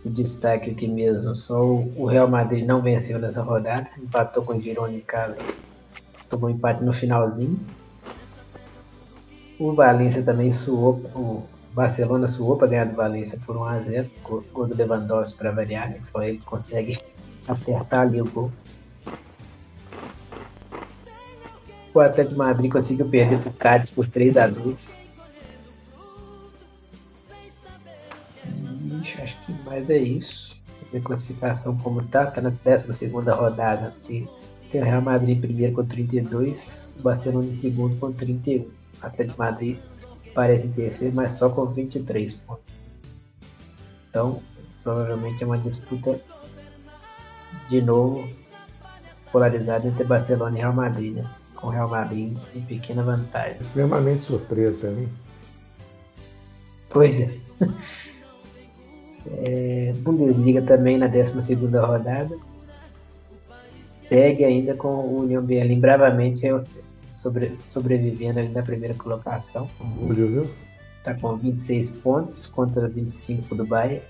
destaque 0.03 0.71
aqui 0.71 0.87
mesmo, 0.87 1.35
só 1.35 1.63
o 1.63 2.05
Real 2.05 2.27
Madrid 2.27 2.65
não 2.65 2.81
venceu 2.81 3.19
nessa 3.19 3.43
rodada, 3.43 3.87
empatou 3.99 4.43
com 4.43 4.53
o 4.53 4.61
Girona 4.61 4.93
em 4.93 5.01
casa, 5.01 5.41
tomou 6.27 6.49
empate 6.49 6.83
no 6.83 6.91
finalzinho. 6.91 7.59
O 9.59 9.73
Valência 9.73 10.23
também 10.23 10.49
suou, 10.49 10.95
o 11.15 11.43
Barcelona 11.73 12.27
suou 12.27 12.57
para 12.57 12.67
ganhar 12.67 12.85
do 12.85 12.95
Valência 12.95 13.39
por 13.45 13.57
1 13.57 13.63
a 13.63 13.79
0 13.79 14.11
gol 14.53 14.67
do 14.67 14.75
Lewandowski 14.75 15.37
para 15.37 15.51
variar, 15.51 15.89
né? 15.89 15.97
só 16.01 16.21
ele 16.21 16.39
consegue 16.39 16.97
acertar 17.47 18.01
ali 18.01 18.21
o 18.21 18.25
gol. 18.25 18.51
O 21.93 21.99
Atlético 21.99 22.37
Madrid 22.37 22.71
conseguiu 22.71 23.07
perder 23.07 23.39
para 23.39 23.49
o 23.49 23.53
Cádiz 23.53 23.89
por 23.89 24.07
3 24.07 24.37
a 24.37 24.47
2 24.47 25.03
acho 29.21 29.37
que 29.45 29.51
mais 29.65 29.89
é 29.89 29.97
isso. 29.97 30.63
A 30.93 30.99
classificação 30.99 31.75
como 31.77 32.03
tá, 32.03 32.27
tá 32.27 32.39
na 32.39 32.51
12 32.51 33.07
rodada, 33.09 33.93
tem 34.05 34.29
tem 34.73 34.81
o 34.81 34.85
Real 34.85 35.03
Madrid 35.03 35.39
primeiro 35.39 35.75
com 35.75 35.85
32, 35.85 36.87
o 36.97 37.03
Barcelona 37.03 37.47
em 37.47 37.53
segundo 37.53 37.95
com 37.97 38.11
31. 38.11 38.63
O 38.63 38.69
Atlético 39.03 39.37
Madrid 39.37 39.77
parece 40.33 40.67
terceiro, 40.69 41.15
mas 41.15 41.31
só 41.31 41.49
com 41.49 41.65
23 41.65 42.33
pontos. 42.33 42.63
Então, 44.09 44.41
provavelmente 44.83 45.43
é 45.43 45.47
uma 45.47 45.57
disputa 45.57 46.19
de 47.69 47.81
novo 47.81 48.27
polarizada 49.31 49.87
entre 49.87 50.03
Barcelona 50.03 50.55
e 50.55 50.59
Real 50.59 50.73
Madrid, 50.73 51.15
né? 51.15 51.25
Com 51.55 51.67
o 51.67 51.69
Real 51.71 51.89
Madrid 51.89 52.37
em 52.55 52.61
pequena 52.61 53.01
vantagem. 53.01 53.59
Extremamente 53.59 54.23
surpresa, 54.23 54.89
hein? 54.89 55.09
Pois 56.89 57.21
é. 57.21 57.33
é 59.25 59.93
Bundesliga 59.97 60.61
também 60.61 60.97
na 60.97 61.07
12 61.07 61.55
rodada. 61.79 62.37
Segue 64.03 64.43
ainda 64.43 64.75
com 64.75 64.89
o 64.89 65.21
União 65.21 65.43
Berlim 65.43 65.79
bravamente 65.79 66.45
sobre, 67.23 67.57
sobrevivendo 67.69 68.39
ali 68.39 68.49
na 68.49 68.61
primeira 68.61 68.93
colocação. 68.93 69.69
Orgulho, 69.79 70.27
viu? 70.27 70.49
Tá 71.03 71.13
com 71.13 71.37
26 71.37 71.89
pontos 71.89 72.47
contra 72.47 72.87
25 72.89 73.55
do 73.55 73.65
Bayern. 73.65 74.01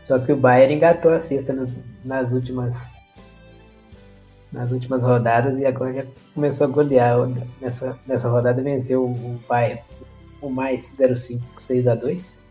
Só 0.00 0.18
que 0.18 0.32
o 0.32 0.36
Bayern 0.36 0.74
engatou 0.74 1.12
a 1.12 1.20
certa 1.20 1.52
nas, 1.52 1.78
nas 2.04 2.32
últimas 2.32 2.96
nas 4.52 4.72
últimas 4.72 5.02
rodadas 5.02 5.58
e 5.58 5.66
agora 5.66 5.92
já 5.92 6.06
começou 6.34 6.66
a 6.66 6.70
golear. 6.70 7.16
Nessa, 7.60 7.98
nessa 8.06 8.30
rodada 8.30 8.62
venceu 8.62 9.04
o 9.04 9.38
Bayern 9.46 9.82
o 10.40 10.48
mais 10.48 10.96
05 10.96 11.60
6 11.60 11.88
a 11.88 11.94
2 11.94 12.44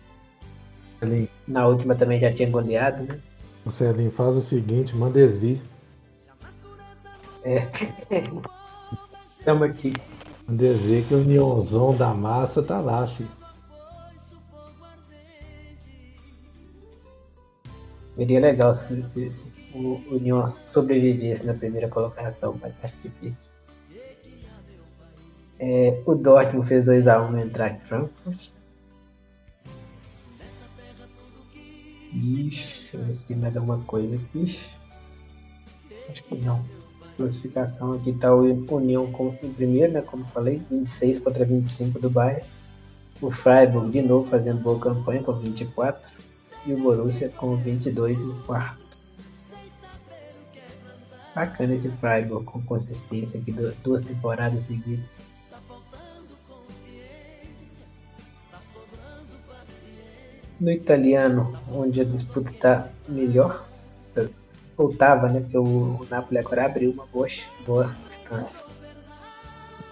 Celim. 1.00 1.28
Na 1.48 1.68
última 1.68 1.96
também 1.96 2.20
já 2.20 2.32
tinha 2.32 2.50
goleado, 2.50 3.04
né? 3.04 3.20
O 3.66 3.72
Celim 3.72 4.12
faz 4.12 4.36
o 4.36 4.42
seguinte, 4.42 4.96
manda 4.96 5.14
desvio. 5.14 5.60
É. 7.46 7.62
Estamos 9.40 9.70
aqui. 9.70 9.94
Desvio 10.50 11.06
que 11.06 11.14
o 11.14 11.24
Nionzão 11.24 11.96
da 11.96 12.12
massa 12.12 12.64
tá 12.64 12.80
lá, 12.80 13.06
filho. 13.06 13.30
Seria 18.16 18.40
legal 18.40 18.74
se, 18.74 19.06
se, 19.06 19.30
se 19.30 19.54
o 19.76 20.02
União 20.10 20.48
sobrevivesse 20.48 21.46
na 21.46 21.54
primeira 21.54 21.88
colocação, 21.88 22.58
mas 22.62 22.84
acho 22.84 22.96
difícil. 23.04 23.50
É, 25.60 26.02
o 26.06 26.16
Dortmund 26.16 26.68
fez 26.68 26.88
2x1 26.88 27.30
no 27.30 27.38
Eintracht 27.38 27.80
Frankfurt. 27.82 28.52
Ixi, 32.12 32.48
deixa 32.94 32.98
eu 32.98 33.06
ver 33.06 33.14
se 33.14 33.28
tem 33.28 33.38
mais 33.38 33.56
alguma 33.56 33.80
coisa 33.84 34.16
aqui. 34.16 34.46
Acho 36.10 36.24
que 36.24 36.36
não. 36.36 36.85
Classificação 37.18 37.94
aqui 37.94 38.10
está 38.10 38.36
o 38.36 38.42
União 38.42 39.10
em 39.42 39.54
primeiro, 39.54 39.94
né? 39.94 40.02
Como 40.02 40.26
falei, 40.26 40.62
26 40.70 41.20
contra 41.20 41.46
25 41.46 42.00
do 42.00 42.10
Bayern. 42.10 42.46
O 43.22 43.32
Freiburg 43.32 43.90
de 43.90 44.02
novo 44.02 44.30
fazendo 44.30 44.62
boa 44.62 44.78
campanha 44.78 45.24
com 45.24 45.34
24 45.34 46.12
e 46.66 46.74
o 46.74 46.78
Borussia 46.78 47.30
com 47.30 47.56
22 47.56 48.24
em 48.24 48.34
quarto. 48.42 48.86
Bacana 51.34 51.74
esse 51.74 51.90
Freiburg 51.90 52.46
com 52.46 52.62
consistência 52.64 53.40
aqui, 53.40 53.54
duas 53.84 54.02
temporadas 54.02 54.64
seguidas. 54.64 55.06
No 60.60 60.72
italiano, 60.72 61.58
onde 61.70 62.00
a 62.00 62.06
disputa 62.06 62.52
está 62.52 62.90
melhor, 63.08 63.68
ou 64.77 64.91
estava, 64.91 65.30
né? 65.30 65.39
Porque 65.39 65.57
o 65.57 66.06
Napoli 66.10 66.39
agora 66.39 66.65
abriu 66.65 66.91
uma 66.91 67.06
boa, 67.07 67.27
boa 67.65 67.95
distância. 68.03 68.64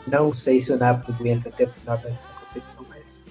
Não 0.07 0.34
sei 0.34 0.60
se 0.60 0.72
o 0.72 0.77
Napoli 0.77 1.15
aguenta 1.18 1.49
até 1.49 1.65
o 1.65 1.69
final 1.69 1.97
da 1.97 2.11
competição, 2.47 2.85
mas 2.89 3.26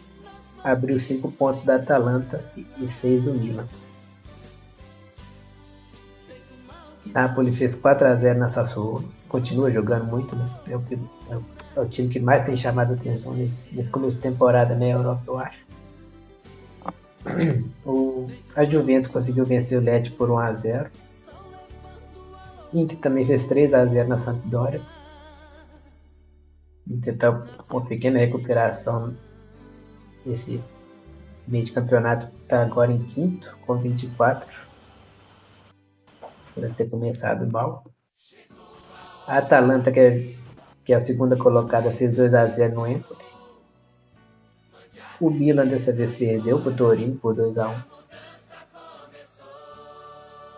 abriu 0.65 0.99
cinco 0.99 1.31
pontos 1.31 1.63
da 1.63 1.77
Atalanta 1.77 2.45
e 2.79 2.87
seis 2.87 3.23
do 3.23 3.35
Milan. 3.35 3.67
Napoli 7.15 7.53
fez 7.53 7.75
4 7.75 8.07
a 8.07 8.15
0 8.15 8.39
na 8.39 8.49
Sassuolo, 8.49 9.05
continua 9.29 9.71
jogando 9.71 10.05
muito, 10.07 10.35
né? 10.35 10.49
É 10.71 10.77
o, 10.77 10.81
que, 10.81 10.95
é 11.29 11.37
o, 11.37 11.45
é 11.77 11.81
o 11.81 11.87
time 11.87 12.09
que 12.09 12.19
mais 12.19 12.43
tem 12.43 12.57
chamado 12.57 12.93
a 12.93 12.95
atenção 12.95 13.35
nesse, 13.35 13.75
nesse 13.75 13.91
começo 13.91 14.17
de 14.17 14.23
temporada 14.23 14.75
na 14.75 14.87
Europa, 14.87 15.23
eu 15.27 15.39
acho. 15.39 15.67
O, 17.85 18.29
a 18.57 18.65
Juventus 18.65 19.11
conseguiu 19.11 19.45
vencer 19.45 19.79
o 19.79 19.83
Lecce 19.83 20.11
por 20.11 20.31
1 20.31 20.39
a 20.39 20.53
0. 20.53 20.91
Inter 22.73 22.99
também 22.99 23.25
fez 23.25 23.45
3 23.47 23.75
a 23.75 23.85
0 23.85 24.09
na 24.09 24.17
Sampdoria. 24.17 24.81
Inter 26.89 27.17
tá 27.17 27.47
uma 27.71 27.85
pequena 27.85 28.19
recuperação 28.19 29.15
nesse 30.25 30.63
meio 31.47 31.65
de 31.65 31.73
campeonato, 31.73 32.33
está 32.43 32.63
agora 32.63 32.93
em 32.93 33.03
quinto 33.05 33.57
com 33.67 33.77
24 33.77 34.73
Deve 36.57 36.75
ter 36.75 36.91
começado 36.91 37.51
mal. 37.51 37.85
A 39.27 39.39
Atalanta, 39.39 39.91
que 39.91 40.01
é, 40.01 40.35
que 40.85 40.93
é 40.93 40.97
a 40.97 41.01
segunda 41.01 41.37
colocada, 41.37 41.91
fez 41.91 42.17
2 42.17 42.35
a 42.35 42.47
0 42.47 42.75
no 42.75 42.87
Empoli. 42.87 43.25
O 45.21 45.31
Milan 45.31 45.67
dessa 45.67 45.93
vez 45.93 46.13
perdeu 46.13 46.61
para 46.61 46.73
o 46.73 46.77
Torino 46.77 47.17
por 47.17 47.35
2 47.35 47.57
a 47.59 47.69
1 47.69 47.92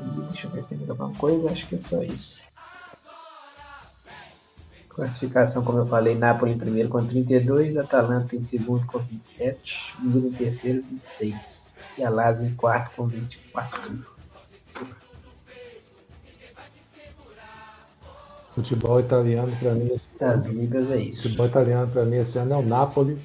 Deixa 0.00 0.46
eu 0.46 0.50
ver 0.50 0.60
se 0.60 0.68
tem 0.68 0.78
mais 0.78 0.90
alguma 0.90 1.14
coisa. 1.14 1.50
Acho 1.50 1.66
que 1.66 1.74
é 1.74 1.78
só 1.78 2.02
isso. 2.02 2.48
Classificação, 4.88 5.64
como 5.64 5.78
eu 5.78 5.86
falei, 5.86 6.14
Napoli 6.14 6.52
em 6.52 6.58
primeiro 6.58 6.88
com 6.88 7.04
32, 7.04 7.76
Atalanta 7.76 8.36
em 8.36 8.40
segundo 8.40 8.86
com 8.86 9.00
27, 9.00 9.96
Milan 10.00 10.28
em 10.28 10.32
terceiro 10.32 10.82
26 10.88 11.68
e 11.98 12.04
a 12.04 12.10
Lazio 12.10 12.48
em 12.48 12.54
quarto 12.54 12.94
com 12.94 13.06
24. 13.06 14.14
Futebol 18.54 19.00
italiano 19.00 19.56
para 19.56 19.74
mim. 19.74 20.00
Das 20.20 20.46
ligas 20.46 20.88
é 20.92 20.98
isso. 20.98 21.22
Futebol 21.22 21.46
italiano 21.46 21.90
para 21.90 22.04
mim 22.04 22.18
esse 22.18 22.38
ano 22.38 22.54
é 22.54 22.56
o 22.56 22.62
Napoli. 22.62 23.20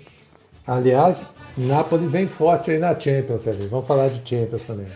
Aliás, 0.65 1.23
Napoli 1.55 2.07
vem 2.07 2.27
forte 2.27 2.71
aí 2.71 2.79
na 2.79 2.99
Champions. 2.99 3.43
Vamos 3.69 3.85
falar 3.85 4.09
de 4.09 4.27
Champions 4.27 4.63
também. 4.63 4.87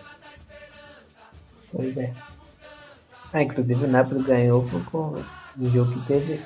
Pois 1.73 1.97
é. 1.97 2.13
Ah, 3.33 3.41
inclusive 3.41 3.83
o 3.83 3.87
Napoli 3.87 4.23
ganhou 4.23 4.63
com 4.91 5.17
um 5.57 5.71
jogo 5.71 5.91
que 5.91 5.99
teve, 6.01 6.39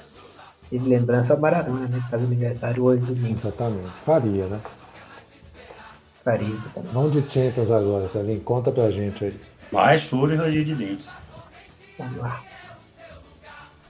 teve 0.69 0.89
lembrança 0.89 1.33
ao 1.33 1.39
Maradona, 1.39 1.85
né? 1.87 1.99
Por 1.99 2.11
causa 2.11 2.25
do 2.25 2.31
aniversário 2.31 2.83
hoje 2.83 3.01
do 3.01 3.13
domingo. 3.13 3.37
Exatamente. 3.37 3.89
Faria, 4.05 4.47
né? 4.47 4.61
Faria, 6.23 6.47
exatamente. 6.47 6.93
Não 6.93 7.09
de 7.09 7.21
Champions 7.29 7.69
agora, 7.69 8.09
Celinho. 8.09 8.39
Conta 8.41 8.71
pra 8.71 8.89
gente 8.89 9.25
aí. 9.25 9.39
Mais 9.69 10.01
choro 10.01 10.33
e 10.33 10.37
ranger 10.37 10.63
de 10.63 10.75
dentes. 10.75 11.15
Vamos 11.97 12.17
lá. 12.17 12.41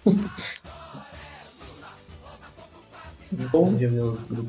Com, 3.52 3.78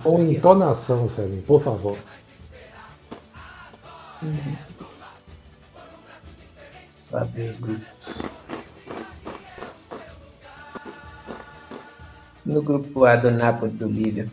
com 0.05 0.23
entonação, 0.23 1.11
Celinho, 1.11 1.43
por 1.43 1.63
favor. 1.63 1.99
Uhum. 4.23 4.57
Abrir 7.13 7.49
os 7.49 7.57
grupos. 7.57 8.29
No 12.45 12.63
grupo 12.63 13.05
A 13.05 13.17
do 13.17 13.31
Napoli 13.31 13.73
do 13.73 13.89
Líbia, 13.89 14.31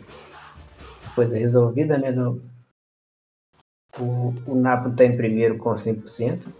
coisa 1.14 1.38
resolvida, 1.38 1.98
né? 1.98 2.10
No, 2.10 2.40
o, 3.98 4.32
o 4.46 4.54
Napoli 4.54 4.90
está 4.90 5.04
em 5.04 5.16
primeiro 5.16 5.58
com 5.58 5.70
100% 5.70 6.52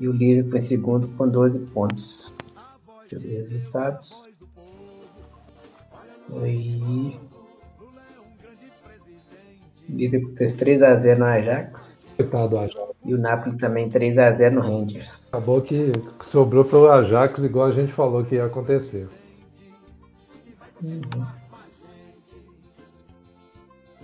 e 0.00 0.08
o 0.08 0.12
Liverpool 0.12 0.56
em 0.56 0.60
segundo 0.60 1.08
com 1.08 1.28
12 1.28 1.66
pontos. 1.66 2.32
Deixa 3.00 3.16
eu 3.16 3.20
ver 3.20 3.40
resultados. 3.40 4.28
Aí. 6.42 7.18
Liverpool 9.88 10.34
fez 10.36 10.54
3x0 10.54 11.16
no 11.16 11.24
Ajax. 11.24 12.00
Coitado 12.16 12.58
Ajax. 12.58 12.87
E 13.04 13.14
o 13.14 13.18
Napoli 13.18 13.56
também 13.56 13.88
3x0 13.88 14.50
no 14.50 14.60
Rangers. 14.60 15.28
Acabou 15.28 15.62
que 15.62 15.92
sobrou 16.30 16.64
pro 16.64 16.90
Ajax, 16.90 17.38
igual 17.42 17.66
a 17.66 17.72
gente 17.72 17.92
falou 17.92 18.24
que 18.24 18.34
ia 18.34 18.46
acontecer. 18.46 19.08
Uhum. 20.82 21.26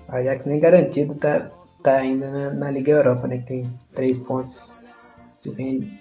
Ajax 0.08 0.44
nem 0.44 0.60
garantido 0.60 1.14
tá, 1.16 1.50
tá 1.82 1.96
ainda 1.96 2.30
na, 2.30 2.50
na, 2.52 2.70
Liga 2.70 2.92
Europa, 2.92 3.26
né? 3.26 3.38
Que 3.38 3.46
tem 3.46 3.80
3 3.94 4.18
pontos. 4.18 4.76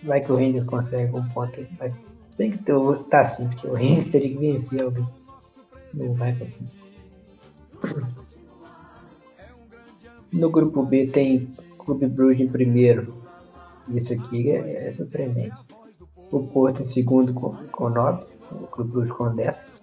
Vai 0.04 0.22
que 0.22 0.32
o 0.32 0.36
Rangers 0.36 0.64
consegue 0.64 1.14
um 1.14 1.28
ponto, 1.30 1.66
mas 1.80 2.02
tem 2.38 2.52
que 2.52 2.58
ter, 2.60 2.74
tá 3.10 3.22
assim, 3.22 3.50
porque 3.50 3.68
o 3.68 3.74
Rangers 3.74 4.06
teria 4.06 4.30
que 4.30 4.38
vencer 4.38 4.82
alguém. 4.82 5.08
Não 5.94 6.14
vai 6.14 6.34
conseguir. 6.34 6.82
No 10.32 10.50
grupo 10.50 10.84
B 10.84 11.08
tem 11.08 11.52
Clube 11.84 12.08
Brugge 12.08 12.44
em 12.44 12.48
primeiro. 12.48 13.14
Isso 13.90 14.14
aqui 14.14 14.52
é, 14.52 14.88
é 14.88 14.92
surpreendente. 14.92 15.60
O 16.32 16.48
Porto 16.48 16.82
em 16.82 16.86
segundo 16.86 17.34
com, 17.34 17.54
com 17.68 17.90
9. 17.90 18.28
O 18.52 18.68
Clube 18.68 18.92
Bruges 18.92 19.14
com 19.14 19.36
10. 19.36 19.82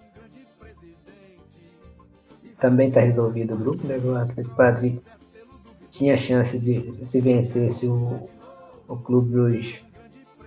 Também 2.59 2.89
está 2.89 3.01
resolvido 3.01 3.53
o 3.53 3.57
grupo, 3.57 3.85
né? 3.87 3.97
O 3.97 4.15
Atlético 4.15 4.57
Madrid 4.57 4.99
tinha 5.89 6.15
chance 6.15 6.57
de 6.57 7.05
se 7.05 7.21
vencesse 7.21 7.87
o, 7.87 8.29
o 8.87 8.97
Clube 8.97 9.31
Bruges 9.31 9.81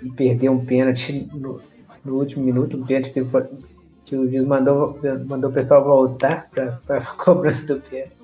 e 0.02 0.10
perder 0.10 0.48
um 0.48 0.64
pênalti 0.64 1.28
no, 1.32 1.60
no 2.05 2.14
último 2.16 2.44
minuto, 2.44 2.76
um 2.76 2.85
pênalti 2.85 3.12
que, 3.12 3.24
que 4.05 4.16
o 4.16 4.31
juiz 4.31 4.44
mandou, 4.44 4.98
mandou 5.26 5.51
o 5.51 5.55
pessoal 5.55 5.85
voltar 5.85 6.48
para 6.51 6.81
a 6.89 7.01
cobrança 7.16 7.74
do 7.74 7.81
pênalti. 7.81 8.24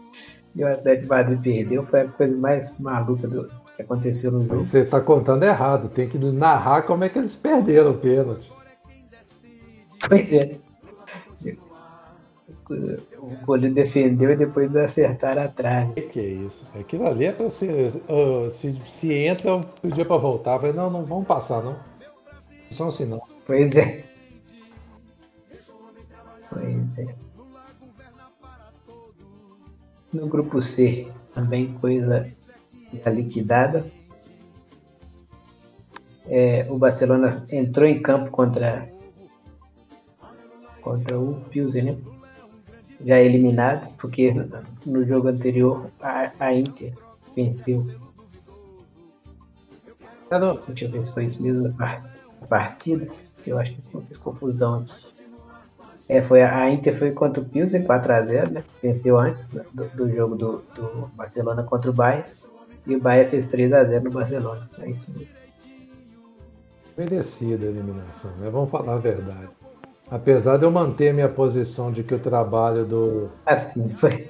E 0.54 0.64
o 0.64 0.66
Atlético 0.66 1.08
Madrid 1.08 1.40
perdeu, 1.40 1.84
foi 1.84 2.00
a 2.00 2.08
coisa 2.08 2.36
mais 2.36 2.78
maluca 2.80 3.28
do, 3.28 3.48
que 3.76 3.82
aconteceu 3.82 4.32
no 4.32 4.46
jogo. 4.46 4.64
Você 4.64 4.80
está 4.80 5.00
contando 5.00 5.44
errado, 5.44 5.88
tem 5.88 6.08
que 6.08 6.18
narrar 6.18 6.82
como 6.82 7.04
é 7.04 7.08
que 7.08 7.18
eles 7.18 7.36
perderam 7.36 7.92
o 7.92 7.98
pênalti. 7.98 8.50
Pois 10.08 10.32
é. 10.32 10.58
O 13.18 13.44
goleiro 13.44 13.74
defendeu 13.74 14.30
e 14.30 14.36
depois 14.36 14.74
acertaram 14.76 15.42
atrás. 15.42 15.92
Que, 15.94 16.08
que 16.08 16.20
é 16.20 16.28
isso? 16.28 16.64
Aquilo 16.78 17.06
ali 17.06 17.26
é 17.26 17.32
para 17.32 17.46
você. 17.46 17.92
Uh, 18.08 18.50
se, 18.50 18.80
se 18.98 19.12
entra, 19.12 19.50
eu 19.50 19.64
pedia 19.82 20.04
para 20.04 20.16
voltar. 20.16 20.60
Mas 20.60 20.74
não, 20.74 20.88
não 20.88 21.04
vamos 21.04 21.26
passar, 21.26 21.62
não. 21.62 21.76
Só 22.70 22.88
assim 22.88 23.04
não. 23.04 23.20
Pois 23.44 23.76
é. 23.76 24.04
Pois 26.48 26.98
é. 26.98 27.29
No 30.12 30.26
grupo 30.26 30.60
C, 30.60 31.10
também 31.34 31.72
coisa 31.74 32.30
já 32.92 33.10
liquidada. 33.10 33.86
É, 36.26 36.66
o 36.70 36.78
Barcelona 36.78 37.44
entrou 37.50 37.88
em 37.88 38.00
campo 38.00 38.30
contra 38.30 38.88
contra 40.80 41.18
o 41.18 41.40
Pilsen, 41.50 41.82
né? 41.82 41.98
já 43.04 43.18
eliminado, 43.18 43.88
porque 43.96 44.32
no 44.84 45.04
jogo 45.06 45.28
anterior 45.28 45.90
a, 46.00 46.32
a 46.38 46.54
Inter 46.54 46.92
venceu. 47.34 47.86
Deixa 50.68 50.84
eu 50.84 50.90
ver 50.90 51.04
se 51.04 51.12
foi 51.12 51.24
isso 51.24 51.42
mesmo 51.42 51.74
a 51.78 52.46
partida, 52.46 53.06
eu 53.46 53.58
acho 53.58 53.72
que 53.74 53.94
eu 53.94 54.02
fiz 54.02 54.16
confusão 54.16 54.80
aqui. 54.80 55.19
É, 56.10 56.20
foi, 56.20 56.42
a 56.42 56.68
Inter 56.68 56.92
foi 56.92 57.12
contra 57.12 57.40
o 57.40 57.46
Pilsen 57.46 57.84
4x0, 57.84 58.50
né? 58.50 58.64
Venceu 58.82 59.16
antes 59.16 59.46
do, 59.46 59.84
do 59.94 60.10
jogo 60.12 60.34
do, 60.34 60.60
do, 60.74 61.08
Barcelona 61.14 61.62
contra 61.62 61.88
o 61.88 61.94
Bayern. 61.94 62.24
E 62.84 62.96
o 62.96 63.00
Bayern 63.00 63.30
fez 63.30 63.46
3x0 63.46 64.00
no 64.02 64.10
Barcelona. 64.10 64.68
É 64.80 64.90
isso 64.90 65.16
mesmo. 65.16 65.36
Merecida 66.98 67.64
a 67.64 67.68
eliminação, 67.68 68.32
né? 68.40 68.50
Vamos 68.50 68.70
falar 68.70 68.94
a 68.94 68.98
verdade. 68.98 69.50
Apesar 70.10 70.56
de 70.56 70.64
eu 70.64 70.70
manter 70.72 71.14
minha 71.14 71.28
posição 71.28 71.92
de 71.92 72.02
que 72.02 72.12
o 72.12 72.18
trabalho 72.18 72.84
do. 72.84 73.28
Assim, 73.46 73.88
foi. 73.88 74.28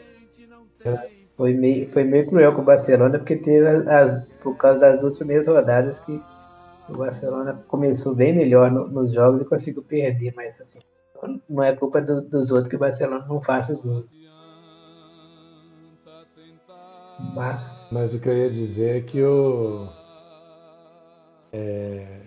Foi 1.34 1.54
meio, 1.54 1.88
foi 1.88 2.04
meio 2.04 2.26
cruel 2.26 2.52
com 2.54 2.60
o 2.60 2.64
Barcelona, 2.64 3.18
porque 3.18 3.36
teve 3.36 3.66
as, 3.66 4.22
por 4.42 4.54
causa 4.58 4.78
das 4.78 5.00
duas 5.00 5.16
primeiras 5.16 5.48
rodadas 5.48 5.98
que 5.98 6.20
o 6.90 6.98
Barcelona 6.98 7.64
começou 7.66 8.14
bem 8.14 8.34
melhor 8.34 8.70
no, 8.70 8.86
nos 8.86 9.12
jogos 9.12 9.40
e 9.40 9.46
conseguiu 9.46 9.82
perder, 9.82 10.34
mas 10.36 10.60
assim, 10.60 10.80
não 11.48 11.62
é 11.62 11.74
culpa 11.74 12.00
do, 12.00 12.22
dos 12.28 12.50
outros 12.50 12.68
que 12.68 12.76
o 12.76 12.78
Barcelona 12.78 13.26
não 13.28 13.42
faça 13.42 13.72
os 13.72 13.82
gols. 13.82 14.08
Mas... 17.34 17.90
mas 17.92 18.14
o 18.14 18.18
que 18.18 18.28
eu 18.28 18.36
ia 18.36 18.50
dizer 18.50 18.96
é 18.96 19.00
que 19.00 19.22
o. 19.22 19.88
É, 21.52 22.20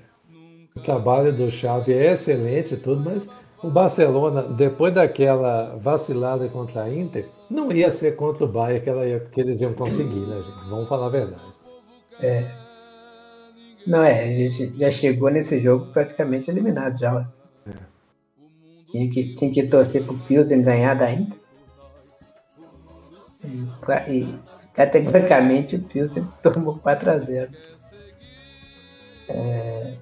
o 0.75 0.79
trabalho 0.81 1.35
do 1.35 1.49
Xavi 1.51 1.93
é 1.93 2.13
excelente 2.13 2.73
e 2.73 2.77
tudo, 2.77 3.01
mas 3.01 3.23
o 3.63 3.69
Barcelona, 3.69 4.43
depois 4.43 4.93
daquela 4.93 5.77
vacilada 5.77 6.49
contra 6.49 6.83
a 6.83 6.93
Inter, 6.93 7.29
não 7.49 7.71
ia 7.71 7.91
ser 7.91 8.15
contra 8.15 8.43
o 8.43 8.47
Bayern 8.47 8.83
que, 8.83 8.89
ela 8.89 9.05
ia, 9.05 9.19
que 9.19 9.39
eles 9.39 9.61
iam 9.61 9.73
conseguir, 9.73 10.19
né, 10.19 10.41
gente? 10.41 10.69
Vamos 10.69 10.89
falar 10.89 11.07
a 11.07 11.09
verdade. 11.09 11.41
É. 12.21 12.45
Não, 13.87 14.03
é, 14.03 14.23
a 14.23 14.31
gente 14.31 14.77
já 14.77 14.89
chegou 14.89 15.29
nesse 15.29 15.59
jogo 15.59 15.91
praticamente 15.93 16.49
eliminado 16.49 16.97
já. 16.97 17.31
Tinha, 18.93 19.09
que, 19.09 19.33
tinha 19.33 19.51
que 19.51 19.63
torcer 19.63 20.03
pro 20.03 20.15
Pilsen 20.19 20.61
ganhar 20.61 20.93
da 20.93 21.11
Inter. 21.11 21.39
E, 23.43 24.11
e 24.11 24.39
categoricamente 24.71 25.77
o 25.77 25.81
Pilsen 25.81 26.27
tomou 26.43 26.77
4 26.77 27.09
a 27.09 27.17
0 27.17 27.51
é, 29.29 29.97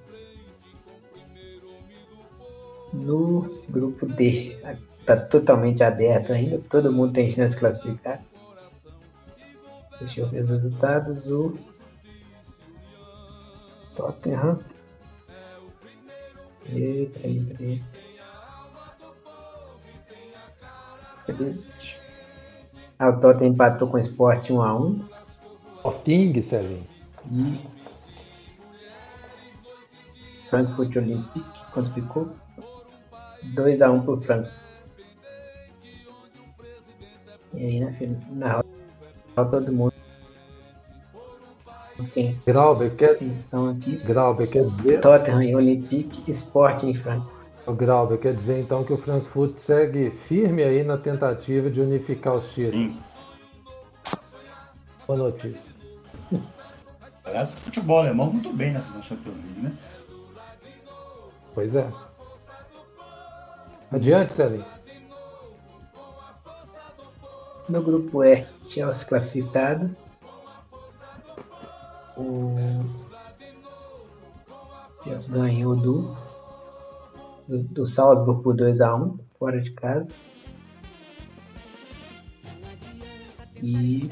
no 2.92 3.40
grupo 3.70 4.04
D. 4.04 4.58
Está 5.00 5.16
totalmente 5.16 5.82
aberto 5.82 6.34
ainda, 6.34 6.58
todo 6.58 6.92
mundo 6.92 7.14
tem 7.14 7.30
chance 7.30 7.54
de 7.54 7.60
classificar. 7.60 8.22
Deixa 9.98 10.20
eu 10.20 10.28
ver 10.28 10.42
os 10.42 10.50
resultados. 10.50 11.28
O 11.28 11.56
Tottenham. 13.96 14.58
E, 16.66 17.06
peraí, 17.06 17.44
peraí. 17.46 18.01
Cadê? 21.26 21.54
Ah, 22.98 23.10
o 23.10 23.20
Tottenham 23.20 23.52
empatou 23.52 23.88
com 23.88 23.96
o 23.96 24.00
Sport 24.00 24.50
1x1. 24.50 25.00
Sporting, 25.78 26.42
Celinho. 26.42 26.86
E 27.30 27.60
Frankfurt 30.50 30.96
Olympique, 30.96 31.64
quanto 31.72 31.92
ficou? 31.92 32.30
2x1 33.54 34.04
pro 34.04 34.16
Franco. 34.18 34.50
E 37.54 37.64
aí 37.64 37.80
na, 37.80 37.90
na 38.30 38.62
hora 39.36 39.48
todo 39.50 39.72
mundo. 39.72 39.92
Quem? 42.12 42.38
Grauber 42.44 42.94
quer. 42.96 43.12
Atenção 43.12 43.68
aqui. 43.70 43.96
Grauber 43.96 44.50
quer 44.50 44.68
dizer. 44.70 45.00
Tottenham 45.00 45.56
Olympique, 45.56 46.28
Sporting 46.30 46.90
e 46.90 46.94
Franco. 46.94 47.41
O 47.66 47.72
Grauber 47.72 48.18
quer 48.18 48.34
dizer 48.34 48.58
então 48.60 48.82
que 48.84 48.92
o 48.92 48.98
Frankfurt 48.98 49.56
segue 49.58 50.10
firme 50.10 50.64
aí 50.64 50.82
na 50.82 50.98
tentativa 50.98 51.70
de 51.70 51.80
unificar 51.80 52.34
os 52.34 52.46
títulos. 52.48 52.74
Sim. 52.74 53.02
Boa 55.06 55.18
notícia. 55.18 55.72
Aliás, 57.24 57.52
o 57.52 57.56
futebol 57.60 57.98
alemão 57.98 58.32
muito 58.32 58.52
bem 58.52 58.72
na 58.72 58.80
Champions 59.00 59.36
League, 59.36 59.60
né? 59.60 59.78
Pois 61.54 61.74
é. 61.74 61.88
Adiante, 63.92 64.34
Celinho. 64.34 64.64
No 67.68 67.82
grupo 67.82 68.24
E, 68.24 68.44
Chelsea 68.66 69.08
classificado. 69.08 69.94
O 72.16 72.56
Chelsea 75.04 75.32
ganhou 75.32 75.76
do, 75.76 76.02
do, 77.52 77.62
do 77.64 77.86
Salzburg 77.86 78.42
por 78.42 78.56
2x1, 78.56 79.18
fora 79.38 79.60
de 79.60 79.70
casa. 79.72 80.14
E 83.62 84.10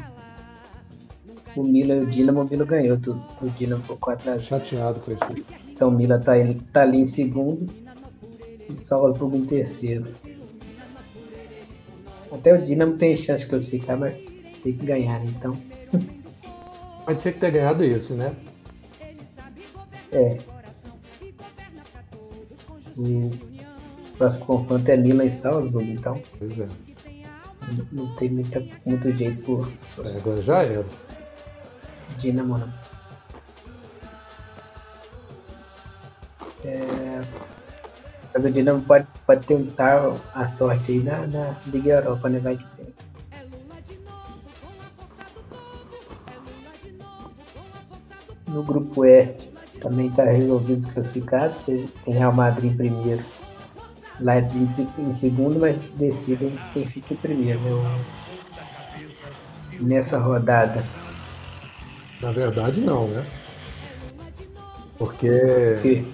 o 1.56 1.62
Milan 1.62 1.96
e 1.96 2.00
o 2.02 2.06
Dinamo, 2.06 2.42
o 2.42 2.48
Milan 2.48 2.66
ganhou 2.66 2.96
do, 2.98 3.14
do 3.40 3.50
Dinamo 3.50 3.82
por 3.82 3.98
4x0. 3.98 4.40
Chateado 4.42 5.00
com 5.00 5.12
isso. 5.12 5.24
Então 5.68 5.88
o 5.88 5.92
Milan 5.92 6.20
tá, 6.20 6.32
tá 6.72 6.82
ali 6.82 6.98
em 6.98 7.06
segundo 7.06 7.72
e 8.68 8.76
Salzburgo 8.76 9.36
em 9.36 9.44
terceiro. 9.44 10.06
Até 12.30 12.54
o 12.54 12.62
Dinamo 12.62 12.96
tem 12.96 13.16
chance 13.16 13.44
de 13.44 13.50
classificar, 13.50 13.98
mas 13.98 14.16
tem 14.62 14.76
que 14.76 14.84
ganhar, 14.84 15.24
então. 15.24 15.56
Mas 17.06 17.20
tinha 17.22 17.32
que 17.32 17.40
ter 17.40 17.50
ganhado 17.50 17.82
isso, 17.82 18.14
né? 18.14 18.36
É. 20.12 20.38
O 23.01 23.31
próximo 24.18 24.44
confronto 24.44 24.90
é 24.90 24.97
Milan 24.97 25.24
e 25.24 25.31
Salzburg, 25.31 25.90
então. 25.90 26.20
Pois 26.39 26.59
é. 26.59 26.66
Não, 27.72 28.05
não 28.05 28.16
tem 28.16 28.31
muita, 28.31 28.62
muito 28.85 29.10
jeito 29.12 29.43
por. 29.43 29.72
É, 30.05 30.18
agora 30.18 30.43
já 30.43 30.62
era. 30.62 30.86
Dinamo 32.18 32.59
não. 32.59 32.72
É, 36.62 37.22
mas 38.35 38.44
o 38.44 38.51
Dinamo 38.51 38.82
pode, 38.82 39.06
pode 39.27 39.47
tentar 39.47 40.14
a 40.35 40.47
sorte 40.47 40.93
aí 40.93 41.02
na, 41.02 41.27
na 41.27 41.56
Liga 41.66 41.94
Europa, 41.94 42.28
né? 42.28 42.39
Vai 42.40 42.56
que. 42.56 42.66
No 48.47 48.62
grupo 48.64 49.05
F 49.05 49.49
também 49.81 50.09
está 50.09 50.24
resolvido 50.24 50.78
os 50.78 50.86
classificados. 50.86 51.59
Tem 51.59 51.89
Real 52.07 52.32
Madrid 52.32 52.73
em 52.73 52.77
primeiro, 52.77 53.24
Leipzig 54.20 54.89
em 54.98 55.12
segundo, 55.12 55.59
mas 55.59 55.81
decidem 55.94 56.59
quem 56.73 56.86
fica 56.86 57.15
em 57.15 57.16
primeiro. 57.16 57.61
Né? 57.61 58.05
Nessa 59.81 60.19
rodada. 60.19 60.85
Na 62.20 62.31
verdade 62.31 62.81
não, 62.81 63.09
né? 63.09 63.27
Porque. 64.98 65.28
Por 65.28 65.82
quê? 65.82 66.05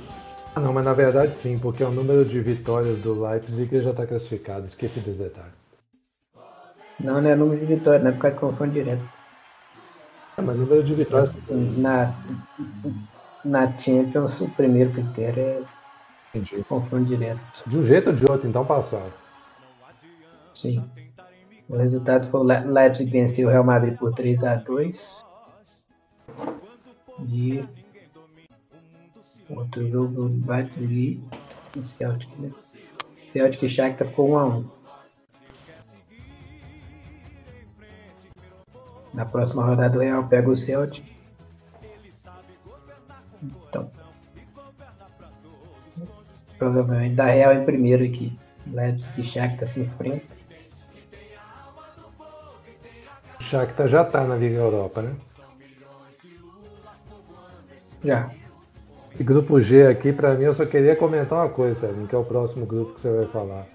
Ah, 0.54 0.60
não, 0.60 0.72
mas 0.72 0.84
na 0.84 0.94
verdade 0.94 1.34
sim, 1.34 1.58
porque 1.58 1.82
o 1.82 1.90
número 1.90 2.24
de 2.24 2.40
vitórias 2.40 2.98
do 3.00 3.20
Leipzig 3.20 3.82
já 3.82 3.90
está 3.90 4.06
classificado. 4.06 4.66
Esqueci 4.66 5.00
desse 5.00 5.18
detalhe. 5.18 5.52
Não, 6.98 7.20
não 7.20 7.28
é 7.28 7.34
número 7.34 7.60
de 7.60 7.66
vitórias, 7.66 8.02
não 8.02 8.10
é 8.10 8.14
por 8.14 8.20
causa 8.20 8.36
de 8.36 8.40
confronto 8.40 8.72
direto. 8.72 9.02
Ah, 10.36 10.42
mas 10.42 10.56
número 10.56 10.82
de 10.82 10.94
vitórias. 10.94 11.30
Na, 11.76 12.14
na 13.46 13.76
Champions, 13.76 14.40
o 14.40 14.50
primeiro 14.50 14.92
critério 14.92 15.40
é 15.42 15.62
Entendi. 16.34 16.64
confronto 16.64 17.04
direto. 17.04 17.68
De 17.68 17.78
um 17.78 17.84
jeito 17.86 18.10
ou 18.10 18.16
de 18.16 18.24
outro, 18.30 18.48
então 18.48 18.64
passaram. 18.64 19.12
Sim. 20.54 20.88
O 21.68 21.76
resultado 21.76 22.28
foi 22.28 22.40
o 22.40 22.44
Le- 22.44 22.60
Leipzig 22.66 23.10
venceu 23.10 23.48
o 23.48 23.50
Real 23.50 23.64
Madrid 23.64 23.96
por 23.98 24.12
3 24.12 24.44
a 24.44 24.56
2 24.56 25.24
E 27.28 27.64
outro 29.50 29.88
jogo 29.90 30.30
Leipzig 30.46 31.22
e 31.74 31.82
Celtic, 31.82 32.30
né? 32.38 32.50
Celtic 33.26 33.62
e 33.64 33.68
Shakhtar 33.68 34.06
ficou 34.08 34.30
1 34.30 34.38
a 34.38 34.46
1 34.46 34.68
Na 39.14 39.24
próxima 39.24 39.64
rodada 39.64 39.98
o 39.98 40.02
Real 40.02 40.26
pega 40.28 40.48
o 40.50 40.54
Celtic. 40.56 41.15
Provavelmente 46.58 47.14
da 47.14 47.26
Real 47.26 47.54
em 47.54 47.64
primeiro 47.64 48.04
aqui. 48.04 48.38
Leipzig 48.66 49.20
e 49.20 49.24
Shakhtar 49.24 49.66
se 49.66 49.80
enfrentam. 49.80 50.36
O 53.38 53.42
Shakhtar 53.42 53.88
já 53.88 54.02
está 54.02 54.24
na 54.24 54.36
Liga 54.36 54.56
Europa, 54.56 55.02
né? 55.02 55.14
Já. 58.04 58.30
E 59.18 59.24
grupo 59.24 59.60
G 59.60 59.86
aqui, 59.86 60.12
para 60.12 60.34
mim, 60.34 60.44
eu 60.44 60.54
só 60.54 60.66
queria 60.66 60.94
comentar 60.94 61.38
uma 61.38 61.48
coisa, 61.48 61.80
Sérgio, 61.80 62.06
que 62.06 62.14
é 62.14 62.18
o 62.18 62.24
próximo 62.24 62.66
grupo 62.66 62.94
que 62.94 63.00
você 63.00 63.10
vai 63.10 63.26
falar. 63.26 63.66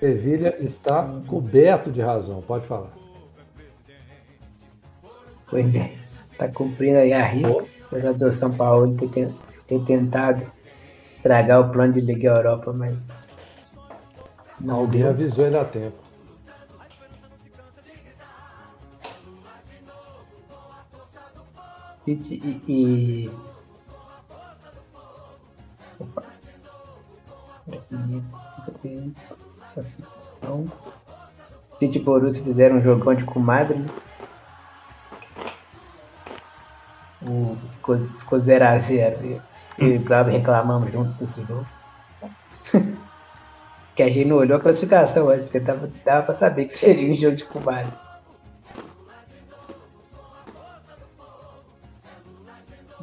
Sevilha 0.00 0.56
está 0.62 1.08
coberto 1.26 1.90
de 1.90 2.00
razão, 2.00 2.42
pode 2.42 2.66
falar. 2.66 2.92
Foi 5.46 5.62
bem. 5.62 5.96
Tá 6.36 6.48
cumprindo 6.48 6.98
aí 6.98 7.12
a 7.12 7.24
risca. 7.24 7.64
Apesar 7.86 8.12
do 8.12 8.30
São 8.30 8.54
Paulo 8.54 8.94
ter, 8.96 9.32
ter 9.66 9.84
tentado 9.84 10.44
tragar 11.26 11.58
o 11.58 11.70
plano 11.72 11.92
de 11.92 12.00
Liga 12.00 12.28
Europa, 12.28 12.72
mas 12.72 13.12
não 14.60 14.76
Alguém 14.76 15.00
deu. 15.00 15.10
avisou 15.10 15.44
ele 15.44 15.58
a 15.58 15.64
tempo. 15.64 15.96
E, 22.06 22.12
e, 22.12 22.62
e... 22.68 23.30
Opa. 25.98 26.22
Classificação. 29.74 30.70
City 31.80 31.98
e 31.98 32.02
Borussia 32.02 32.44
fizeram 32.44 32.76
um 32.76 32.82
jogão 32.82 33.16
de 33.16 33.24
comadre. 33.24 33.76
né? 33.80 33.88
O, 37.20 37.56
ficou, 37.72 37.96
ficou 37.96 38.38
0x0. 38.38 39.24
Eu 39.24 39.42
e 39.78 39.96
o 39.96 40.04
Cláudio 40.04 40.32
reclamamos 40.32 40.90
junto 40.90 41.12
desse 41.18 41.40
jogo. 41.42 41.66
que 43.94 44.02
a 44.02 44.10
gente 44.10 44.26
não 44.26 44.36
olhou 44.36 44.58
a 44.58 44.60
classificação 44.60 45.28
antes, 45.28 45.46
porque 45.46 45.60
tava, 45.60 45.90
dava 46.04 46.22
pra 46.22 46.34
saber 46.34 46.66
que 46.66 46.74
seria 46.74 47.10
um 47.10 47.14
jogo 47.14 47.36
de 47.36 47.44
comadre. 47.44 47.92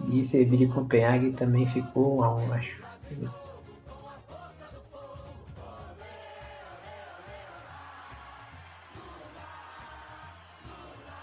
E 0.09 0.23
Sevilha 0.23 0.65
e 0.65 0.67
Copenhague 0.67 1.31
também 1.31 1.65
ficou 1.65 2.19
1 2.19 2.23
a 2.23 2.35
1 2.35 2.53
acho. 2.53 2.83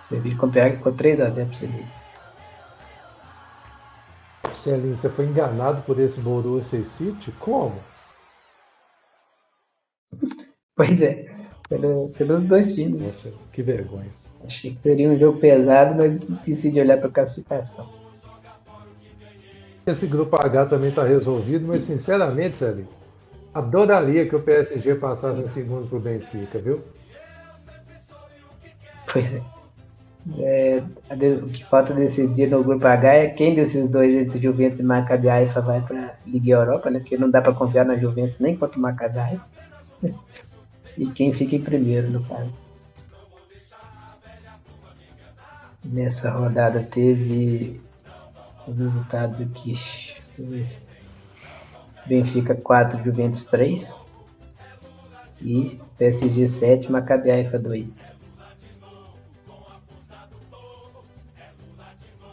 Sevilha 0.03 0.35
e 0.35 0.37
Copenhague 0.37 0.77
ficou 0.77 0.93
3 0.93 1.21
a 1.21 1.31
0 1.31 1.47
pro 1.47 1.57
Sevilha. 1.57 2.00
Celinho, 4.63 4.97
você 4.97 5.09
foi 5.09 5.27
enganado 5.27 5.83
por 5.83 5.99
esse 5.99 6.21
Borussia 6.21 6.85
City? 6.97 7.33
Como? 7.39 7.81
Pois 10.77 11.01
é, 11.01 11.27
pelo- 11.69 12.09
pelos 12.11 12.45
dois 12.45 12.75
times. 12.75 13.01
Nossa, 13.01 13.33
que 13.53 13.63
vergonha. 13.63 14.11
Achei 14.45 14.73
que 14.73 14.81
seria 14.81 15.09
um 15.09 15.19
jogo 15.19 15.39
pesado, 15.39 15.95
mas 15.95 16.29
esqueci 16.29 16.71
de 16.71 16.81
olhar 16.81 16.99
para 16.99 17.09
a 17.09 17.13
classificação. 17.13 17.89
Esse 19.87 20.07
grupo 20.07 20.37
H 20.37 20.67
também 20.67 20.91
está 20.91 21.05
resolvido, 21.05 21.67
mas 21.67 21.85
sinceramente, 21.85 22.57
Celinho, 22.57 22.89
adoraria 23.53 24.27
que 24.29 24.37
o 24.37 24.43
PSG 24.43 24.95
passasse 24.95 25.41
em 25.41 25.51
segundo 25.51 25.89
pro 25.89 25.99
Benfica, 26.01 26.59
viu? 26.59 26.83
Pois 29.13 29.37
é. 29.37 29.60
É, 30.39 30.83
o 31.43 31.49
que 31.49 31.65
falta 31.65 31.95
decidir 31.95 32.49
no 32.49 32.63
grupo 32.63 32.87
H 32.87 33.15
é 33.15 33.29
quem 33.29 33.55
desses 33.55 33.89
dois, 33.89 34.15
entre 34.15 34.41
Juventus 34.41 34.81
e 34.81 34.85
Maccabi 34.85 35.29
Haifa, 35.29 35.61
vai 35.61 35.81
para 35.81 36.19
Liga 36.27 36.53
Europa, 36.53 36.91
né? 36.91 37.01
Porque 37.01 37.17
não 37.17 37.31
dá 37.31 37.41
para 37.41 37.55
confiar 37.55 37.87
na 37.87 37.97
Juventus 37.97 38.39
nem 38.39 38.57
contra 38.57 38.79
o 38.79 38.83
Maccabi 38.83 39.19
Haifa. 39.19 39.47
E 40.99 41.07
quem 41.07 41.33
fica 41.33 41.57
em 41.57 41.63
primeiro, 41.63 42.11
no 42.11 42.23
caso. 42.25 42.61
Nessa 45.83 46.31
rodada 46.31 46.83
teve 46.83 47.81
os 48.67 48.81
resultados 48.81 49.41
aqui. 49.41 49.73
Benfica 52.07 52.55
4, 52.55 53.03
Juventus 53.03 53.47
3. 53.47 53.95
E 55.41 55.81
PSG 55.97 56.47
7, 56.47 56.93
Maccabi 56.93 57.31
Haifa 57.31 57.59
2. 57.59 58.20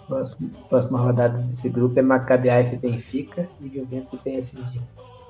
Próximo- 0.08 0.50
Próxima 0.70 1.00
rodada 1.00 1.38
desse 1.38 1.70
grupo 1.70 2.00
é 2.00 2.02
Maccabi 2.02 2.50
Haifa 2.50 2.76
e 2.76 2.78
Benfica 2.78 3.50
e 3.60 3.68
Juventus 3.70 4.14
e 4.14 4.18
PSG. 4.18 4.80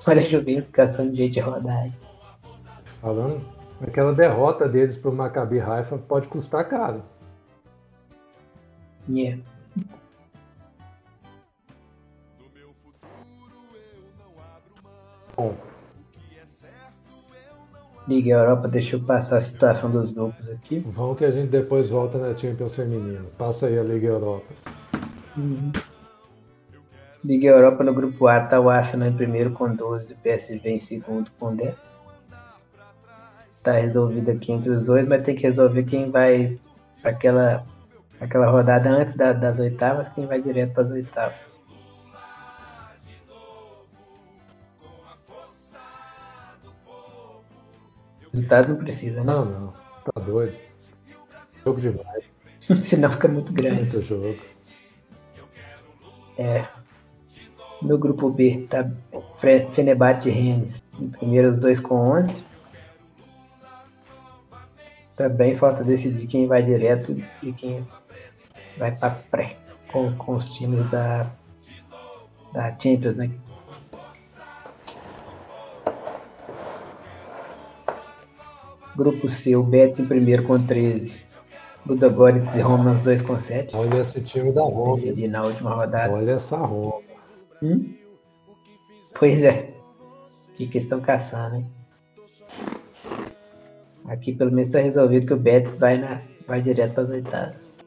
Olha 0.06 0.20
a 0.20 0.24
Juventus 0.24 0.70
caçando 0.70 1.14
jeito 1.14 1.34
de 1.34 1.40
rodar 1.40 1.76
aí. 1.82 1.92
Falando, 3.00 3.40
aquela 3.80 4.12
derrota 4.14 4.68
deles 4.68 4.96
pro 4.96 5.12
Maccabi 5.12 5.60
Haifa 5.60 5.98
pode 5.98 6.28
custar 6.28 6.68
caro. 6.68 7.02
Yeah. 9.08 9.42
Bom, 15.36 15.54
Liga 18.08 18.30
Europa, 18.30 18.68
deixa 18.68 18.96
eu 18.96 19.00
passar 19.04 19.36
a 19.36 19.40
situação 19.40 19.90
dos 19.90 20.10
grupos 20.12 20.48
aqui. 20.50 20.80
vamos 20.96 21.18
que 21.18 21.24
a 21.26 21.30
gente 21.30 21.50
depois 21.50 21.90
volta 21.90 22.16
na 22.16 22.34
Champions 22.34 22.74
Feminino. 22.74 23.26
Passa 23.36 23.66
aí 23.66 23.78
a 23.78 23.82
Liga 23.82 24.08
Europa. 24.08 24.46
Liga 27.22 27.48
Europa 27.48 27.84
no 27.84 27.92
grupo 27.92 28.26
A 28.26 28.40
tá 28.46 28.58
o 28.60 28.70
Arsenal 28.70 29.08
em 29.08 29.12
primeiro 29.16 29.52
com 29.52 29.74
12, 29.74 30.14
PSV 30.16 30.60
em 30.70 30.78
segundo 30.78 31.30
com 31.38 31.54
10. 31.54 32.02
Tá 33.62 33.72
resolvido 33.72 34.30
aqui 34.30 34.52
entre 34.52 34.70
os 34.70 34.82
dois, 34.82 35.06
mas 35.06 35.22
tem 35.22 35.34
que 35.34 35.42
resolver 35.42 35.82
quem 35.82 36.10
vai 36.10 36.58
para 37.02 37.10
aquela, 37.10 37.66
aquela 38.20 38.48
rodada 38.50 38.88
antes 38.88 39.14
da- 39.16 39.34
das 39.34 39.58
oitavas, 39.58 40.08
quem 40.08 40.26
vai 40.26 40.40
direto 40.40 40.72
para 40.72 40.84
as 40.84 40.90
oitavas. 40.90 41.57
Resultado 48.38 48.68
não 48.68 48.76
precisa, 48.76 49.24
né? 49.24 49.32
Não, 49.32 49.44
não. 49.44 49.72
Tá 50.04 50.20
doido. 50.20 50.56
Jogo 51.64 51.80
demais. 51.80 52.24
Senão 52.80 53.10
fica 53.10 53.26
muito 53.26 53.52
grande. 53.52 53.96
Muito 53.96 54.02
jogo. 54.02 54.36
É. 56.38 56.66
No 57.82 57.98
grupo 57.98 58.30
B 58.30 58.66
tá 58.68 58.88
Fenerbahçe 59.70 60.28
e 60.28 60.32
Rennes. 60.32 60.82
Em 60.98 61.08
primeiro 61.08 61.48
os 61.48 61.58
dois 61.58 61.80
com 61.80 61.94
11. 61.94 62.44
Também 65.16 65.56
falta 65.56 65.82
decidir 65.82 66.26
quem 66.28 66.46
vai 66.46 66.62
direto 66.62 67.20
e 67.42 67.52
quem 67.52 67.86
vai 68.76 68.94
para 68.96 69.10
pré 69.30 69.56
com, 69.90 70.14
com 70.16 70.36
os 70.36 70.48
times 70.48 70.84
da, 70.84 71.28
da 72.52 72.76
Champions, 72.78 73.16
né? 73.16 73.30
Grupo 78.98 79.28
C, 79.28 79.54
o 79.54 79.62
Betis 79.62 80.00
em 80.00 80.06
primeiro 80.06 80.42
com 80.42 80.60
13. 80.60 81.22
Ludogorets 81.86 82.56
e 82.56 82.60
Roma 82.60 82.90
os 82.90 83.00
dois 83.00 83.22
com 83.22 83.38
7. 83.38 83.76
Olha 83.76 84.00
esse 84.00 84.20
time 84.22 84.50
da 84.50 84.62
Roma. 84.62 84.94
Decidir 84.94 85.28
na 85.28 85.44
última 85.44 85.72
rodada. 85.72 86.12
Olha 86.12 86.32
essa 86.32 86.56
Roma. 86.56 87.00
Hum? 87.62 87.94
Pois 89.16 89.40
é. 89.42 89.72
O 90.48 90.52
que, 90.54 90.66
que 90.66 90.78
eles 90.78 90.82
estão 90.82 91.00
caçando, 91.00 91.54
hein? 91.54 91.66
Aqui 94.06 94.32
pelo 94.32 94.50
menos 94.50 94.66
está 94.66 94.80
resolvido 94.80 95.28
que 95.28 95.34
o 95.34 95.38
Betis 95.38 95.78
vai, 95.78 95.96
na, 95.96 96.20
vai 96.48 96.60
direto 96.60 96.94
para 96.94 97.04
as 97.04 97.10
oitavas. 97.10 97.78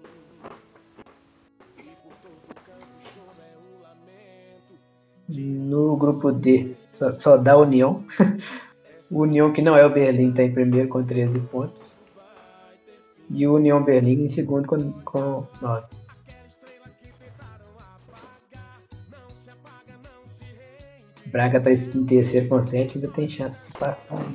No 5.28 5.98
grupo 5.98 6.32
D, 6.32 6.74
só, 6.94 7.18
só 7.18 7.36
dá 7.36 7.58
União. 7.58 8.02
o 9.12 9.24
União, 9.24 9.52
que 9.52 9.62
não 9.62 9.76
é 9.76 9.86
o 9.86 9.90
Berlim, 9.90 10.30
está 10.30 10.42
em 10.44 10.54
primeiro 10.54 10.88
com 10.88 11.04
13 11.04 11.42
pontos. 11.42 12.00
E 13.30 13.46
o 13.46 13.56
União 13.56 13.84
Berlim 13.84 14.24
em 14.24 14.30
segundo 14.30 14.68
com, 14.68 14.92
com 15.04 15.46
9. 15.62 15.88
Braga 21.26 21.58
está 21.58 21.98
em 21.98 22.06
terceiro 22.06 22.48
com 22.48 22.62
7 22.62 22.98
ainda 22.98 23.10
tem 23.10 23.30
chance 23.30 23.66
de 23.66 23.74
passar. 23.78 24.26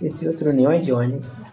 Esse 0.00 0.28
outro 0.28 0.50
União 0.50 0.70
é 0.70 0.78
de 0.78 0.92
ônibus. 0.92 1.28
Né? 1.28 1.52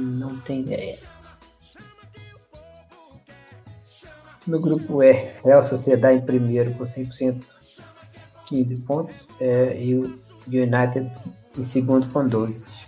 Não 0.00 0.38
tem 0.40 0.60
ideia. 0.60 1.15
No 4.46 4.60
grupo 4.60 5.02
E, 5.02 5.12
Real 5.44 5.62
Sociedade 5.62 6.18
em 6.18 6.24
primeiro 6.24 6.72
com 6.74 6.84
100%, 6.84 7.42
15 8.46 8.76
pontos. 8.76 9.28
É, 9.40 9.82
e 9.82 9.96
o 9.96 10.18
United 10.46 11.10
em 11.58 11.62
segundo 11.62 12.08
com 12.08 12.28
12. 12.28 12.86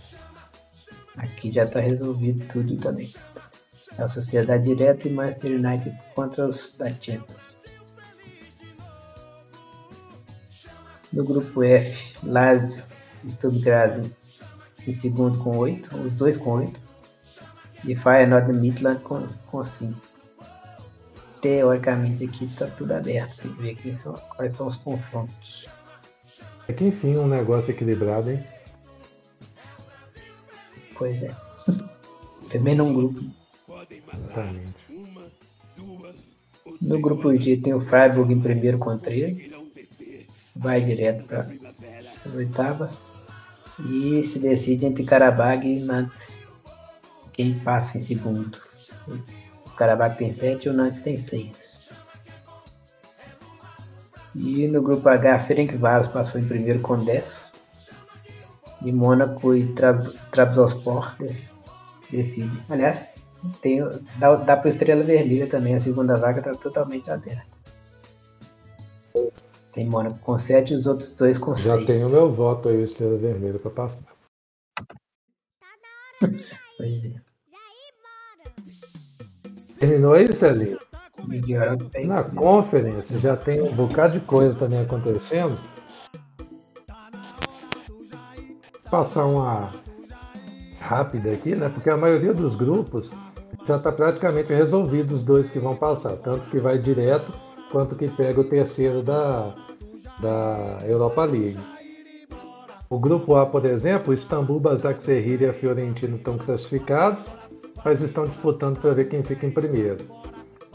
Aqui 1.17 1.51
já 1.51 1.65
está 1.65 1.81
resolvido 1.81 2.47
tudo 2.47 2.77
também. 2.77 3.13
Real 3.97 4.09
Sociedade 4.09 4.69
direto 4.69 5.09
e 5.09 5.11
Manchester 5.11 5.53
United 5.53 5.99
contra 6.15 6.47
os 6.47 6.75
da 6.79 6.93
Champions. 6.93 7.59
No 11.13 11.25
grupo 11.25 11.65
F, 11.65 12.15
Lazio 12.23 12.85
e 13.25 13.31
Stuttgart 13.31 14.05
em 14.87 14.93
segundo 14.93 15.39
com 15.39 15.59
8, 15.59 15.97
os 15.97 16.15
dois 16.15 16.37
com 16.37 16.51
8. 16.51 16.81
E 17.85 17.97
Feyenoord 17.97 18.53
Midland 18.53 19.01
com 19.01 19.63
5 19.63 20.08
teoricamente 21.41 22.25
aqui 22.25 22.47
tá 22.57 22.67
tudo 22.67 22.93
aberto. 22.93 23.41
Tem 23.41 23.53
que 23.53 23.63
ver 23.63 23.75
quem 23.77 23.93
são, 23.93 24.15
quais 24.37 24.55
são 24.55 24.67
os 24.67 24.77
confrontos. 24.77 25.69
É 26.67 26.73
que 26.73 26.85
enfim, 26.85 27.17
um 27.17 27.27
negócio 27.27 27.71
equilibrado, 27.71 28.31
hein? 28.31 28.45
Pois 30.97 31.23
é. 31.23 31.35
Também 32.51 32.75
num 32.75 32.93
grupo. 32.93 33.23
Exatamente. 33.91 34.75
No 36.81 37.01
grupo 37.01 37.35
G 37.35 37.57
tem 37.57 37.75
o 37.75 37.81
Freiburg 37.81 38.33
em 38.33 38.41
primeiro 38.41 38.79
com 38.79 38.97
13. 38.97 39.53
Vai 40.55 40.81
direto 40.81 41.27
para 41.27 41.51
as 42.27 42.35
oitavas. 42.35 43.13
E 43.89 44.23
se 44.23 44.39
decide 44.39 44.87
entre 44.87 45.05
Karabag 45.05 45.67
e 45.67 45.81
Nantes. 45.81 46.39
Quem 47.33 47.59
passa 47.61 47.99
em 47.99 48.05
segundo. 48.05 48.59
Karabakh 49.79 50.17
tem 50.17 50.31
7 50.31 50.67
e 50.67 50.71
o 50.71 50.73
Nantes 50.73 51.01
tem 51.01 51.17
6. 51.17 51.69
E 54.35 54.67
no 54.67 54.83
grupo 54.83 55.09
H, 55.09 55.39
Ferencváros 55.41 56.09
passou 56.09 56.41
em 56.41 56.47
primeiro 56.47 56.81
com 56.81 57.03
10. 57.03 57.53
E 58.83 58.93
Mônaco 58.93 59.55
e 59.55 59.73
Trabzonspor 60.31 61.15
decide. 62.11 62.63
Aliás, 62.69 63.15
tem, 63.61 63.81
dá, 64.19 64.37
dá 64.37 64.57
para 64.57 64.69
Estrela 64.69 65.03
Vermelha 65.03 65.47
também, 65.47 65.75
a 65.75 65.81
segunda 65.81 66.19
vaga 66.19 66.41
está 66.41 66.55
totalmente 66.55 67.11
aberta. 67.11 67.47
Tem 69.73 69.87
Mônaco 69.87 70.19
com 70.19 70.39
7 70.39 70.73
e 70.73 70.77
os 70.77 70.87
outros 70.87 71.15
dois 71.15 71.39
com 71.39 71.55
6. 71.55 71.67
Já 71.67 71.87
tenho 71.87 72.11
meu 72.11 72.33
voto 72.35 72.69
aí, 72.69 72.83
Estrela 72.83 73.17
Vermelha, 73.17 73.59
para 73.59 73.71
passar. 73.71 74.05
pois 76.77 77.05
é. 77.07 77.28
Terminou 79.79 80.15
aí, 80.15 80.35
Celinho? 80.35 80.79
É 81.31 82.05
Na 82.07 82.23
conferência 82.23 83.19
já 83.19 83.37
tem 83.37 83.63
um 83.63 83.75
bocado 83.75 84.19
de 84.19 84.25
coisa 84.25 84.55
também 84.55 84.81
acontecendo. 84.81 85.59
Vou 88.73 88.91
passar 88.91 89.27
uma 89.27 89.71
rápida 90.81 91.33
aqui, 91.33 91.55
né? 91.55 91.69
Porque 91.69 91.91
a 91.91 91.97
maioria 91.97 92.33
dos 92.33 92.55
grupos 92.55 93.11
já 93.67 93.77
está 93.77 93.93
praticamente 93.93 94.53
resolvido 94.53 95.15
os 95.15 95.23
dois 95.23 95.51
que 95.51 95.59
vão 95.59 95.77
passar, 95.77 96.17
tanto 96.17 96.49
que 96.51 96.59
vai 96.59 96.79
direto 96.79 97.39
quanto 97.71 97.95
que 97.95 98.09
pega 98.09 98.41
o 98.41 98.45
terceiro 98.45 99.03
da, 99.03 99.55
da 100.21 100.79
Europa 100.87 101.25
League. 101.25 101.59
O 102.89 102.99
grupo 102.99 103.37
A, 103.37 103.45
por 103.45 103.67
exemplo, 103.67 104.15
Istambul, 104.15 104.61
Basaksehir 104.61 105.43
e 105.43 105.47
a 105.47 105.53
Fiorentina 105.53 106.17
estão 106.17 106.39
classificados 106.39 107.21
mas 107.89 108.03
estão 108.03 108.25
disputando 108.25 108.79
para 108.79 108.93
ver 108.93 109.09
quem 109.09 109.23
fica 109.23 109.47
em 109.47 109.51
primeiro. 109.51 109.97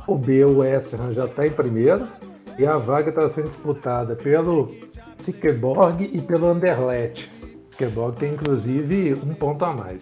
O 0.08 0.18
B, 0.18 0.44
o 0.46 0.58
West 0.58 0.92
Ham 0.96 1.14
já 1.14 1.26
está 1.26 1.46
em 1.46 1.52
primeiro 1.52 2.08
e 2.58 2.66
a 2.66 2.78
vaga 2.80 3.10
está 3.10 3.30
sendo 3.30 3.50
disputada 3.50 4.16
pelo 4.16 4.74
Sikeborg 5.24 6.10
e 6.12 6.20
pelo 6.20 6.48
Anderlecht. 6.48 7.32
Sikeborg 7.70 8.18
tem 8.18 8.34
inclusive 8.34 9.14
um 9.14 9.36
ponto 9.36 9.64
a 9.64 9.76
mais. 9.76 10.02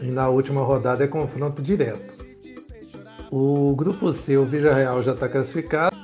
E 0.00 0.06
na 0.06 0.30
última 0.30 0.62
rodada 0.62 1.04
é 1.04 1.06
confronto 1.06 1.60
direto. 1.60 2.16
O 3.30 3.76
grupo 3.76 4.14
C, 4.14 4.38
o 4.38 4.46
Villarreal 4.46 5.02
já 5.02 5.12
está 5.12 5.28
classificado 5.28 5.94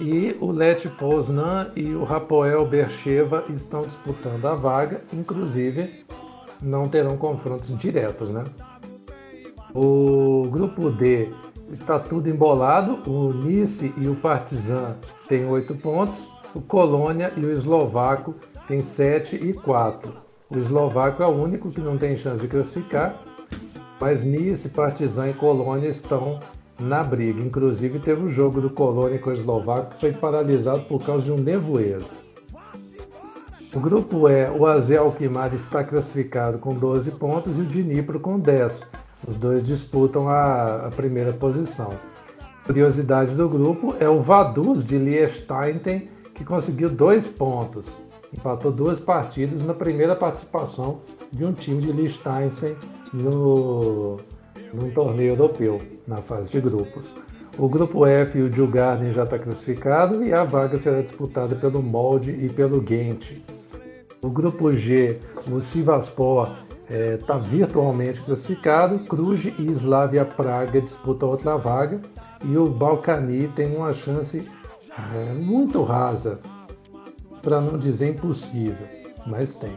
e 0.00 0.34
o 0.40 0.50
Lech 0.50 0.88
Poznan 0.96 1.70
e 1.76 1.94
o 1.94 2.04
Rapoel 2.04 2.64
Bercheva 2.64 3.44
estão 3.54 3.82
disputando 3.82 4.46
a 4.46 4.54
vaga, 4.54 5.02
inclusive 5.12 6.02
não 6.62 6.84
terão 6.84 7.16
confrontos 7.16 7.76
diretos, 7.78 8.30
né? 8.30 8.44
O 9.74 10.46
grupo 10.50 10.90
D 10.90 11.30
está 11.72 11.98
tudo 11.98 12.28
embolado. 12.28 12.98
O 13.10 13.32
Nice 13.32 13.92
e 13.96 14.08
o 14.08 14.14
Partizan 14.14 14.96
têm 15.26 15.46
oito 15.46 15.74
pontos. 15.74 16.14
O 16.54 16.60
Colônia 16.60 17.32
e 17.36 17.40
o 17.40 17.50
Eslovaco 17.50 18.34
têm 18.68 18.80
sete 18.80 19.36
e 19.36 19.54
quatro. 19.54 20.12
O 20.50 20.58
Eslovaco 20.58 21.22
é 21.22 21.26
o 21.26 21.30
único 21.30 21.70
que 21.70 21.80
não 21.80 21.96
tem 21.96 22.14
chance 22.16 22.42
de 22.42 22.48
classificar, 22.48 23.18
mas 23.98 24.22
Nice, 24.22 24.68
Partizan 24.68 25.30
e 25.30 25.34
Colônia 25.34 25.88
estão 25.88 26.38
na 26.78 27.02
briga. 27.02 27.42
Inclusive 27.42 27.98
teve 27.98 28.20
o 28.20 28.26
um 28.26 28.30
jogo 28.30 28.60
do 28.60 28.68
Colônia 28.68 29.18
com 29.18 29.30
o 29.30 29.32
Eslovaco 29.32 29.94
que 29.94 30.00
foi 30.02 30.12
paralisado 30.12 30.82
por 30.82 31.02
causa 31.02 31.22
de 31.22 31.32
um 31.32 31.38
nevoeiro. 31.38 32.04
O 33.74 33.80
grupo 33.80 34.28
E, 34.28 34.50
o 34.50 34.66
AZ 34.66 34.90
Alkmaar 34.90 35.54
está 35.54 35.82
classificado 35.82 36.58
com 36.58 36.74
12 36.74 37.10
pontos 37.12 37.56
e 37.56 37.62
o 37.62 37.64
Dnipro 37.64 38.20
com 38.20 38.38
10. 38.38 38.82
Os 39.26 39.38
dois 39.38 39.64
disputam 39.64 40.28
a, 40.28 40.88
a 40.88 40.90
primeira 40.90 41.32
posição. 41.32 41.88
Curiosidade 42.66 43.34
do 43.34 43.48
grupo 43.48 43.94
é 43.98 44.06
o 44.06 44.20
Vaduz 44.20 44.84
de 44.84 44.98
Liechtenstein, 44.98 46.10
que 46.34 46.44
conseguiu 46.44 46.90
dois 46.90 47.26
pontos. 47.26 47.86
Empatou 48.36 48.70
duas 48.70 49.00
partidas 49.00 49.62
na 49.62 49.72
primeira 49.72 50.14
participação 50.14 51.00
de 51.30 51.42
um 51.42 51.54
time 51.54 51.80
de 51.80 51.92
Liechtenstein 51.92 52.76
no, 53.10 54.18
num 54.74 54.90
torneio 54.90 55.30
europeu, 55.30 55.78
na 56.06 56.18
fase 56.18 56.50
de 56.50 56.60
grupos. 56.60 57.06
O 57.56 57.70
grupo 57.70 58.04
F, 58.04 58.38
o 58.38 58.50
Djurgården 58.50 59.14
já 59.14 59.24
está 59.24 59.38
classificado 59.38 60.22
e 60.22 60.30
a 60.30 60.44
vaga 60.44 60.78
será 60.78 61.00
disputada 61.00 61.54
pelo 61.54 61.82
Molde 61.82 62.32
e 62.32 62.50
pelo 62.50 62.78
Ghent. 62.78 63.61
O 64.24 64.30
grupo 64.30 64.70
G, 64.70 65.18
o 65.50 65.60
Sivaspor 65.62 66.48
está 66.88 66.94
é, 66.94 67.16
tá 67.16 67.38
virtualmente 67.38 68.22
classificado, 68.22 69.00
Cruz 69.00 69.44
e 69.44 69.66
Slavia 69.72 70.24
Praga 70.24 70.80
disputam 70.80 71.30
outra 71.30 71.56
vaga 71.56 72.00
e 72.44 72.56
o 72.56 72.66
Balcani 72.66 73.48
tem 73.48 73.74
uma 73.74 73.92
chance 73.92 74.48
é, 74.96 75.32
muito 75.32 75.82
rasa, 75.82 76.38
para 77.42 77.60
não 77.60 77.76
dizer 77.76 78.10
impossível, 78.10 78.86
mas 79.26 79.56
tem. 79.56 79.76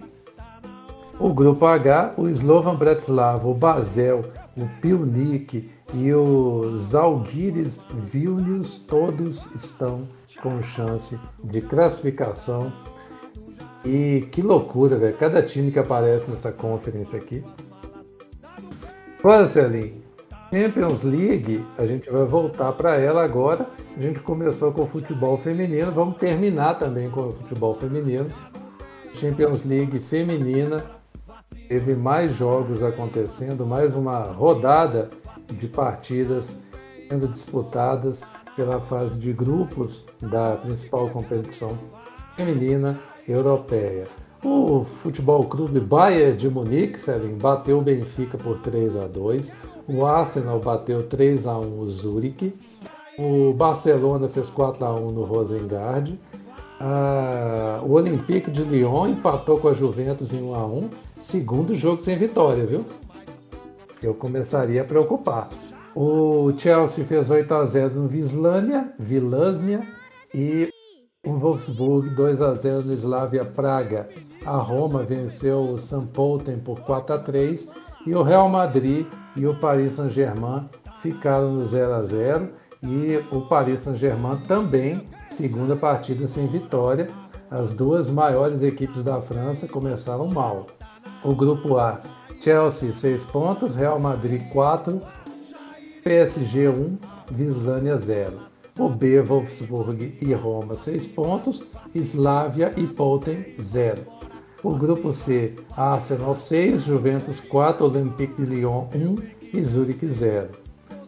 O 1.19 1.33
grupo 1.33 1.65
H, 1.65 2.13
o 2.15 2.29
Slovan 2.29 2.75
Bratislava, 2.75 3.47
o 3.47 3.53
Basel, 3.55 4.21
o 4.55 4.67
Pilnik 4.79 5.71
e 5.91 6.13
o 6.13 6.77
Zalgiris 6.91 7.79
Vilnius 8.11 8.79
todos 8.81 9.43
estão 9.55 10.07
com 10.39 10.61
chance 10.61 11.17
de 11.43 11.61
classificação 11.61 12.71
e 13.85 14.21
que 14.31 14.41
loucura, 14.41 14.97
velho. 14.97 15.15
Cada 15.17 15.43
time 15.43 15.71
que 15.71 15.79
aparece 15.79 16.29
nessa 16.29 16.51
conferência 16.51 17.17
aqui. 17.17 17.43
Olha, 19.23 19.45
Celinho, 19.47 20.01
Champions 20.53 21.03
League, 21.03 21.63
a 21.77 21.85
gente 21.85 22.09
vai 22.09 22.25
voltar 22.25 22.71
para 22.73 22.95
ela 22.95 23.23
agora. 23.23 23.67
A 23.95 24.01
gente 24.01 24.19
começou 24.19 24.71
com 24.71 24.83
o 24.83 24.87
futebol 24.87 25.37
feminino, 25.37 25.91
vamos 25.91 26.17
terminar 26.17 26.75
também 26.75 27.09
com 27.09 27.27
o 27.27 27.31
futebol 27.31 27.75
feminino. 27.75 28.27
Champions 29.13 29.63
League 29.63 29.99
feminina, 29.99 30.83
teve 31.69 31.95
mais 31.95 32.35
jogos 32.35 32.83
acontecendo, 32.83 33.65
mais 33.65 33.95
uma 33.95 34.19
rodada 34.23 35.09
de 35.51 35.67
partidas 35.67 36.47
sendo 37.09 37.27
disputadas 37.27 38.21
pela 38.55 38.81
fase 38.81 39.17
de 39.17 39.31
grupos 39.31 40.03
da 40.21 40.55
principal 40.57 41.07
competição 41.09 41.77
feminina 42.35 42.99
europeia. 43.27 44.03
O 44.43 44.85
Futebol 45.01 45.43
Clube 45.45 45.79
Bayern 45.79 46.37
de 46.37 46.49
Munique, 46.49 46.99
Selim, 46.99 47.37
bateu 47.37 47.79
o 47.79 47.81
Benfica 47.81 48.37
por 48.37 48.59
3 48.59 48.95
a 48.97 49.07
2 49.07 49.51
O 49.87 50.05
Arsenal 50.05 50.59
bateu 50.59 51.01
3 51.07 51.47
a 51.47 51.57
1 51.57 51.79
o 51.79 51.89
Zurich. 51.89 52.53
O 53.17 53.53
Barcelona 53.53 54.27
fez 54.27 54.47
4 54.49 54.85
a 54.85 54.93
1 54.93 55.11
no 55.11 55.23
Rosengard. 55.23 56.19
Ah, 56.79 57.81
o 57.83 57.93
Olympique 57.93 58.51
de 58.51 58.63
Lyon 58.63 59.07
empatou 59.07 59.57
com 59.57 59.69
a 59.69 59.73
Juventus 59.73 60.33
em 60.33 60.43
1 60.43 60.55
a 60.55 60.65
1 60.65 60.89
Segundo 61.21 61.73
jogo 61.73 62.03
sem 62.03 62.17
vitória, 62.17 62.65
viu? 62.65 62.85
Eu 64.03 64.13
começaria 64.13 64.81
a 64.81 64.85
preocupar. 64.85 65.49
O 65.95 66.51
Chelsea 66.57 67.03
fez 67.03 67.29
8 67.29 67.51
a 67.51 67.65
0 67.65 67.95
no 67.95 68.07
Vislânia, 68.07 68.93
Vilâsnia 68.99 69.87
e 70.33 70.69
o 71.25 71.33
Wolfsburg 71.33 72.09
2 72.11 72.41
a 72.41 72.53
0 72.53 72.83
no 72.83 72.93
Slavia 72.93 73.43
Praga. 73.43 74.07
A 74.45 74.57
Roma 74.57 75.03
venceu 75.03 75.71
o 75.71 75.77
Sampolten 75.77 76.59
por 76.59 76.79
4 76.81 77.15
a 77.15 77.17
3 77.17 77.65
e 78.05 78.13
o 78.13 78.21
Real 78.21 78.47
Madrid 78.47 79.07
e 79.35 79.47
o 79.47 79.55
Paris 79.55 79.95
Saint-Germain 79.95 80.69
ficaram 81.01 81.51
no 81.51 81.65
0 81.65 81.93
a 81.93 82.03
0 82.03 82.49
e 82.83 83.17
o 83.35 83.41
Paris 83.41 83.81
Saint-Germain 83.81 84.37
também, 84.47 85.01
segunda 85.31 85.75
partida 85.75 86.27
sem 86.27 86.47
vitória. 86.47 87.07
As 87.49 87.73
duas 87.73 88.09
maiores 88.09 88.61
equipes 88.61 89.03
da 89.03 89.21
França 89.21 89.67
começaram 89.67 90.27
mal. 90.27 90.67
O 91.23 91.33
grupo 91.33 91.77
A, 91.77 91.99
Chelsea 92.41 92.93
6 92.93 93.23
pontos, 93.25 93.75
Real 93.75 93.99
Madrid 93.99 94.41
4, 94.51 94.99
PSG 96.03 96.69
1, 96.69 96.97
Vislânia 97.31 97.97
0 97.97 98.54
o 98.77 98.89
B, 98.89 99.21
Wolfsburg 99.21 100.17
e 100.21 100.33
Roma 100.33 100.75
6 100.75 101.07
pontos, 101.07 101.61
Slavia 101.93 102.71
e 102.75 102.85
Poten 102.87 103.45
0. 103.61 104.01
O 104.63 104.75
grupo 104.75 105.13
C, 105.13 105.53
Arsenal 105.77 106.35
6, 106.35 106.83
Juventus 106.83 107.39
4, 107.39 107.85
Olympique 107.85 108.41
de 108.41 108.45
Lyon 108.45 108.87
1 108.93 109.15
e 109.57 109.63
Zurich 109.63 110.05
0. 110.05 110.49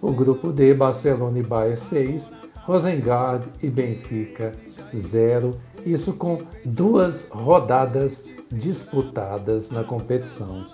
O 0.01 0.11
grupo 0.11 0.51
D, 0.51 0.73
Barcelona 0.73 1.39
e 1.39 1.43
Bayern 1.43 1.77
6, 1.77 2.31
Rosengard 2.63 3.45
e 3.61 3.69
Benfica 3.69 4.51
0. 4.95 5.51
Isso 5.85 6.13
com 6.13 6.37
duas 6.63 7.27
rodadas 7.29 8.23
disputadas 8.53 9.69
na 9.69 9.83
competição. 9.83 10.67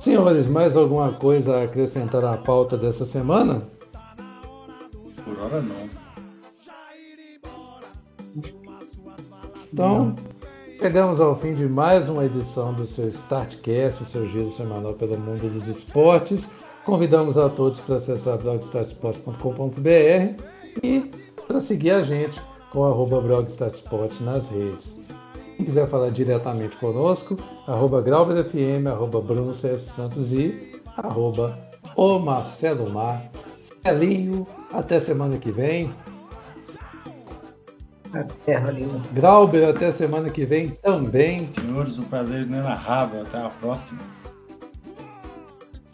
Senhores, 0.00 0.48
mais 0.48 0.76
alguma 0.76 1.12
coisa 1.12 1.56
a 1.56 1.64
acrescentar 1.64 2.24
à 2.24 2.36
pauta 2.36 2.76
dessa 2.76 3.04
semana? 3.04 3.62
Por 5.24 5.38
hora 5.40 5.60
não. 5.60 6.05
Então, 9.76 10.14
chegamos 10.80 11.20
ao 11.20 11.36
fim 11.36 11.52
de 11.52 11.68
mais 11.68 12.08
uma 12.08 12.24
edição 12.24 12.72
do 12.72 12.86
seu 12.86 13.08
Startcast, 13.08 14.02
o 14.02 14.06
seu 14.06 14.26
giro 14.26 14.50
semanal 14.52 14.94
pelo 14.94 15.18
mundo 15.18 15.52
dos 15.52 15.68
esportes. 15.68 16.42
Convidamos 16.86 17.36
a 17.36 17.50
todos 17.50 17.78
para 17.80 17.96
acessar 17.96 18.38
blogstartsports.com.br 18.38 20.42
e 20.82 21.10
para 21.46 21.60
seguir 21.60 21.90
a 21.90 22.02
gente 22.02 22.40
com 22.72 22.86
arroba 22.86 23.20
blogstartsports 23.20 24.18
nas 24.22 24.48
redes. 24.48 24.80
Quem 25.58 25.66
quiser 25.66 25.86
falar 25.90 26.08
diretamente 26.08 26.74
conosco, 26.78 27.36
arroba 27.66 28.00
grauberfm, 28.00 28.88
arroba 28.88 29.20
Bruno 29.20 29.54
C. 29.54 29.74
Santos 29.94 30.32
e 30.32 30.72
arroba 30.96 31.54
o 31.94 32.18
Marcelo 32.18 32.88
Mar. 32.88 33.30
Celinho, 33.82 34.46
até 34.72 35.00
semana 35.00 35.36
que 35.36 35.52
vem. 35.52 35.92
Até, 38.12 38.58
Hollywood. 38.58 39.08
Grauber, 39.12 39.68
até 39.68 39.92
semana 39.92 40.30
que 40.30 40.44
vem 40.44 40.70
também. 40.70 41.50
Senhores, 41.54 41.98
o 41.98 42.02
prazer 42.04 42.40
é 42.40 42.42
inenarrável. 42.42 43.22
Até 43.22 43.38
a 43.38 43.48
próxima. 43.48 44.00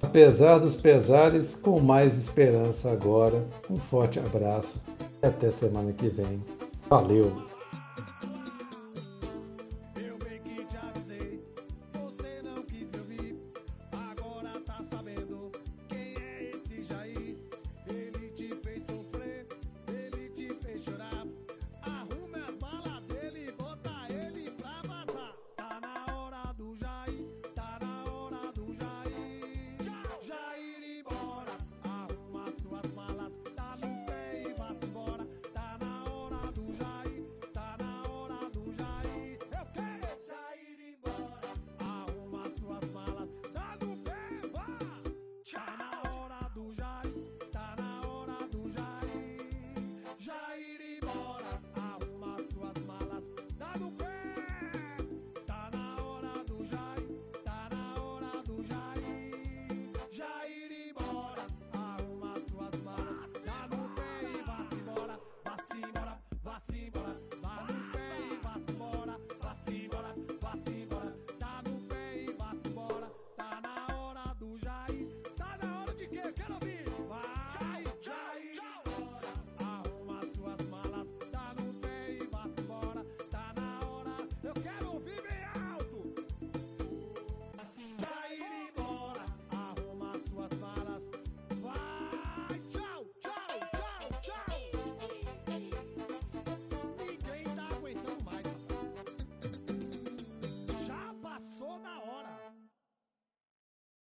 Apesar 0.03 0.59
dos 0.59 0.77
pesares, 0.77 1.55
com 1.63 1.81
mais 1.81 2.17
esperança 2.17 2.91
agora. 2.91 3.45
Um 3.71 3.77
forte 3.77 4.19
abraço 4.19 4.81
e 5.23 5.27
até 5.27 5.51
semana 5.53 5.93
que 5.93 6.09
vem. 6.09 6.43
Valeu! 6.89 7.52